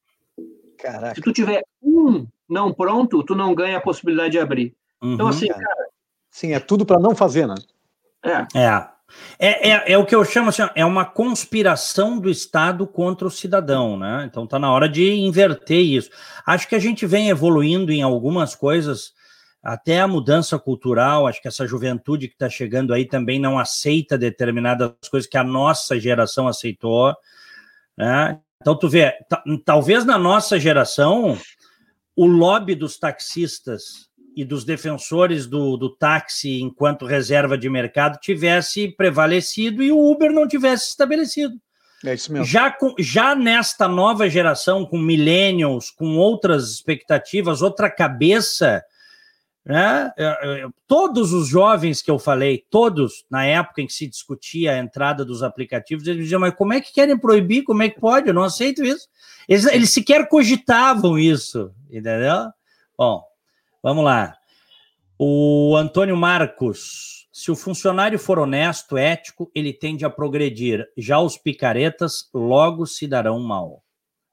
Caraca. 0.78 1.14
Se 1.14 1.20
tu 1.20 1.32
tiver 1.32 1.62
um 1.82 2.26
não 2.48 2.72
pronto, 2.72 3.22
tu 3.22 3.34
não 3.34 3.54
ganha 3.54 3.78
a 3.78 3.80
possibilidade 3.80 4.32
de 4.32 4.38
abrir. 4.38 4.74
Então, 4.98 5.08
uhum, 5.08 5.14
então, 5.14 5.28
assim, 5.28 5.48
cara... 5.48 5.88
Sim, 6.30 6.52
é 6.52 6.60
tudo 6.60 6.84
para 6.84 7.00
não 7.00 7.14
fazer, 7.14 7.46
né? 7.46 7.54
É. 8.22 8.58
É. 8.58 8.88
É, 9.38 9.70
é, 9.70 9.92
é, 9.92 9.98
o 9.98 10.04
que 10.04 10.14
eu 10.14 10.24
chamo 10.24 10.48
assim, 10.50 10.62
é 10.74 10.84
uma 10.84 11.04
conspiração 11.04 12.18
do 12.18 12.30
Estado 12.30 12.86
contra 12.86 13.26
o 13.26 13.30
cidadão, 13.30 13.96
né? 13.96 14.24
Então 14.28 14.46
tá 14.46 14.58
na 14.58 14.70
hora 14.70 14.88
de 14.88 15.12
inverter 15.12 15.80
isso. 15.80 16.10
Acho 16.46 16.68
que 16.68 16.74
a 16.74 16.78
gente 16.78 17.06
vem 17.06 17.30
evoluindo 17.30 17.92
em 17.92 18.02
algumas 18.02 18.54
coisas, 18.54 19.12
até 19.62 20.00
a 20.00 20.08
mudança 20.08 20.58
cultural, 20.58 21.26
acho 21.26 21.40
que 21.40 21.48
essa 21.48 21.66
juventude 21.66 22.28
que 22.28 22.34
está 22.34 22.48
chegando 22.48 22.92
aí 22.92 23.06
também 23.06 23.40
não 23.40 23.58
aceita 23.58 24.18
determinadas 24.18 24.92
coisas 25.10 25.28
que 25.28 25.38
a 25.38 25.44
nossa 25.44 25.98
geração 25.98 26.46
aceitou, 26.46 27.14
né? 27.96 28.38
Então 28.60 28.76
tu 28.76 28.88
vê, 28.88 29.14
talvez 29.64 30.04
na 30.04 30.18
nossa 30.18 30.58
geração 30.58 31.38
o 32.16 32.26
lobby 32.26 32.74
dos 32.74 32.98
taxistas 32.98 34.07
e 34.38 34.44
dos 34.44 34.64
defensores 34.64 35.48
do, 35.48 35.76
do 35.76 35.90
táxi 35.90 36.60
enquanto 36.62 37.04
reserva 37.04 37.58
de 37.58 37.68
mercado 37.68 38.20
tivesse 38.20 38.86
prevalecido 38.86 39.82
e 39.82 39.90
o 39.90 39.98
Uber 39.98 40.30
não 40.30 40.46
tivesse 40.46 40.90
estabelecido. 40.90 41.60
É 42.04 42.14
isso 42.14 42.32
mesmo. 42.32 42.44
Já, 42.44 42.70
com, 42.70 42.94
já 43.00 43.34
nesta 43.34 43.88
nova 43.88 44.30
geração, 44.30 44.86
com 44.86 44.96
millennials, 44.96 45.90
com 45.90 46.16
outras 46.16 46.70
expectativas, 46.70 47.62
outra 47.62 47.90
cabeça, 47.90 48.80
né? 49.66 50.12
É, 50.16 50.24
é, 50.24 50.68
todos 50.86 51.32
os 51.32 51.48
jovens 51.48 52.00
que 52.00 52.10
eu 52.10 52.20
falei, 52.20 52.64
todos, 52.70 53.24
na 53.28 53.44
época 53.44 53.82
em 53.82 53.88
que 53.88 53.92
se 53.92 54.06
discutia 54.06 54.74
a 54.74 54.78
entrada 54.78 55.24
dos 55.24 55.42
aplicativos, 55.42 56.06
eles 56.06 56.22
diziam, 56.22 56.40
mas 56.40 56.54
como 56.54 56.74
é 56.74 56.80
que 56.80 56.94
querem 56.94 57.18
proibir? 57.18 57.64
Como 57.64 57.82
é 57.82 57.88
que 57.88 57.98
pode? 57.98 58.28
Eu 58.28 58.34
não 58.34 58.44
aceito 58.44 58.84
isso. 58.84 59.08
Eles, 59.48 59.66
eles 59.66 59.90
sequer 59.90 60.28
cogitavam 60.28 61.18
isso, 61.18 61.72
entendeu? 61.90 62.52
Bom, 62.96 63.27
Vamos 63.88 64.04
lá. 64.04 64.36
O 65.18 65.74
Antônio 65.74 66.14
Marcos. 66.14 67.26
Se 67.32 67.50
o 67.50 67.56
funcionário 67.56 68.18
for 68.18 68.38
honesto, 68.38 68.98
ético, 68.98 69.50
ele 69.54 69.72
tende 69.72 70.04
a 70.04 70.10
progredir. 70.10 70.86
Já 70.94 71.18
os 71.18 71.38
picaretas 71.38 72.28
logo 72.34 72.84
se 72.84 73.06
darão 73.06 73.40
mal. 73.40 73.82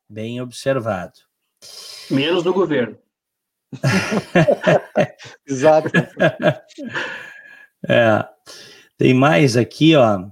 Bem 0.09 0.41
observado. 0.41 1.13
Menos 2.11 2.43
no 2.43 2.51
governo. 2.51 2.97
Exato. 5.47 5.89
É. 7.87 8.27
Tem 8.97 9.13
mais 9.13 9.55
aqui, 9.55 9.95
ó. 9.95 10.27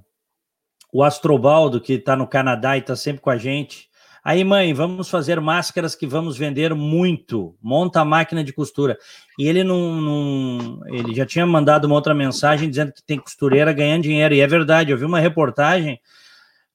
O 0.92 1.02
Astrobaldo, 1.02 1.80
que 1.80 1.94
está 1.94 2.18
no 2.18 2.28
Canadá 2.28 2.76
e 2.76 2.82
está 2.82 2.98
sempre 2.98 3.22
com 3.22 3.30
a 3.30 3.38
gente. 3.38 3.90
Aí, 4.24 4.42
mãe, 4.46 4.74
vamos 4.74 5.10
fazer 5.10 5.42
máscaras 5.42 5.96
que 5.96 6.08
vamos 6.08 6.38
vender 6.38 6.74
muito. 6.74 7.58
Monta 7.62 8.00
a 8.00 8.06
máquina 8.06 8.42
de 8.42 8.54
costura. 8.54 8.98
E 9.38 9.46
ele 9.46 9.66
não, 9.66 10.00
não, 10.00 10.80
Ele 10.88 11.14
já 11.14 11.26
tinha 11.26 11.46
mandado 11.46 11.86
uma 11.86 11.96
outra 11.96 12.14
mensagem 12.14 12.70
dizendo 12.70 12.94
que 12.94 13.04
tem 13.04 13.20
costureira 13.20 13.74
ganhando 13.74 14.04
dinheiro. 14.04 14.34
E 14.34 14.40
é 14.40 14.48
verdade, 14.48 14.92
eu 14.92 14.98
vi 14.98 15.04
uma 15.04 15.20
reportagem. 15.20 16.00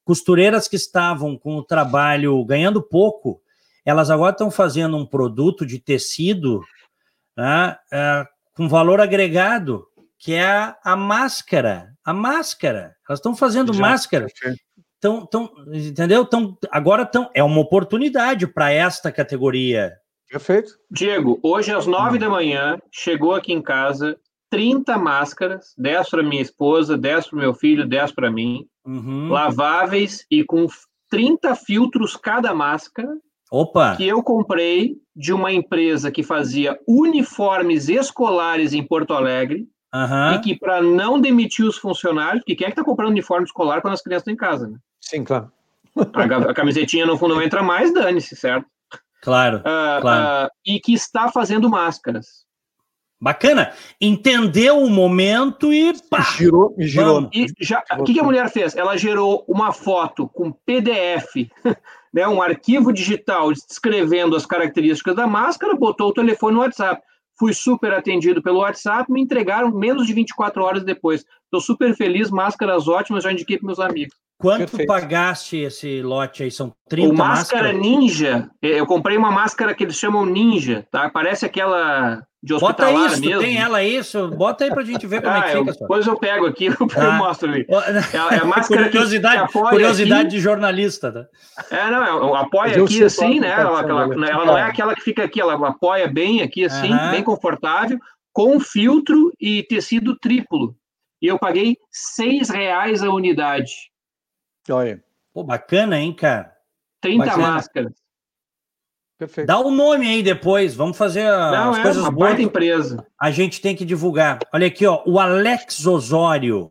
Costureiras 0.05 0.69
que 0.69 0.77
estavam 0.77 1.39
com 1.39 1.57
o 1.57 1.63
trabalho 1.63 2.45
ganhando 2.45 2.83
pouco, 2.83 3.41
elas 3.83 4.11
agora 4.11 4.33
estão 4.33 4.51
fazendo 4.51 4.99
um 4.99 5.07
produto 5.07 5.65
de 5.65 5.79
tecido 5.79 6.61
né, 7.35 7.79
é, 7.91 8.27
com 8.53 8.69
valor 8.69 9.01
agregado, 9.01 9.87
que 10.19 10.35
é 10.35 10.45
a, 10.45 10.77
a 10.85 10.97
máscara. 10.97 11.95
A 12.05 12.13
máscara. 12.13 12.95
Elas 13.09 13.21
estão 13.21 13.35
fazendo 13.35 13.73
já, 13.73 13.81
máscara. 13.81 14.27
Então, 14.31 14.55
tão, 15.01 15.51
entendeu? 15.73 16.23
Então, 16.23 16.57
agora 16.71 17.07
tão, 17.07 17.31
é 17.35 17.43
uma 17.43 17.61
oportunidade 17.61 18.47
para 18.47 18.71
esta 18.71 19.13
categoria. 19.13 19.93
Perfeito. 20.31 20.73
Diego, 20.91 21.39
hoje 21.43 21.73
às 21.73 21.87
nove 21.87 22.19
da 22.19 22.29
manhã, 22.29 22.79
chegou 22.93 23.35
aqui 23.35 23.53
em 23.53 23.63
casa 23.63 24.19
30 24.51 24.99
máscaras, 24.99 25.75
10 25.77 26.11
para 26.11 26.23
minha 26.23 26.43
esposa, 26.43 26.97
10 26.97 27.29
para 27.29 27.39
meu 27.39 27.55
filho, 27.55 27.87
10 27.87 28.13
para 28.13 28.31
mim, 28.31 28.67
uhum. 28.85 29.29
laváveis 29.29 30.27
e 30.31 30.45
com 30.45 30.67
30 31.11 31.55
filtros 31.55 32.17
cada 32.17 32.55
máscara. 32.55 33.09
Opa! 33.51 33.97
Que 33.97 34.07
eu 34.07 34.23
comprei 34.23 34.97
de 35.17 35.33
uma 35.33 35.53
empresa 35.53 36.11
que 36.11 36.23
fazia 36.23 36.79
uniformes 36.87 37.89
escolares 37.89 38.75
em 38.75 38.87
Porto 38.87 39.15
Alegre. 39.15 39.67
Uhum. 39.95 40.35
E 40.35 40.41
que, 40.41 40.59
para 40.59 40.83
não 40.83 41.19
demitir 41.19 41.65
os 41.65 41.79
funcionários, 41.79 42.41
porque 42.41 42.55
quem 42.55 42.67
é 42.67 42.69
que 42.71 42.73
está 42.73 42.85
comprando 42.85 43.09
uniforme 43.09 43.47
escolar 43.47 43.81
quando 43.81 43.95
as 43.95 44.03
crianças 44.03 44.21
estão 44.21 44.35
em 44.35 44.37
casa, 44.37 44.69
né? 44.69 44.77
Sim, 45.01 45.25
claro. 45.25 45.51
A, 46.15 46.51
a 46.51 46.55
camisetinha 46.55 47.07
no 47.07 47.17
fundo 47.17 47.35
não 47.35 47.43
entra 47.43 47.63
mais, 47.63 47.93
dane-se, 47.93 48.37
certo? 48.37 48.67
Claro, 49.23 49.59
uh, 49.59 50.01
claro. 50.01 50.47
Uh, 50.47 50.51
e 50.65 50.81
que 50.81 50.93
está 50.93 51.29
fazendo 51.31 51.69
máscaras. 51.69 52.47
Bacana. 53.21 53.73
Entendeu 54.01 54.79
o 54.79 54.89
momento 54.89 55.73
e 55.73 55.93
pá! 56.09 56.21
Girou, 56.21 56.75
girou. 56.79 57.29
E 57.35 57.47
já, 57.61 57.83
o 57.99 58.05
que, 58.05 58.15
que, 58.15 58.21
a 58.21 58.23
mulher 58.23 58.49
fez? 58.49 58.77
Ela 58.77 58.97
gerou 58.97 59.45
uma 59.49 59.73
foto 59.73 60.29
com 60.29 60.53
PDF, 60.53 61.51
né, 62.15 62.29
um 62.29 62.41
arquivo 62.41 62.93
digital 62.93 63.53
descrevendo 63.53 64.37
as 64.37 64.47
características 64.47 65.17
da 65.17 65.27
máscara, 65.27 65.75
botou 65.75 66.11
o 66.11 66.15
telefone 66.15 66.55
no 66.55 66.61
WhatsApp. 66.61 67.03
Fui 67.39 67.53
super 67.53 67.93
atendido 67.93 68.43
pelo 68.43 68.59
WhatsApp, 68.61 69.11
me 69.11 69.21
entregaram 69.21 69.71
menos 69.71 70.07
de 70.07 70.13
24 70.13 70.63
horas 70.63 70.85
depois. 70.85 71.25
Estou 71.45 71.61
super 71.61 71.95
feliz, 71.95 72.31
máscaras 72.31 72.89
ótimas, 72.89 73.25
já 73.25 73.33
indiquei 73.33 73.57
para 73.59 73.67
meus 73.67 73.81
amigos. 73.81 74.15
Quanto 74.39 74.59
Perfeito. 74.59 74.87
pagaste 74.87 75.57
esse 75.57 76.01
lote 76.01 76.45
aí? 76.45 76.51
São 76.51 76.73
30 76.89 77.13
o 77.13 77.17
máscara 77.17 77.73
ninja, 77.73 78.49
eu 78.63 78.87
comprei 78.87 79.17
uma 79.17 79.33
máscara 79.33 79.75
que 79.75 79.83
eles 79.83 79.97
chamam 79.97 80.25
ninja, 80.25 80.87
tá? 80.93 81.11
Parece 81.11 81.45
aquela 81.45 82.25
de 82.49 82.55
hospitalar 82.55 82.95
bota 82.95 83.13
isso, 83.13 83.21
mesmo. 83.21 83.43
tem 83.43 83.59
ela 83.59 83.85
isso, 83.85 84.29
bota 84.29 84.65
aí 84.65 84.71
pra 84.71 84.83
gente 84.83 85.07
ver 85.07 85.21
como 85.21 85.35
ah, 85.35 85.39
é 85.39 85.43
que 85.43 85.59
fica. 85.59 85.71
Eu, 85.71 85.75
depois 85.75 86.07
eu 86.07 86.19
pego 86.19 86.47
aqui, 86.47 86.65
eu, 86.73 86.77
ah. 86.97 87.13
mostro 87.13 87.51
ali. 87.51 87.67
É, 87.69 88.37
é 88.37 88.39
a 88.39 88.45
máscara 88.47 88.85
curiosidade, 88.89 89.53
que 89.53 89.53
curiosidade 89.53 90.21
aqui. 90.23 90.31
de 90.31 90.41
jornalista, 90.41 91.13
tá? 91.13 91.27
É, 91.71 91.91
não, 91.91 92.35
é, 92.35 92.41
apoia 92.41 92.83
aqui 92.83 93.05
assim, 93.05 93.39
né? 93.39 93.49
Ela, 93.51 93.83
ela, 93.83 94.03
ela, 94.27 94.45
não 94.47 94.57
é 94.57 94.63
aquela 94.63 94.95
que 94.95 95.03
fica 95.03 95.25
aqui, 95.25 95.39
ela 95.39 95.55
apoia 95.69 96.09
bem 96.09 96.41
aqui 96.41 96.65
assim, 96.65 96.91
bem 97.11 97.23
confortável, 97.23 97.99
com 98.33 98.59
filtro 98.59 99.31
e 99.39 99.63
tecido 99.65 100.19
triplo. 100.19 100.75
E 101.21 101.27
eu 101.27 101.39
paguei 101.39 101.77
seis 101.91 102.49
reais 102.49 103.03
a 103.03 103.11
unidade. 103.11 103.73
Olha. 104.71 105.03
Pô, 105.35 105.45
bacana, 105.45 105.99
hein, 105.99 106.15
cara? 106.15 106.57
30 107.03 107.27
bacana. 107.27 107.47
máscaras. 107.47 107.93
Perfeito. 109.19 109.49
Dá 109.49 109.59
o 109.59 109.67
um 109.67 109.75
nome 109.75 110.07
aí 110.09 110.23
depois, 110.23 110.77
vamos 110.77 110.97
fazer 110.97 111.25
Não, 111.25 111.71
as 111.71 111.79
é 111.79 111.83
coisas 111.83 112.03
uma 112.05 112.13
boas. 112.13 112.39
empresa. 112.39 113.05
A 113.21 113.33
gente 113.33 113.61
tem 113.61 113.75
que 113.75 113.85
divulgar. 113.85 114.39
Olha 114.53 114.69
aqui, 114.69 114.87
ó, 114.87 115.03
o 115.05 115.19
Alex 115.19 115.85
Osório. 115.85 116.71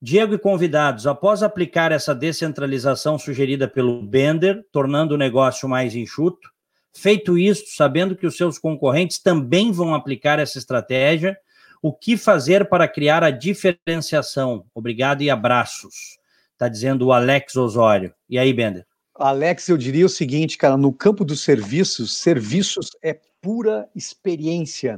Diego 0.00 0.34
e 0.34 0.38
convidados, 0.38 1.08
após 1.08 1.42
aplicar 1.42 1.90
essa 1.90 2.14
descentralização 2.14 3.18
sugerida 3.18 3.66
pelo 3.66 4.00
Bender, 4.00 4.64
tornando 4.70 5.16
o 5.16 5.18
negócio 5.18 5.68
mais 5.68 5.96
enxuto, 5.96 6.48
feito 6.94 7.36
isto, 7.36 7.70
sabendo 7.74 8.14
que 8.14 8.24
os 8.24 8.36
seus 8.36 8.56
concorrentes 8.60 9.18
também 9.18 9.72
vão 9.72 9.92
aplicar 9.92 10.38
essa 10.38 10.56
estratégia, 10.58 11.36
o 11.82 11.92
que 11.92 12.16
fazer 12.16 12.68
para 12.68 12.86
criar 12.86 13.24
a 13.24 13.30
diferenciação? 13.30 14.64
Obrigado 14.72 15.22
e 15.22 15.30
abraços. 15.30 16.18
Está 16.52 16.68
dizendo 16.68 17.06
o 17.06 17.12
Alex 17.12 17.56
Osório. 17.56 18.14
E 18.30 18.38
aí, 18.38 18.52
Bender? 18.52 18.86
Alex, 19.18 19.68
eu 19.68 19.76
diria 19.76 20.06
o 20.06 20.08
seguinte, 20.08 20.56
cara, 20.56 20.76
no 20.76 20.92
campo 20.92 21.24
dos 21.24 21.40
serviços, 21.40 22.18
serviços 22.18 22.90
é 23.02 23.18
pura 23.42 23.88
experiência. 23.94 24.96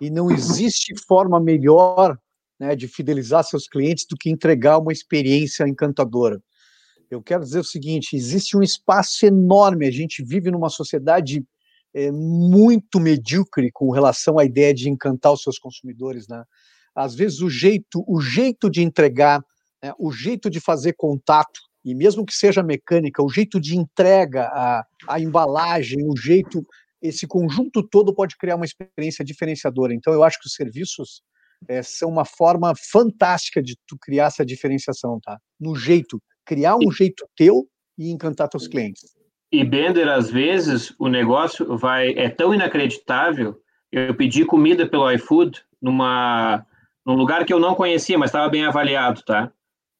E 0.00 0.08
não 0.08 0.30
existe 0.30 0.94
forma 1.06 1.38
melhor 1.38 2.18
né, 2.58 2.74
de 2.74 2.88
fidelizar 2.88 3.44
seus 3.44 3.68
clientes 3.68 4.06
do 4.08 4.16
que 4.16 4.30
entregar 4.30 4.78
uma 4.78 4.92
experiência 4.92 5.68
encantadora. 5.68 6.42
Eu 7.10 7.22
quero 7.22 7.42
dizer 7.42 7.58
o 7.58 7.64
seguinte: 7.64 8.16
existe 8.16 8.56
um 8.56 8.62
espaço 8.62 9.26
enorme, 9.26 9.86
a 9.86 9.90
gente 9.90 10.24
vive 10.24 10.50
numa 10.50 10.70
sociedade 10.70 11.44
é, 11.92 12.10
muito 12.10 12.98
medíocre 12.98 13.70
com 13.72 13.90
relação 13.90 14.38
à 14.38 14.44
ideia 14.44 14.72
de 14.72 14.88
encantar 14.88 15.32
os 15.32 15.42
seus 15.42 15.58
consumidores. 15.58 16.26
Né? 16.28 16.42
Às 16.94 17.14
vezes, 17.14 17.42
o 17.42 17.50
jeito, 17.50 18.02
o 18.08 18.22
jeito 18.22 18.70
de 18.70 18.82
entregar 18.82 19.44
né, 19.82 19.92
o 19.98 20.10
jeito 20.10 20.48
de 20.48 20.60
fazer 20.60 20.94
contato, 20.94 21.60
e 21.84 21.94
mesmo 21.94 22.24
que 22.24 22.34
seja 22.34 22.62
mecânica, 22.62 23.22
o 23.22 23.28
jeito 23.28 23.60
de 23.60 23.76
entrega, 23.76 24.44
a, 24.44 24.84
a 25.08 25.20
embalagem, 25.20 25.98
o 26.06 26.16
jeito, 26.16 26.64
esse 27.00 27.26
conjunto 27.26 27.82
todo 27.82 28.14
pode 28.14 28.36
criar 28.36 28.56
uma 28.56 28.66
experiência 28.66 29.24
diferenciadora. 29.24 29.94
Então, 29.94 30.12
eu 30.12 30.22
acho 30.22 30.38
que 30.38 30.46
os 30.46 30.54
serviços 30.54 31.22
é, 31.68 31.82
são 31.82 32.10
uma 32.10 32.24
forma 32.24 32.72
fantástica 32.76 33.62
de 33.62 33.76
tu 33.86 33.96
criar 34.00 34.26
essa 34.26 34.44
diferenciação, 34.44 35.18
tá? 35.20 35.38
No 35.58 35.74
jeito, 35.74 36.20
criar 36.44 36.76
um 36.76 36.90
jeito 36.90 37.26
teu 37.36 37.66
e 37.98 38.10
encantar 38.10 38.48
teus 38.48 38.66
clientes. 38.66 39.02
E 39.52 39.64
Bender, 39.64 40.08
às 40.08 40.30
vezes, 40.30 40.94
o 40.98 41.08
negócio 41.08 41.76
vai 41.76 42.10
é 42.10 42.28
tão 42.28 42.54
inacreditável. 42.54 43.60
Eu 43.90 44.14
pedi 44.14 44.44
comida 44.44 44.88
pelo 44.88 45.10
iFood 45.10 45.62
numa 45.82 46.64
num 47.04 47.14
lugar 47.14 47.44
que 47.44 47.52
eu 47.52 47.58
não 47.58 47.74
conhecia, 47.74 48.18
mas 48.18 48.28
estava 48.28 48.48
bem 48.48 48.64
avaliado, 48.64 49.22
tá? 49.22 49.50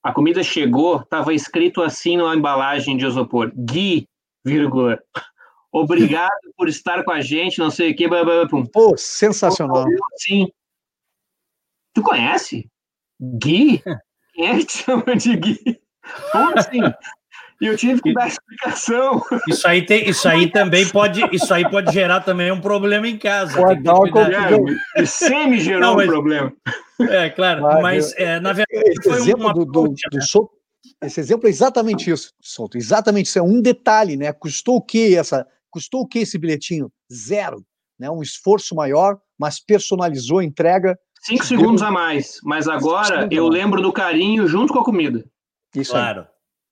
A 0.03 0.13
comida 0.13 0.43
chegou, 0.43 1.01
estava 1.01 1.35
escrito 1.35 1.83
assim 1.83 2.17
na 2.17 2.35
embalagem 2.35 2.97
de 2.97 3.07
isopor: 3.07 3.53
Gui, 3.55 4.09
vírgula. 4.45 4.99
Obrigado 5.73 6.53
por 6.57 6.69
estar 6.69 7.05
com 7.05 7.13
a 7.13 7.21
gente, 7.21 7.59
não 7.59 7.71
sei 7.71 7.93
o 7.93 7.97
que. 7.97 8.09
Blá, 8.09 8.25
blá, 8.25 8.47
blá, 8.47 8.65
Pô, 8.73 8.97
sensacional. 8.97 9.85
Sim. 10.17 10.49
Tu 11.95 12.03
conhece? 12.03 12.69
Gui? 13.21 13.83
Quem 14.33 14.49
é 14.49 14.59
que 14.59 14.65
te 14.65 14.79
chama 14.83 15.17
de 15.17 15.37
Gui? 15.37 15.81
Como 16.33 16.59
assim? 16.59 16.81
E 17.61 17.67
eu 17.67 17.77
tive 17.77 18.01
que 18.01 18.15
dar 18.15 18.29
explicação. 18.29 19.21
Isso 19.47 19.69
aí, 19.69 19.85
tem, 19.85 20.09
isso 20.09 20.27
aí 20.27 20.51
também 20.51 20.89
pode, 20.89 21.23
isso 21.31 21.53
aí 21.53 21.69
pode 21.69 21.93
gerar 21.93 22.21
também 22.21 22.51
um 22.51 22.61
problema 22.61 23.07
em 23.07 23.19
casa. 23.19 23.61
Pode 23.61 23.83
dar 23.83 23.95
uma 23.97 24.09
é, 24.97 25.05
Semi 25.05 25.61
gerou 25.61 25.81
Não, 25.81 25.95
mas, 25.95 26.09
um 26.09 26.11
problema. 26.11 26.53
É, 27.01 27.29
claro, 27.29 27.63
mas 27.83 28.15
é, 28.17 28.41
na 28.41 28.53
verdade 28.53 28.91
esse 28.91 29.09
exemplo 29.11 29.45
uma... 29.45 29.53
do, 29.53 29.65
do, 29.65 29.89
do 29.89 30.51
esse 31.03 31.21
exemplo 31.21 31.47
é 31.47 31.51
exatamente 31.51 32.11
isso, 32.11 32.33
Souto, 32.41 32.77
exatamente 32.77 33.27
isso, 33.27 33.39
é 33.39 33.43
um 33.43 33.61
detalhe, 33.61 34.17
né? 34.17 34.33
Custou 34.33 34.77
o 34.77 34.83
que 34.83 35.15
essa, 35.17 35.47
custou 35.71 36.03
o 36.03 36.07
que 36.07 36.21
esse 36.21 36.39
bilhetinho? 36.39 36.91
Zero, 37.13 37.65
né? 37.99 38.11
Um 38.11 38.23
esforço 38.23 38.75
maior, 38.75 39.19
mas 39.39 39.61
personalizou 39.61 40.39
a 40.39 40.45
entrega. 40.45 40.99
Cinco 41.23 41.45
segundos 41.45 41.83
a 41.83 41.91
mais, 41.91 42.39
mas 42.43 42.69
agora 42.69 43.29
eu 43.31 43.49
lembro 43.49 43.83
do 43.83 43.93
carinho 43.93 44.47
junto 44.47 44.73
com 44.73 44.81
a 44.81 44.85
comida. 44.85 45.25
Isso 45.75 45.93
claro. 45.93 46.21
Aí. 46.21 46.27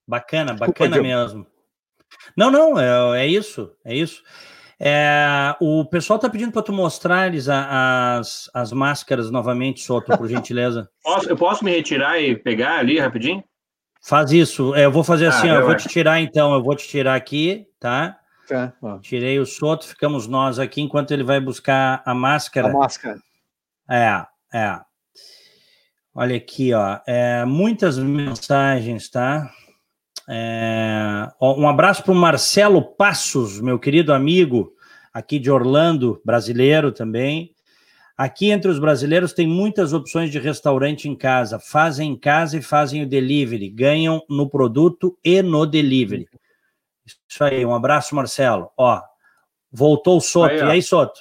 Bacana, 0.09 0.55
bacana 0.55 0.97
Desculpa, 0.97 1.03
mesmo. 1.03 1.47
Não, 2.35 2.51
não, 2.51 2.81
é, 2.81 3.25
é 3.25 3.27
isso, 3.27 3.71
é 3.85 3.95
isso. 3.95 4.23
É, 4.81 5.55
o 5.61 5.85
pessoal 5.85 6.17
está 6.17 6.31
pedindo 6.31 6.51
para 6.53 6.63
tu 6.63 6.73
mostrar 6.73 7.27
eles 7.27 7.47
as, 7.47 8.49
as 8.55 8.73
máscaras 8.73 9.31
novamente, 9.31 9.83
Soto, 9.83 10.17
por 10.17 10.27
gentileza. 10.29 10.89
posso, 11.03 11.29
eu 11.29 11.37
posso 11.37 11.63
me 11.63 11.73
retirar 11.73 12.19
e 12.19 12.35
pegar 12.35 12.79
ali 12.79 12.99
rapidinho? 12.99 13.45
Faz 14.01 14.33
isso. 14.33 14.75
É, 14.75 14.87
eu 14.87 14.93
vou 14.93 15.05
fazer 15.05 15.27
ah, 15.27 15.29
assim, 15.29 15.51
ó, 15.51 15.57
eu 15.57 15.67
vou 15.67 15.77
te 15.77 15.89
tirar 15.89 16.21
então, 16.21 16.55
eu 16.55 16.63
vou 16.63 16.75
te 16.75 16.89
tirar 16.89 17.15
aqui, 17.15 17.67
tá? 17.79 18.19
Tá. 18.49 18.73
Tirei 19.03 19.39
o 19.39 19.45
Soto, 19.45 19.87
ficamos 19.87 20.27
nós 20.27 20.59
aqui 20.59 20.81
enquanto 20.81 21.11
ele 21.11 21.23
vai 21.23 21.39
buscar 21.39 22.01
a 22.07 22.15
máscara. 22.15 22.69
A 22.69 22.73
máscara. 22.73 23.19
É, 23.91 24.25
é. 24.55 24.81
Olha 26.15 26.37
aqui, 26.37 26.73
ó. 26.73 26.99
É, 27.07 27.45
muitas 27.45 27.99
mensagens, 27.99 29.11
tá? 29.11 29.53
É, 30.29 31.31
um 31.41 31.67
abraço 31.67 32.03
para 32.03 32.13
o 32.13 32.15
Marcelo 32.15 32.83
Passos, 32.83 33.61
meu 33.61 33.79
querido 33.79 34.13
amigo, 34.13 34.75
aqui 35.13 35.39
de 35.39 35.51
Orlando, 35.51 36.21
brasileiro 36.25 36.93
também. 36.93 37.55
Aqui 38.17 38.51
entre 38.51 38.69
os 38.69 38.81
brasileiros 38.81 39.33
tem 39.33 39.47
muitas 39.47 39.93
opções 39.93 40.31
de 40.31 40.41
restaurante 40.41 41.09
em 41.09 41.15
casa. 41.15 41.59
Fazem 41.61 42.11
em 42.13 42.19
casa 42.19 42.59
e 42.59 42.63
fazem 42.63 43.05
o 43.05 43.09
delivery. 43.09 43.71
Ganham 43.71 44.21
no 44.29 44.51
produto 44.51 45.17
e 45.25 45.41
no 45.41 45.65
delivery. 45.65 46.29
Isso 47.07 47.45
aí, 47.45 47.65
um 47.65 47.73
abraço, 47.73 48.17
Marcelo. 48.17 48.71
Ó, 48.77 49.01
voltou 49.71 50.19
o 50.19 50.21
Soto. 50.21 50.51
Aí, 50.51 50.59
e 50.59 50.63
aí, 50.63 50.83
Soto? 50.83 51.21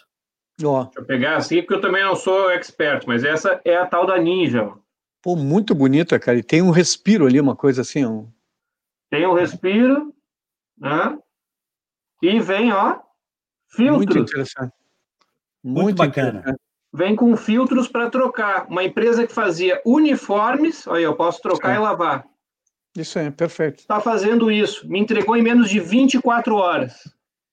Ó. 0.64 0.86
Deixa 0.86 1.00
eu 1.00 1.06
pegar 1.06 1.38
assim, 1.38 1.62
porque 1.62 1.76
eu 1.76 1.82
também 1.82 2.04
não 2.04 2.16
sou 2.16 2.50
expert, 2.50 3.04
mas 3.06 3.24
essa 3.24 3.62
é 3.64 3.78
a 3.78 3.86
tal 3.86 4.08
da 4.08 4.18
Ninja. 4.18 4.68
Pô, 5.22 5.36
muito 5.36 5.76
bonita, 5.76 6.20
cara. 6.20 6.40
E 6.40 6.44
tem 6.44 6.64
um 6.64 6.72
respiro 6.72 7.28
ali, 7.28 7.40
uma 7.40 7.56
coisa 7.56 7.82
assim, 7.82 8.08
um, 8.08 8.28
tem 9.10 9.26
o 9.26 9.34
respiro, 9.34 10.14
né? 10.78 11.18
E 12.22 12.40
vem, 12.40 12.72
ó, 12.72 13.00
filtros. 13.70 14.16
Muito 14.16 14.20
interessante. 14.20 14.74
Muito, 15.64 15.84
Muito 15.84 15.98
bacana. 15.98 16.44
Vem 16.94 17.16
com 17.16 17.36
filtros 17.36 17.88
para 17.88 18.10
trocar. 18.10 18.66
Uma 18.68 18.84
empresa 18.84 19.28
que 19.28 19.34
fazia 19.34 19.82
uniformes, 19.86 20.88
olha, 20.88 21.02
eu 21.02 21.16
posso 21.16 21.42
trocar 21.42 21.76
Sim. 21.76 21.82
e 21.82 21.84
lavar. 21.84 22.26
Isso 22.96 23.20
é 23.20 23.30
perfeito. 23.30 23.80
Está 23.80 24.00
fazendo 24.00 24.50
isso. 24.50 24.88
Me 24.90 25.00
entregou 25.00 25.36
em 25.36 25.42
menos 25.44 25.70
de 25.70 25.80
24 25.80 26.56
horas. 26.56 26.94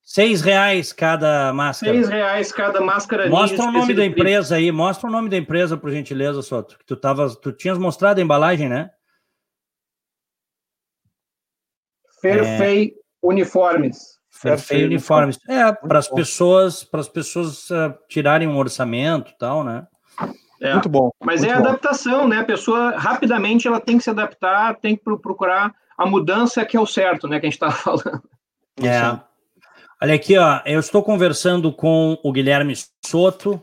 Seis 0.02 0.40
reais 0.40 0.92
cada 0.92 1.52
máscara. 1.52 1.92
Seis 1.92 2.08
reais 2.08 2.52
cada 2.52 2.80
máscara. 2.80 3.28
Mostra 3.28 3.64
o 3.64 3.72
nome 3.72 3.94
da 3.94 4.04
empresa 4.04 4.56
aí. 4.56 4.70
Mostra 4.70 5.08
o 5.08 5.12
nome 5.12 5.28
da 5.28 5.36
empresa, 5.36 5.76
por 5.76 5.90
gentileza, 5.90 6.40
Soto. 6.42 6.78
Tu, 6.86 6.96
tava, 6.96 7.34
tu 7.36 7.52
tinhas 7.52 7.78
mostrado 7.78 8.20
a 8.20 8.22
embalagem, 8.22 8.68
né? 8.68 8.90
Perfei 12.24 12.88
é... 12.88 12.92
Uniformes. 13.22 14.18
Perfei 14.42 14.84
Uniformes. 14.84 15.38
É, 15.48 15.72
para 15.72 15.98
as 15.98 16.08
pessoas, 16.08 16.82
para 16.82 17.00
as 17.00 17.08
pessoas 17.08 17.70
uh, 17.70 17.94
tirarem 18.08 18.48
um 18.48 18.56
orçamento 18.56 19.30
e 19.30 19.38
tal, 19.38 19.62
né? 19.62 19.86
É, 20.60 20.72
muito 20.72 20.88
bom. 20.88 21.10
Mas 21.22 21.40
muito 21.40 21.52
é 21.52 21.56
bom. 21.56 21.68
adaptação, 21.68 22.26
né? 22.26 22.38
A 22.38 22.44
pessoa 22.44 22.96
rapidamente 22.96 23.68
ela 23.68 23.80
tem 23.80 23.98
que 23.98 24.04
se 24.04 24.10
adaptar, 24.10 24.76
tem 24.76 24.96
que 24.96 25.02
procurar 25.02 25.74
a 25.96 26.06
mudança 26.06 26.64
que 26.64 26.76
é 26.76 26.80
o 26.80 26.86
certo, 26.86 27.28
né? 27.28 27.38
Que 27.38 27.46
a 27.46 27.50
gente 27.50 27.62
estava 27.62 27.72
falando. 28.00 28.22
É. 28.82 29.20
Olha 30.02 30.14
aqui, 30.14 30.36
ó. 30.36 30.60
Eu 30.64 30.80
estou 30.80 31.02
conversando 31.02 31.72
com 31.72 32.18
o 32.22 32.32
Guilherme 32.32 32.74
Soto, 33.04 33.60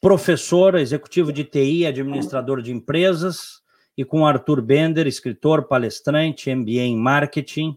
professor, 0.00 0.74
executivo 0.76 1.32
de 1.32 1.44
TI, 1.44 1.86
administrador 1.86 2.60
de 2.60 2.70
empresas, 2.70 3.62
e 3.96 4.04
com 4.04 4.20
o 4.20 4.26
Arthur 4.26 4.60
Bender, 4.60 5.06
escritor, 5.06 5.66
palestrante, 5.66 6.54
MBA 6.54 6.82
em 6.82 6.96
marketing 6.96 7.76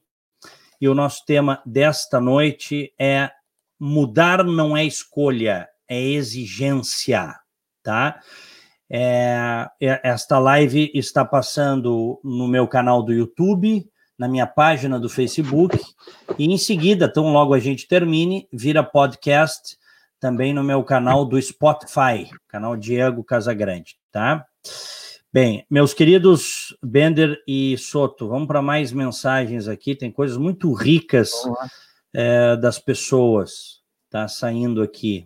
e 0.79 0.87
o 0.87 0.95
nosso 0.95 1.25
tema 1.25 1.61
desta 1.65 2.19
noite 2.19 2.93
é 2.99 3.31
mudar 3.79 4.43
não 4.43 4.75
é 4.75 4.83
escolha, 4.83 5.67
é 5.87 6.01
exigência, 6.01 7.35
tá? 7.83 8.19
É, 8.89 9.67
é, 9.81 10.01
esta 10.03 10.39
live 10.39 10.91
está 10.93 11.25
passando 11.25 12.19
no 12.23 12.47
meu 12.47 12.67
canal 12.67 13.03
do 13.03 13.13
YouTube, 13.13 13.87
na 14.17 14.27
minha 14.27 14.47
página 14.47 14.99
do 14.99 15.09
Facebook, 15.09 15.79
e 16.37 16.45
em 16.45 16.57
seguida, 16.57 17.11
tão 17.11 17.31
logo 17.31 17.53
a 17.53 17.59
gente 17.59 17.87
termine, 17.87 18.47
vira 18.51 18.83
podcast 18.83 19.77
também 20.19 20.53
no 20.53 20.63
meu 20.63 20.83
canal 20.83 21.25
do 21.25 21.39
Spotify, 21.39 22.29
canal 22.47 22.75
Diego 22.75 23.23
Casagrande, 23.23 23.97
tá? 24.11 24.45
Bem, 25.31 25.65
meus 25.69 25.93
queridos 25.93 26.75
Bender 26.81 27.43
e 27.45 27.77
Soto, 27.77 28.29
vamos 28.29 28.47
para 28.47 28.61
mais 28.61 28.93
mensagens 28.93 29.67
aqui. 29.67 29.93
Tem 29.93 30.09
coisas 30.09 30.37
muito 30.37 30.71
ricas 30.71 31.31
é, 32.13 32.55
das 32.55 32.79
pessoas, 32.79 33.81
tá 34.09 34.27
saindo 34.29 34.81
aqui. 34.81 35.23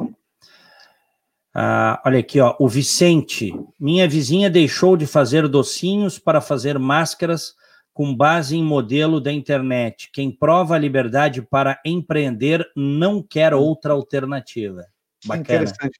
Ah, 1.53 2.01
olha 2.03 2.19
aqui, 2.19 2.39
ó, 2.39 2.55
o 2.59 2.67
Vicente. 2.67 3.53
Minha 3.79 4.07
vizinha 4.07 4.49
deixou 4.49 4.97
de 4.97 5.05
fazer 5.05 5.47
docinhos 5.47 6.17
para 6.17 6.41
fazer 6.41 6.79
máscaras 6.79 7.53
com 7.93 8.15
base 8.15 8.55
em 8.55 8.63
modelo 8.63 9.21
da 9.21 9.31
internet. 9.31 10.09
Quem 10.11 10.31
prova 10.31 10.75
a 10.75 10.79
liberdade 10.79 11.43
para 11.43 11.79
empreender 11.85 12.65
não 12.75 13.21
quer 13.21 13.53
outra 13.53 13.93
alternativa. 13.93 14.85
Bacana. 15.25 15.41
Interessante. 15.41 15.99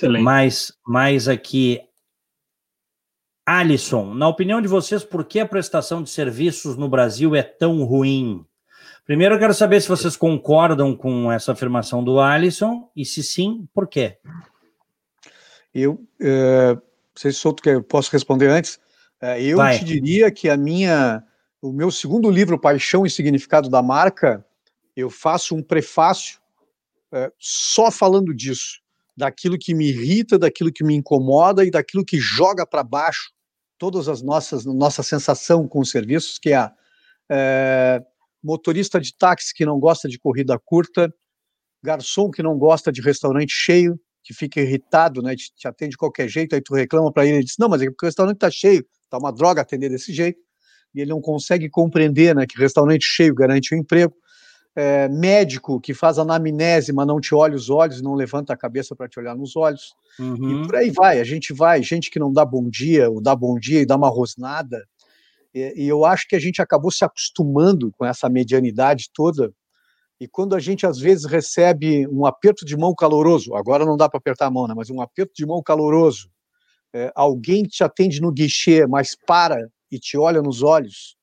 Excelente. 0.00 0.22
Mais, 0.22 0.72
mais 0.86 1.28
aqui, 1.28 1.78
Alisson, 3.44 4.14
na 4.14 4.28
opinião 4.28 4.62
de 4.62 4.68
vocês, 4.68 5.04
por 5.04 5.24
que 5.24 5.38
a 5.38 5.46
prestação 5.46 6.02
de 6.02 6.08
serviços 6.08 6.74
no 6.76 6.88
Brasil 6.88 7.36
é 7.36 7.42
tão 7.42 7.84
ruim? 7.84 8.46
Primeiro, 9.04 9.34
eu 9.34 9.38
quero 9.38 9.52
saber 9.52 9.80
se 9.80 9.88
vocês 9.88 10.16
concordam 10.16 10.96
com 10.96 11.30
essa 11.30 11.52
afirmação 11.52 12.02
do 12.02 12.18
Alisson 12.18 12.90
e, 12.96 13.04
se 13.04 13.22
sim, 13.22 13.68
por 13.74 13.86
quê? 13.86 14.16
Eu, 15.74 16.02
é, 16.18 16.74
não 16.74 16.82
sei 17.14 17.32
se 17.32 17.54
que 17.54 17.68
eu 17.68 17.82
posso 17.82 18.10
responder 18.10 18.48
antes. 18.48 18.80
É, 19.20 19.42
eu 19.42 19.58
Vai. 19.58 19.78
te 19.78 19.84
diria 19.84 20.30
que 20.30 20.48
a 20.48 20.56
minha, 20.56 21.22
o 21.60 21.72
meu 21.72 21.90
segundo 21.90 22.30
livro, 22.30 22.58
Paixão 22.58 23.04
e 23.04 23.10
Significado 23.10 23.68
da 23.68 23.82
Marca, 23.82 24.46
eu 24.96 25.10
faço 25.10 25.54
um 25.54 25.62
prefácio 25.62 26.40
é, 27.12 27.30
só 27.38 27.90
falando 27.90 28.32
disso, 28.32 28.80
daquilo 29.20 29.58
que 29.58 29.74
me 29.74 29.90
irrita, 29.90 30.38
daquilo 30.38 30.72
que 30.72 30.82
me 30.82 30.94
incomoda 30.94 31.62
e 31.62 31.70
daquilo 31.70 32.04
que 32.04 32.18
joga 32.18 32.66
para 32.66 32.82
baixo 32.82 33.30
todas 33.78 34.08
as 34.08 34.22
nossas 34.22 34.64
nossa 34.64 35.02
sensação 35.02 35.68
com 35.68 35.80
os 35.80 35.90
serviços, 35.90 36.38
que 36.38 36.54
é, 36.54 36.70
é 37.30 38.02
motorista 38.42 38.98
de 38.98 39.14
táxi 39.14 39.54
que 39.54 39.66
não 39.66 39.78
gosta 39.78 40.08
de 40.08 40.18
corrida 40.18 40.58
curta, 40.58 41.12
garçom 41.82 42.30
que 42.30 42.42
não 42.42 42.58
gosta 42.58 42.90
de 42.90 43.02
restaurante 43.02 43.52
cheio, 43.52 44.00
que 44.22 44.32
fica 44.32 44.58
irritado, 44.60 45.20
né, 45.20 45.36
te, 45.36 45.52
te 45.54 45.68
atende 45.68 45.90
de 45.90 45.96
qualquer 45.98 46.26
jeito, 46.26 46.54
aí 46.54 46.62
tu 46.62 46.74
reclama 46.74 47.12
para 47.12 47.26
ele, 47.26 47.36
ele 47.36 47.44
diz, 47.44 47.56
não, 47.58 47.68
mas 47.68 47.82
é 47.82 47.86
porque 47.86 48.06
o 48.06 48.08
restaurante 48.08 48.36
está 48.36 48.50
cheio, 48.50 48.86
tá 49.10 49.18
uma 49.18 49.32
droga 49.32 49.60
atender 49.60 49.90
desse 49.90 50.12
jeito, 50.14 50.40
e 50.94 51.00
ele 51.00 51.10
não 51.10 51.20
consegue 51.20 51.68
compreender, 51.68 52.34
né, 52.34 52.46
que 52.46 52.58
restaurante 52.58 53.04
cheio 53.04 53.34
garante 53.34 53.74
o 53.74 53.76
um 53.76 53.80
emprego, 53.80 54.14
é, 54.80 55.08
médico 55.08 55.78
que 55.78 55.92
faz 55.92 56.18
anamnese, 56.18 56.90
mas 56.90 57.06
não 57.06 57.20
te 57.20 57.34
olha 57.34 57.54
os 57.54 57.68
olhos, 57.68 58.00
não 58.00 58.14
levanta 58.14 58.54
a 58.54 58.56
cabeça 58.56 58.96
para 58.96 59.06
te 59.06 59.18
olhar 59.18 59.36
nos 59.36 59.54
olhos. 59.54 59.94
Uhum. 60.18 60.62
E 60.62 60.66
por 60.66 60.76
aí 60.76 60.90
vai, 60.90 61.20
a 61.20 61.24
gente 61.24 61.52
vai, 61.52 61.82
gente 61.82 62.10
que 62.10 62.18
não 62.18 62.32
dá 62.32 62.46
bom 62.46 62.66
dia, 62.66 63.10
ou 63.10 63.20
dá 63.20 63.36
bom 63.36 63.58
dia 63.58 63.82
e 63.82 63.86
dá 63.86 63.96
uma 63.96 64.08
rosnada. 64.08 64.82
E, 65.54 65.84
e 65.84 65.86
eu 65.86 66.06
acho 66.06 66.26
que 66.26 66.34
a 66.34 66.38
gente 66.38 66.62
acabou 66.62 66.90
se 66.90 67.04
acostumando 67.04 67.92
com 67.92 68.06
essa 68.06 68.26
medianidade 68.30 69.10
toda. 69.12 69.52
E 70.18 70.26
quando 70.26 70.54
a 70.54 70.58
gente 70.58 70.86
às 70.86 70.98
vezes 70.98 71.26
recebe 71.26 72.08
um 72.08 72.24
aperto 72.24 72.64
de 72.64 72.74
mão 72.74 72.94
caloroso, 72.94 73.54
agora 73.54 73.84
não 73.84 73.98
dá 73.98 74.08
para 74.08 74.16
apertar 74.16 74.46
a 74.46 74.50
mão, 74.50 74.66
né, 74.66 74.72
mas 74.74 74.88
um 74.88 75.02
aperto 75.02 75.32
de 75.36 75.44
mão 75.44 75.62
caloroso, 75.62 76.30
é, 76.94 77.12
alguém 77.14 77.64
te 77.64 77.84
atende 77.84 78.18
no 78.18 78.32
guichê, 78.32 78.86
mas 78.86 79.14
para 79.26 79.68
e 79.90 79.98
te 79.98 80.16
olha 80.16 80.40
nos 80.40 80.62
olhos, 80.62 81.16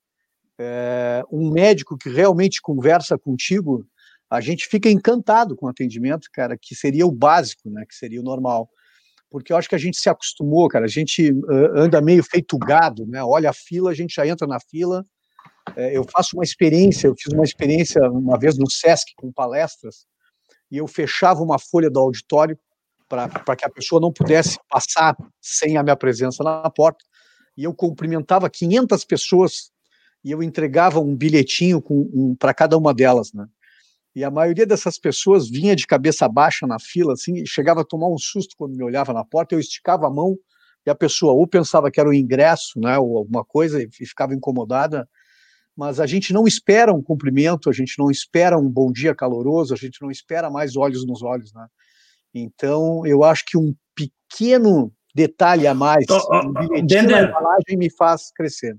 é, 0.59 1.23
um 1.31 1.51
médico 1.51 1.97
que 1.97 2.09
realmente 2.09 2.61
conversa 2.61 3.17
contigo, 3.17 3.85
a 4.29 4.41
gente 4.41 4.67
fica 4.67 4.89
encantado 4.89 5.55
com 5.55 5.67
o 5.67 5.69
atendimento, 5.69 6.27
cara, 6.33 6.57
que 6.59 6.75
seria 6.75 7.05
o 7.05 7.11
básico, 7.11 7.69
né, 7.69 7.85
que 7.87 7.95
seria 7.95 8.19
o 8.19 8.23
normal. 8.23 8.69
Porque 9.29 9.51
eu 9.51 9.57
acho 9.57 9.69
que 9.69 9.75
a 9.75 9.79
gente 9.79 9.99
se 9.99 10.09
acostumou, 10.09 10.67
cara, 10.67 10.85
a 10.85 10.89
gente 10.89 11.31
uh, 11.31 11.77
anda 11.77 12.01
meio 12.01 12.23
feito 12.23 12.57
gado, 12.57 13.05
né, 13.05 13.23
olha 13.23 13.49
a 13.49 13.53
fila, 13.53 13.91
a 13.91 13.93
gente 13.93 14.15
já 14.15 14.25
entra 14.27 14.47
na 14.47 14.59
fila. 14.59 15.05
É, 15.75 15.95
eu 15.95 16.05
faço 16.09 16.35
uma 16.35 16.43
experiência, 16.43 17.07
eu 17.07 17.15
fiz 17.17 17.33
uma 17.33 17.43
experiência 17.43 18.01
uma 18.09 18.39
vez 18.39 18.57
no 18.57 18.69
SESC 18.69 19.13
com 19.17 19.31
palestras, 19.31 20.05
e 20.71 20.77
eu 20.77 20.87
fechava 20.87 21.41
uma 21.41 21.59
folha 21.59 21.89
do 21.89 21.99
auditório 21.99 22.57
para 23.07 23.55
que 23.55 23.65
a 23.65 23.69
pessoa 23.69 24.01
não 24.01 24.11
pudesse 24.11 24.57
passar 24.69 25.15
sem 25.41 25.77
a 25.77 25.83
minha 25.83 25.95
presença 25.95 26.43
na 26.43 26.69
porta, 26.69 27.03
e 27.55 27.63
eu 27.63 27.73
cumprimentava 27.73 28.49
500 28.49 29.03
pessoas 29.05 29.71
e 30.27 30.31
eu 30.31 30.43
entregava 30.43 30.99
um 30.99 31.15
bilhetinho 31.15 31.81
um, 31.89 32.35
para 32.35 32.53
cada 32.53 32.77
uma 32.77 32.93
delas, 32.93 33.31
né? 33.31 33.47
E 34.13 34.25
a 34.25 34.29
maioria 34.29 34.65
dessas 34.65 34.99
pessoas 34.99 35.49
vinha 35.49 35.73
de 35.73 35.87
cabeça 35.87 36.27
baixa 36.27 36.67
na 36.67 36.77
fila, 36.81 37.13
assim, 37.13 37.43
e 37.43 37.47
chegava 37.47 37.79
a 37.79 37.85
tomar 37.85 38.09
um 38.09 38.17
susto 38.17 38.53
quando 38.57 38.75
me 38.75 38.83
olhava 38.83 39.13
na 39.13 39.23
porta. 39.23 39.55
Eu 39.55 39.59
esticava 39.59 40.05
a 40.05 40.09
mão 40.09 40.37
e 40.85 40.89
a 40.89 40.95
pessoa 40.95 41.31
ou 41.31 41.47
pensava 41.47 41.89
que 41.89 41.97
era 41.97 42.09
o 42.09 42.13
ingresso, 42.13 42.77
né, 42.77 42.97
ou 42.97 43.17
alguma 43.17 43.45
coisa, 43.45 43.81
e 43.81 43.87
ficava 43.89 44.33
incomodada. 44.33 45.07
Mas 45.73 45.97
a 45.97 46.05
gente 46.05 46.33
não 46.33 46.45
espera 46.45 46.93
um 46.93 47.01
cumprimento, 47.01 47.69
a 47.69 47.73
gente 47.73 47.97
não 47.97 48.11
espera 48.11 48.57
um 48.57 48.69
bom 48.69 48.91
dia 48.91 49.15
caloroso, 49.15 49.73
a 49.73 49.77
gente 49.77 50.01
não 50.01 50.11
espera 50.11 50.49
mais 50.49 50.75
olhos 50.75 51.07
nos 51.07 51.23
olhos, 51.23 51.53
né? 51.53 51.67
Então, 52.33 53.05
eu 53.05 53.23
acho 53.23 53.45
que 53.45 53.57
um 53.57 53.73
pequeno 53.95 54.91
detalhe 55.15 55.67
a 55.67 55.73
mais, 55.73 56.05
um 56.09 56.51
bilhetinho 56.51 57.11
na 57.11 57.21
embalagem 57.23 57.77
me 57.77 57.89
faz 57.89 58.29
crescer. 58.35 58.77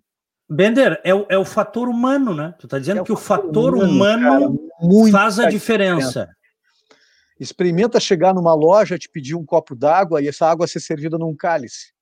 Bender, 0.50 0.98
é 1.04 1.14
o, 1.14 1.26
é 1.28 1.36
o 1.36 1.44
fator 1.44 1.88
humano, 1.88 2.34
né? 2.34 2.54
Tu 2.58 2.66
está 2.66 2.78
dizendo 2.78 3.02
é 3.02 3.04
que 3.04 3.12
o 3.12 3.16
fator 3.16 3.74
humano, 3.74 4.58
humano 4.80 5.10
faz 5.12 5.38
a 5.38 5.50
diferença. 5.50 6.08
diferença. 6.08 6.36
Experimenta 7.38 8.00
chegar 8.00 8.34
numa 8.34 8.54
loja, 8.54 8.98
te 8.98 9.08
pedir 9.08 9.34
um 9.34 9.44
copo 9.44 9.76
d'água 9.76 10.22
e 10.22 10.28
essa 10.28 10.46
água 10.46 10.66
ser 10.66 10.80
servida 10.80 11.18
num 11.18 11.36
cálice. 11.36 11.92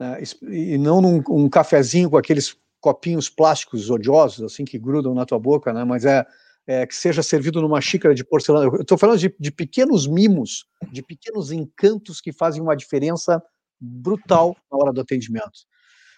Né? 0.00 0.22
E 0.48 0.78
não 0.78 1.00
num 1.02 1.22
um 1.28 1.48
cafezinho 1.48 2.10
com 2.10 2.16
aqueles 2.16 2.56
copinhos 2.80 3.28
plásticos 3.28 3.90
odiosos, 3.90 4.42
assim, 4.42 4.64
que 4.64 4.78
grudam 4.78 5.14
na 5.14 5.26
tua 5.26 5.38
boca, 5.38 5.72
né? 5.72 5.84
Mas 5.84 6.04
é, 6.04 6.26
é 6.66 6.86
que 6.86 6.96
seja 6.96 7.22
servido 7.22 7.60
numa 7.60 7.80
xícara 7.80 8.14
de 8.14 8.24
porcelana. 8.24 8.66
Eu 8.66 8.80
estou 8.80 8.98
falando 8.98 9.18
de, 9.18 9.32
de 9.38 9.52
pequenos 9.52 10.06
mimos, 10.06 10.66
de 10.90 11.02
pequenos 11.02 11.52
encantos 11.52 12.20
que 12.20 12.32
fazem 12.32 12.62
uma 12.62 12.74
diferença 12.74 13.40
brutal 13.78 14.56
na 14.70 14.78
hora 14.78 14.92
do 14.92 15.00
atendimento. 15.00 15.60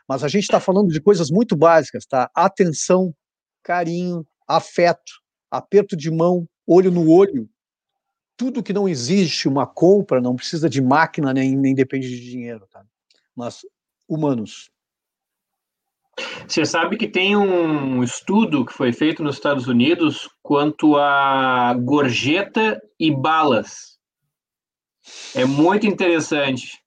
Mas 0.09 0.23
a 0.23 0.29
gente 0.29 0.43
está 0.43 0.61
falando 0.61 0.89
de 0.89 1.01
coisas 1.01 1.31
muito 1.31 1.57
básicas, 1.57 2.05
tá? 2.07 2.31
Atenção, 2.35 3.15
carinho, 3.63 4.27
afeto, 4.47 5.13
aperto 5.51 5.97
de 5.97 6.11
mão, 6.11 6.47
olho 6.67 6.91
no 6.91 7.11
olho. 7.11 7.49
Tudo 8.37 8.63
que 8.63 8.73
não 8.73 8.89
existe 8.89 9.49
uma 9.49 9.67
compra, 9.67 10.21
não 10.21 10.37
precisa 10.37 10.69
de 10.69 10.83
máquina 10.83 11.33
nem, 11.33 11.57
nem 11.57 11.75
depende 11.75 12.09
de 12.09 12.31
dinheiro, 12.31 12.67
tá? 12.71 12.85
Mas 13.35 13.61
humanos. 14.09 14.71
Você 16.47 16.65
sabe 16.65 16.97
que 16.97 17.09
tem 17.09 17.37
um 17.37 18.03
estudo 18.03 18.65
que 18.65 18.73
foi 18.73 18.93
feito 18.93 19.23
nos 19.23 19.37
Estados 19.37 19.67
Unidos 19.67 20.29
quanto 20.43 20.97
a 20.97 21.75
gorjeta 21.75 22.81
e 23.01 23.11
balas. 23.11 23.99
É 25.35 25.45
muito 25.45 25.87
interessante. 25.87 26.84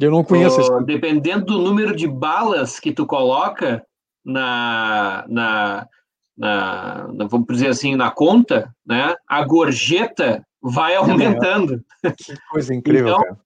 Eu 0.00 0.10
não 0.10 0.22
conheço 0.22 0.60
esse. 0.60 0.84
Dependendo 0.84 1.46
do 1.46 1.58
número 1.58 1.94
de 1.94 2.06
balas 2.06 2.78
que 2.78 2.92
tu 2.92 3.06
coloca 3.06 3.84
na, 4.24 5.24
na, 5.28 5.88
na, 6.36 7.08
na, 7.14 7.26
vamos 7.26 7.46
dizer 7.48 7.68
assim, 7.68 7.96
na 7.96 8.10
conta, 8.10 8.74
né? 8.86 9.14
A 9.26 9.42
gorjeta 9.44 10.44
vai 10.60 10.94
aumentando. 10.96 11.82
Que 12.02 12.34
coisa 12.50 12.74
incrível, 12.74 13.08
então, 13.08 13.36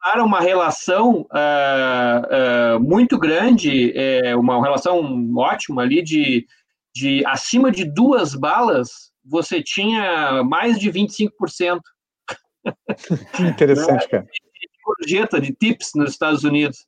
cara. 0.00 0.24
Uma 0.24 0.40
relação 0.40 1.20
uh, 1.20 2.76
uh, 2.76 2.80
muito 2.80 3.18
grande, 3.18 3.92
é, 3.96 4.34
uma 4.34 4.60
relação 4.60 5.32
ótima 5.36 5.82
ali 5.82 6.02
de, 6.02 6.46
de 6.94 7.24
acima 7.26 7.70
de 7.70 7.84
duas 7.84 8.34
balas, 8.34 9.12
você 9.24 9.62
tinha 9.62 10.42
mais 10.42 10.78
de 10.78 10.90
25%. 10.90 11.80
Que 13.32 13.42
interessante, 13.42 14.08
cara 14.08 14.26
gorjeta 14.96 15.40
de 15.40 15.52
tips 15.52 15.92
nos 15.94 16.10
Estados 16.10 16.44
Unidos. 16.44 16.86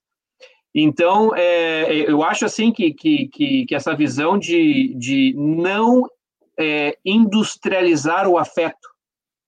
Então, 0.74 1.34
é, 1.36 2.10
eu 2.10 2.22
acho 2.22 2.44
assim 2.44 2.72
que, 2.72 2.92
que, 2.92 3.28
que, 3.28 3.66
que, 3.66 3.74
essa 3.74 3.94
visão 3.94 4.36
de, 4.36 4.92
de 4.98 5.32
não 5.36 6.02
é, 6.58 6.98
industrializar 7.04 8.28
o 8.28 8.36
afeto, 8.36 8.88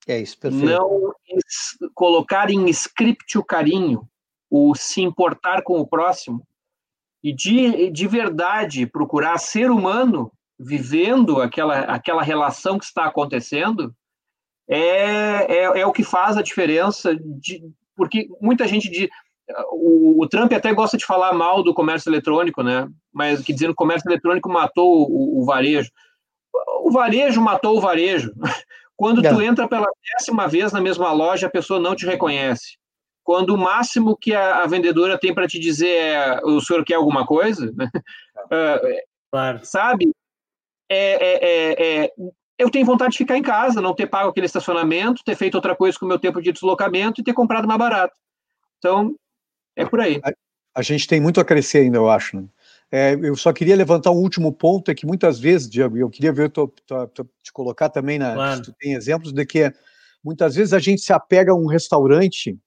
é 0.07 0.21
isso, 0.21 0.39
perfeito. 0.39 0.67
não 0.67 1.13
colocar 1.93 2.49
em 2.49 2.69
script 2.69 3.37
o 3.37 3.45
carinho, 3.45 4.09
o 4.49 4.75
se 4.75 5.03
importar 5.03 5.63
com 5.63 5.81
o 5.81 5.87
próximo, 5.87 6.47
e 7.23 7.35
de, 7.35 7.91
de 7.91 8.07
verdade 8.07 8.87
procurar 8.87 9.39
ser 9.39 9.69
humano 9.69 10.31
vivendo 10.59 11.43
aquela, 11.43 11.81
aquela 11.81 12.23
relação 12.23 12.79
que 12.79 12.85
está 12.85 13.07
acontecendo, 13.07 13.93
é, 14.69 14.79
é, 15.53 15.81
é 15.81 15.87
o 15.87 15.93
que 15.93 16.05
faz 16.05 16.37
a 16.37 16.43
diferença 16.43 17.15
de, 17.17 17.63
porque 17.97 18.29
muita 18.41 18.67
gente 18.67 18.89
de 18.89 19.09
o, 19.71 20.23
o, 20.23 20.29
Trump 20.29 20.53
até 20.53 20.73
gosta 20.73 20.97
de 20.97 21.05
falar 21.05 21.33
mal 21.33 21.63
do 21.63 21.75
comércio 21.75 22.11
eletrônico, 22.11 22.63
né? 22.63 22.89
Mas 23.13 23.43
que 23.43 23.53
dizendo 23.53 23.71
que 23.71 23.75
o 23.75 23.77
comércio 23.77 24.09
eletrônico 24.09 24.49
matou 24.49 25.09
o, 25.09 25.41
o 25.41 25.45
varejo. 25.45 25.91
O 26.83 26.91
varejo 26.91 27.41
matou 27.41 27.77
o 27.77 27.81
varejo. 27.81 28.33
Quando 28.97 29.23
tu 29.23 29.41
é. 29.41 29.45
entra 29.45 29.69
pela 29.69 29.87
décima 30.15 30.49
vez 30.49 30.73
na 30.73 30.81
mesma 30.81 31.13
loja, 31.13 31.47
a 31.47 31.51
pessoa 31.51 31.79
não 31.79 31.95
te 31.95 32.07
reconhece. 32.07 32.79
Quando 33.23 33.51
o 33.51 33.59
máximo 33.59 34.17
que 34.17 34.35
a, 34.35 34.63
a 34.63 34.67
vendedora 34.67 35.19
tem 35.19 35.35
para 35.35 35.47
te 35.47 35.59
dizer 35.59 35.89
é 35.89 36.41
o 36.45 36.61
senhor 36.61 36.85
quer 36.85 36.95
alguma 36.95 37.27
coisa, 37.27 37.71
uh, 37.71 39.01
claro. 39.31 39.61
sabe? 39.65 40.11
É, 40.89 40.97
é, 40.97 41.39
é, 41.43 42.05
é, 42.05 42.11
eu 42.59 42.71
tenho 42.71 42.87
vontade 42.87 43.13
de 43.13 43.19
ficar 43.19 43.37
em 43.37 43.43
casa, 43.43 43.81
não 43.81 43.95
ter 43.95 44.07
pago 44.07 44.31
aquele 44.31 44.47
estacionamento, 44.47 45.23
ter 45.25 45.37
feito 45.37 45.55
outra 45.57 45.77
coisa 45.77 45.99
com 45.99 46.07
o 46.07 46.09
meu 46.09 46.19
tempo 46.19 46.41
de 46.41 46.53
deslocamento 46.53 47.21
e 47.21 47.25
ter 47.25 47.35
comprado 47.35 47.67
mais 47.67 47.79
barato. 47.79 48.15
Então, 48.79 49.15
é 49.75 49.85
por 49.85 50.01
aí. 50.01 50.21
A, 50.25 50.33
a 50.77 50.83
gente 50.83 51.07
tem 51.07 51.21
muito 51.21 51.41
a 51.41 51.45
crescer 51.45 51.79
ainda, 51.79 51.99
eu 51.99 52.09
acho. 52.09 52.37
Né? 52.37 52.45
É, 52.91 53.15
eu 53.15 53.37
só 53.37 53.53
queria 53.53 53.77
levantar 53.77 54.11
um 54.11 54.19
último 54.19 54.53
ponto, 54.53 54.91
é 54.91 54.95
que 54.95 55.07
muitas 55.07 55.39
vezes, 55.39 55.69
Diego, 55.69 55.97
eu 55.99 56.09
queria 56.09 56.33
ver, 56.33 56.51
tô, 56.51 56.69
tô, 56.87 57.07
tô, 57.09 57.25
te 57.43 57.53
colocar 57.53 57.89
também, 57.89 58.19
na, 58.19 58.35
claro. 58.35 58.63
tu 58.63 58.73
tem 58.79 58.95
exemplos 58.95 59.33
de 59.33 59.45
que 59.45 59.73
muitas 60.25 60.55
vezes 60.55 60.73
a 60.73 60.79
gente 60.79 61.03
se 61.03 61.13
apega 61.13 61.53
a 61.53 61.55
um 61.55 61.67
restaurante 61.67 62.59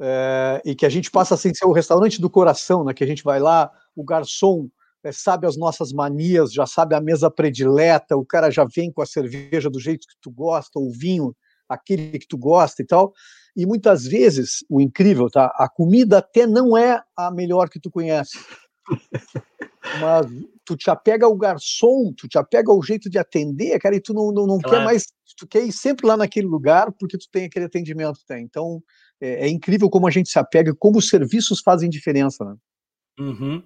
é, 0.00 0.62
e 0.64 0.74
que 0.74 0.86
a 0.86 0.88
gente 0.88 1.10
passa 1.10 1.34
a 1.34 1.38
ser 1.38 1.52
o 1.64 1.72
restaurante 1.72 2.20
do 2.20 2.30
coração, 2.30 2.84
né? 2.84 2.94
que 2.94 3.04
a 3.04 3.06
gente 3.06 3.22
vai 3.22 3.38
lá, 3.38 3.70
o 3.94 4.02
garçom 4.02 4.68
é, 4.68 4.70
sabe 5.10 5.46
as 5.46 5.56
nossas 5.56 5.92
manias, 5.92 6.52
já 6.52 6.66
sabe 6.66 6.94
a 6.94 7.00
mesa 7.00 7.30
predileta, 7.30 8.16
o 8.16 8.24
cara 8.24 8.50
já 8.50 8.64
vem 8.64 8.92
com 8.92 9.02
a 9.02 9.06
cerveja 9.06 9.68
do 9.68 9.80
jeito 9.80 10.06
que 10.06 10.14
tu 10.20 10.30
gosta, 10.30 10.78
o 10.78 10.92
vinho, 10.92 11.34
aquele 11.68 12.18
que 12.18 12.28
tu 12.28 12.38
gosta 12.38 12.82
e 12.82 12.86
tal. 12.86 13.12
E 13.56 13.66
muitas 13.66 14.04
vezes, 14.06 14.64
o 14.68 14.80
incrível, 14.80 15.28
tá? 15.28 15.46
A 15.56 15.68
comida 15.68 16.18
até 16.18 16.46
não 16.46 16.76
é 16.76 17.02
a 17.16 17.30
melhor 17.30 17.68
que 17.68 17.80
tu 17.80 17.90
conhece. 17.90 18.38
Mas 20.00 20.26
tu 20.64 20.76
te 20.76 20.88
apega 20.90 21.26
ao 21.26 21.36
garçom, 21.36 22.12
tu 22.16 22.28
te 22.28 22.38
apega 22.38 22.70
ao 22.70 22.82
jeito 22.82 23.10
de 23.10 23.18
atender, 23.18 23.78
cara, 23.80 23.96
e 23.96 24.00
tu 24.00 24.14
não, 24.14 24.30
não, 24.32 24.46
não 24.46 24.58
claro. 24.58 24.78
quer 24.78 24.84
mais, 24.84 25.06
tu 25.36 25.46
quer 25.46 25.64
ir 25.64 25.72
sempre 25.72 26.06
lá 26.06 26.16
naquele 26.16 26.46
lugar 26.46 26.92
porque 26.92 27.18
tu 27.18 27.26
tem 27.30 27.44
aquele 27.44 27.64
atendimento, 27.64 28.20
tá? 28.26 28.38
Então, 28.38 28.82
é, 29.20 29.46
é 29.46 29.48
incrível 29.48 29.90
como 29.90 30.06
a 30.06 30.10
gente 30.10 30.30
se 30.30 30.38
apega, 30.38 30.74
como 30.74 30.98
os 30.98 31.08
serviços 31.08 31.60
fazem 31.60 31.90
diferença, 31.90 32.44
né? 32.44 32.54
Uhum. 33.18 33.62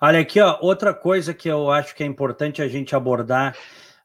Olha 0.00 0.20
aqui, 0.20 0.40
ó, 0.40 0.58
outra 0.60 0.94
coisa 0.94 1.34
que 1.34 1.48
eu 1.48 1.70
acho 1.70 1.94
que 1.94 2.02
é 2.02 2.06
importante 2.06 2.62
a 2.62 2.68
gente 2.68 2.96
abordar. 2.96 3.56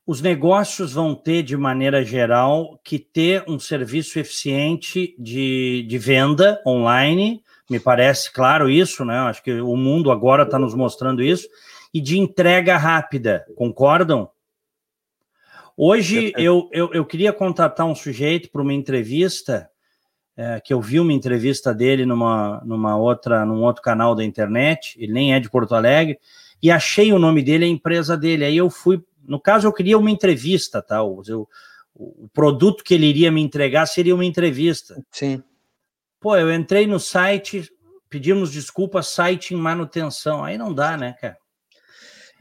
Os 0.05 0.21
negócios 0.21 0.93
vão 0.93 1.15
ter, 1.15 1.41
de 1.41 1.57
maneira 1.57 2.03
geral, 2.03 2.79
que 2.83 2.99
ter 2.99 3.43
um 3.47 3.57
serviço 3.57 4.19
eficiente 4.19 5.15
de, 5.17 5.83
de 5.87 5.97
venda 5.97 6.61
online, 6.65 7.41
me 7.69 7.79
parece 7.79 8.31
claro 8.31 8.69
isso, 8.69 9.03
né? 9.03 9.17
Acho 9.19 9.41
que 9.41 9.53
o 9.53 9.75
mundo 9.75 10.11
agora 10.11 10.43
está 10.43 10.59
nos 10.59 10.75
mostrando 10.75 11.23
isso, 11.23 11.47
e 11.91 11.99
de 11.99 12.19
entrega 12.19 12.77
rápida, 12.77 13.45
concordam? 13.55 14.29
Hoje 15.75 16.31
eu, 16.37 16.69
eu, 16.71 16.93
eu 16.93 17.03
queria 17.03 17.33
contratar 17.33 17.85
um 17.85 17.95
sujeito 17.95 18.49
para 18.51 18.61
uma 18.61 18.73
entrevista 18.73 19.69
é, 20.37 20.59
que 20.59 20.73
eu 20.73 20.81
vi 20.81 20.99
uma 20.99 21.13
entrevista 21.13 21.73
dele 21.73 22.05
numa, 22.05 22.61
numa 22.65 22.97
outra, 22.97 23.45
num 23.45 23.63
outro 23.63 23.81
canal 23.81 24.13
da 24.13 24.23
internet, 24.23 24.97
ele 24.99 25.13
nem 25.13 25.33
é 25.33 25.39
de 25.39 25.49
Porto 25.49 25.73
Alegre, 25.73 26.19
e 26.61 26.69
achei 26.69 27.13
o 27.13 27.19
nome 27.19 27.41
dele, 27.41 27.65
a 27.65 27.69
empresa 27.69 28.17
dele. 28.17 28.43
Aí 28.43 28.57
eu 28.57 28.69
fui, 28.69 29.01
no 29.25 29.39
caso, 29.39 29.67
eu 29.67 29.73
queria 29.73 29.97
uma 29.97 30.11
entrevista, 30.11 30.81
tá? 30.81 30.97
Eu, 30.97 31.47
o 31.93 32.27
produto 32.33 32.83
que 32.83 32.93
ele 32.93 33.05
iria 33.05 33.31
me 33.31 33.41
entregar 33.41 33.85
seria 33.85 34.13
uma 34.13 34.25
entrevista. 34.25 35.01
Sim. 35.11 35.41
Pô, 36.19 36.35
eu 36.35 36.53
entrei 36.53 36.85
no 36.85 36.99
site, 36.99 37.71
pedimos 38.09 38.51
desculpa, 38.51 39.01
site 39.01 39.53
em 39.53 39.57
manutenção. 39.57 40.43
Aí 40.43 40.57
não 40.57 40.73
dá, 40.73 40.97
né, 40.97 41.15
cara? 41.19 41.37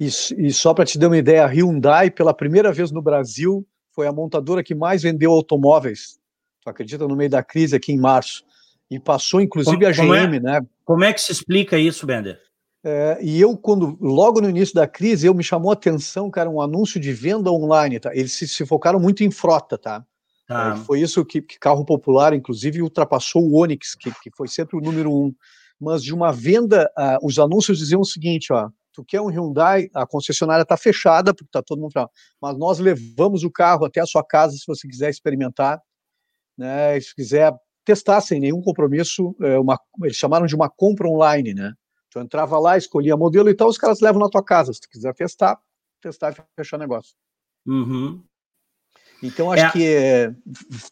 Isso, 0.01 0.35
e 0.41 0.53
só 0.53 0.75
para 0.75 0.85
te 0.85 0.99
dar 0.99 1.07
uma 1.07 1.19
ideia, 1.19 1.45
a 1.45 1.49
Hyundai, 1.49 2.11
pela 2.11 2.35
primeira 2.35 2.73
vez 2.73 2.91
no 2.91 3.01
Brasil, 3.01 3.65
foi 3.93 4.09
a 4.09 4.13
montadora 4.13 4.65
que 4.65 4.75
mais 4.75 5.03
vendeu 5.03 5.31
automóveis 5.31 6.19
tu 6.65 6.71
acredita, 6.71 7.07
no 7.07 7.15
meio 7.15 7.31
da 7.31 7.43
crise 7.43 7.77
aqui 7.77 7.93
em 7.93 7.99
março. 7.99 8.43
E 8.91 8.99
passou, 8.99 9.41
inclusive, 9.41 9.77
como, 9.77 10.13
a 10.13 10.27
GM, 10.27 10.37
é, 10.37 10.41
né? 10.41 10.61
Como 10.85 11.05
é 11.05 11.13
que 11.13 11.21
se 11.21 11.33
explica 11.33 11.79
isso, 11.79 12.07
Bender? 12.07 12.41
É, 12.83 13.19
e 13.23 13.41
eu, 13.41 13.57
quando 13.57 13.97
logo 14.01 14.41
no 14.41 14.49
início 14.49 14.75
da 14.75 14.87
crise, 14.87 15.27
eu 15.27 15.35
me 15.35 15.43
chamou 15.43 15.71
a 15.71 15.75
atenção, 15.75 16.31
cara, 16.31 16.51
um 16.51 16.61
anúncio 16.61 17.01
de 17.01 17.13
venda 17.13 17.51
online, 17.51 17.99
tá? 17.99 18.11
Eles 18.15 18.33
se, 18.33 18.47
se 18.47 18.67
focaram 18.67 19.01
muito 19.01 19.25
em 19.25 19.31
frota, 19.31 19.79
tá? 19.79 20.05
tá. 20.47 20.75
É, 20.75 20.85
foi 20.85 21.01
isso 21.01 21.25
que, 21.25 21.41
que, 21.41 21.59
carro 21.59 21.85
popular, 21.85 22.35
inclusive, 22.35 22.83
ultrapassou 22.83 23.43
o 23.43 23.57
Onix, 23.57 23.95
que, 23.95 24.11
que 24.23 24.31
foi 24.37 24.49
sempre 24.49 24.77
o 24.77 24.81
número 24.81 25.11
um. 25.11 25.35
Mas 25.81 26.03
de 26.03 26.13
uma 26.13 26.31
venda, 26.31 26.91
uh, 26.97 27.27
os 27.27 27.39
anúncios 27.39 27.79
diziam 27.79 28.03
o 28.03 28.07
seguinte, 28.07 28.53
ó, 28.53 28.69
tu 28.93 29.03
quer 29.03 29.21
um 29.21 29.29
Hyundai, 29.29 29.89
a 29.95 30.07
concessionária 30.07 30.63
está 30.63 30.77
fechada, 30.77 31.35
porque 31.35 31.49
está 31.49 31.63
todo 31.63 31.81
mundo 31.81 31.93
falando, 31.93 32.11
mas 32.41 32.57
nós 32.57 32.79
levamos 32.79 33.43
o 33.43 33.51
carro 33.51 33.87
até 33.87 34.01
a 34.01 34.07
sua 34.07 34.25
casa 34.25 34.57
se 34.57 34.67
você 34.67 34.87
quiser 34.87 35.11
experimentar 35.11 35.81
né? 36.57 36.99
Se 37.01 37.15
quiser 37.15 37.55
testar 37.85 38.21
sem 38.21 38.41
nenhum 38.41 38.63
compromisso, 38.63 39.35
é 39.41 39.59
uma, 39.59 39.79
eles 40.03 40.17
chamaram 40.17 40.47
de 40.47 40.55
uma 40.55 40.71
compra 40.71 41.09
online, 41.09 41.55
né? 41.55 41.73
Tu 42.11 42.19
entrava 42.19 42.59
lá, 42.59 42.79
escolhia 42.79 43.17
modelo 43.17 43.49
e 43.49 43.55
tal, 43.55 43.69
os 43.69 43.79
caras 43.79 44.01
levam 44.01 44.21
na 44.21 44.29
tua 44.29 44.43
casa. 44.43 44.73
Se 44.73 44.81
tu 44.81 44.89
quiser 44.89 45.13
testar, 45.15 45.59
testar 46.01 46.33
e 46.33 46.37
fechar 46.57 46.79
negócio. 46.79 47.15
Uhum. 47.67 48.23
Então, 49.23 49.51
acho 49.51 49.65
é. 49.65 49.71
que 49.71 49.87
é, 49.87 50.35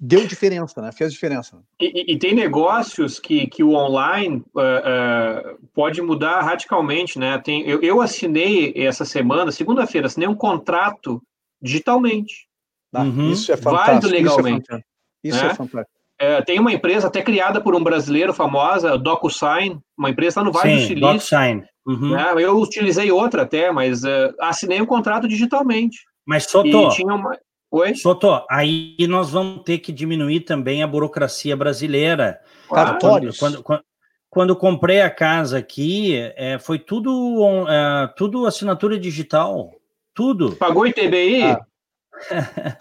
deu 0.00 0.26
diferença, 0.26 0.80
né? 0.80 0.90
Fez 0.90 1.12
diferença. 1.12 1.62
E, 1.80 2.14
e, 2.14 2.18
tem 2.18 2.34
negócios 2.34 3.20
que, 3.20 3.46
que 3.46 3.62
o 3.62 3.74
online 3.74 4.42
uh, 4.54 4.60
uh, 4.60 5.68
pode 5.74 6.00
mudar 6.00 6.40
radicalmente, 6.40 7.18
né? 7.18 7.38
Tem, 7.38 7.62
eu, 7.68 7.82
eu 7.82 8.00
assinei 8.00 8.72
essa 8.74 9.04
semana, 9.04 9.52
segunda-feira, 9.52 10.06
assinei 10.06 10.28
um 10.28 10.34
contrato 10.34 11.22
digitalmente. 11.60 12.48
Ah, 12.94 13.02
uhum. 13.02 13.32
Isso 13.32 13.52
é 13.52 13.56
fantástico. 13.56 14.00
Válido 14.00 14.08
legalmente. 14.08 14.72
É 14.72 14.91
isso 15.22 15.42
é, 15.42 15.48
é 15.48 15.54
fantástico. 15.54 16.02
É, 16.18 16.40
tem 16.40 16.60
uma 16.60 16.72
empresa 16.72 17.08
até 17.08 17.20
criada 17.20 17.60
por 17.60 17.74
um 17.74 17.82
brasileiro 17.82 18.32
famosa, 18.32 18.96
DocuSign, 18.96 19.80
uma 19.98 20.10
empresa 20.10 20.40
está 20.40 20.44
no 20.44 20.52
Vale 20.52 20.70
Sim, 20.70 20.76
do 20.76 20.86
Silício. 20.86 21.12
DocuSign. 21.12 21.64
Uhum. 21.84 22.10
Né? 22.10 22.34
Eu 22.38 22.58
utilizei 22.58 23.10
outra 23.10 23.42
até, 23.42 23.72
mas 23.72 24.04
uh, 24.04 24.32
assinei 24.40 24.80
um 24.80 24.86
contrato 24.86 25.26
digitalmente. 25.26 25.98
Mas 26.24 26.44
Soto, 26.44 26.90
tinha 26.90 27.12
uma... 27.12 27.36
Oi? 27.72 27.94
Soto, 27.94 28.44
aí 28.48 28.96
nós 29.08 29.30
vamos 29.30 29.64
ter 29.64 29.78
que 29.78 29.90
diminuir 29.90 30.40
também 30.40 30.82
a 30.82 30.86
burocracia 30.86 31.56
brasileira. 31.56 32.38
Cartórios. 32.70 33.38
Quando, 33.38 33.62
quando, 33.62 33.82
quando 34.30 34.56
comprei 34.56 35.00
a 35.00 35.10
casa 35.10 35.58
aqui, 35.58 36.14
é, 36.36 36.58
foi 36.58 36.78
tudo, 36.78 37.66
é, 37.68 38.06
tudo 38.16 38.46
assinatura 38.46 38.98
digital. 38.98 39.72
Tudo. 40.14 40.54
Pagou 40.56 40.86
ITBI? 40.86 41.44
Ah. 41.44 41.66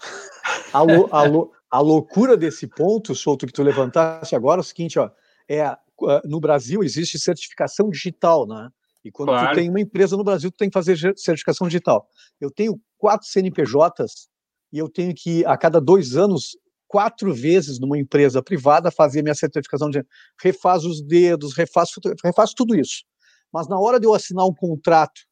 alô, 0.72 1.08
alô, 1.10 1.52
a 1.72 1.80
loucura 1.80 2.36
desse 2.36 2.66
ponto, 2.66 3.14
Souto, 3.14 3.46
que 3.46 3.52
tu 3.52 3.62
levantaste 3.62 4.36
agora, 4.36 4.60
é 4.60 4.62
o 4.62 4.64
seguinte, 4.64 4.98
ó, 4.98 5.10
é, 5.48 5.62
ah, 5.62 5.78
no 6.22 6.38
Brasil 6.38 6.84
existe 6.84 7.18
certificação 7.18 7.88
digital, 7.88 8.46
né? 8.46 8.68
E 9.02 9.10
quando 9.10 9.30
claro. 9.30 9.48
tu 9.48 9.54
tem 9.54 9.70
uma 9.70 9.80
empresa 9.80 10.14
no 10.14 10.22
Brasil, 10.22 10.50
tu 10.50 10.58
tem 10.58 10.68
que 10.68 10.74
fazer 10.74 10.98
certificação 11.16 11.66
digital. 11.66 12.06
Eu 12.38 12.50
tenho 12.50 12.78
quatro 12.98 13.26
CNPJs 13.26 14.28
e 14.70 14.78
eu 14.78 14.88
tenho 14.88 15.14
que, 15.14 15.46
a 15.46 15.56
cada 15.56 15.80
dois 15.80 16.14
anos, 16.14 16.58
quatro 16.86 17.32
vezes 17.32 17.80
numa 17.80 17.98
empresa 17.98 18.42
privada, 18.42 18.90
fazer 18.90 19.22
minha 19.22 19.34
certificação 19.34 19.88
de 19.88 20.04
refaz 20.42 20.84
os 20.84 21.00
dedos, 21.00 21.56
refaz, 21.56 21.88
refaz 22.22 22.52
tudo 22.52 22.76
isso. 22.76 23.02
Mas 23.50 23.66
na 23.66 23.80
hora 23.80 23.98
de 23.98 24.06
eu 24.06 24.12
assinar 24.12 24.44
um 24.44 24.54
contrato 24.54 25.22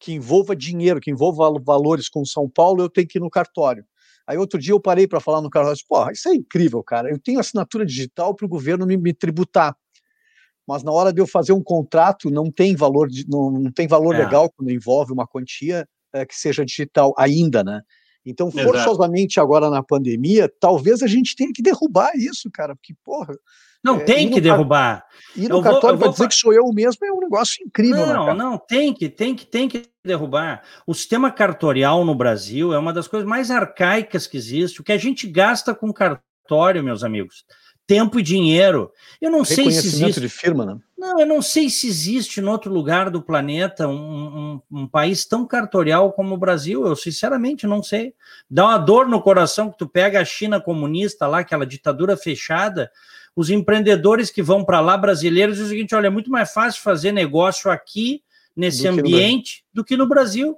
que 0.00 0.12
envolva 0.12 0.56
dinheiro, 0.56 1.00
que 1.00 1.10
envolva 1.10 1.52
valores 1.64 2.08
com 2.08 2.24
São 2.24 2.50
Paulo, 2.50 2.82
eu 2.82 2.90
tenho 2.90 3.06
que 3.06 3.18
ir 3.18 3.20
no 3.20 3.30
cartório. 3.30 3.84
Aí 4.28 4.36
outro 4.36 4.60
dia 4.60 4.74
eu 4.74 4.80
parei 4.80 5.08
para 5.08 5.20
falar 5.20 5.40
no 5.40 5.48
disse, 5.48 5.86
porra, 5.88 6.12
isso 6.12 6.28
é 6.28 6.34
incrível, 6.34 6.82
cara. 6.82 7.08
Eu 7.10 7.18
tenho 7.18 7.40
assinatura 7.40 7.86
digital 7.86 8.34
para 8.34 8.44
o 8.44 8.48
governo 8.48 8.84
me, 8.84 8.94
me, 8.94 9.14
tributar. 9.14 9.74
Mas 10.66 10.82
na 10.82 10.92
hora 10.92 11.10
de 11.10 11.18
eu 11.18 11.26
fazer 11.26 11.54
um 11.54 11.62
contrato, 11.62 12.30
não 12.30 12.50
tem 12.50 12.76
valor, 12.76 13.08
de, 13.08 13.26
não, 13.26 13.50
não 13.50 13.72
tem 13.72 13.88
valor 13.88 14.14
é. 14.14 14.18
legal 14.18 14.50
quando 14.50 14.70
envolve 14.70 15.14
uma 15.14 15.26
quantia 15.26 15.88
é, 16.12 16.26
que 16.26 16.36
seja 16.36 16.62
digital 16.62 17.14
ainda, 17.16 17.64
né? 17.64 17.80
Então, 18.22 18.50
forçosamente, 18.50 19.38
Exato. 19.38 19.46
agora 19.46 19.70
na 19.70 19.82
pandemia, 19.82 20.52
talvez 20.60 21.02
a 21.02 21.06
gente 21.06 21.34
tenha 21.34 21.50
que 21.50 21.62
derrubar 21.62 22.14
isso, 22.14 22.50
cara, 22.52 22.76
porque, 22.76 22.92
porra, 23.02 23.34
não, 23.82 23.96
é, 23.96 24.04
tem 24.04 24.30
que 24.30 24.40
derrubar. 24.40 25.04
E 25.36 25.48
no 25.48 25.58
eu 25.58 25.62
cartório 25.62 25.98
vou, 25.98 26.10
dizer 26.10 26.28
que 26.28 26.34
sou 26.34 26.52
eu 26.52 26.64
mesmo 26.72 27.06
é 27.06 27.12
um 27.12 27.20
negócio 27.20 27.64
incrível. 27.64 28.06
Não, 28.06 28.26
né, 28.26 28.34
não, 28.34 28.58
tem 28.58 28.92
que, 28.92 29.08
tem 29.08 29.34
que, 29.34 29.46
tem 29.46 29.68
que 29.68 29.84
derrubar. 30.04 30.62
O 30.86 30.94
sistema 30.94 31.30
cartorial 31.30 32.04
no 32.04 32.14
Brasil 32.14 32.72
é 32.72 32.78
uma 32.78 32.92
das 32.92 33.06
coisas 33.06 33.28
mais 33.28 33.50
arcaicas 33.50 34.26
que 34.26 34.36
existe. 34.36 34.80
O 34.80 34.84
que 34.84 34.92
a 34.92 34.98
gente 34.98 35.26
gasta 35.28 35.74
com 35.74 35.92
cartório, 35.92 36.82
meus 36.82 37.04
amigos, 37.04 37.44
tempo 37.86 38.18
e 38.18 38.22
dinheiro. 38.22 38.92
Eu 39.20 39.30
não 39.30 39.44
sei 39.44 39.70
se 39.70 39.86
existe. 39.86 40.20
de 40.20 40.28
firma, 40.28 40.66
né? 40.66 40.78
Não, 40.96 41.20
eu 41.20 41.26
não 41.26 41.40
sei 41.40 41.70
se 41.70 41.86
existe 41.86 42.40
em 42.40 42.44
outro 42.44 42.72
lugar 42.72 43.08
do 43.08 43.22
planeta 43.22 43.86
um, 43.86 43.94
um, 43.94 44.80
um, 44.80 44.86
país 44.88 45.24
tão 45.24 45.46
cartorial 45.46 46.12
como 46.12 46.34
o 46.34 46.38
Brasil. 46.38 46.84
Eu 46.84 46.96
sinceramente 46.96 47.66
não 47.66 47.82
sei. 47.82 48.12
Dá 48.50 48.66
uma 48.66 48.78
dor 48.78 49.08
no 49.08 49.22
coração 49.22 49.70
que 49.70 49.78
tu 49.78 49.88
pega 49.88 50.20
a 50.20 50.24
China 50.24 50.60
comunista 50.60 51.28
lá, 51.28 51.38
aquela 51.38 51.64
ditadura 51.64 52.16
fechada 52.16 52.90
os 53.38 53.50
empreendedores 53.50 54.32
que 54.32 54.42
vão 54.42 54.64
para 54.64 54.80
lá, 54.80 54.96
brasileiros, 54.96 55.54
dizem 55.54 55.66
o 55.66 55.70
seguinte: 55.70 55.94
olha, 55.94 56.08
é 56.08 56.10
muito 56.10 56.28
mais 56.28 56.52
fácil 56.52 56.82
fazer 56.82 57.12
negócio 57.12 57.70
aqui, 57.70 58.20
nesse 58.56 58.82
do 58.82 58.88
ambiente, 58.88 59.58
que 59.58 59.64
do 59.72 59.84
que 59.84 59.96
no 59.96 60.08
Brasil. 60.08 60.56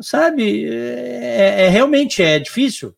Sabe? 0.00 0.68
É, 0.68 1.66
é, 1.66 1.68
realmente 1.68 2.20
é 2.20 2.40
difícil. 2.40 2.92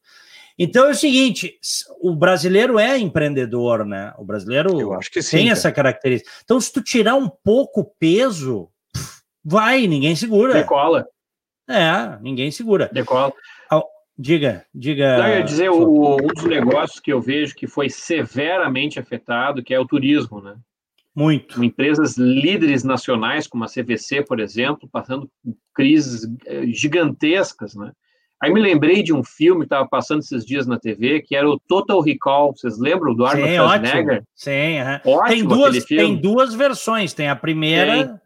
Então 0.58 0.86
é 0.86 0.92
o 0.92 0.94
seguinte: 0.94 1.58
o 2.00 2.16
brasileiro 2.16 2.78
é 2.78 2.96
empreendedor, 2.96 3.84
né? 3.84 4.14
O 4.16 4.24
brasileiro 4.24 4.98
sim, 5.20 5.36
tem 5.36 5.50
essa 5.50 5.70
característica. 5.70 6.30
Então, 6.42 6.58
se 6.58 6.72
tu 6.72 6.82
tirar 6.82 7.14
um 7.14 7.28
pouco 7.28 7.82
o 7.82 7.84
peso, 7.84 8.70
vai, 9.44 9.86
ninguém 9.86 10.16
segura. 10.16 10.54
Decola. 10.54 11.06
É, 11.68 12.18
ninguém 12.22 12.50
segura. 12.50 12.88
Decola. 12.90 13.34
Diga, 14.18 14.64
diga. 14.74 15.18
Não, 15.18 15.28
eu 15.28 15.38
ia 15.38 15.44
dizer, 15.44 15.70
o, 15.70 16.16
um 16.16 16.28
dos 16.28 16.44
negócios 16.44 16.98
que 16.98 17.12
eu 17.12 17.20
vejo 17.20 17.54
que 17.54 17.66
foi 17.66 17.90
severamente 17.90 18.98
afetado, 18.98 19.62
que 19.62 19.74
é 19.74 19.78
o 19.78 19.86
turismo, 19.86 20.40
né? 20.40 20.56
Muito. 21.14 21.62
Empresas 21.62 22.16
líderes 22.16 22.82
nacionais, 22.82 23.46
como 23.46 23.64
a 23.64 23.68
CVC, 23.68 24.22
por 24.22 24.40
exemplo, 24.40 24.88
passando 24.90 25.30
crises 25.74 26.28
eh, 26.46 26.66
gigantescas, 26.66 27.74
né? 27.74 27.92
Aí 28.40 28.52
me 28.52 28.60
lembrei 28.60 29.02
de 29.02 29.14
um 29.14 29.24
filme 29.24 29.60
que 29.60 29.66
estava 29.66 29.88
passando 29.88 30.20
esses 30.20 30.44
dias 30.44 30.66
na 30.66 30.78
TV, 30.78 31.22
que 31.22 31.34
era 31.34 31.48
o 31.48 31.58
Total 31.58 31.98
Recall. 32.02 32.54
Vocês 32.54 32.78
lembram 32.78 33.14
do 33.14 33.24
Arnold 33.24 33.54
Schwarzenegger? 33.54 34.22
Sim, 34.34 34.78
ótimo. 35.06 35.26
Sim, 35.26 35.34
tem 35.34 35.44
duas, 35.44 35.84
tem 35.84 36.16
duas 36.16 36.54
versões. 36.54 37.14
Tem 37.14 37.28
a 37.30 37.36
primeira, 37.36 38.20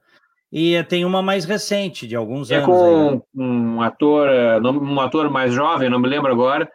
e 0.53 0.83
tem 0.85 1.05
uma 1.05 1.23
mais 1.23 1.45
recente, 1.45 2.07
de 2.07 2.17
alguns 2.17 2.51
é 2.51 2.57
anos. 2.57 2.69
É 2.69 2.73
com 2.73 3.09
aí. 3.11 3.21
um 3.35 3.83
ator, 3.83 4.29
eh, 4.29 4.61
um 4.61 5.01
ator 5.01 5.31
mais 5.31 5.53
jovem, 5.55 5.89
não 5.89 6.01
me 6.01 6.09
lembro 6.09 6.33
agora, 6.33 6.71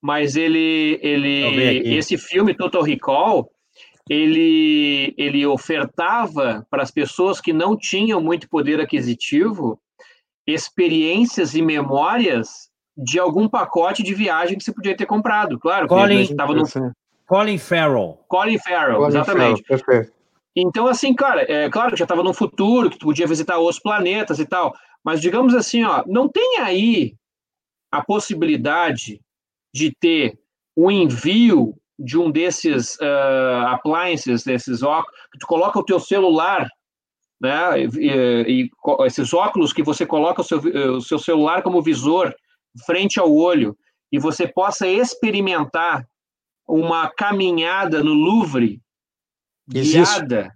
mas 0.00 0.36
ele, 0.36 0.98
ele 1.02 1.96
esse 1.96 2.16
filme 2.16 2.54
Total 2.54 2.82
Recall, 2.82 3.50
ele, 4.08 5.12
ele 5.18 5.44
ofertava 5.44 6.64
para 6.70 6.82
as 6.82 6.92
pessoas 6.92 7.40
que 7.40 7.52
não 7.52 7.76
tinham 7.76 8.20
muito 8.20 8.48
poder 8.48 8.80
aquisitivo 8.80 9.80
experiências 10.46 11.56
e 11.56 11.62
memórias 11.62 12.68
de 12.96 13.18
algum 13.18 13.48
pacote 13.48 14.02
de 14.02 14.14
viagem 14.14 14.56
que 14.56 14.62
você 14.62 14.72
podia 14.72 14.96
ter 14.96 15.06
comprado. 15.06 15.58
Claro, 15.58 15.88
Colin, 15.88 16.20
estava 16.20 16.54
no 16.54 16.62
Colin 17.26 17.58
Farrell. 17.58 18.20
Colin 18.28 18.58
Farrell, 18.58 18.96
Colin 18.98 19.08
exatamente. 19.08 19.62
Farrell, 19.64 19.84
perfeito. 19.84 20.15
Então, 20.56 20.86
assim, 20.86 21.14
cara, 21.14 21.42
é 21.42 21.68
claro 21.68 21.90
que 21.90 21.98
já 21.98 22.06
estava 22.06 22.22
no 22.22 22.32
futuro, 22.32 22.88
que 22.88 22.98
tu 22.98 23.04
podia 23.06 23.26
visitar 23.26 23.58
outros 23.58 23.78
planetas 23.78 24.38
e 24.38 24.46
tal, 24.46 24.74
mas 25.04 25.20
digamos 25.20 25.54
assim, 25.54 25.84
ó, 25.84 26.02
não 26.06 26.28
tem 26.28 26.58
aí 26.60 27.14
a 27.92 28.02
possibilidade 28.02 29.20
de 29.74 29.94
ter 30.00 30.38
o 30.74 30.90
envio 30.90 31.74
de 31.98 32.18
um 32.18 32.30
desses 32.30 32.96
uh, 32.96 33.66
appliances, 33.68 34.44
desses 34.44 34.82
óculos, 34.82 35.14
que 35.30 35.38
tu 35.38 35.46
coloca 35.46 35.78
o 35.78 35.84
teu 35.84 36.00
celular, 36.00 36.66
né, 37.40 37.82
e, 37.82 38.64
e, 38.64 38.70
esses 39.04 39.34
óculos 39.34 39.74
que 39.74 39.82
você 39.82 40.06
coloca 40.06 40.40
o 40.40 40.44
seu, 40.44 40.58
o 40.58 41.00
seu 41.02 41.18
celular 41.18 41.62
como 41.62 41.82
visor 41.82 42.34
frente 42.86 43.20
ao 43.20 43.34
olho, 43.34 43.76
e 44.10 44.18
você 44.18 44.46
possa 44.48 44.86
experimentar 44.88 46.06
uma 46.66 47.10
caminhada 47.10 48.02
no 48.02 48.14
Louvre 48.14 48.80
guiada, 49.68 50.52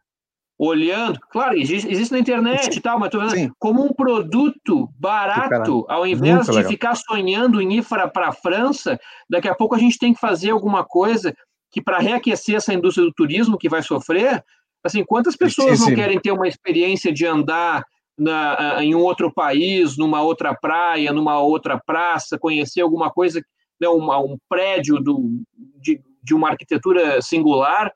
olhando. 0.58 1.18
Claro, 1.30 1.56
existe, 1.56 1.90
existe 1.90 2.12
na 2.12 2.18
internet 2.18 2.76
e 2.76 2.80
tal, 2.80 2.98
mas 2.98 3.10
falando, 3.10 3.54
como 3.58 3.82
um 3.82 3.92
produto 3.92 4.88
barato, 4.98 5.86
ao 5.88 6.06
invés 6.06 6.46
de 6.46 6.52
legal. 6.52 6.70
ficar 6.70 6.94
sonhando 6.94 7.62
em 7.62 7.78
ir 7.78 7.84
para 7.84 8.28
a 8.28 8.32
França, 8.32 8.98
daqui 9.28 9.48
a 9.48 9.54
pouco 9.54 9.74
a 9.74 9.78
gente 9.78 9.98
tem 9.98 10.12
que 10.12 10.20
fazer 10.20 10.50
alguma 10.50 10.84
coisa 10.84 11.34
que 11.70 11.80
para 11.80 11.98
reaquecer 11.98 12.56
essa 12.56 12.74
indústria 12.74 13.06
do 13.06 13.12
turismo 13.12 13.56
que 13.56 13.68
vai 13.68 13.82
sofrer, 13.82 14.44
assim, 14.84 15.04
quantas 15.04 15.36
pessoas 15.36 15.80
não 15.80 15.94
querem 15.94 16.18
ter 16.18 16.32
uma 16.32 16.48
experiência 16.48 17.12
de 17.12 17.24
andar 17.24 17.84
na, 18.18 18.84
em 18.84 18.94
um 18.94 19.00
outro 19.00 19.32
país, 19.32 19.96
numa 19.96 20.20
outra 20.20 20.54
praia, 20.54 21.12
numa 21.12 21.38
outra 21.40 21.80
praça, 21.80 22.38
conhecer 22.38 22.82
alguma 22.82 23.10
coisa, 23.10 23.40
né, 23.80 23.88
uma, 23.88 24.18
um 24.18 24.36
prédio 24.46 24.98
do, 25.00 25.40
de, 25.80 26.02
de 26.22 26.34
uma 26.34 26.50
arquitetura 26.50 27.22
singular, 27.22 27.90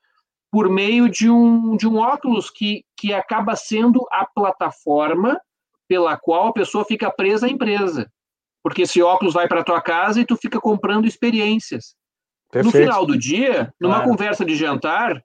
por 0.55 0.69
meio 0.69 1.09
de 1.09 1.29
um, 1.29 1.75
de 1.75 1.85
um 1.85 1.97
óculos 1.97 2.49
que, 2.49 2.85
que 2.97 3.13
acaba 3.13 3.57
sendo 3.57 4.07
a 4.09 4.25
plataforma 4.25 5.37
pela 5.85 6.15
qual 6.15 6.47
a 6.47 6.53
pessoa 6.53 6.85
fica 6.85 7.11
presa 7.11 7.45
à 7.45 7.49
empresa. 7.49 8.09
Porque 8.63 8.83
esse 8.83 9.01
óculos 9.01 9.33
vai 9.33 9.49
para 9.49 9.59
a 9.59 9.63
tua 9.65 9.81
casa 9.81 10.21
e 10.21 10.25
tu 10.25 10.37
fica 10.37 10.57
comprando 10.61 11.07
experiências. 11.07 11.93
Perfeito. 12.49 12.73
No 12.73 12.83
final 12.85 13.05
do 13.05 13.17
dia, 13.17 13.73
numa 13.81 13.95
claro. 13.95 14.09
conversa 14.09 14.45
de 14.45 14.55
jantar, 14.55 15.21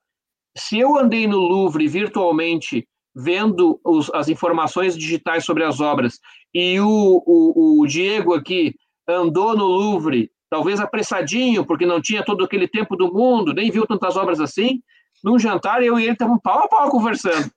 se 0.59 0.81
eu 0.81 0.98
andei 0.98 1.28
no 1.28 1.39
Louvre 1.39 1.86
virtualmente 1.86 2.85
vendo 3.15 3.81
os, 3.85 4.12
as 4.12 4.28
informações 4.28 4.98
digitais 4.98 5.44
sobre 5.44 5.62
as 5.62 5.78
obras 5.78 6.19
e 6.52 6.81
o, 6.81 7.23
o, 7.24 7.82
o 7.82 7.86
Diego 7.86 8.35
aqui 8.35 8.74
andou 9.07 9.57
no 9.57 9.66
Louvre, 9.66 10.28
talvez 10.51 10.81
apressadinho, 10.81 11.65
porque 11.65 11.86
não 11.86 12.02
tinha 12.02 12.24
todo 12.24 12.44
aquele 12.44 12.66
tempo 12.66 12.97
do 12.97 13.15
mundo, 13.15 13.55
nem 13.55 13.70
viu 13.70 13.86
tantas 13.86 14.16
obras 14.16 14.40
assim, 14.40 14.82
num 15.23 15.39
jantar, 15.39 15.83
eu 15.83 15.99
e 15.99 16.05
ele 16.05 16.13
estavam 16.13 16.39
pau 16.39 16.65
a 16.65 16.69
pau 16.69 16.91
conversando. 16.91 17.51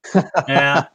É. 0.48 0.86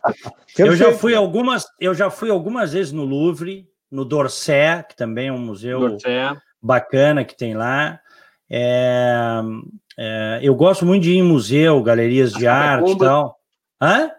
eu 0.59 0.77
já 0.77 0.93
fui 0.93 1.15
algumas, 1.15 1.67
eu 1.81 1.95
já 1.95 2.11
fui 2.11 2.31
algumas 2.31 2.73
vezes 2.73 2.93
no 2.93 3.05
Louvre, 3.05 3.69
no 3.91 4.05
Dorset, 4.05 4.87
que 4.89 4.97
também 4.97 5.29
é 5.29 5.33
um 5.33 5.39
museu 5.39 5.81
Dorset. 5.81 6.39
bacana 6.63 7.25
que 7.25 7.37
tem 7.37 7.55
lá. 7.55 8.01
É, 8.51 9.41
é, 9.99 10.41
eu 10.43 10.55
gosto 10.55 10.85
muito 10.87 11.03
de 11.03 11.13
ir 11.13 11.19
em 11.19 11.23
museu, 11.23 11.83
galerias 11.83 12.33
As 12.33 12.39
de 12.39 12.47
arte 12.47 12.93
e 12.93 12.99
tal. 12.99 13.39
Hã? 13.81 14.11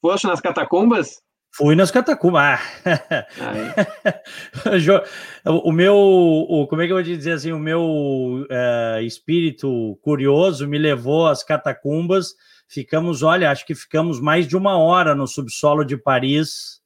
Foste 0.00 0.26
nas 0.26 0.40
catacumbas? 0.40 1.22
Fui 1.54 1.76
nas 1.76 1.90
catacumbas. 1.90 2.60
o 5.44 5.70
meu, 5.70 5.94
o, 5.94 6.66
como 6.66 6.80
é 6.80 6.86
que 6.86 6.92
eu 6.92 6.96
vou 6.96 7.04
te 7.04 7.14
dizer 7.14 7.32
assim, 7.32 7.52
o 7.52 7.58
meu 7.58 7.82
uh, 7.82 9.00
espírito 9.02 9.98
curioso 10.02 10.66
me 10.66 10.78
levou 10.78 11.26
às 11.26 11.44
catacumbas. 11.44 12.34
Ficamos, 12.66 13.22
olha, 13.22 13.50
acho 13.50 13.66
que 13.66 13.74
ficamos 13.74 14.18
mais 14.18 14.48
de 14.48 14.56
uma 14.56 14.78
hora 14.78 15.14
no 15.14 15.26
subsolo 15.26 15.84
de 15.84 15.94
Paris, 15.94 16.80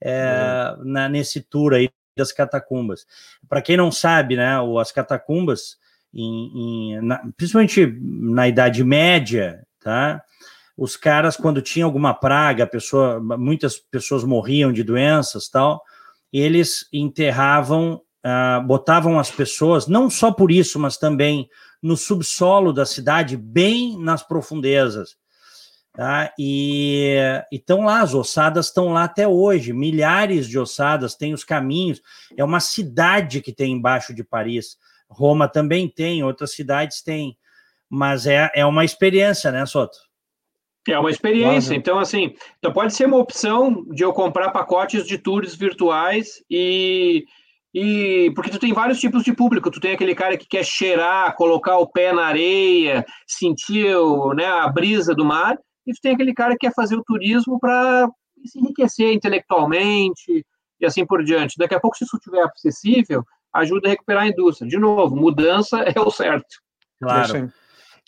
é, 0.00 0.74
uhum. 0.78 0.84
na, 0.84 1.06
nesse 1.06 1.42
tour 1.42 1.74
aí 1.74 1.90
das 2.16 2.32
catacumbas. 2.32 3.06
Para 3.46 3.60
quem 3.60 3.76
não 3.76 3.92
sabe, 3.92 4.34
né, 4.34 4.54
as 4.80 4.90
catacumbas, 4.90 5.76
em, 6.12 6.94
em, 6.94 7.00
na, 7.02 7.18
principalmente 7.36 7.86
na 8.00 8.48
Idade 8.48 8.82
Média, 8.82 9.62
tá? 9.78 10.24
Os 10.80 10.96
caras, 10.96 11.36
quando 11.36 11.60
tinha 11.60 11.84
alguma 11.84 12.14
praga, 12.14 12.66
pessoa, 12.66 13.20
muitas 13.20 13.76
pessoas 13.76 14.24
morriam 14.24 14.72
de 14.72 14.82
doenças 14.82 15.46
tal, 15.46 15.82
eles 16.32 16.88
enterravam, 16.90 18.00
uh, 18.24 18.66
botavam 18.66 19.18
as 19.18 19.30
pessoas, 19.30 19.86
não 19.86 20.08
só 20.08 20.32
por 20.32 20.50
isso, 20.50 20.78
mas 20.78 20.96
também 20.96 21.50
no 21.82 21.98
subsolo 21.98 22.72
da 22.72 22.86
cidade, 22.86 23.36
bem 23.36 23.98
nas 24.02 24.22
profundezas. 24.22 25.18
Tá? 25.92 26.32
E 26.38 27.14
estão 27.52 27.82
lá, 27.82 28.00
as 28.00 28.14
ossadas 28.14 28.68
estão 28.68 28.94
lá 28.94 29.04
até 29.04 29.28
hoje, 29.28 29.74
milhares 29.74 30.48
de 30.48 30.58
ossadas, 30.58 31.14
tem 31.14 31.34
os 31.34 31.44
caminhos, 31.44 32.00
é 32.34 32.42
uma 32.42 32.58
cidade 32.58 33.42
que 33.42 33.52
tem 33.52 33.74
embaixo 33.74 34.14
de 34.14 34.24
Paris. 34.24 34.78
Roma 35.10 35.46
também 35.46 35.86
tem, 35.90 36.24
outras 36.24 36.54
cidades 36.54 37.02
têm, 37.02 37.36
mas 37.86 38.26
é, 38.26 38.50
é 38.54 38.64
uma 38.64 38.82
experiência, 38.82 39.52
né, 39.52 39.66
Soto? 39.66 40.09
É 40.88 40.98
uma 40.98 41.10
experiência. 41.10 41.74
Então, 41.74 41.98
assim, 41.98 42.34
então 42.58 42.72
pode 42.72 42.94
ser 42.94 43.06
uma 43.06 43.18
opção 43.18 43.84
de 43.90 44.02
eu 44.02 44.12
comprar 44.12 44.50
pacotes 44.50 45.06
de 45.06 45.18
tours 45.18 45.54
virtuais 45.54 46.42
e, 46.50 47.24
e 47.74 48.32
porque 48.34 48.50
tu 48.50 48.58
tem 48.58 48.72
vários 48.72 48.98
tipos 48.98 49.22
de 49.22 49.32
público. 49.32 49.70
Tu 49.70 49.80
tem 49.80 49.92
aquele 49.92 50.14
cara 50.14 50.36
que 50.36 50.46
quer 50.46 50.64
cheirar, 50.64 51.36
colocar 51.36 51.76
o 51.78 51.86
pé 51.86 52.12
na 52.12 52.24
areia, 52.24 53.04
sentir 53.26 53.94
né, 54.34 54.46
a 54.46 54.68
brisa 54.68 55.14
do 55.14 55.24
mar, 55.24 55.58
e 55.86 55.92
tu 55.92 56.00
tem 56.00 56.14
aquele 56.14 56.32
cara 56.32 56.52
que 56.52 56.66
quer 56.66 56.74
fazer 56.74 56.96
o 56.96 57.04
turismo 57.04 57.58
para 57.60 58.08
se 58.44 58.58
enriquecer 58.58 59.12
intelectualmente 59.12 60.44
e 60.80 60.86
assim 60.86 61.04
por 61.04 61.22
diante. 61.22 61.58
Daqui 61.58 61.74
a 61.74 61.80
pouco, 61.80 61.96
se 61.96 62.04
isso 62.04 62.16
estiver 62.16 62.42
acessível, 62.42 63.22
ajuda 63.52 63.88
a 63.88 63.90
recuperar 63.90 64.22
a 64.22 64.28
indústria. 64.28 64.68
De 64.68 64.78
novo, 64.78 65.14
mudança 65.14 65.78
é 65.94 66.00
o 66.00 66.10
certo. 66.10 66.56
Claro. 67.00 67.52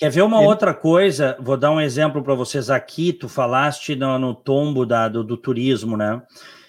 Quer 0.02 0.10
ver 0.10 0.22
uma 0.22 0.38
Ele... 0.38 0.46
outra 0.48 0.74
coisa? 0.74 1.36
Vou 1.38 1.56
dar 1.56 1.70
um 1.70 1.80
exemplo 1.80 2.24
para 2.24 2.34
vocês 2.34 2.68
aqui. 2.70 3.12
Tu 3.12 3.28
falaste 3.28 3.94
no, 3.94 4.18
no 4.18 4.34
tombo 4.34 4.84
da, 4.84 5.06
do, 5.06 5.22
do, 5.22 5.36
turismo, 5.36 5.96
né? 5.96 6.20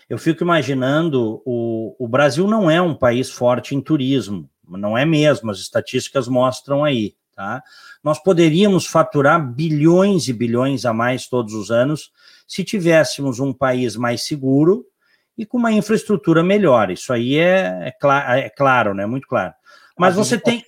Eu 0.08 0.20
fico 0.20 0.44
imaginando 0.44 1.42
o, 1.44 1.96
o 1.98 2.08
Brasil 2.08 2.46
não 2.46 2.70
é 2.70 2.80
um 2.80 2.94
país 2.94 3.32
forte 3.32 3.74
em 3.74 3.82
turismo, 3.82 4.48
não 4.70 4.96
é 4.96 5.04
mesmo. 5.04 5.50
As 5.50 5.58
estatísticas 5.58 6.28
mostram 6.28 6.84
aí, 6.84 7.16
tá? 7.36 7.64
Nós 8.04 8.22
poderíamos 8.22 8.86
faturar 8.86 9.44
bilhões 9.44 10.28
e 10.28 10.34
bilhões 10.34 10.86
a 10.86 10.94
mais 10.94 11.28
todos 11.28 11.56
os 11.56 11.72
anos 11.72 12.12
se 12.48 12.64
tivéssemos 12.64 13.40
um 13.40 13.52
país 13.52 13.96
mais 13.96 14.28
seguro 14.28 14.86
e 15.36 15.44
com 15.44 15.58
uma 15.58 15.72
infraestrutura 15.72 16.44
melhor. 16.44 16.92
Isso 16.92 17.12
aí 17.12 17.40
é, 17.40 17.88
é, 17.88 17.92
cl 18.00 18.12
é 18.12 18.50
claro, 18.52 18.94
né? 18.94 19.08
Muito 19.08 19.28
claro. 19.28 19.56
Mas 19.98 20.16
você 20.16 20.38
tem 20.38 20.64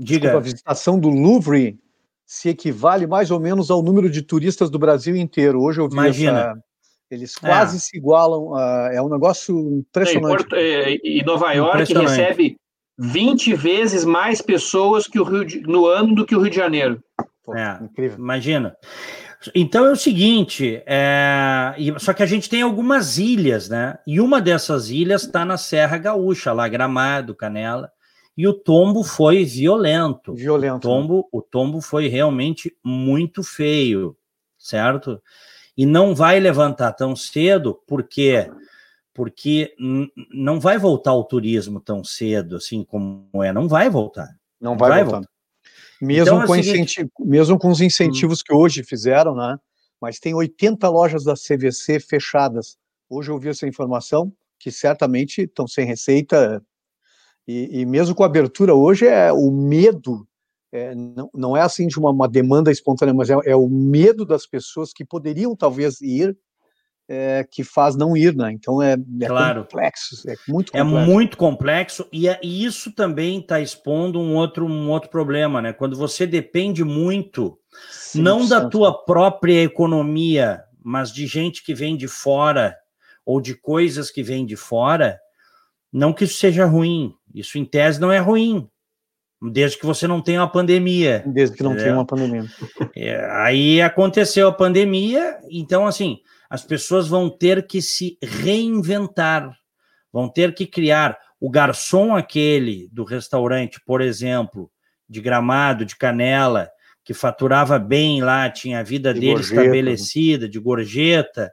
Diga. 0.00 0.20
Desculpa, 0.20 0.38
a 0.38 0.40
visitação 0.40 0.98
do 0.98 1.10
Louvre 1.10 1.78
se 2.24 2.48
equivale 2.48 3.06
mais 3.06 3.30
ou 3.30 3.38
menos 3.38 3.70
ao 3.70 3.82
número 3.82 4.08
de 4.08 4.22
turistas 4.22 4.70
do 4.70 4.78
Brasil 4.78 5.14
inteiro. 5.14 5.60
Hoje 5.60 5.78
eu 5.78 5.88
vi 5.88 5.92
Imagina. 5.92 6.40
Essa, 6.40 6.64
eles 7.10 7.34
quase 7.34 7.76
é. 7.76 7.80
se 7.80 7.98
igualam. 7.98 8.54
A, 8.54 8.90
é 8.94 9.02
um 9.02 9.10
negócio 9.10 9.54
impressionante. 9.78 10.46
É, 10.54 10.96
e 11.04 11.22
Nova 11.22 11.52
York 11.52 11.92
recebe 11.92 12.56
20 12.98 13.52
vezes 13.54 14.02
mais 14.06 14.40
pessoas 14.40 15.06
que 15.06 15.20
o 15.20 15.24
Rio 15.24 15.44
de, 15.44 15.60
no 15.60 15.86
ano 15.86 16.14
do 16.14 16.24
que 16.24 16.34
o 16.34 16.40
Rio 16.40 16.50
de 16.50 16.56
Janeiro. 16.56 17.02
Pô, 17.44 17.54
é, 17.54 17.78
incrível. 17.82 18.16
Imagina. 18.18 18.74
Então 19.54 19.84
é 19.84 19.92
o 19.92 19.96
seguinte, 19.96 20.82
é, 20.86 21.74
só 21.98 22.14
que 22.14 22.22
a 22.22 22.26
gente 22.26 22.48
tem 22.48 22.62
algumas 22.62 23.18
ilhas, 23.18 23.68
né? 23.68 23.98
E 24.06 24.18
uma 24.18 24.40
dessas 24.40 24.88
ilhas 24.88 25.24
está 25.24 25.44
na 25.44 25.58
Serra 25.58 25.98
Gaúcha, 25.98 26.52
lá 26.52 26.68
Gramado, 26.68 27.34
Canela 27.34 27.90
e 28.36 28.46
o 28.46 28.54
tombo 28.54 29.02
foi 29.02 29.44
violento. 29.44 30.34
Violento. 30.34 30.76
O 30.76 30.80
tombo, 30.80 31.28
o 31.32 31.42
tombo 31.42 31.80
foi 31.80 32.08
realmente 32.08 32.74
muito 32.84 33.42
feio, 33.42 34.16
certo? 34.58 35.20
E 35.76 35.84
não 35.84 36.14
vai 36.14 36.40
levantar 36.40 36.92
tão 36.92 37.14
cedo, 37.14 37.80
porque 37.86 38.50
porque 39.12 39.74
não 40.32 40.60
vai 40.60 40.78
voltar 40.78 41.12
o 41.12 41.24
turismo 41.24 41.80
tão 41.80 42.02
cedo 42.02 42.56
assim 42.56 42.84
como 42.84 43.28
é, 43.42 43.52
não 43.52 43.68
vai 43.68 43.90
voltar. 43.90 44.28
Não 44.60 44.76
vai, 44.76 44.90
vai 44.90 45.04
voltar. 45.04 45.28
Mesmo, 46.00 46.22
então, 46.22 46.42
é 46.42 46.46
com 46.46 46.62
seguinte... 46.62 47.10
mesmo 47.18 47.58
com 47.58 47.68
os 47.68 47.80
incentivos 47.80 48.40
hum. 48.40 48.42
que 48.46 48.54
hoje 48.54 48.82
fizeram, 48.82 49.34
né? 49.34 49.58
Mas 50.00 50.18
tem 50.18 50.32
80 50.32 50.88
lojas 50.88 51.24
da 51.24 51.34
CVC 51.34 52.00
fechadas. 52.00 52.78
Hoje 53.08 53.30
eu 53.30 53.38
vi 53.38 53.50
essa 53.50 53.66
informação 53.66 54.32
que 54.58 54.70
certamente 54.70 55.42
estão 55.42 55.66
sem 55.66 55.84
receita, 55.84 56.64
e, 57.50 57.80
e 57.80 57.86
mesmo 57.86 58.14
com 58.14 58.22
a 58.22 58.26
abertura 58.26 58.74
hoje, 58.74 59.06
é 59.06 59.32
o 59.32 59.50
medo, 59.50 60.26
é, 60.72 60.94
não, 60.94 61.28
não 61.34 61.56
é 61.56 61.62
assim 61.62 61.88
de 61.88 61.98
uma, 61.98 62.10
uma 62.10 62.28
demanda 62.28 62.70
espontânea, 62.70 63.12
mas 63.12 63.28
é, 63.28 63.34
é, 63.44 63.56
o 63.56 63.68
medo 63.68 64.24
das 64.24 64.46
pessoas 64.46 64.92
que 64.92 65.04
poderiam 65.04 65.56
talvez 65.56 66.00
ir, 66.00 66.36
é, 67.08 67.44
que 67.50 67.64
faz 67.64 67.96
não 67.96 68.16
ir, 68.16 68.36
né? 68.36 68.52
Então 68.52 68.80
é, 68.80 68.92
é 68.92 69.26
claro. 69.26 69.62
complexo, 69.64 70.30
é 70.30 70.36
muito 70.46 70.70
é 70.72 70.80
complexo. 70.80 70.96
É 70.96 71.12
muito 71.12 71.36
complexo, 71.36 72.08
e, 72.12 72.28
é, 72.28 72.38
e 72.40 72.64
isso 72.64 72.92
também 72.92 73.40
está 73.40 73.60
expondo 73.60 74.20
um 74.20 74.36
outro, 74.36 74.64
um 74.64 74.88
outro 74.88 75.10
problema, 75.10 75.60
né? 75.60 75.72
Quando 75.72 75.96
você 75.96 76.24
depende 76.24 76.84
muito, 76.84 77.58
Sim, 77.90 78.22
não 78.22 78.46
da 78.46 78.68
tua 78.68 79.04
própria 79.04 79.64
economia, 79.64 80.62
mas 80.84 81.12
de 81.12 81.26
gente 81.26 81.64
que 81.64 81.74
vem 81.74 81.96
de 81.96 82.06
fora, 82.06 82.76
ou 83.26 83.40
de 83.40 83.56
coisas 83.56 84.08
que 84.08 84.22
vêm 84.22 84.46
de 84.46 84.54
fora, 84.54 85.18
não 85.92 86.12
que 86.12 86.24
isso 86.24 86.38
seja 86.38 86.64
ruim, 86.64 87.14
isso 87.34 87.58
em 87.58 87.64
tese 87.64 88.00
não 88.00 88.12
é 88.12 88.18
ruim, 88.18 88.68
desde 89.40 89.78
que 89.78 89.86
você 89.86 90.06
não 90.06 90.20
tenha 90.20 90.40
uma 90.40 90.50
pandemia. 90.50 91.24
Desde 91.26 91.56
que 91.56 91.62
não 91.62 91.76
tenha 91.76 91.94
uma 91.94 92.06
pandemia. 92.06 92.44
É, 92.96 93.24
aí 93.42 93.80
aconteceu 93.80 94.48
a 94.48 94.52
pandemia, 94.52 95.38
então 95.50 95.86
assim, 95.86 96.18
as 96.48 96.62
pessoas 96.62 97.08
vão 97.08 97.30
ter 97.30 97.66
que 97.66 97.80
se 97.80 98.18
reinventar, 98.22 99.56
vão 100.12 100.28
ter 100.28 100.54
que 100.54 100.66
criar 100.66 101.18
o 101.40 101.48
garçom 101.48 102.14
aquele 102.14 102.88
do 102.92 103.04
restaurante, 103.04 103.80
por 103.86 104.00
exemplo, 104.00 104.70
de 105.08 105.20
Gramado, 105.20 105.84
de 105.84 105.96
Canela, 105.96 106.70
que 107.02 107.14
faturava 107.14 107.78
bem 107.78 108.22
lá, 108.22 108.50
tinha 108.50 108.80
a 108.80 108.82
vida 108.82 109.14
de 109.14 109.20
dele 109.20 109.32
gorjeta. 109.32 109.54
Né? 109.54 109.62
estabelecida, 109.62 110.48
de 110.48 110.58
gorjeta. 110.58 111.52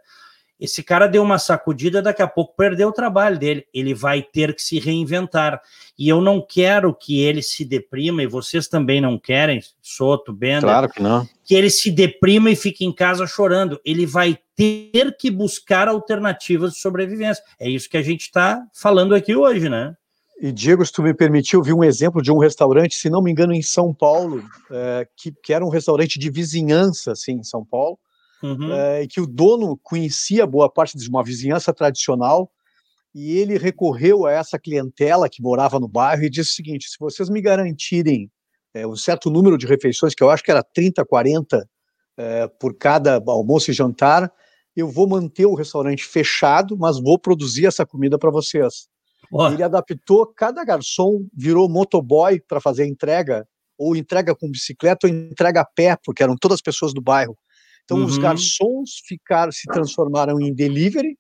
Esse 0.59 0.81
cara 0.81 1.07
deu 1.07 1.21
uma 1.21 1.37
sacudida, 1.37 2.01
daqui 2.01 2.21
a 2.21 2.27
pouco 2.27 2.55
perdeu 2.55 2.89
o 2.89 2.93
trabalho 2.93 3.37
dele. 3.37 3.65
Ele 3.73 3.93
vai 3.93 4.21
ter 4.21 4.55
que 4.55 4.61
se 4.61 4.79
reinventar. 4.79 5.61
E 5.97 6.09
eu 6.09 6.19
não 6.19 6.41
quero 6.41 6.93
que 6.93 7.21
ele 7.21 7.41
se 7.41 7.63
deprima, 7.63 8.23
e 8.23 8.27
vocês 8.27 8.67
também 8.67 8.99
não 8.99 9.19
querem, 9.19 9.61
Soto, 9.81 10.33
Bender. 10.33 10.61
Claro 10.61 10.89
que 10.89 11.01
não. 11.01 11.27
Que 11.45 11.55
ele 11.55 11.69
se 11.69 11.91
deprima 11.91 12.49
e 12.49 12.55
fique 12.55 12.83
em 12.83 12.91
casa 12.91 13.27
chorando. 13.27 13.79
Ele 13.85 14.05
vai 14.05 14.37
ter 14.55 15.15
que 15.17 15.29
buscar 15.29 15.87
alternativas 15.87 16.73
de 16.73 16.79
sobrevivência. 16.79 17.43
É 17.59 17.69
isso 17.69 17.89
que 17.89 17.97
a 17.97 18.01
gente 18.01 18.21
está 18.21 18.63
falando 18.73 19.13
aqui 19.13 19.35
hoje, 19.35 19.69
né? 19.69 19.95
E 20.39 20.51
Diego, 20.51 20.85
se 20.85 20.91
tu 20.91 21.01
me 21.01 21.13
permitiu, 21.15 21.63
vi 21.63 21.73
um 21.73 21.83
exemplo 21.83 22.21
de 22.21 22.31
um 22.31 22.37
restaurante, 22.37 22.95
se 22.95 23.09
não 23.09 23.23
me 23.23 23.31
engano, 23.31 23.53
em 23.53 23.61
São 23.61 23.91
Paulo, 23.91 24.43
é, 24.69 25.07
que, 25.15 25.31
que 25.31 25.51
era 25.51 25.65
um 25.65 25.69
restaurante 25.69 26.19
de 26.19 26.29
vizinhança, 26.29 27.13
assim, 27.13 27.33
em 27.33 27.43
São 27.43 27.65
Paulo, 27.65 27.97
uhum. 28.41 28.71
é, 28.71 29.03
e 29.03 29.07
que 29.07 29.21
o 29.21 29.27
dono 29.27 29.77
conhecia 29.83 30.45
boa 30.45 30.71
parte 30.71 30.97
de 30.97 31.09
uma 31.09 31.23
vizinhança 31.23 31.73
tradicional, 31.73 32.51
e 33.13 33.37
ele 33.37 33.57
recorreu 33.57 34.25
a 34.25 34.31
essa 34.31 34.59
clientela 34.59 35.27
que 35.27 35.41
morava 35.41 35.79
no 35.79 35.87
bairro 35.87 36.23
e 36.23 36.29
disse 36.29 36.51
o 36.51 36.55
seguinte: 36.55 36.87
se 36.87 36.97
vocês 36.99 37.29
me 37.29 37.41
garantirem 37.41 38.29
é, 38.73 38.85
um 38.85 38.95
certo 38.95 39.29
número 39.29 39.57
de 39.57 39.65
refeições, 39.65 40.13
que 40.13 40.23
eu 40.23 40.29
acho 40.29 40.43
que 40.43 40.51
era 40.51 40.61
30, 40.61 41.03
40 41.03 41.67
é, 42.17 42.47
por 42.59 42.75
cada 42.75 43.21
almoço 43.27 43.71
e 43.71 43.73
jantar, 43.73 44.31
eu 44.75 44.87
vou 44.87 45.07
manter 45.07 45.45
o 45.45 45.55
restaurante 45.55 46.03
fechado, 46.03 46.77
mas 46.77 47.01
vou 47.01 47.17
produzir 47.17 47.65
essa 47.65 47.85
comida 47.85 48.19
para 48.19 48.29
vocês. 48.29 48.87
Ele 49.51 49.63
adaptou, 49.63 50.27
cada 50.27 50.63
garçom 50.63 51.25
virou 51.35 51.67
motoboy 51.67 52.39
para 52.47 52.61
fazer 52.61 52.83
a 52.83 52.87
entrega, 52.87 53.47
ou 53.77 53.95
entrega 53.95 54.35
com 54.35 54.49
bicicleta, 54.49 55.07
ou 55.07 55.13
entrega 55.13 55.61
a 55.61 55.65
pé, 55.65 55.97
porque 56.03 56.23
eram 56.23 56.35
todas 56.39 56.55
as 56.55 56.61
pessoas 56.61 56.93
do 56.93 57.01
bairro. 57.01 57.35
Então, 57.87 57.99
uhum. 57.99 58.03
os 58.05 58.17
garçons 58.17 59.01
ficaram, 59.05 59.49
se 59.49 59.65
transformaram 59.65 60.41
em 60.41 60.53
delivery, 60.53 61.17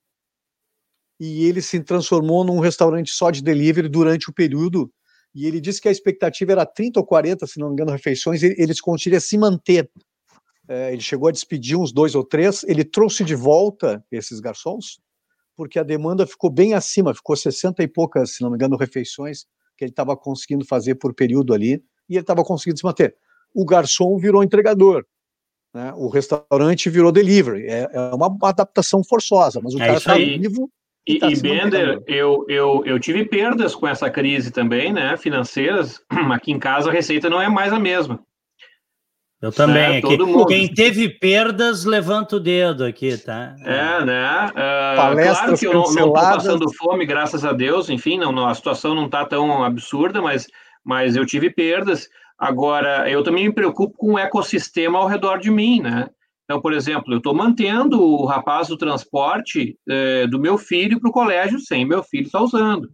e 1.17 1.45
ele 1.45 1.61
se 1.61 1.81
transformou 1.81 2.43
num 2.43 2.59
restaurante 2.59 3.09
só 3.09 3.31
de 3.31 3.41
delivery 3.41 3.87
durante 3.87 4.29
o 4.29 4.33
período. 4.33 4.91
E 5.33 5.45
ele 5.45 5.61
disse 5.61 5.79
que 5.81 5.87
a 5.87 5.91
expectativa 5.91 6.51
era 6.51 6.65
30 6.65 6.99
ou 6.99 7.05
40, 7.05 7.47
se 7.47 7.57
não 7.57 7.69
me 7.69 7.73
engano, 7.73 7.93
refeições, 7.93 8.43
e 8.43 8.53
eles 8.57 8.81
conseguiriam 8.81 9.21
se 9.21 9.37
manter. 9.37 9.89
É, 10.67 10.91
ele 10.91 11.01
chegou 11.01 11.29
a 11.29 11.31
despedir 11.31 11.77
uns 11.77 11.93
dois 11.93 12.15
ou 12.15 12.23
três, 12.23 12.65
ele 12.65 12.83
trouxe 12.83 13.23
de 13.23 13.33
volta 13.33 14.03
esses 14.11 14.41
garçons, 14.41 14.99
porque 15.55 15.79
a 15.79 15.83
demanda 15.83 16.27
ficou 16.27 16.49
bem 16.49 16.73
acima, 16.73 17.13
ficou 17.13 17.37
60 17.37 17.81
e 17.81 17.87
poucas, 17.87 18.31
se 18.31 18.41
não 18.41 18.49
me 18.49 18.55
engano, 18.55 18.75
refeições 18.75 19.45
que 19.77 19.85
ele 19.85 19.91
estava 19.91 20.17
conseguindo 20.17 20.65
fazer 20.65 20.95
por 20.95 21.13
período 21.13 21.53
ali, 21.53 21.81
e 22.09 22.15
ele 22.15 22.19
estava 22.19 22.43
conseguindo 22.43 22.77
se 22.77 22.83
manter. 22.83 23.15
O 23.53 23.63
garçom 23.63 24.17
virou 24.17 24.43
entregador, 24.43 25.05
né? 25.77 25.93
o 25.95 26.09
restaurante 26.09 26.89
virou 26.89 27.11
delivery. 27.11 27.67
É, 27.67 27.87
é 27.91 27.99
uma 28.15 28.35
adaptação 28.41 29.03
forçosa, 29.03 29.61
mas 29.63 29.75
o 29.75 29.81
é 29.81 29.85
cara 29.85 29.97
está 29.97 30.15
vivo. 30.15 30.69
E, 31.07 31.13
e, 31.13 31.19
tá 31.19 31.31
e 31.31 31.35
Bender, 31.39 32.03
eu, 32.07 32.43
eu, 32.49 32.83
eu 32.83 32.99
tive 32.99 33.23
perdas 33.25 33.75
com 33.75 33.87
essa 33.87 34.09
crise 34.09 34.51
também, 34.51 34.91
né, 34.91 35.15
financeiras. 35.15 36.01
Aqui 36.33 36.51
em 36.51 36.59
casa 36.59 36.89
a 36.89 36.93
receita 36.93 37.29
não 37.29 37.39
é 37.39 37.47
mais 37.47 37.71
a 37.71 37.79
mesma. 37.79 38.19
Eu 39.39 39.51
também. 39.51 39.75
Né? 39.75 39.97
Aqui. 39.99 40.17
Quem 40.47 40.73
teve 40.73 41.09
perdas, 41.09 41.85
levanta 41.85 42.37
o 42.37 42.39
dedo 42.39 42.83
aqui, 42.83 43.15
tá? 43.19 43.55
É, 43.63 44.03
né? 44.03 44.47
Uh, 44.47 44.95
claro 44.95 45.55
que 45.55 45.67
eu 45.67 45.73
não 45.73 45.83
estou 45.83 46.11
passando 46.11 46.73
fome, 46.73 47.05
graças 47.05 47.45
a 47.45 47.53
Deus. 47.53 47.87
Enfim, 47.87 48.17
não, 48.17 48.31
não 48.31 48.47
a 48.47 48.55
situação 48.55 48.95
não 48.95 49.05
está 49.05 49.23
tão 49.25 49.63
absurda, 49.63 50.23
mas, 50.23 50.47
mas 50.83 51.15
eu 51.15 51.23
tive 51.23 51.51
perdas. 51.51 52.09
Agora, 52.37 53.09
eu 53.09 53.23
também 53.23 53.45
me 53.47 53.53
preocupo 53.53 53.97
com 53.97 54.13
o 54.13 54.19
ecossistema 54.19 54.99
ao 54.99 55.07
redor 55.07 55.37
de 55.37 55.49
mim, 55.49 55.81
né? 55.81 56.09
Então, 56.43 56.61
por 56.61 56.71
exemplo, 56.71 57.13
eu 57.13 57.17
estou 57.17 57.33
mantendo 57.33 58.01
o 58.01 58.25
rapaz 58.25 58.67
do 58.67 58.77
transporte 58.77 59.77
eh, 59.89 60.27
do 60.27 60.39
meu 60.39 60.57
filho 60.57 60.99
para 60.99 61.09
o 61.09 61.13
colégio 61.13 61.59
sem 61.59 61.83
meu 61.83 62.01
filho 62.03 62.25
estar 62.25 62.39
tá 62.39 62.45
usando. 62.45 62.89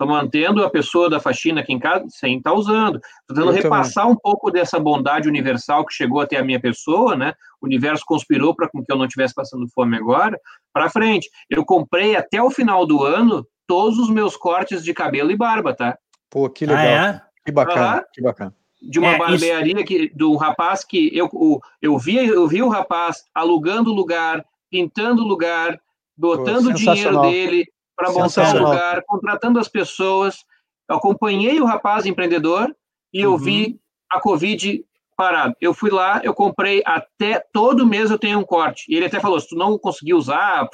Estou 0.00 0.06
mantendo 0.06 0.64
a 0.64 0.70
pessoa 0.70 1.08
da 1.08 1.20
faxina 1.20 1.60
aqui 1.60 1.72
em 1.72 1.78
casa 1.78 2.04
sem 2.08 2.38
estar 2.38 2.50
tá 2.50 2.56
usando. 2.56 2.96
Estou 2.96 3.36
tentando 3.36 3.50
repassar 3.52 4.08
um 4.08 4.16
pouco 4.16 4.50
dessa 4.50 4.78
bondade 4.78 5.28
universal 5.28 5.86
que 5.86 5.94
chegou 5.94 6.20
até 6.20 6.36
a 6.36 6.44
minha 6.44 6.60
pessoa, 6.60 7.16
né? 7.16 7.32
O 7.60 7.66
universo 7.66 8.02
conspirou 8.06 8.54
para 8.54 8.68
que 8.68 8.78
eu 8.88 8.96
não 8.96 9.04
estivesse 9.04 9.34
passando 9.34 9.68
fome 9.74 9.96
agora, 9.96 10.38
para 10.72 10.90
frente. 10.90 11.30
Eu 11.48 11.64
comprei 11.64 12.16
até 12.16 12.42
o 12.42 12.50
final 12.50 12.86
do 12.86 13.02
ano 13.02 13.46
todos 13.66 13.98
os 13.98 14.10
meus 14.10 14.36
cortes 14.36 14.82
de 14.82 14.92
cabelo 14.92 15.30
e 15.30 15.36
barba, 15.36 15.74
tá? 15.74 15.96
Pô, 16.30 16.50
que 16.50 16.66
legal. 16.66 16.82
Ah, 16.82 17.06
é? 17.06 17.22
Que 17.44 17.52
bacana, 17.52 17.96
ah, 17.96 18.04
que 18.12 18.22
bacana. 18.22 18.54
De 18.82 18.98
uma 18.98 19.12
é, 19.12 19.18
barbearia 19.18 19.74
isso... 19.74 19.84
que, 19.84 20.08
do 20.14 20.36
rapaz 20.36 20.84
que 20.84 21.16
eu, 21.16 21.28
eu, 21.32 21.60
eu, 21.82 21.98
vi, 21.98 22.16
eu 22.16 22.46
vi 22.48 22.62
o 22.62 22.68
rapaz 22.68 23.24
alugando 23.34 23.92
lugar, 23.92 24.44
pintando 24.70 25.22
lugar, 25.22 25.80
botando 26.16 26.66
o 26.66 26.74
dinheiro 26.74 27.20
dele, 27.22 27.66
para 27.96 28.12
montar 28.12 28.54
um 28.54 28.64
lugar, 28.64 29.02
contratando 29.06 29.58
as 29.58 29.68
pessoas. 29.68 30.44
Eu 30.88 30.96
acompanhei 30.96 31.60
o 31.60 31.66
rapaz 31.66 32.06
empreendedor 32.06 32.74
e 33.12 33.20
eu 33.20 33.32
uhum. 33.32 33.38
vi 33.38 33.80
a 34.10 34.20
Covid 34.20 34.84
parado. 35.16 35.54
Eu 35.60 35.74
fui 35.74 35.90
lá, 35.90 36.20
eu 36.24 36.32
comprei 36.32 36.82
até 36.86 37.44
todo 37.52 37.86
mês 37.86 38.10
eu 38.10 38.18
tenho 38.18 38.38
um 38.38 38.44
corte. 38.44 38.84
E 38.88 38.96
ele 38.96 39.06
até 39.06 39.20
falou: 39.20 39.38
se 39.38 39.48
tu 39.48 39.54
não 39.54 39.78
conseguir 39.78 40.14
usar, 40.14 40.66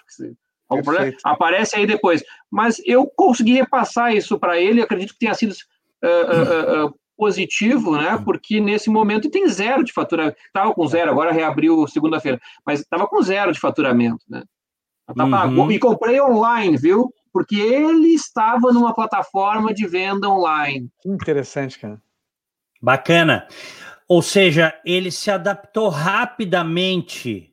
algum 0.68 0.84
problema, 0.84 1.12
aparece 1.24 1.76
aí 1.76 1.86
depois. 1.86 2.22
Mas 2.50 2.80
eu 2.84 3.06
consegui 3.16 3.54
repassar 3.54 4.14
isso 4.14 4.38
para 4.38 4.60
ele, 4.60 4.80
acredito 4.80 5.14
que 5.14 5.18
tenha 5.18 5.34
sido 5.34 5.52
uh, 5.52 6.84
uh, 6.84 6.86
uh, 6.86 6.94
positivo, 7.16 7.96
né? 7.96 8.20
Porque 8.24 8.60
nesse 8.60 8.90
momento 8.90 9.30
tem 9.30 9.48
zero 9.48 9.82
de 9.82 9.92
faturamento. 9.92 10.36
Estava 10.46 10.72
com 10.74 10.86
zero, 10.86 11.10
agora 11.10 11.32
reabriu 11.32 11.86
segunda-feira, 11.88 12.40
mas 12.64 12.80
estava 12.80 13.06
com 13.06 13.22
zero 13.22 13.52
de 13.52 13.60
faturamento, 13.60 14.24
né? 14.28 14.42
Tá 15.14 15.24
uhum. 15.46 15.70
E 15.70 15.78
comprei 15.78 16.20
online, 16.20 16.76
viu? 16.76 17.12
Porque 17.32 17.56
ele 17.56 18.08
estava 18.08 18.72
numa 18.72 18.92
plataforma 18.92 19.72
de 19.72 19.86
venda 19.86 20.28
online. 20.28 20.88
Interessante, 21.04 21.78
cara. 21.78 22.00
Bacana. 22.82 23.46
Ou 24.08 24.20
seja, 24.22 24.74
ele 24.84 25.10
se 25.10 25.30
adaptou 25.30 25.88
rapidamente 25.88 27.52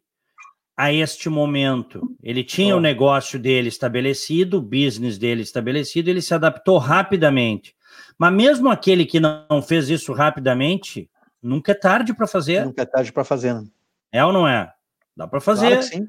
a 0.75 0.91
este 0.91 1.29
momento. 1.29 2.01
Ele 2.21 2.43
tinha 2.43 2.75
oh. 2.75 2.79
o 2.79 2.81
negócio 2.81 3.39
dele 3.39 3.69
estabelecido, 3.69 4.57
o 4.57 4.61
business 4.61 5.17
dele 5.17 5.41
estabelecido, 5.41 6.09
ele 6.09 6.21
se 6.21 6.33
adaptou 6.33 6.77
rapidamente. 6.77 7.75
Mas 8.17 8.33
mesmo 8.33 8.69
aquele 8.69 9.05
que 9.05 9.19
não 9.19 9.61
fez 9.61 9.89
isso 9.89 10.13
rapidamente, 10.13 11.09
nunca 11.41 11.71
é 11.71 11.75
tarde 11.75 12.13
para 12.13 12.27
fazer. 12.27 12.65
Nunca 12.65 12.81
é 12.81 12.85
tarde 12.85 13.11
para 13.11 13.23
fazer. 13.23 13.53
Não. 13.53 13.67
É 14.11 14.23
ou 14.23 14.31
não 14.31 14.47
é? 14.47 14.71
Dá 15.15 15.27
para 15.27 15.41
fazer. 15.41 15.71
Claro 15.71 15.83
sim. 15.83 16.07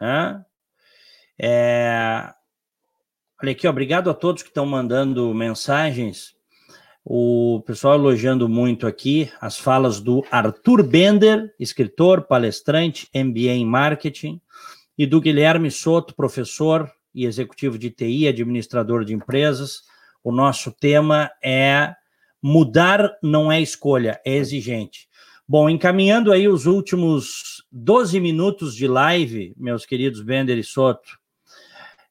É. 0.00 0.40
É... 1.40 2.34
Olha 3.40 3.52
aqui, 3.52 3.68
obrigado 3.68 4.10
a 4.10 4.14
todos 4.14 4.42
que 4.42 4.48
estão 4.48 4.66
mandando 4.66 5.32
mensagens. 5.34 6.36
O 7.04 7.62
pessoal 7.66 7.94
elogiando 7.94 8.48
muito 8.48 8.86
aqui 8.86 9.32
as 9.40 9.58
falas 9.58 10.00
do 10.00 10.24
Arthur 10.30 10.82
Bender, 10.82 11.54
escritor, 11.58 12.22
palestrante, 12.22 13.08
MBA 13.14 13.52
em 13.52 13.64
marketing, 13.64 14.40
e 14.96 15.06
do 15.06 15.20
Guilherme 15.20 15.70
Soto, 15.70 16.14
professor 16.14 16.92
e 17.14 17.24
executivo 17.24 17.78
de 17.78 17.90
TI, 17.90 18.28
administrador 18.28 19.04
de 19.04 19.14
empresas. 19.14 19.84
O 20.28 20.32
nosso 20.32 20.70
tema 20.70 21.30
é 21.42 21.94
mudar 22.42 23.16
não 23.22 23.50
é 23.50 23.62
escolha, 23.62 24.20
é 24.26 24.34
exigente. 24.34 25.08
Bom, 25.48 25.70
encaminhando 25.70 26.30
aí 26.30 26.46
os 26.46 26.66
últimos 26.66 27.64
12 27.72 28.20
minutos 28.20 28.74
de 28.74 28.86
live, 28.86 29.54
meus 29.56 29.86
queridos 29.86 30.20
Bender 30.20 30.58
e 30.58 30.62
Soto, 30.62 31.18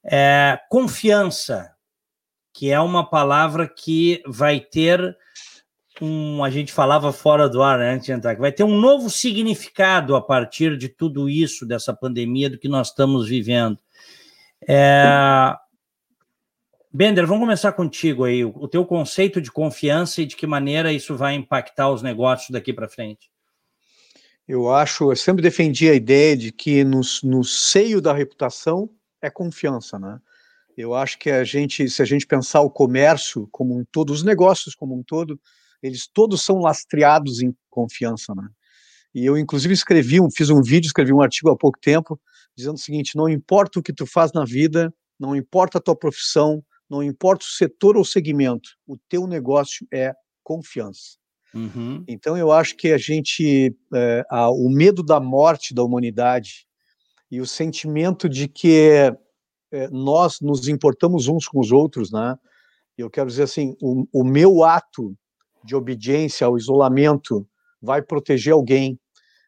é, 0.04 0.60
confiança, 0.68 1.76
que 2.52 2.72
é 2.72 2.80
uma 2.80 3.08
palavra 3.08 3.68
que 3.68 4.24
vai 4.26 4.60
ter 4.60 5.16
um, 6.02 6.44
a 6.44 6.50
gente 6.50 6.74
falava 6.74 7.14
fora 7.14 7.48
do 7.48 7.62
ar 7.62 7.78
né, 7.78 7.94
antes 7.94 8.08
de 8.08 8.14
entrar, 8.14 8.34
que 8.34 8.42
vai 8.42 8.52
ter 8.52 8.64
um 8.64 8.80
novo 8.82 9.12
significado 9.12 10.16
a 10.16 10.22
partir 10.24 10.76
de 10.76 10.90
tudo 10.90 11.30
isso, 11.30 11.68
dessa 11.68 11.94
pandemia, 11.94 12.50
do 12.50 12.58
que 12.58 12.68
nós 12.68 12.88
estamos 12.88 13.28
vivendo. 13.28 13.78
É... 14.68 15.56
Bender, 16.98 17.28
vamos 17.28 17.44
começar 17.44 17.74
contigo 17.74 18.24
aí, 18.24 18.44
o 18.44 18.68
teu 18.68 18.84
conceito 18.84 19.40
de 19.40 19.52
confiança 19.52 20.20
e 20.20 20.26
de 20.26 20.36
que 20.36 20.48
maneira 20.48 20.92
isso 20.92 21.16
vai 21.16 21.36
impactar 21.36 21.92
os 21.92 22.02
negócios 22.02 22.50
daqui 22.50 22.74
para 22.74 22.90
frente. 22.90 23.30
Eu 24.48 24.74
acho, 24.74 25.12
eu 25.12 25.16
sempre 25.16 25.44
defendi 25.44 25.88
a 25.88 25.94
ideia 25.94 26.36
de 26.36 26.52
que 26.52 26.84
no, 26.84 27.02
no 27.24 27.44
seio 27.44 28.02
da 28.02 28.14
reputação 28.14 28.90
é 29.22 29.30
confiança, 29.30 30.00
né? 30.00 30.20
Eu 30.76 30.96
acho 30.96 31.20
que 31.20 31.30
a 31.30 31.44
gente, 31.44 31.88
se 31.88 32.02
a 32.02 32.06
gente 32.06 32.26
pensar 32.26 32.62
o 32.62 32.72
comércio 32.72 33.48
como 33.52 33.78
um 33.78 33.86
todo, 33.92 34.10
os 34.10 34.24
negócios 34.24 34.74
como 34.74 34.98
um 34.98 35.04
todo, 35.04 35.40
eles 35.84 36.08
todos 36.12 36.42
são 36.42 36.58
lastreados 36.58 37.44
em 37.44 37.56
confiança, 37.70 38.34
né? 38.34 38.50
E 39.14 39.24
eu, 39.24 39.38
inclusive, 39.38 39.72
escrevi, 39.72 40.20
um, 40.20 40.32
fiz 40.32 40.50
um 40.50 40.64
vídeo, 40.64 40.88
escrevi 40.88 41.14
um 41.14 41.22
artigo 41.22 41.52
há 41.52 41.56
pouco 41.56 41.78
tempo, 41.80 42.20
dizendo 42.56 42.78
o 42.78 42.80
seguinte: 42.80 43.16
não 43.16 43.30
importa 43.30 43.78
o 43.78 43.84
que 43.84 43.94
tu 43.94 44.08
faz 44.08 44.34
na 44.34 44.44
vida, 44.44 44.92
não 45.20 45.36
importa 45.36 45.78
a 45.78 45.82
tua 45.82 45.96
profissão, 45.96 46.64
não 46.90 47.04
importa 47.04 47.46
o 47.46 47.50
setor 47.50 47.98
ou 47.98 48.06
segmento, 48.06 48.70
o 48.88 48.98
teu 49.10 49.28
negócio 49.28 49.86
é 49.92 50.14
confiança. 50.44 51.18
Uhum. 51.54 52.04
Então 52.08 52.38
eu 52.38 52.52
acho 52.52 52.76
que 52.76 52.92
a 52.92 52.98
gente, 52.98 53.76
é, 53.94 54.26
a, 54.30 54.50
o 54.50 54.70
medo 54.70 55.04
da 55.04 55.20
morte 55.20 55.74
da 55.74 55.84
humanidade 55.84 56.68
e 57.32 57.42
o 57.42 57.48
sentimento 57.48 58.30
de 58.30 58.48
que 58.48 59.14
é, 59.72 59.88
nós 59.90 60.40
nos 60.40 60.68
importamos 60.68 61.28
uns 61.28 61.48
com 61.48 61.60
os 61.60 61.72
outros, 61.72 62.12
né? 62.12 62.38
Eu 62.98 63.10
quero 63.10 63.28
dizer 63.28 63.44
assim, 63.44 63.76
o, 63.82 64.08
o 64.12 64.24
meu 64.24 64.64
ato 64.64 65.16
de 65.64 65.76
obediência 65.76 66.48
ao 66.48 66.58
isolamento 66.58 67.48
vai 67.82 68.02
proteger 68.02 68.54
alguém 68.54 69.00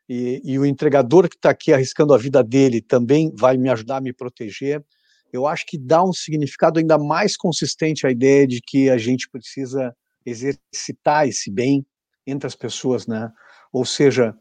e, 0.07 0.41
e 0.43 0.59
o 0.59 0.65
entregador 0.65 1.29
que 1.29 1.35
está 1.35 1.51
aqui 1.51 1.71
arriscando 1.71 2.13
a 2.13 2.17
vida 2.17 2.43
dele 2.43 2.81
também 2.81 3.31
vai 3.35 3.57
me 3.57 3.69
ajudar 3.69 3.97
a 3.97 4.01
me 4.01 4.11
proteger. 4.11 4.83
Eu 5.31 5.45
acho 5.45 5.65
que 5.65 5.77
dá 5.77 6.03
um 6.03 6.13
significado 6.13 6.79
ainda 6.79 6.97
mais 6.97 7.37
consistente 7.37 8.05
à 8.05 8.11
ideia 8.11 8.47
de 8.47 8.61
que 8.61 8.89
a 8.89 8.97
gente 8.97 9.29
precisa 9.29 9.95
exercitar 10.25 11.27
esse 11.27 11.51
bem 11.51 11.85
entre 12.25 12.47
as 12.47 12.55
pessoas, 12.55 13.07
né? 13.07 13.31
Ou 13.71 13.85
seja, 13.85 14.35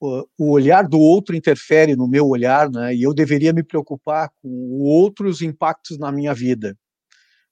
o, 0.00 0.50
olhar 0.50 0.88
do 0.88 0.98
outro 0.98 1.36
interfere 1.36 1.96
no 1.96 2.08
meu 2.08 2.26
olhar, 2.26 2.70
né? 2.70 2.94
E 2.94 3.02
eu 3.02 3.14
deveria 3.14 3.52
me 3.52 3.62
preocupar 3.62 4.30
com 4.42 4.80
outros 4.80 5.42
impactos 5.42 5.98
na 5.98 6.10
minha 6.10 6.34
vida. 6.34 6.76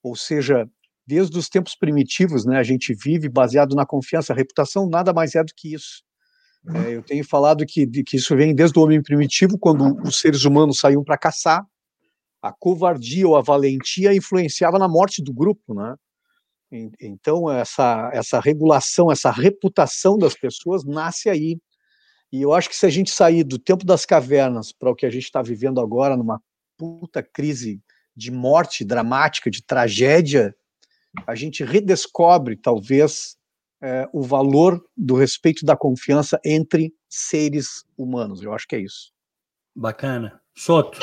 Ou 0.03 0.17
seja, 0.17 0.69
desde 1.07 1.37
os 1.39 1.49
tempos 1.49 1.75
primitivos, 1.75 2.45
né? 2.45 2.59
A 2.59 2.63
gente 2.63 2.95
vive 2.95 3.29
baseado 3.29 3.75
na 3.75 3.87
confiança. 3.87 4.33
A 4.33 4.37
reputação 4.37 4.89
nada 4.89 5.13
mais 5.13 5.35
é 5.35 5.43
do 5.43 5.53
que 5.55 5.75
isso. 5.75 6.03
É, 6.75 6.95
eu 6.95 7.03
tenho 7.03 7.25
falado 7.25 7.67
que, 7.67 7.87
que 8.05 8.17
isso 8.17 8.37
vem 8.37 8.55
desde 8.55 8.79
o 8.79 8.83
homem 8.83 9.03
primitivo, 9.03 9.59
quando 9.59 10.01
os 10.03 10.21
seres 10.21 10.45
humanos 10.45 10.79
saíam 10.79 11.03
para 11.03 11.19
caçar, 11.19 11.67
a 12.43 12.53
covardia 12.53 13.27
ou 13.27 13.37
a 13.37 13.41
valentia 13.41 14.15
influenciava 14.15 14.79
na 14.79 14.89
morte 14.89 15.23
do 15.23 15.33
grupo, 15.33 15.75
né? 15.75 15.95
Então 17.01 17.51
essa 17.51 18.11
essa 18.13 18.41
regulação, 18.41 19.13
essa 19.13 19.31
reputação 19.31 20.19
das 20.19 20.35
pessoas 20.35 20.85
nasce 20.85 21.29
aí. 21.29 21.59
E 22.33 22.41
eu 22.41 22.53
acho 22.53 22.69
que 22.69 22.77
se 22.77 22.87
a 22.87 22.91
gente 22.91 23.11
sair 23.11 23.45
do 23.45 23.59
tempo 23.59 23.85
das 23.85 24.07
cavernas 24.07 24.73
para 24.73 24.91
o 24.91 24.95
que 24.95 25.05
a 25.05 25.11
gente 25.11 25.25
está 25.25 25.43
vivendo 25.43 25.81
agora, 25.81 26.17
numa 26.17 26.41
puta 26.79 27.23
crise 27.23 27.81
de 28.17 28.31
morte 28.31 28.85
dramática, 28.85 29.51
de 29.51 29.63
tragédia, 29.63 30.55
a 31.27 31.35
gente 31.35 31.63
redescobre 31.63 32.57
talvez 32.57 33.37
é, 33.83 34.09
o 34.13 34.23
valor 34.23 34.83
do 34.97 35.15
respeito 35.15 35.67
da 35.67 35.77
confiança 35.77 36.41
entre 36.45 36.95
seres 37.09 37.85
humanos. 37.99 38.43
Eu 38.43 38.55
acho 38.55 38.67
que 38.67 38.77
é 38.77 38.81
isso. 38.81 39.13
Bacana. 39.77 40.41
Soto. 40.55 41.01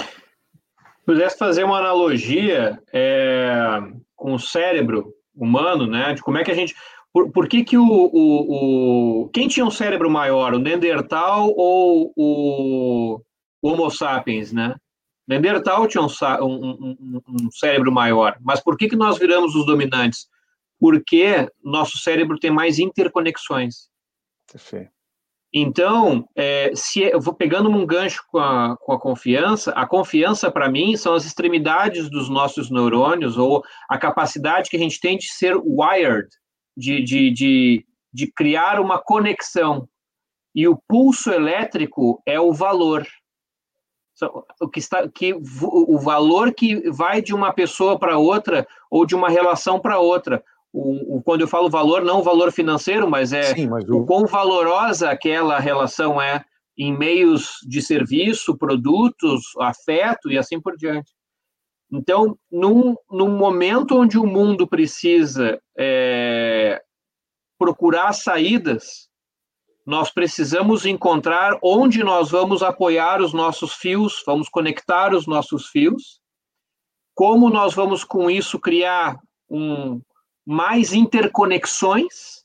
Pudesse 1.09 1.37
fazer 1.37 1.63
uma 1.63 1.79
analogia 1.79 2.79
é, 2.93 3.79
com 4.15 4.33
o 4.33 4.39
cérebro 4.39 5.11
humano, 5.33 5.87
né? 5.87 6.13
De 6.13 6.21
como 6.21 6.37
é 6.37 6.43
que 6.43 6.51
a 6.51 6.53
gente. 6.53 6.75
Por, 7.11 7.31
por 7.31 7.47
que, 7.47 7.63
que 7.63 7.75
o, 7.77 7.83
o, 7.83 9.23
o, 9.23 9.29
Quem 9.29 9.47
tinha 9.47 9.65
um 9.65 9.71
cérebro 9.71 10.07
maior, 10.11 10.53
o 10.53 10.59
Neandertal 10.59 11.51
ou 11.57 12.13
o, 12.15 13.21
o 13.61 13.67
Homo 13.67 13.89
sapiens, 13.89 14.53
né? 14.53 14.75
Neandertal 15.27 15.87
tinha 15.87 16.03
um, 16.03 16.07
um, 16.41 16.95
um, 17.01 17.21
um, 17.27 17.51
cérebro 17.51 17.91
maior, 17.91 18.37
mas 18.41 18.59
por 18.59 18.77
que, 18.77 18.87
que 18.87 18.95
nós 18.95 19.17
viramos 19.17 19.55
os 19.55 19.65
dominantes? 19.65 20.27
porque 20.79 21.49
nosso 21.63 21.97
cérebro 21.97 22.39
tem 22.39 22.49
mais 22.49 22.79
interconexões. 22.79 23.89
Perfeito. 24.49 24.91
Então, 25.51 26.27
é, 26.35 26.71
se 26.75 27.01
eu 27.01 27.19
vou 27.19 27.33
pegando 27.33 27.69
um 27.69 27.85
gancho 27.85 28.23
com 28.31 28.37
a, 28.37 28.77
com 28.77 28.91
a 28.91 28.99
confiança, 28.99 29.71
a 29.71 29.85
confiança 29.85 30.51
para 30.51 30.69
mim 30.69 30.95
são 30.95 31.15
as 31.15 31.25
extremidades 31.25 32.07
dos 32.09 32.29
nossos 32.29 32.69
neurônios 32.69 33.35
ou 33.35 33.63
a 33.89 33.97
capacidade 33.97 34.69
que 34.69 34.77
a 34.77 34.79
gente 34.79 34.99
tem 34.99 35.17
de 35.17 35.27
ser 35.31 35.55
wired, 35.55 36.27
de, 36.77 37.03
de, 37.03 37.31
de, 37.31 37.85
de 38.13 38.31
criar 38.31 38.79
uma 38.79 38.99
conexão. 38.99 39.89
E 40.53 40.67
o 40.67 40.79
pulso 40.87 41.31
elétrico 41.31 42.21
é 42.27 42.39
o 42.39 42.53
valor. 42.53 43.07
O 44.61 44.67
que 44.67 44.79
está, 44.79 45.07
que 45.07 45.33
o 45.33 45.97
valor 45.97 46.53
que 46.53 46.89
vai 46.91 47.21
de 47.21 47.33
uma 47.33 47.53
pessoa 47.53 47.97
para 47.97 48.17
outra 48.17 48.67
ou 48.91 49.05
de 49.05 49.15
uma 49.15 49.29
relação 49.29 49.79
para 49.79 49.97
outra 49.97 50.43
o, 50.71 51.17
o, 51.17 51.23
quando 51.23 51.41
eu 51.41 51.47
falo 51.47 51.69
valor, 51.69 52.03
não 52.03 52.19
o 52.19 52.23
valor 52.23 52.51
financeiro, 52.51 53.09
mas 53.09 53.33
é 53.33 53.55
Sim, 53.55 53.67
mas 53.67 53.87
o... 53.89 53.97
o 53.97 54.05
quão 54.05 54.25
valorosa 54.25 55.09
aquela 55.09 55.59
relação 55.59 56.21
é 56.21 56.43
em 56.77 56.95
meios 56.97 57.57
de 57.67 57.81
serviço, 57.81 58.57
produtos, 58.57 59.43
afeto 59.59 60.31
e 60.31 60.37
assim 60.37 60.61
por 60.61 60.77
diante. 60.77 61.11
Então, 61.91 62.37
num, 62.51 62.95
num 63.09 63.35
momento 63.35 63.97
onde 63.97 64.17
o 64.17 64.25
mundo 64.25 64.67
precisa 64.67 65.59
é, 65.77 66.81
procurar 67.57 68.13
saídas, 68.13 69.09
nós 69.85 70.11
precisamos 70.11 70.85
encontrar 70.85 71.57
onde 71.63 72.03
nós 72.03 72.29
vamos 72.29 72.61
apoiar 72.61 73.21
os 73.21 73.33
nossos 73.33 73.73
fios, 73.73 74.21
vamos 74.25 74.47
conectar 74.47 75.15
os 75.15 75.25
nossos 75.25 75.67
fios, 75.67 76.21
como 77.15 77.49
nós 77.49 77.73
vamos 77.73 78.03
com 78.03 78.29
isso 78.29 78.59
criar 78.59 79.19
um, 79.49 79.99
mais 80.49 80.93
interconexões 80.93 82.43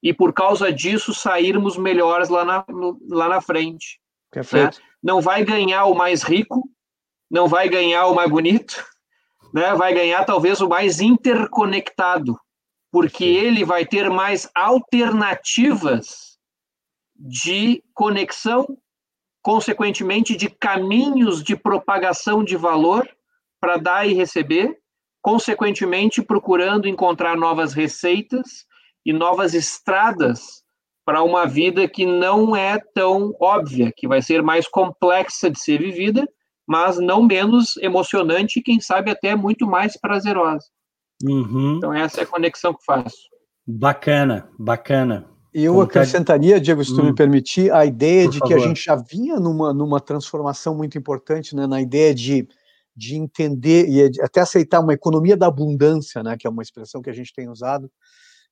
e, 0.00 0.14
por 0.14 0.32
causa 0.32 0.72
disso, 0.72 1.12
sairmos 1.12 1.76
melhores 1.76 2.28
lá 2.28 2.44
na, 2.44 2.64
lá 3.08 3.28
na 3.28 3.40
frente. 3.40 4.00
Perfeito. 4.30 4.78
Né? 4.78 4.86
Não 5.02 5.20
vai 5.20 5.44
ganhar 5.44 5.86
o 5.86 5.94
mais 5.94 6.22
rico, 6.22 6.62
não 7.28 7.48
vai 7.48 7.68
ganhar 7.68 8.06
o 8.06 8.14
mais 8.14 8.30
bonito, 8.30 8.86
né? 9.52 9.74
vai 9.74 9.92
ganhar 9.92 10.24
talvez 10.24 10.60
o 10.60 10.68
mais 10.68 11.00
interconectado, 11.00 12.38
porque 12.92 13.24
ele 13.24 13.64
vai 13.64 13.84
ter 13.84 14.08
mais 14.08 14.48
alternativas 14.54 16.38
de 17.16 17.82
conexão, 17.92 18.78
consequentemente, 19.42 20.36
de 20.36 20.48
caminhos 20.48 21.42
de 21.42 21.56
propagação 21.56 22.44
de 22.44 22.56
valor 22.56 23.08
para 23.60 23.76
dar 23.76 24.06
e 24.06 24.14
receber, 24.14 24.80
consequentemente 25.22 26.22
procurando 26.22 26.88
encontrar 26.88 27.36
novas 27.36 27.72
receitas 27.72 28.64
e 29.04 29.12
novas 29.12 29.54
estradas 29.54 30.62
para 31.04 31.22
uma 31.22 31.46
vida 31.46 31.88
que 31.88 32.06
não 32.06 32.54
é 32.54 32.78
tão 32.94 33.34
óbvia, 33.40 33.92
que 33.96 34.06
vai 34.06 34.22
ser 34.22 34.42
mais 34.42 34.68
complexa 34.68 35.50
de 35.50 35.58
ser 35.58 35.78
vivida, 35.78 36.28
mas 36.66 36.98
não 36.98 37.22
menos 37.22 37.76
emocionante 37.78 38.60
e, 38.60 38.62
quem 38.62 38.80
sabe, 38.80 39.10
até 39.10 39.34
muito 39.34 39.66
mais 39.66 39.98
prazerosa. 39.98 40.66
Uhum. 41.24 41.76
Então, 41.76 41.92
essa 41.92 42.20
é 42.20 42.24
a 42.24 42.26
conexão 42.26 42.72
que 42.72 42.84
faço. 42.84 43.16
Bacana, 43.66 44.48
bacana. 44.58 45.26
Eu 45.52 45.80
acrescentaria, 45.80 46.60
Diego, 46.60 46.84
se 46.84 46.94
tu 46.94 47.02
hum. 47.02 47.06
me 47.06 47.14
permitir, 47.14 47.72
a 47.72 47.84
ideia 47.84 48.24
Por 48.24 48.32
de 48.32 48.38
favor. 48.38 48.54
que 48.54 48.62
a 48.62 48.68
gente 48.68 48.84
já 48.84 48.94
vinha 48.94 49.40
numa, 49.40 49.74
numa 49.74 50.00
transformação 50.00 50.76
muito 50.76 50.96
importante, 50.96 51.56
né, 51.56 51.66
na 51.66 51.80
ideia 51.80 52.14
de 52.14 52.48
de 53.00 53.16
entender 53.16 53.88
e 53.88 54.20
até 54.22 54.40
aceitar 54.42 54.78
uma 54.80 54.92
economia 54.92 55.34
da 55.34 55.46
abundância, 55.46 56.22
né, 56.22 56.36
que 56.38 56.46
é 56.46 56.50
uma 56.50 56.62
expressão 56.62 57.00
que 57.00 57.08
a 57.08 57.14
gente 57.14 57.32
tem 57.32 57.48
usado, 57.48 57.90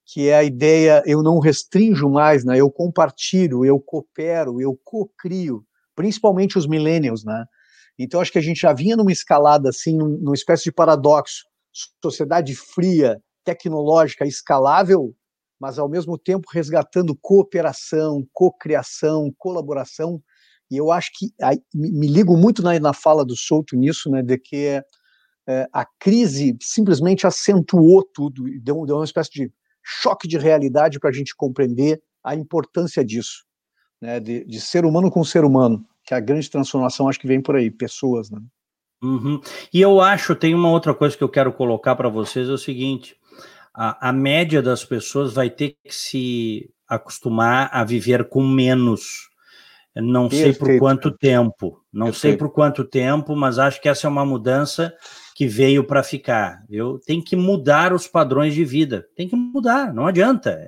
que 0.07 0.29
é 0.29 0.37
a 0.37 0.43
ideia 0.43 1.03
eu 1.05 1.23
não 1.23 1.39
restringo 1.39 2.09
mais, 2.09 2.47
né, 2.47 2.59
eu 2.59 2.71
compartilho, 2.71 3.63
eu 3.63 3.79
coopero, 3.79 4.59
eu 4.59 4.75
co-crio, 4.83 5.63
principalmente 5.95 6.57
os 6.57 6.67
millennials, 6.67 7.25
né? 7.25 7.45
Então 7.99 8.23
acho 8.23 8.33
que 8.33 8.39
a 8.39 8.43
gente 8.43 8.61
já 8.61 8.73
vinha 8.73 8.97
numa 8.97 9.13
escalada 9.13 9.69
assim, 9.69 9.99
numa 9.99 10.35
espécie 10.35 10.65
de 10.65 10.73
paradoxo, 10.73 11.45
sociedade 12.03 12.55
fria, 12.55 13.21
tecnológica, 13.45 14.25
escalável, 14.25 15.15
mas 15.61 15.79
ao 15.79 15.91
mesmo 15.91 16.17
tempo 16.17 16.49
resgatando 16.51 17.15
cooperação, 17.21 18.27
cocriação, 18.33 19.31
colaboração 19.37 20.23
e 20.71 20.77
eu 20.77 20.93
acho 20.93 21.11
que 21.15 21.33
aí, 21.41 21.61
me 21.75 22.07
ligo 22.07 22.37
muito 22.37 22.63
na, 22.63 22.79
na 22.79 22.93
fala 22.93 23.25
do 23.25 23.37
Souto 23.37 23.77
nisso, 23.77 24.11
né, 24.11 24.23
de 24.23 24.39
que 24.39 24.83
é, 25.47 25.67
a 25.73 25.87
crise 25.99 26.57
simplesmente 26.61 27.27
acentuou 27.27 28.03
tudo 28.03 28.49
e 28.49 28.61
deu, 28.61 28.85
deu 28.85 28.97
uma 28.97 29.05
espécie 29.05 29.31
de 29.31 29.53
choque 29.83 30.29
de 30.29 30.37
realidade 30.37 31.01
para 31.01 31.09
a 31.09 31.13
gente 31.13 31.35
compreender 31.35 32.03
a 32.23 32.35
importância 32.35 33.03
disso, 33.03 33.45
né, 34.01 34.21
de, 34.21 34.45
de, 34.45 34.61
ser 34.61 34.85
humano 34.85 35.11
com 35.11 35.25
ser 35.25 35.45
humano, 35.45 35.87
que 36.05 36.13
a 36.13 36.21
grande 36.21 36.51
transformação 36.51 37.09
acho 37.09 37.19
que 37.19 37.27
vem 37.27 37.41
por 37.41 37.57
aí, 37.57 37.71
pessoas, 37.71 38.31
né. 38.31 38.41
Uhum. 39.03 39.41
E 39.73 39.81
eu 39.81 40.01
acho, 40.01 40.35
tem 40.35 40.55
uma 40.55 40.71
outra 40.71 40.93
coisa 40.93 41.17
que 41.17 41.23
eu 41.23 41.29
quero 41.29 41.53
colocar 41.53 41.95
para 41.95 42.09
vocês, 42.09 42.49
é 42.49 42.53
o 42.53 42.59
seguinte, 42.59 43.17
a, 43.73 44.09
a 44.09 44.13
média 44.13 44.61
das 44.61 44.85
pessoas 44.85 45.33
vai 45.33 45.49
ter 45.49 45.77
que 45.85 45.95
se 45.95 46.69
acostumar 46.87 47.71
a 47.73 47.85
viver 47.85 48.29
com 48.29 48.45
menos, 48.45 49.28
não 49.95 50.29
Perfeito. 50.29 50.59
sei 50.59 50.77
por 50.77 50.79
quanto 50.79 51.11
tempo, 51.11 51.83
não 51.93 52.07
Perfeito. 52.07 52.21
sei 52.21 52.37
por 52.37 52.51
quanto 52.51 52.85
tempo, 52.85 53.35
mas 53.35 53.59
acho 53.59 53.81
que 53.81 53.89
essa 53.89 54.07
é 54.07 54.11
uma 54.11 54.25
mudança 54.25 54.95
que 55.35 55.47
veio 55.47 55.85
para 55.85 56.03
ficar. 56.03 56.65
Eu 56.69 56.99
tem 57.05 57.23
que 57.23 57.37
mudar 57.37 57.93
os 57.93 58.07
padrões 58.07 58.55
de 58.55 58.65
vida, 58.65 59.07
tem 59.15 59.29
que 59.29 59.37
mudar, 59.37 59.93
não 59.93 60.07
adianta. 60.07 60.59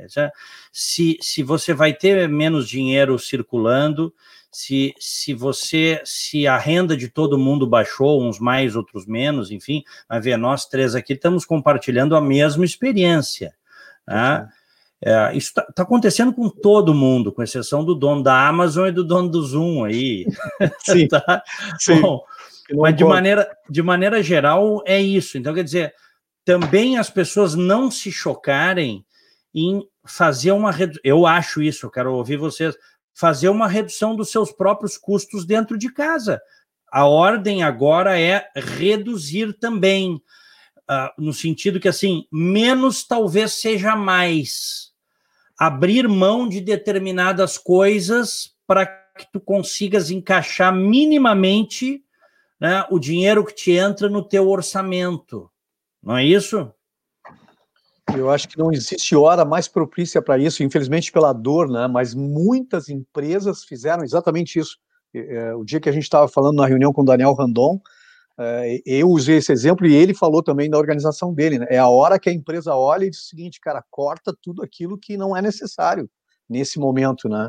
Se, 0.73 1.17
se 1.21 1.43
você 1.43 1.75
vai 1.75 1.93
ter 1.93 2.29
menos 2.29 2.69
dinheiro 2.69 3.19
circulando, 3.19 4.13
se, 4.53 4.95
se 4.99 5.33
você, 5.33 6.01
se 6.05 6.47
a 6.47 6.59
renda 6.59 6.97
de 6.97 7.09
todo 7.09 7.39
mundo 7.39 7.67
baixou, 7.67 8.23
uns 8.23 8.39
mais, 8.41 8.75
outros 8.75 9.07
menos, 9.07 9.51
enfim, 9.51 9.83
vai 10.09 10.21
ver, 10.21 10.37
nós 10.37 10.67
três 10.67 10.95
aqui 10.95 11.13
estamos 11.13 11.45
compartilhando 11.45 12.17
a 12.17 12.21
mesma 12.21 12.65
experiência. 12.65 13.55
Tá? 14.05 14.49
É, 15.03 15.35
isso 15.35 15.49
está 15.49 15.63
tá 15.63 15.83
acontecendo 15.83 16.33
com 16.33 16.49
todo 16.49 16.95
mundo, 16.95 17.33
com 17.33 17.43
exceção 17.43 17.83
do 17.85 17.95
dono 17.95 18.23
da 18.23 18.47
Amazon 18.47 18.89
e 18.89 18.93
do 18.93 19.03
dono 19.03 19.31
do 19.31 19.43
Zoom 19.43 19.85
aí. 19.85 20.27
Sim. 20.85 21.09
tá? 21.09 21.43
Sim. 21.79 22.01
Bom, 22.03 22.23
mas 22.75 22.95
de 22.95 23.05
maneira, 23.05 23.51
de 23.69 23.83
maneira 23.83 24.23
geral 24.23 24.83
é 24.87 25.01
isso. 25.01 25.39
Então, 25.39 25.55
quer 25.55 25.65
dizer, 25.65 25.95
também 26.45 26.99
as 26.99 27.11
pessoas 27.11 27.55
não 27.55 27.91
se 27.91 28.13
chocarem 28.13 29.05
em 29.55 29.83
fazer 30.05 30.53
uma 30.53 30.71
redução. 30.71 31.01
Eu 31.05 31.27
acho 31.27 31.63
isso, 31.63 31.87
eu 31.87 31.91
quero 31.91 32.13
ouvir 32.15 32.37
vocês. 32.37 32.77
Fazer 33.13 33.49
uma 33.49 33.67
redução 33.67 34.15
dos 34.15 34.31
seus 34.31 34.53
próprios 34.53 34.97
custos 34.97 35.45
dentro 35.45 35.77
de 35.77 35.93
casa. 35.93 36.41
A 36.91 37.07
ordem 37.07 37.63
agora 37.63 38.19
é 38.19 38.49
reduzir 38.55 39.53
também, 39.59 40.15
uh, 40.15 41.11
no 41.19 41.33
sentido 41.33 41.81
que, 41.81 41.89
assim, 41.89 42.27
menos 42.33 43.05
talvez 43.05 43.55
seja 43.55 43.95
mais. 43.95 44.90
Abrir 45.61 46.09
mão 46.09 46.49
de 46.49 46.59
determinadas 46.59 47.59
coisas 47.59 48.55
para 48.67 48.87
que 48.87 49.31
tu 49.31 49.39
consigas 49.39 50.11
encaixar 50.11 50.75
minimamente 50.75 52.03
né, 52.59 52.87
o 52.91 52.99
dinheiro 52.99 53.45
que 53.45 53.55
te 53.55 53.73
entra 53.73 54.09
no 54.09 54.27
teu 54.27 54.49
orçamento. 54.49 55.51
Não 56.03 56.17
é 56.17 56.25
isso? 56.25 56.73
Eu 58.17 58.31
acho 58.31 58.49
que 58.49 58.59
não 58.59 58.73
existe 58.73 59.15
hora 59.15 59.45
mais 59.45 59.69
propícia 59.69 60.23
para 60.23 60.39
isso, 60.39 60.63
infelizmente 60.63 61.13
pela 61.13 61.33
dor, 61.33 61.69
né? 61.69 61.87
Mas 61.87 62.15
muitas 62.15 62.89
empresas 62.89 63.63
fizeram 63.63 64.03
exatamente 64.03 64.59
isso. 64.59 64.79
É, 65.15 65.55
o 65.55 65.65
dia 65.65 65.81
que 65.81 65.89
a 65.89 65.93
gente 65.93 66.05
estava 66.05 66.27
falando 66.27 66.57
na 66.57 66.67
reunião 66.67 66.93
com 66.93 67.03
o 67.03 67.05
Daniel 67.05 67.35
Randon, 67.35 67.81
eu 68.87 69.09
usei 69.09 69.37
esse 69.37 69.53
exemplo 69.53 69.87
e 69.87 69.95
ele 69.95 70.15
falou 70.15 70.43
também 70.43 70.71
da 70.71 70.79
organização 70.79 71.35
dele. 71.35 71.59
Né? 71.59 71.67
É 71.71 71.79
a 71.79 71.89
hora 71.89 72.19
que 72.19 72.31
a 72.31 72.33
empresa 72.33 72.75
olha 72.75 73.05
e 73.05 73.11
diz 73.11 73.21
o 73.21 73.29
seguinte, 73.29 73.61
cara, 73.61 73.85
corta 73.91 74.35
tudo 74.43 74.63
aquilo 74.63 74.99
que 74.99 75.17
não 75.17 75.37
é 75.37 75.43
necessário 75.43 76.09
nesse 76.49 76.79
momento, 76.79 77.29
né? 77.29 77.49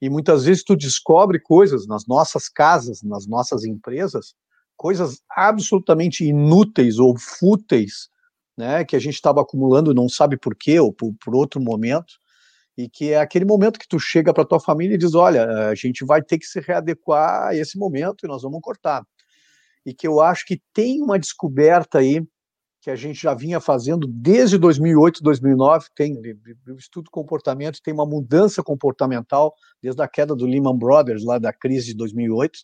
E 0.00 0.08
muitas 0.08 0.44
vezes 0.44 0.62
tu 0.62 0.76
descobre 0.76 1.40
coisas 1.40 1.86
nas 1.86 2.06
nossas 2.06 2.48
casas, 2.48 3.02
nas 3.02 3.26
nossas 3.26 3.64
empresas, 3.64 4.34
coisas 4.76 5.20
absolutamente 5.28 6.24
inúteis 6.24 6.98
ou 6.98 7.18
fúteis, 7.18 8.08
né, 8.56 8.84
que 8.84 8.94
a 8.94 8.98
gente 8.98 9.14
estava 9.14 9.40
acumulando, 9.40 9.92
não 9.92 10.08
sabe 10.08 10.36
por 10.36 10.54
quê, 10.54 10.78
ou 10.78 10.92
por, 10.92 11.12
por, 11.22 11.34
outro 11.34 11.60
momento, 11.60 12.14
e 12.76 12.88
que 12.88 13.12
é 13.12 13.20
aquele 13.20 13.44
momento 13.44 13.78
que 13.78 13.88
tu 13.88 13.98
chega 13.98 14.32
para 14.32 14.44
tua 14.44 14.60
família 14.60 14.94
e 14.94 14.98
diz, 14.98 15.14
olha, 15.14 15.68
a 15.68 15.74
gente 15.74 16.04
vai 16.04 16.22
ter 16.22 16.38
que 16.38 16.46
se 16.46 16.60
readequar 16.60 17.48
a 17.48 17.56
esse 17.56 17.76
momento 17.76 18.24
e 18.24 18.28
nós 18.28 18.42
vamos 18.42 18.60
cortar. 18.60 19.04
E 19.88 19.94
que 19.94 20.06
eu 20.06 20.20
acho 20.20 20.44
que 20.44 20.60
tem 20.74 21.00
uma 21.00 21.18
descoberta 21.18 22.00
aí 22.00 22.22
que 22.82 22.90
a 22.90 22.94
gente 22.94 23.22
já 23.22 23.32
vinha 23.32 23.58
fazendo 23.58 24.06
desde 24.06 24.58
2008, 24.58 25.22
2009, 25.22 25.86
tem 25.96 26.14
estudo 26.76 27.10
comportamento, 27.10 27.80
tem 27.82 27.94
uma 27.94 28.04
mudança 28.04 28.62
comportamental 28.62 29.54
desde 29.82 30.02
a 30.02 30.06
queda 30.06 30.36
do 30.36 30.44
Lehman 30.44 30.76
Brothers, 30.76 31.24
lá 31.24 31.38
da 31.38 31.54
crise 31.54 31.86
de 31.86 31.94
2008, 31.94 32.58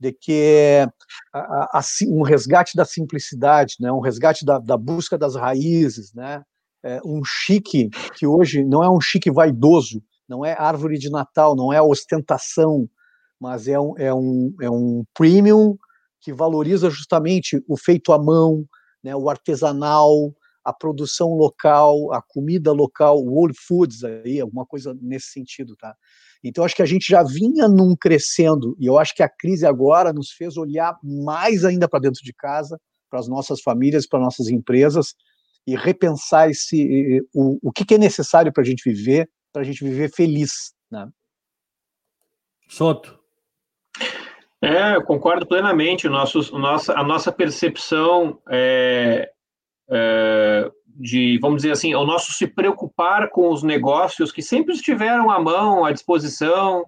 de 0.00 0.12
que 0.12 0.84
a, 1.32 1.80
um 2.08 2.22
resgate 2.22 2.76
da 2.76 2.84
simplicidade, 2.84 3.76
né, 3.78 3.92
um 3.92 4.00
resgate 4.00 4.44
da, 4.44 4.58
da 4.58 4.76
busca 4.76 5.16
das 5.16 5.36
raízes, 5.36 6.12
né, 6.12 6.42
é 6.82 7.00
um 7.04 7.22
chique 7.24 7.90
que 8.16 8.26
hoje 8.26 8.64
não 8.64 8.82
é 8.82 8.90
um 8.90 9.00
chique 9.00 9.30
vaidoso, 9.30 10.02
não 10.28 10.44
é 10.44 10.56
árvore 10.58 10.98
de 10.98 11.10
Natal, 11.10 11.54
não 11.54 11.72
é 11.72 11.80
ostentação, 11.80 12.90
mas 13.38 13.68
é 13.68 13.78
um, 13.78 13.94
é 13.96 14.12
um, 14.12 14.54
é 14.60 14.68
um 14.68 15.04
premium 15.14 15.78
que 16.20 16.32
valoriza 16.32 16.90
justamente 16.90 17.62
o 17.66 17.76
feito 17.76 18.12
à 18.12 18.18
mão, 18.18 18.64
né, 19.02 19.14
o 19.16 19.28
artesanal, 19.30 20.34
a 20.64 20.72
produção 20.72 21.34
local, 21.34 22.12
a 22.12 22.20
comida 22.20 22.72
local, 22.72 23.18
o 23.18 23.34
old 23.34 23.54
foods 23.58 24.04
aí, 24.04 24.40
alguma 24.40 24.66
coisa 24.66 24.96
nesse 25.00 25.28
sentido, 25.28 25.74
tá? 25.76 25.94
Então, 26.42 26.64
acho 26.64 26.76
que 26.76 26.82
a 26.82 26.86
gente 26.86 27.06
já 27.08 27.22
vinha 27.22 27.68
num 27.68 27.94
crescendo, 27.94 28.76
e 28.78 28.86
eu 28.86 28.98
acho 28.98 29.14
que 29.14 29.22
a 29.22 29.28
crise 29.28 29.66
agora 29.66 30.12
nos 30.12 30.30
fez 30.30 30.56
olhar 30.56 30.98
mais 31.02 31.64
ainda 31.64 31.88
para 31.88 32.00
dentro 32.00 32.22
de 32.22 32.32
casa, 32.32 32.78
para 33.10 33.20
as 33.20 33.28
nossas 33.28 33.60
famílias, 33.60 34.06
para 34.06 34.20
nossas 34.20 34.48
empresas, 34.48 35.14
e 35.66 35.76
repensar 35.76 36.50
esse, 36.50 37.22
o, 37.34 37.58
o 37.68 37.72
que, 37.72 37.84
que 37.84 37.94
é 37.94 37.98
necessário 37.98 38.52
para 38.52 38.62
a 38.62 38.66
gente 38.66 38.88
viver, 38.90 39.28
para 39.52 39.62
a 39.62 39.64
gente 39.64 39.84
viver 39.84 40.10
feliz. 40.14 40.72
Né? 40.90 41.08
Soto. 42.68 43.18
É, 44.62 44.96
eu 44.96 45.02
concordo 45.02 45.46
plenamente. 45.46 46.06
O 46.06 46.10
nosso, 46.10 46.58
nossa, 46.58 46.92
a 46.92 47.02
nossa 47.02 47.32
percepção 47.32 48.38
é, 48.48 49.30
é, 49.90 50.70
de, 50.86 51.38
vamos 51.40 51.62
dizer 51.62 51.72
assim, 51.72 51.94
o 51.94 52.04
nosso 52.04 52.32
se 52.32 52.46
preocupar 52.46 53.30
com 53.30 53.50
os 53.50 53.62
negócios 53.62 54.30
que 54.30 54.42
sempre 54.42 54.74
estiveram 54.74 55.30
à 55.30 55.40
mão, 55.40 55.84
à 55.84 55.92
disposição, 55.92 56.84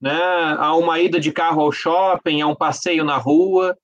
né, 0.00 0.18
a 0.58 0.74
uma 0.74 0.98
ida 0.98 1.20
de 1.20 1.30
carro 1.30 1.60
ao 1.60 1.70
shopping, 1.70 2.40
a 2.40 2.46
um 2.46 2.54
passeio 2.54 3.04
na 3.04 3.18
rua, 3.18 3.76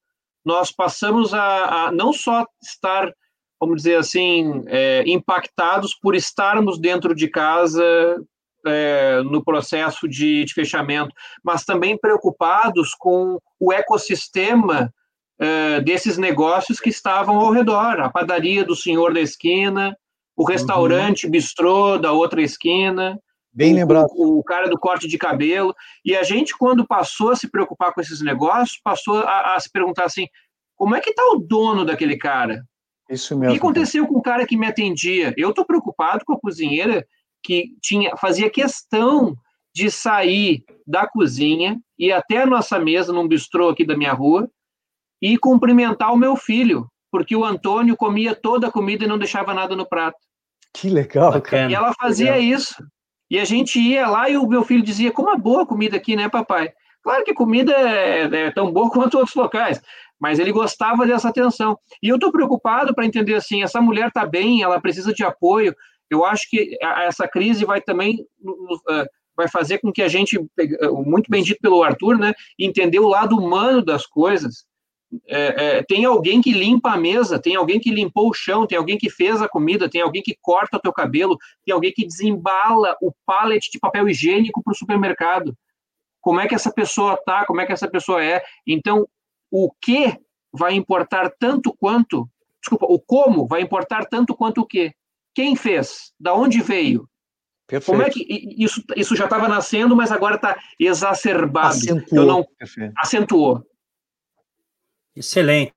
nós 0.44 0.72
passamos 0.72 1.34
a, 1.34 1.88
a 1.88 1.92
não 1.92 2.12
só 2.12 2.46
estar, 2.62 3.12
vamos 3.60 3.82
dizer 3.82 3.96
assim, 3.96 4.64
é, 4.68 5.04
impactados 5.06 5.94
por 5.94 6.14
estarmos 6.14 6.78
dentro 6.78 7.14
de 7.14 7.28
casa 7.28 8.16
é, 8.66 9.22
no 9.22 9.44
processo 9.44 10.08
de, 10.08 10.44
de 10.44 10.52
fechamento, 10.52 11.14
mas 11.42 11.64
também 11.64 11.98
preocupados 11.98 12.94
com 12.94 13.38
o 13.58 13.72
ecossistema 13.72 14.92
uh, 15.40 15.82
desses 15.82 16.18
negócios 16.18 16.80
que 16.80 16.88
estavam 16.88 17.38
ao 17.38 17.50
redor, 17.50 18.00
a 18.00 18.10
padaria 18.10 18.64
do 18.64 18.76
senhor 18.76 19.12
da 19.12 19.20
esquina, 19.20 19.96
o 20.36 20.42
uhum. 20.42 20.48
restaurante 20.48 21.26
uhum. 21.26 21.32
bistrô 21.32 21.98
da 21.98 22.12
outra 22.12 22.42
esquina, 22.42 23.18
Bem 23.56 23.72
o, 23.72 23.76
lembrado. 23.76 24.08
O, 24.14 24.38
o, 24.40 24.44
cara 24.44 24.68
do 24.68 24.78
corte 24.78 25.08
de 25.08 25.16
cabelo. 25.16 25.74
E 26.04 26.14
a 26.14 26.22
gente, 26.22 26.54
quando 26.58 26.86
passou 26.86 27.30
a 27.30 27.36
se 27.36 27.50
preocupar 27.50 27.90
com 27.94 28.02
esses 28.02 28.20
negócios, 28.20 28.78
passou 28.84 29.20
a, 29.20 29.54
a 29.54 29.60
se 29.60 29.70
perguntar 29.72 30.04
assim: 30.04 30.26
como 30.76 30.94
é 30.94 31.00
que 31.00 31.08
está 31.08 31.22
o 31.32 31.38
dono 31.38 31.82
daquele 31.82 32.18
cara? 32.18 32.62
Isso 33.08 33.34
mesmo. 33.34 33.50
O 33.50 33.54
que 33.54 33.58
aconteceu 33.58 34.06
com 34.06 34.18
o 34.18 34.22
cara 34.22 34.46
que 34.46 34.58
me 34.58 34.66
atendia? 34.66 35.32
Eu 35.38 35.50
estou 35.50 35.64
preocupado 35.64 36.22
com 36.26 36.34
a 36.34 36.40
cozinheira 36.40 37.06
que 37.42 37.70
tinha, 37.80 38.16
fazia 38.16 38.50
questão 38.50 39.36
de 39.74 39.90
sair 39.90 40.64
da 40.86 41.06
cozinha 41.06 41.78
e 41.98 42.10
até 42.10 42.42
a 42.42 42.46
nossa 42.46 42.78
mesa 42.78 43.12
num 43.12 43.28
bistrô 43.28 43.68
aqui 43.68 43.84
da 43.84 43.96
minha 43.96 44.12
rua 44.12 44.48
e 45.20 45.36
cumprimentar 45.36 46.12
o 46.12 46.16
meu 46.16 46.36
filho, 46.36 46.90
porque 47.10 47.34
o 47.36 47.44
Antônio 47.44 47.96
comia 47.96 48.34
toda 48.34 48.68
a 48.68 48.72
comida 48.72 49.04
e 49.04 49.08
não 49.08 49.18
deixava 49.18 49.54
nada 49.54 49.74
no 49.76 49.86
prato. 49.86 50.18
Que 50.74 50.88
legal, 50.90 51.40
cara. 51.40 51.70
E 51.70 51.74
ela 51.74 51.92
fazia 51.94 52.36
legal. 52.36 52.58
isso. 52.58 52.86
E 53.30 53.38
a 53.38 53.44
gente 53.44 53.80
ia 53.80 54.06
lá 54.06 54.28
e 54.30 54.36
o 54.36 54.46
meu 54.46 54.64
filho 54.64 54.82
dizia: 54.82 55.10
Como 55.10 55.30
é 55.30 55.36
boa 55.36 55.62
a 55.62 55.66
comida 55.66 55.96
aqui, 55.96 56.14
né, 56.14 56.28
papai? 56.28 56.72
Claro 57.02 57.24
que 57.24 57.30
a 57.30 57.34
comida 57.34 57.72
é, 57.72 58.46
é 58.46 58.50
tão 58.50 58.72
boa 58.72 58.88
quanto 58.90 59.18
outros 59.18 59.34
locais, 59.34 59.80
mas 60.18 60.38
ele 60.38 60.52
gostava 60.52 61.06
dessa 61.06 61.28
atenção. 61.28 61.78
E 62.02 62.08
eu 62.08 62.16
estou 62.16 62.30
preocupado 62.30 62.94
para 62.94 63.06
entender 63.06 63.34
assim: 63.34 63.62
essa 63.62 63.80
mulher 63.80 64.08
está 64.08 64.24
bem, 64.24 64.62
ela 64.62 64.80
precisa 64.80 65.12
de 65.12 65.24
apoio. 65.24 65.74
Eu 66.10 66.24
acho 66.24 66.48
que 66.48 66.76
essa 66.80 67.26
crise 67.26 67.64
vai 67.64 67.80
também 67.80 68.24
vai 69.36 69.48
fazer 69.48 69.78
com 69.78 69.92
que 69.92 70.00
a 70.00 70.08
gente, 70.08 70.38
muito 71.04 71.30
bem 71.30 71.42
dito 71.42 71.60
pelo 71.60 71.82
Arthur, 71.82 72.18
né, 72.18 72.32
entender 72.58 72.98
o 73.00 73.08
lado 73.08 73.36
humano 73.36 73.84
das 73.84 74.06
coisas 74.06 74.64
é, 75.28 75.78
é, 75.78 75.82
tem 75.82 76.04
alguém 76.04 76.40
que 76.40 76.52
limpa 76.52 76.92
a 76.92 76.96
mesa, 76.96 77.38
tem 77.38 77.54
alguém 77.54 77.78
que 77.78 77.90
limpou 77.90 78.28
o 78.28 78.34
chão, 78.34 78.66
tem 78.66 78.76
alguém 78.76 78.98
que 78.98 79.08
fez 79.08 79.40
a 79.40 79.48
comida, 79.48 79.88
tem 79.88 80.00
alguém 80.00 80.22
que 80.22 80.36
corta 80.40 80.76
o 80.76 80.80
teu 80.80 80.92
cabelo, 80.92 81.38
tem 81.64 81.72
alguém 81.72 81.92
que 81.92 82.06
desembala 82.06 82.96
o 83.00 83.12
pallet 83.24 83.70
de 83.70 83.78
papel 83.78 84.08
higiênico 84.08 84.62
para 84.62 84.72
o 84.72 84.76
supermercado. 84.76 85.56
Como 86.20 86.40
é 86.40 86.48
que 86.48 86.54
essa 86.54 86.72
pessoa 86.72 87.16
tá? 87.24 87.44
Como 87.46 87.60
é 87.60 87.66
que 87.66 87.72
essa 87.72 87.88
pessoa 87.88 88.22
é? 88.22 88.42
Então, 88.66 89.08
o 89.50 89.70
que 89.80 90.18
vai 90.52 90.74
importar 90.74 91.30
tanto 91.38 91.72
quanto, 91.72 92.28
desculpa, 92.60 92.86
o 92.86 92.98
como 92.98 93.46
vai 93.46 93.60
importar 93.60 94.06
tanto 94.06 94.34
quanto 94.34 94.62
o 94.62 94.66
que? 94.66 94.92
Quem 95.36 95.54
fez? 95.54 96.14
Da 96.18 96.32
onde 96.32 96.62
veio? 96.62 97.06
Perfeito. 97.66 97.92
Como 97.92 98.02
é 98.02 98.08
que 98.08 98.26
isso, 98.56 98.82
isso 98.96 99.14
já 99.14 99.24
estava 99.24 99.46
nascendo, 99.46 99.94
mas 99.94 100.10
agora 100.10 100.36
está 100.36 100.58
exacerbado? 100.80 101.74
Acentuou. 101.74 102.22
Eu 102.22 102.26
não, 102.26 102.46
acentuou. 102.96 103.66
Excelente. 105.14 105.74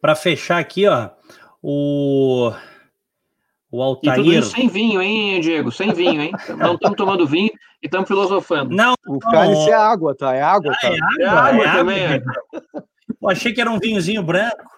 Para 0.00 0.14
fechar 0.14 0.58
aqui, 0.58 0.86
ó, 0.86 1.10
o 1.60 2.52
o 3.68 3.82
Altair. 3.82 4.14
E 4.14 4.22
tudo 4.22 4.32
isso 4.32 4.50
sem 4.52 4.68
vinho, 4.68 5.02
hein, 5.02 5.40
Diego? 5.40 5.72
Sem 5.72 5.92
vinho, 5.92 6.22
hein? 6.22 6.30
Não 6.56 6.74
estamos 6.74 6.96
tomando 6.96 7.26
vinho 7.26 7.50
e 7.82 7.86
estamos 7.86 8.06
filosofando. 8.06 8.76
Não, 8.76 8.94
o 9.08 9.18
cálice 9.18 9.70
é 9.70 9.74
água, 9.74 10.14
tá? 10.14 10.32
É 10.36 10.42
água, 10.42 10.72
tá? 10.80 10.88
É 10.88 11.26
água, 11.26 11.64
é 11.64 11.66
água 11.66 11.66
é 11.66 11.72
também. 11.72 12.06
Água. 12.06 12.32
Eu 13.20 13.28
achei 13.28 13.52
que 13.52 13.60
era 13.60 13.72
um 13.72 13.78
vinhozinho 13.80 14.22
branco. 14.22 14.70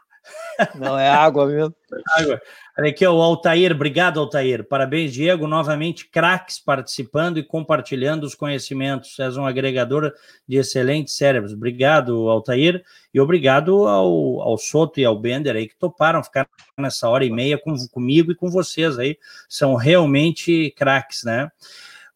Não, 0.75 0.99
é 0.99 1.11
água 1.11 1.47
mesmo. 1.47 1.75
Água. 2.17 2.41
Olha 2.79 2.89
aqui, 2.89 3.07
o 3.07 3.21
Altair, 3.21 3.73
obrigado, 3.73 4.19
Altair. 4.19 4.65
Parabéns, 4.65 5.13
Diego. 5.13 5.47
Novamente, 5.47 6.09
craques 6.09 6.59
participando 6.59 7.37
e 7.37 7.43
compartilhando 7.43 8.25
os 8.25 8.35
conhecimentos. 8.35 9.19
És 9.19 9.37
um 9.37 9.45
agregador 9.45 10.11
de 10.49 10.57
excelentes 10.57 11.15
cérebros. 11.15 11.53
Obrigado, 11.53 12.31
Altair. 12.31 12.83
E 13.13 13.21
obrigado 13.21 13.87
ao, 13.87 14.41
ao 14.41 14.57
Soto 14.57 14.99
e 14.99 15.05
ao 15.05 15.19
Bender 15.19 15.55
aí 15.55 15.69
que 15.69 15.77
toparam 15.77 16.25
ficar 16.25 16.49
nessa 16.79 17.11
hora 17.11 17.27
e 17.27 17.31
meia 17.31 17.59
com, 17.59 17.75
comigo 17.89 18.33
e 18.33 18.35
com 18.35 18.51
vocês 18.51 18.99
aí. 18.99 19.19
São 19.51 19.75
realmente 19.75 20.71
craques, 20.75 21.25
né? 21.25 21.51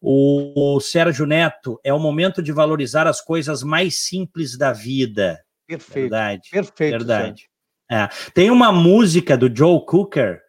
O, 0.01 0.75
o 0.75 0.79
Sérgio 0.79 1.27
Neto, 1.27 1.79
é 1.83 1.93
o 1.93 1.99
momento 1.99 2.41
de 2.41 2.51
valorizar 2.51 3.05
as 3.05 3.21
coisas 3.21 3.61
mais 3.61 3.95
simples 3.99 4.57
da 4.57 4.73
vida. 4.73 5.39
Perfeito. 5.67 6.09
Verdade. 6.09 6.49
Perfeito. 6.49 6.97
Verdade. 6.97 7.49
É. 7.89 8.09
Tem 8.33 8.49
uma 8.49 8.71
música 8.71 9.37
do 9.37 9.55
Joe 9.55 9.85
Cooker 9.85 10.46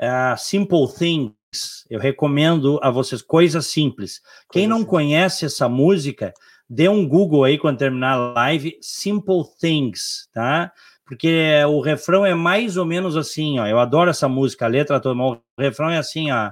uh, 0.00 0.36
Simple 0.36 0.92
Things. 0.98 1.84
Eu 1.88 2.00
recomendo 2.00 2.78
a 2.82 2.90
vocês, 2.90 3.20
coisas 3.20 3.66
simples. 3.66 4.20
Quem 4.52 4.66
não 4.66 4.84
conhece 4.84 5.44
essa 5.44 5.68
música, 5.68 6.32
dê 6.68 6.88
um 6.88 7.06
Google 7.06 7.44
aí 7.44 7.58
quando 7.58 7.78
terminar 7.78 8.12
a 8.12 8.32
live, 8.32 8.78
Simple 8.80 9.44
Things, 9.60 10.28
tá? 10.32 10.72
Porque 11.04 11.50
o 11.68 11.80
refrão 11.80 12.24
é 12.24 12.34
mais 12.34 12.76
ou 12.76 12.86
menos 12.86 13.16
assim, 13.16 13.58
ó. 13.58 13.66
Eu 13.66 13.80
adoro 13.80 14.10
essa 14.10 14.28
música, 14.28 14.64
a 14.64 14.68
letra 14.68 15.00
toda, 15.00 15.20
o 15.20 15.40
refrão 15.58 15.90
é 15.90 15.98
assim, 15.98 16.30
ó. 16.30 16.50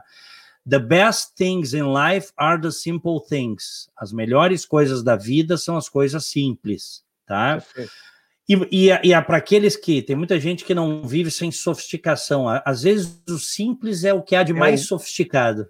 The 0.69 0.81
best 0.81 1.35
things 1.37 1.73
in 1.73 1.95
life 1.95 2.31
are 2.37 2.61
the 2.61 2.70
simple 2.70 3.20
things. 3.27 3.89
As 3.97 4.12
melhores 4.12 4.66
coisas 4.66 5.03
da 5.03 5.16
vida 5.16 5.57
são 5.57 5.77
as 5.77 5.89
coisas 5.89 6.27
simples, 6.27 7.03
tá? 7.25 7.53
Perfeito. 7.55 7.93
E, 8.49 8.55
e, 8.73 9.09
e 9.09 9.12
é 9.12 9.20
para 9.20 9.37
aqueles 9.37 9.77
que 9.77 10.01
tem 10.01 10.16
muita 10.16 10.41
gente 10.41 10.65
que 10.65 10.75
não 10.75 11.03
vive 11.03 11.31
sem 11.31 11.53
sofisticação. 11.53 12.47
Às 12.65 12.83
vezes 12.83 13.23
o 13.29 13.39
simples 13.39 14.05
é 14.05 14.15
o 14.15 14.23
que 14.23 14.35
há 14.35 14.43
de 14.43 14.53
é 14.53 14.55
mais 14.55 14.85
o, 14.85 14.87
sofisticado. 14.87 15.66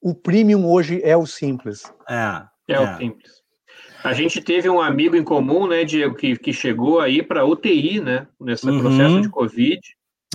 O 0.00 0.14
premium 0.14 0.66
hoje 0.66 1.00
é 1.04 1.16
o 1.16 1.26
simples. 1.26 1.84
É, 2.08 2.42
é, 2.68 2.74
é. 2.74 2.80
o 2.80 2.96
simples. 2.98 3.38
A 4.02 4.12
gente 4.12 4.40
teve 4.40 4.68
um 4.68 4.80
amigo 4.80 5.16
em 5.16 5.24
comum, 5.24 5.66
né, 5.66 5.84
Diego, 5.84 6.14
que, 6.14 6.36
que 6.36 6.52
chegou 6.52 7.00
aí 7.00 7.22
para 7.22 7.44
UTI, 7.44 8.00
né, 8.00 8.26
nesse 8.40 8.68
uhum. 8.68 8.80
processo 8.80 9.20
de 9.20 9.28
Covid. 9.28 9.80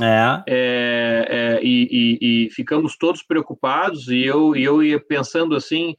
É. 0.02 0.44
é, 0.48 1.28
é 1.30 1.64
e, 1.64 1.88
e, 1.92 2.46
e, 2.46 2.50
ficamos 2.50 2.98
todos 2.98 3.24
preocupados, 3.24 4.08
e 4.08 4.24
eu, 4.24 4.56
e 4.56 4.64
eu 4.64 4.84
ia 4.84 5.00
pensando 5.00 5.56
assim, 5.56 5.96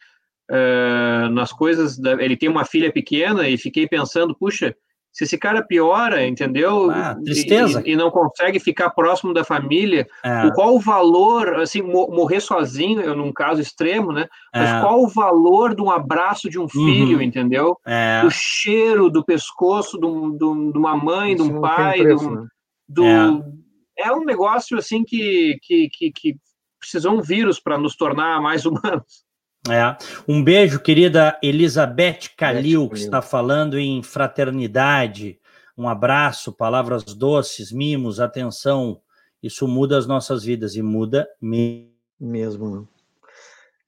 uh, 0.51 1.28
nas 1.31 1.52
coisas. 1.52 1.98
Da, 1.98 2.12
ele 2.23 2.36
tem 2.36 2.48
uma 2.48 2.65
filha 2.65 2.93
pequena, 2.93 3.48
e 3.48 3.56
fiquei 3.56 3.86
pensando, 3.89 4.35
puxa, 4.35 4.74
se 5.15 5.23
esse 5.23 5.39
cara 5.39 5.62
piora, 5.62 6.27
entendeu? 6.27 6.91
Ah, 6.91 7.15
tristeza. 7.24 7.81
E, 7.86 7.93
e, 7.93 7.97
não 7.97 8.11
consegue 8.11 8.59
ficar 8.59 8.91
próximo 8.91 9.32
da 9.32 9.45
família, 9.45 10.09
é. 10.24 10.51
qual 10.57 10.74
o 10.74 10.81
valor, 10.81 11.61
assim, 11.61 11.81
morrer 11.82 12.41
sozinho, 12.41 13.01
eu, 13.01 13.15
num 13.15 13.32
caso 13.32 13.61
extremo, 13.61 14.12
né? 14.12 14.27
Mas 14.53 14.69
é. 14.69 14.81
qual 14.81 15.01
o 15.01 15.07
valor 15.07 15.77
de 15.77 15.81
um 15.81 15.89
abraço 15.89 16.51
de 16.51 16.59
um 16.59 16.69
filho, 16.69 17.19
uhum. 17.19 17.23
entendeu? 17.23 17.78
É. 17.86 18.23
O 18.27 18.31
cheiro 18.31 19.09
do 19.09 19.24
pescoço 19.24 20.01
de, 20.01 20.05
um, 20.05 20.36
de 20.36 20.78
uma 20.78 20.97
mãe, 20.97 21.35
Isso 21.35 21.45
de 21.45 21.53
um 21.53 21.61
pai, 21.61 21.99
preço, 21.99 22.28
um, 22.28 22.35
né? 22.35 22.47
do, 22.89 23.05
é. 23.05 24.09
é. 24.09 24.12
um 24.12 24.24
negócio 24.24 24.77
assim 24.77 25.05
que, 25.05 25.57
que, 25.62 25.89
que, 25.93 26.11
que 26.11 26.36
precisa 26.81 27.09
um 27.09 27.23
vírus 27.23 27.61
para 27.61 27.78
nos 27.78 27.95
tornar 27.95 28.43
mais 28.43 28.66
humanos. 28.66 29.23
É. 29.70 29.97
Um 30.28 30.45
beijo, 30.45 30.78
querida 30.78 31.39
Elizabeth 31.43 32.31
Calil, 32.36 32.89
que 32.89 32.99
está 32.99 33.23
falando 33.23 33.78
em 33.78 34.03
fraternidade. 34.03 35.39
Um 35.77 35.89
abraço, 35.89 36.53
palavras 36.53 37.03
doces, 37.03 37.73
mimos, 37.73 38.20
atenção. 38.20 39.01
Isso 39.43 39.66
muda 39.66 39.97
as 39.97 40.07
nossas 40.07 40.45
vidas 40.45 40.77
e 40.77 40.82
muda 40.82 41.27
me... 41.41 41.91
mesmo. 42.20 42.86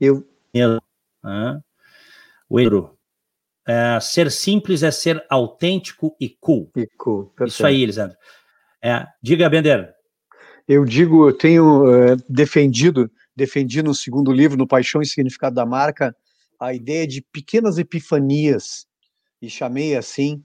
Eu. 0.00 0.26
O 2.48 2.60
Euro. 2.60 2.96
É, 3.66 3.98
ser 4.00 4.30
simples 4.30 4.82
é 4.82 4.90
ser 4.90 5.24
autêntico 5.28 6.16
e 6.20 6.28
cool. 6.28 6.70
E 6.76 6.86
cool. 6.96 7.32
Isso 7.44 7.66
aí, 7.66 7.82
Elisandro. 7.82 8.16
É, 8.82 9.06
diga, 9.20 9.48
Bender. 9.50 9.92
Eu 10.68 10.84
digo, 10.84 11.28
eu 11.28 11.36
tenho 11.36 11.92
é, 11.92 12.16
defendido 12.28 13.10
defendi 13.36 13.82
no 13.82 13.94
segundo 13.94 14.32
livro, 14.32 14.56
no 14.56 14.66
Paixão 14.66 15.02
e 15.02 15.06
Significado 15.06 15.54
da 15.54 15.66
Marca, 15.66 16.16
a 16.58 16.72
ideia 16.72 17.06
de 17.06 17.20
pequenas 17.32 17.76
epifanias, 17.76 18.86
e 19.42 19.50
chamei 19.50 19.94
assim, 19.94 20.42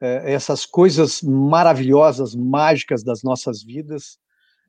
é, 0.00 0.32
essas 0.32 0.66
coisas 0.66 1.22
maravilhosas, 1.22 2.34
mágicas 2.34 3.02
das 3.02 3.22
nossas 3.22 3.62
vidas, 3.62 4.18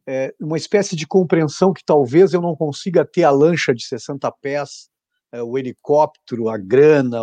é, 0.08 0.34
uma 0.40 0.58
espécie 0.58 0.96
de 0.96 1.06
compreensão 1.06 1.74
que 1.74 1.84
talvez 1.84 2.34
eu 2.34 2.42
não 2.42 2.56
consiga 2.56 3.04
ter 3.04 3.24
a 3.24 3.32
lancha 3.32 3.74
de 3.74 3.86
60 3.86 4.32
pés, 4.42 4.90
é, 5.32 5.42
o 5.42 5.58
helicóptero, 5.58 6.48
a 6.48 6.58
grana, 6.58 7.22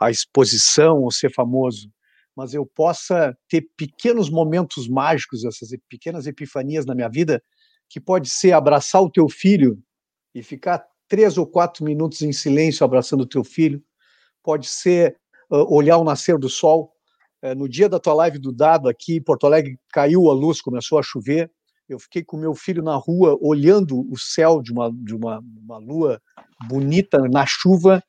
a 0.00 0.10
exposição, 0.10 1.02
ou 1.02 1.10
ser 1.10 1.32
famoso, 1.32 1.90
mas 2.36 2.54
eu 2.54 2.64
possa 2.64 3.36
ter 3.48 3.68
pequenos 3.76 4.30
momentos 4.30 4.88
mágicos, 4.88 5.44
essas 5.44 5.68
pequenas 5.88 6.26
epifanias 6.26 6.86
na 6.86 6.94
minha 6.94 7.08
vida, 7.08 7.42
que 7.88 8.00
pode 8.00 8.28
ser 8.28 8.52
abraçar 8.52 9.02
o 9.02 9.10
teu 9.10 9.28
filho 9.28 9.78
e 10.34 10.42
ficar 10.42 10.84
três 11.08 11.38
ou 11.38 11.46
quatro 11.46 11.84
minutos 11.84 12.22
em 12.22 12.32
silêncio 12.32 12.84
abraçando 12.84 13.22
o 13.22 13.28
teu 13.28 13.44
filho, 13.44 13.82
pode 14.42 14.66
ser 14.66 15.16
uh, 15.50 15.74
olhar 15.74 15.98
o 15.98 16.04
nascer 16.04 16.38
do 16.38 16.48
sol. 16.48 16.92
Uh, 17.42 17.54
no 17.54 17.68
dia 17.68 17.88
da 17.88 18.00
tua 18.00 18.14
live 18.14 18.38
do 18.38 18.52
Dado 18.52 18.88
aqui, 18.88 19.20
Porto 19.20 19.46
Alegre 19.46 19.78
caiu 19.92 20.28
a 20.28 20.34
luz, 20.34 20.60
começou 20.60 20.98
a 20.98 21.02
chover. 21.02 21.50
Eu 21.88 21.98
fiquei 21.98 22.24
com 22.24 22.36
meu 22.36 22.54
filho 22.54 22.82
na 22.82 22.96
rua 22.96 23.38
olhando 23.40 24.10
o 24.10 24.18
céu 24.18 24.62
de 24.62 24.72
uma, 24.72 24.90
de 24.90 25.14
uma, 25.14 25.40
uma 25.62 25.78
lua 25.78 26.20
bonita 26.66 27.18
na 27.28 27.44
chuva. 27.46 28.02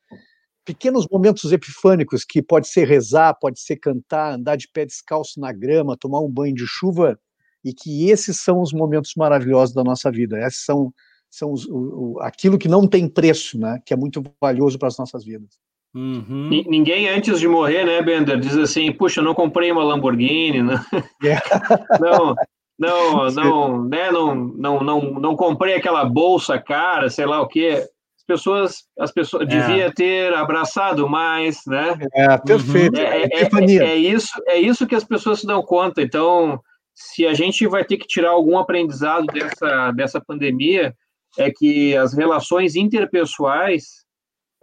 Pequenos 0.64 1.06
momentos 1.11 1.52
epifânicos 1.52 2.23
que 2.23 2.41
pode 2.41 2.68
ser 2.69 2.88
rezar, 2.88 3.38
pode 3.39 3.60
ser 3.60 3.76
cantar, 3.76 4.34
andar 4.34 4.56
de 4.56 4.68
pé 4.69 4.85
descalço 4.85 5.39
na 5.39 5.52
grama, 5.52 5.97
tomar 5.97 6.22
um 6.22 6.31
banho 6.31 6.56
de 6.56 6.65
chuva 6.65 7.19
e 7.66 7.74
que 7.74 8.12
esses 8.12 8.40
são 8.40 8.62
os 8.62 8.72
momentos 8.72 9.14
maravilhosos 9.18 9.74
da 9.74 9.84
nossa 9.84 10.12
vida. 10.12 10.40
Esses 10.46 10.64
são, 10.64 10.94
são 11.32 11.52
os, 11.52 11.66
o, 11.66 12.14
o, 12.14 12.20
aquilo 12.22 12.60
que 12.60 12.68
não 12.68 12.88
tem 12.88 13.10
preço, 13.10 13.58
né? 13.58 13.82
Que 13.84 13.96
é 13.96 13.98
muito 13.98 14.24
valioso 14.40 14.78
para 14.78 14.88
as 14.88 14.98
nossas 15.00 15.26
vidas. 15.26 15.50
Uhum. 15.96 16.50
Ninguém 16.68 17.10
antes 17.10 17.40
de 17.40 17.48
morrer, 17.48 17.86
né, 17.86 18.02
Bender, 18.02 18.38
diz 18.38 18.56
assim, 18.58 18.92
puxa, 18.92 19.22
não 19.22 19.34
comprei 19.34 19.72
uma 19.72 19.84
Lamborghini, 19.84 20.62
né? 20.62 20.86
Yeah. 21.24 21.42
não, 22.02 22.36
não, 22.78 23.32
não, 23.32 23.84
né, 23.86 24.12
não, 24.12 24.36
não, 24.36 24.80
não, 24.82 25.02
não 25.14 25.36
comprei 25.38 25.74
aquela 25.74 26.04
bolsa 26.04 26.60
cara, 26.60 27.10
sei 27.10 27.26
lá 27.26 27.42
o 27.42 27.48
quê. 27.48 27.88
As 28.18 28.26
pessoas, 28.28 28.84
as 29.00 29.12
pessoas 29.12 29.44
é. 29.44 29.46
devia 29.46 29.94
ter 29.94 30.34
abraçado 30.34 31.08
mais, 31.08 31.62
né? 31.66 31.98
É, 32.14 32.38
perfeito. 32.40 33.00
É, 33.00 33.24
é, 33.24 33.30
é, 33.32 33.76
é, 33.86 33.96
isso, 33.96 34.34
é 34.48 34.60
isso 34.60 34.86
que 34.86 34.96
as 34.96 35.04
pessoas 35.06 35.40
se 35.40 35.48
dão 35.48 35.64
conta. 35.64 36.02
Então, 36.02 36.60
se 36.96 37.28
a 37.28 37.34
gente 37.34 37.68
vai 37.68 37.84
ter 37.84 37.98
que 37.98 38.08
tirar 38.08 38.30
algum 38.30 38.58
aprendizado 38.58 39.26
dessa, 39.28 39.92
dessa 39.92 40.22
pandemia, 40.22 40.96
é 41.38 41.52
que 41.52 41.96
as 41.96 42.14
relações 42.14 42.78
interpessoais, 42.78 44.06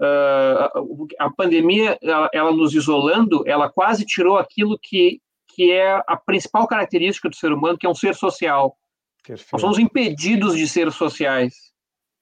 uh, 0.00 1.06
a 1.18 1.30
pandemia, 1.36 1.98
ela, 2.02 2.30
ela, 2.32 2.52
nos 2.52 2.74
isolando, 2.74 3.46
ela 3.46 3.70
quase 3.70 4.06
tirou 4.06 4.38
aquilo 4.38 4.78
que, 4.82 5.20
que 5.54 5.70
é 5.70 6.02
a 6.06 6.16
principal 6.16 6.66
característica 6.66 7.28
do 7.28 7.36
ser 7.36 7.52
humano, 7.52 7.76
que 7.76 7.86
é 7.86 7.90
um 7.90 7.94
ser 7.94 8.14
social. 8.14 8.74
Perfeito. 9.22 9.52
Nós 9.52 9.60
somos 9.60 9.78
impedidos 9.78 10.56
de 10.56 10.66
ser 10.66 10.90
sociais. 10.90 11.70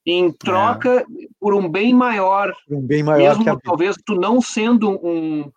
Em 0.05 0.33
troca, 0.33 1.01
é. 1.01 1.05
por 1.39 1.55
um 1.55 1.69
bem 1.69 1.95
maior, 1.95 2.53
um 2.69 2.81
bem 2.81 3.03
maior 3.03 3.39
mesmo 3.39 3.61
talvez 3.61 3.97
tu 4.05 4.15
não 4.15 4.41
sendo 4.41 4.99
um, 5.07 5.53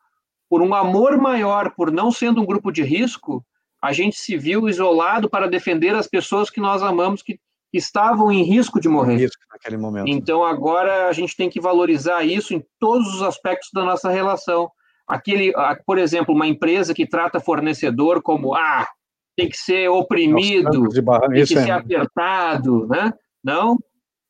por 0.50 0.62
um 0.62 0.76
amor 0.76 1.18
maior, 1.18 1.74
por 1.74 1.92
não 1.92 2.12
sendo 2.12 2.42
um 2.42 2.46
grupo 2.46 2.70
de 2.70 2.84
risco, 2.84 3.44
a 3.84 3.92
gente 3.92 4.16
se 4.16 4.38
viu 4.38 4.70
isolado 4.70 5.30
para 5.30 5.46
defender 5.46 5.94
as 5.94 6.08
pessoas 6.08 6.50
que 6.50 6.62
nós 6.62 6.82
amamos, 6.82 7.22
que 7.22 7.38
estavam 7.74 8.32
em 8.32 8.42
risco 8.42 8.80
de 8.80 8.88
morrer. 8.88 9.18
Risco 9.18 9.44
naquele 9.52 9.76
momento. 9.76 10.08
Então 10.08 10.42
agora 10.42 11.10
a 11.10 11.12
gente 11.12 11.36
tem 11.36 11.50
que 11.50 11.60
valorizar 11.60 12.24
isso 12.24 12.54
em 12.54 12.64
todos 12.80 13.14
os 13.14 13.22
aspectos 13.22 13.70
da 13.74 13.84
nossa 13.84 14.10
relação. 14.10 14.72
Aquele, 15.06 15.52
por 15.86 15.98
exemplo, 15.98 16.34
uma 16.34 16.48
empresa 16.48 16.94
que 16.94 17.06
trata 17.06 17.42
fornecedor 17.42 18.22
como 18.22 18.56
ah, 18.56 18.88
tem 19.36 19.50
que 19.50 19.58
ser 19.58 19.90
oprimido, 19.90 20.88
tem 20.88 21.46
que 21.46 21.46
ser 21.48 21.72
apertado, 21.72 22.88
né? 22.88 23.12
Não, 23.44 23.78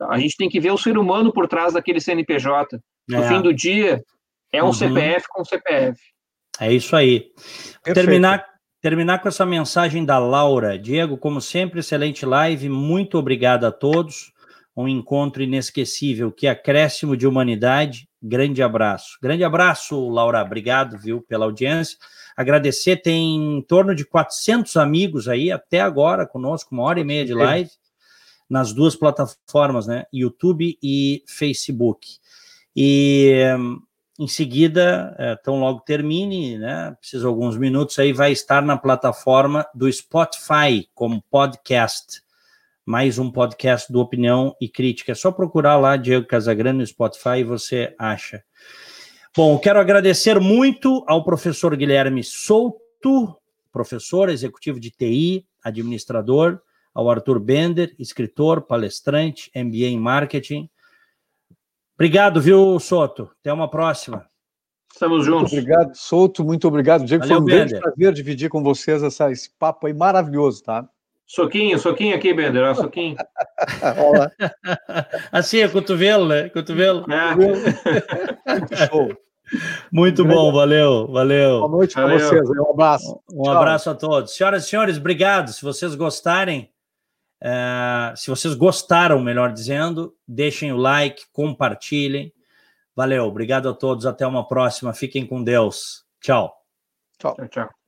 a 0.01 0.17
gente 0.17 0.35
tem 0.35 0.49
que 0.49 0.59
ver 0.59 0.71
o 0.71 0.79
ser 0.79 0.97
humano 0.97 1.31
por 1.31 1.47
trás 1.47 1.73
daquele 1.73 2.01
CNPJ. 2.01 2.79
No 3.07 3.23
é. 3.23 3.27
fim 3.27 3.39
do 3.39 3.53
dia, 3.53 4.01
é 4.51 4.63
um 4.63 4.67
uhum. 4.67 4.73
CPF 4.73 5.27
com 5.29 5.45
CPF. 5.45 6.01
É 6.59 6.73
isso 6.73 6.95
aí. 6.95 7.31
Perfeito. 7.83 7.93
Terminar 7.93 8.52
terminar 8.83 9.19
com 9.19 9.29
essa 9.29 9.45
mensagem 9.45 10.03
da 10.03 10.19
Laura. 10.19 10.77
Diego, 10.77 11.17
como 11.17 11.39
sempre, 11.39 11.79
excelente 11.79 12.25
live. 12.25 12.67
Muito 12.67 13.17
obrigado 13.17 13.63
a 13.63 13.71
todos. 13.71 14.33
Um 14.75 14.89
encontro 14.89 15.41
inesquecível. 15.41 16.33
Que 16.33 16.47
acréscimo 16.47 17.15
de 17.15 17.25
humanidade. 17.25 18.09
Grande 18.21 18.61
abraço. 18.61 19.17
Grande 19.21 19.41
abraço, 19.41 20.09
Laura. 20.09 20.41
Obrigado, 20.41 20.97
viu, 20.97 21.21
pela 21.21 21.45
audiência. 21.45 21.97
Agradecer, 22.35 22.97
tem 22.97 23.57
em 23.57 23.61
torno 23.61 23.95
de 23.95 24.03
400 24.03 24.75
amigos 24.75 25.29
aí 25.29 25.49
até 25.49 25.79
agora 25.79 26.27
conosco, 26.27 26.75
uma 26.75 26.83
hora 26.83 26.99
e 26.99 27.05
meia 27.05 27.23
de 27.23 27.33
live. 27.33 27.69
nas 28.49 28.73
duas 28.73 28.97
plataformas, 28.97 29.87
né? 29.87 30.05
YouTube 30.11 30.77
e 30.83 31.23
Facebook. 31.25 32.17
E 32.75 33.47
em 34.19 34.27
seguida, 34.27 35.15
é, 35.17 35.35
tão 35.35 35.59
logo 35.59 35.81
termine, 35.81 36.57
né? 36.57 36.95
Precisa 36.99 37.27
alguns 37.27 37.57
minutos 37.57 37.97
aí, 37.97 38.13
vai 38.13 38.31
estar 38.31 38.61
na 38.61 38.77
plataforma 38.77 39.65
do 39.73 39.91
Spotify 39.91 40.87
como 40.93 41.23
podcast. 41.31 42.21
Mais 42.85 43.17
um 43.17 43.31
podcast 43.31 43.91
do 43.91 43.99
Opinião 43.99 44.55
e 44.59 44.67
Crítica. 44.69 45.13
É 45.13 45.15
só 45.15 45.31
procurar 45.31 45.77
lá 45.77 45.95
Diego 45.95 46.27
Casagrande 46.27 46.79
no 46.79 46.85
Spotify 46.85 47.39
e 47.39 47.43
você 47.43 47.95
acha. 47.97 48.43
Bom, 49.35 49.57
quero 49.57 49.79
agradecer 49.79 50.39
muito 50.39 51.03
ao 51.07 51.23
professor 51.23 51.75
Guilherme 51.75 52.23
Souto, 52.23 53.35
professor 53.71 54.29
executivo 54.29 54.79
de 54.79 54.91
TI, 54.91 55.47
administrador, 55.63 56.61
ao 56.93 57.09
Arthur 57.09 57.39
Bender, 57.39 57.95
escritor, 57.97 58.61
palestrante, 58.61 59.49
MBA 59.55 59.87
em 59.87 59.99
marketing. 59.99 60.69
Obrigado, 61.95 62.41
viu, 62.41 62.79
Soto? 62.79 63.29
Até 63.39 63.53
uma 63.53 63.69
próxima. 63.69 64.25
Estamos 64.91 65.25
juntos. 65.25 65.51
Muito 65.51 65.63
obrigado, 65.63 65.95
Souto. 65.95 66.43
Muito 66.43 66.67
obrigado, 66.67 67.05
Diego. 67.05 67.23
Valeu, 67.23 67.37
Foi 67.37 67.43
um 67.43 67.45
Bender. 67.45 67.67
grande 67.67 67.81
prazer 67.81 68.13
dividir 68.13 68.49
com 68.49 68.61
vocês 68.61 69.01
essa, 69.01 69.31
esse 69.31 69.49
papo 69.57 69.87
aí 69.87 69.93
maravilhoso, 69.93 70.63
tá? 70.63 70.87
Soquinho, 71.25 71.79
soquinho 71.79 72.15
aqui, 72.15 72.33
Bender, 72.33 72.63
ó, 72.63 72.73
soquinho. 72.75 73.15
assim, 75.31 75.59
é 75.61 75.67
cotovelo, 75.67 76.27
né? 76.27 76.49
Cotovelo. 76.49 77.05
É. 77.11 77.35
Muito 77.35 78.75
show. 78.87 79.17
Muito 79.91 80.25
bom, 80.25 80.51
valeu, 80.51 81.07
valeu. 81.11 81.59
Boa 81.59 81.71
noite 81.71 81.93
para 81.93 82.17
vocês, 82.17 82.49
um 82.49 82.71
abraço. 82.71 83.19
Um 83.31 83.43
Tchau. 83.43 83.57
abraço 83.57 83.89
a 83.89 83.95
todos. 83.95 84.35
Senhoras 84.35 84.65
e 84.65 84.69
senhores, 84.69 84.97
obrigado. 84.97 85.51
Se 85.51 85.61
vocês 85.63 85.95
gostarem, 85.95 86.69
é, 87.45 88.13
se 88.15 88.29
vocês 88.29 88.55
gostaram, 88.55 89.21
melhor 89.21 89.51
dizendo, 89.51 90.15
deixem 90.25 90.71
o 90.71 90.77
like, 90.77 91.25
compartilhem. 91.33 92.33
Valeu, 92.95 93.25
obrigado 93.25 93.67
a 93.67 93.73
todos. 93.73 94.05
Até 94.05 94.25
uma 94.25 94.47
próxima. 94.47 94.93
Fiquem 94.93 95.27
com 95.27 95.43
Deus. 95.43 96.05
Tchau. 96.21 96.55
Tchau, 97.19 97.35
tchau. 97.49 97.82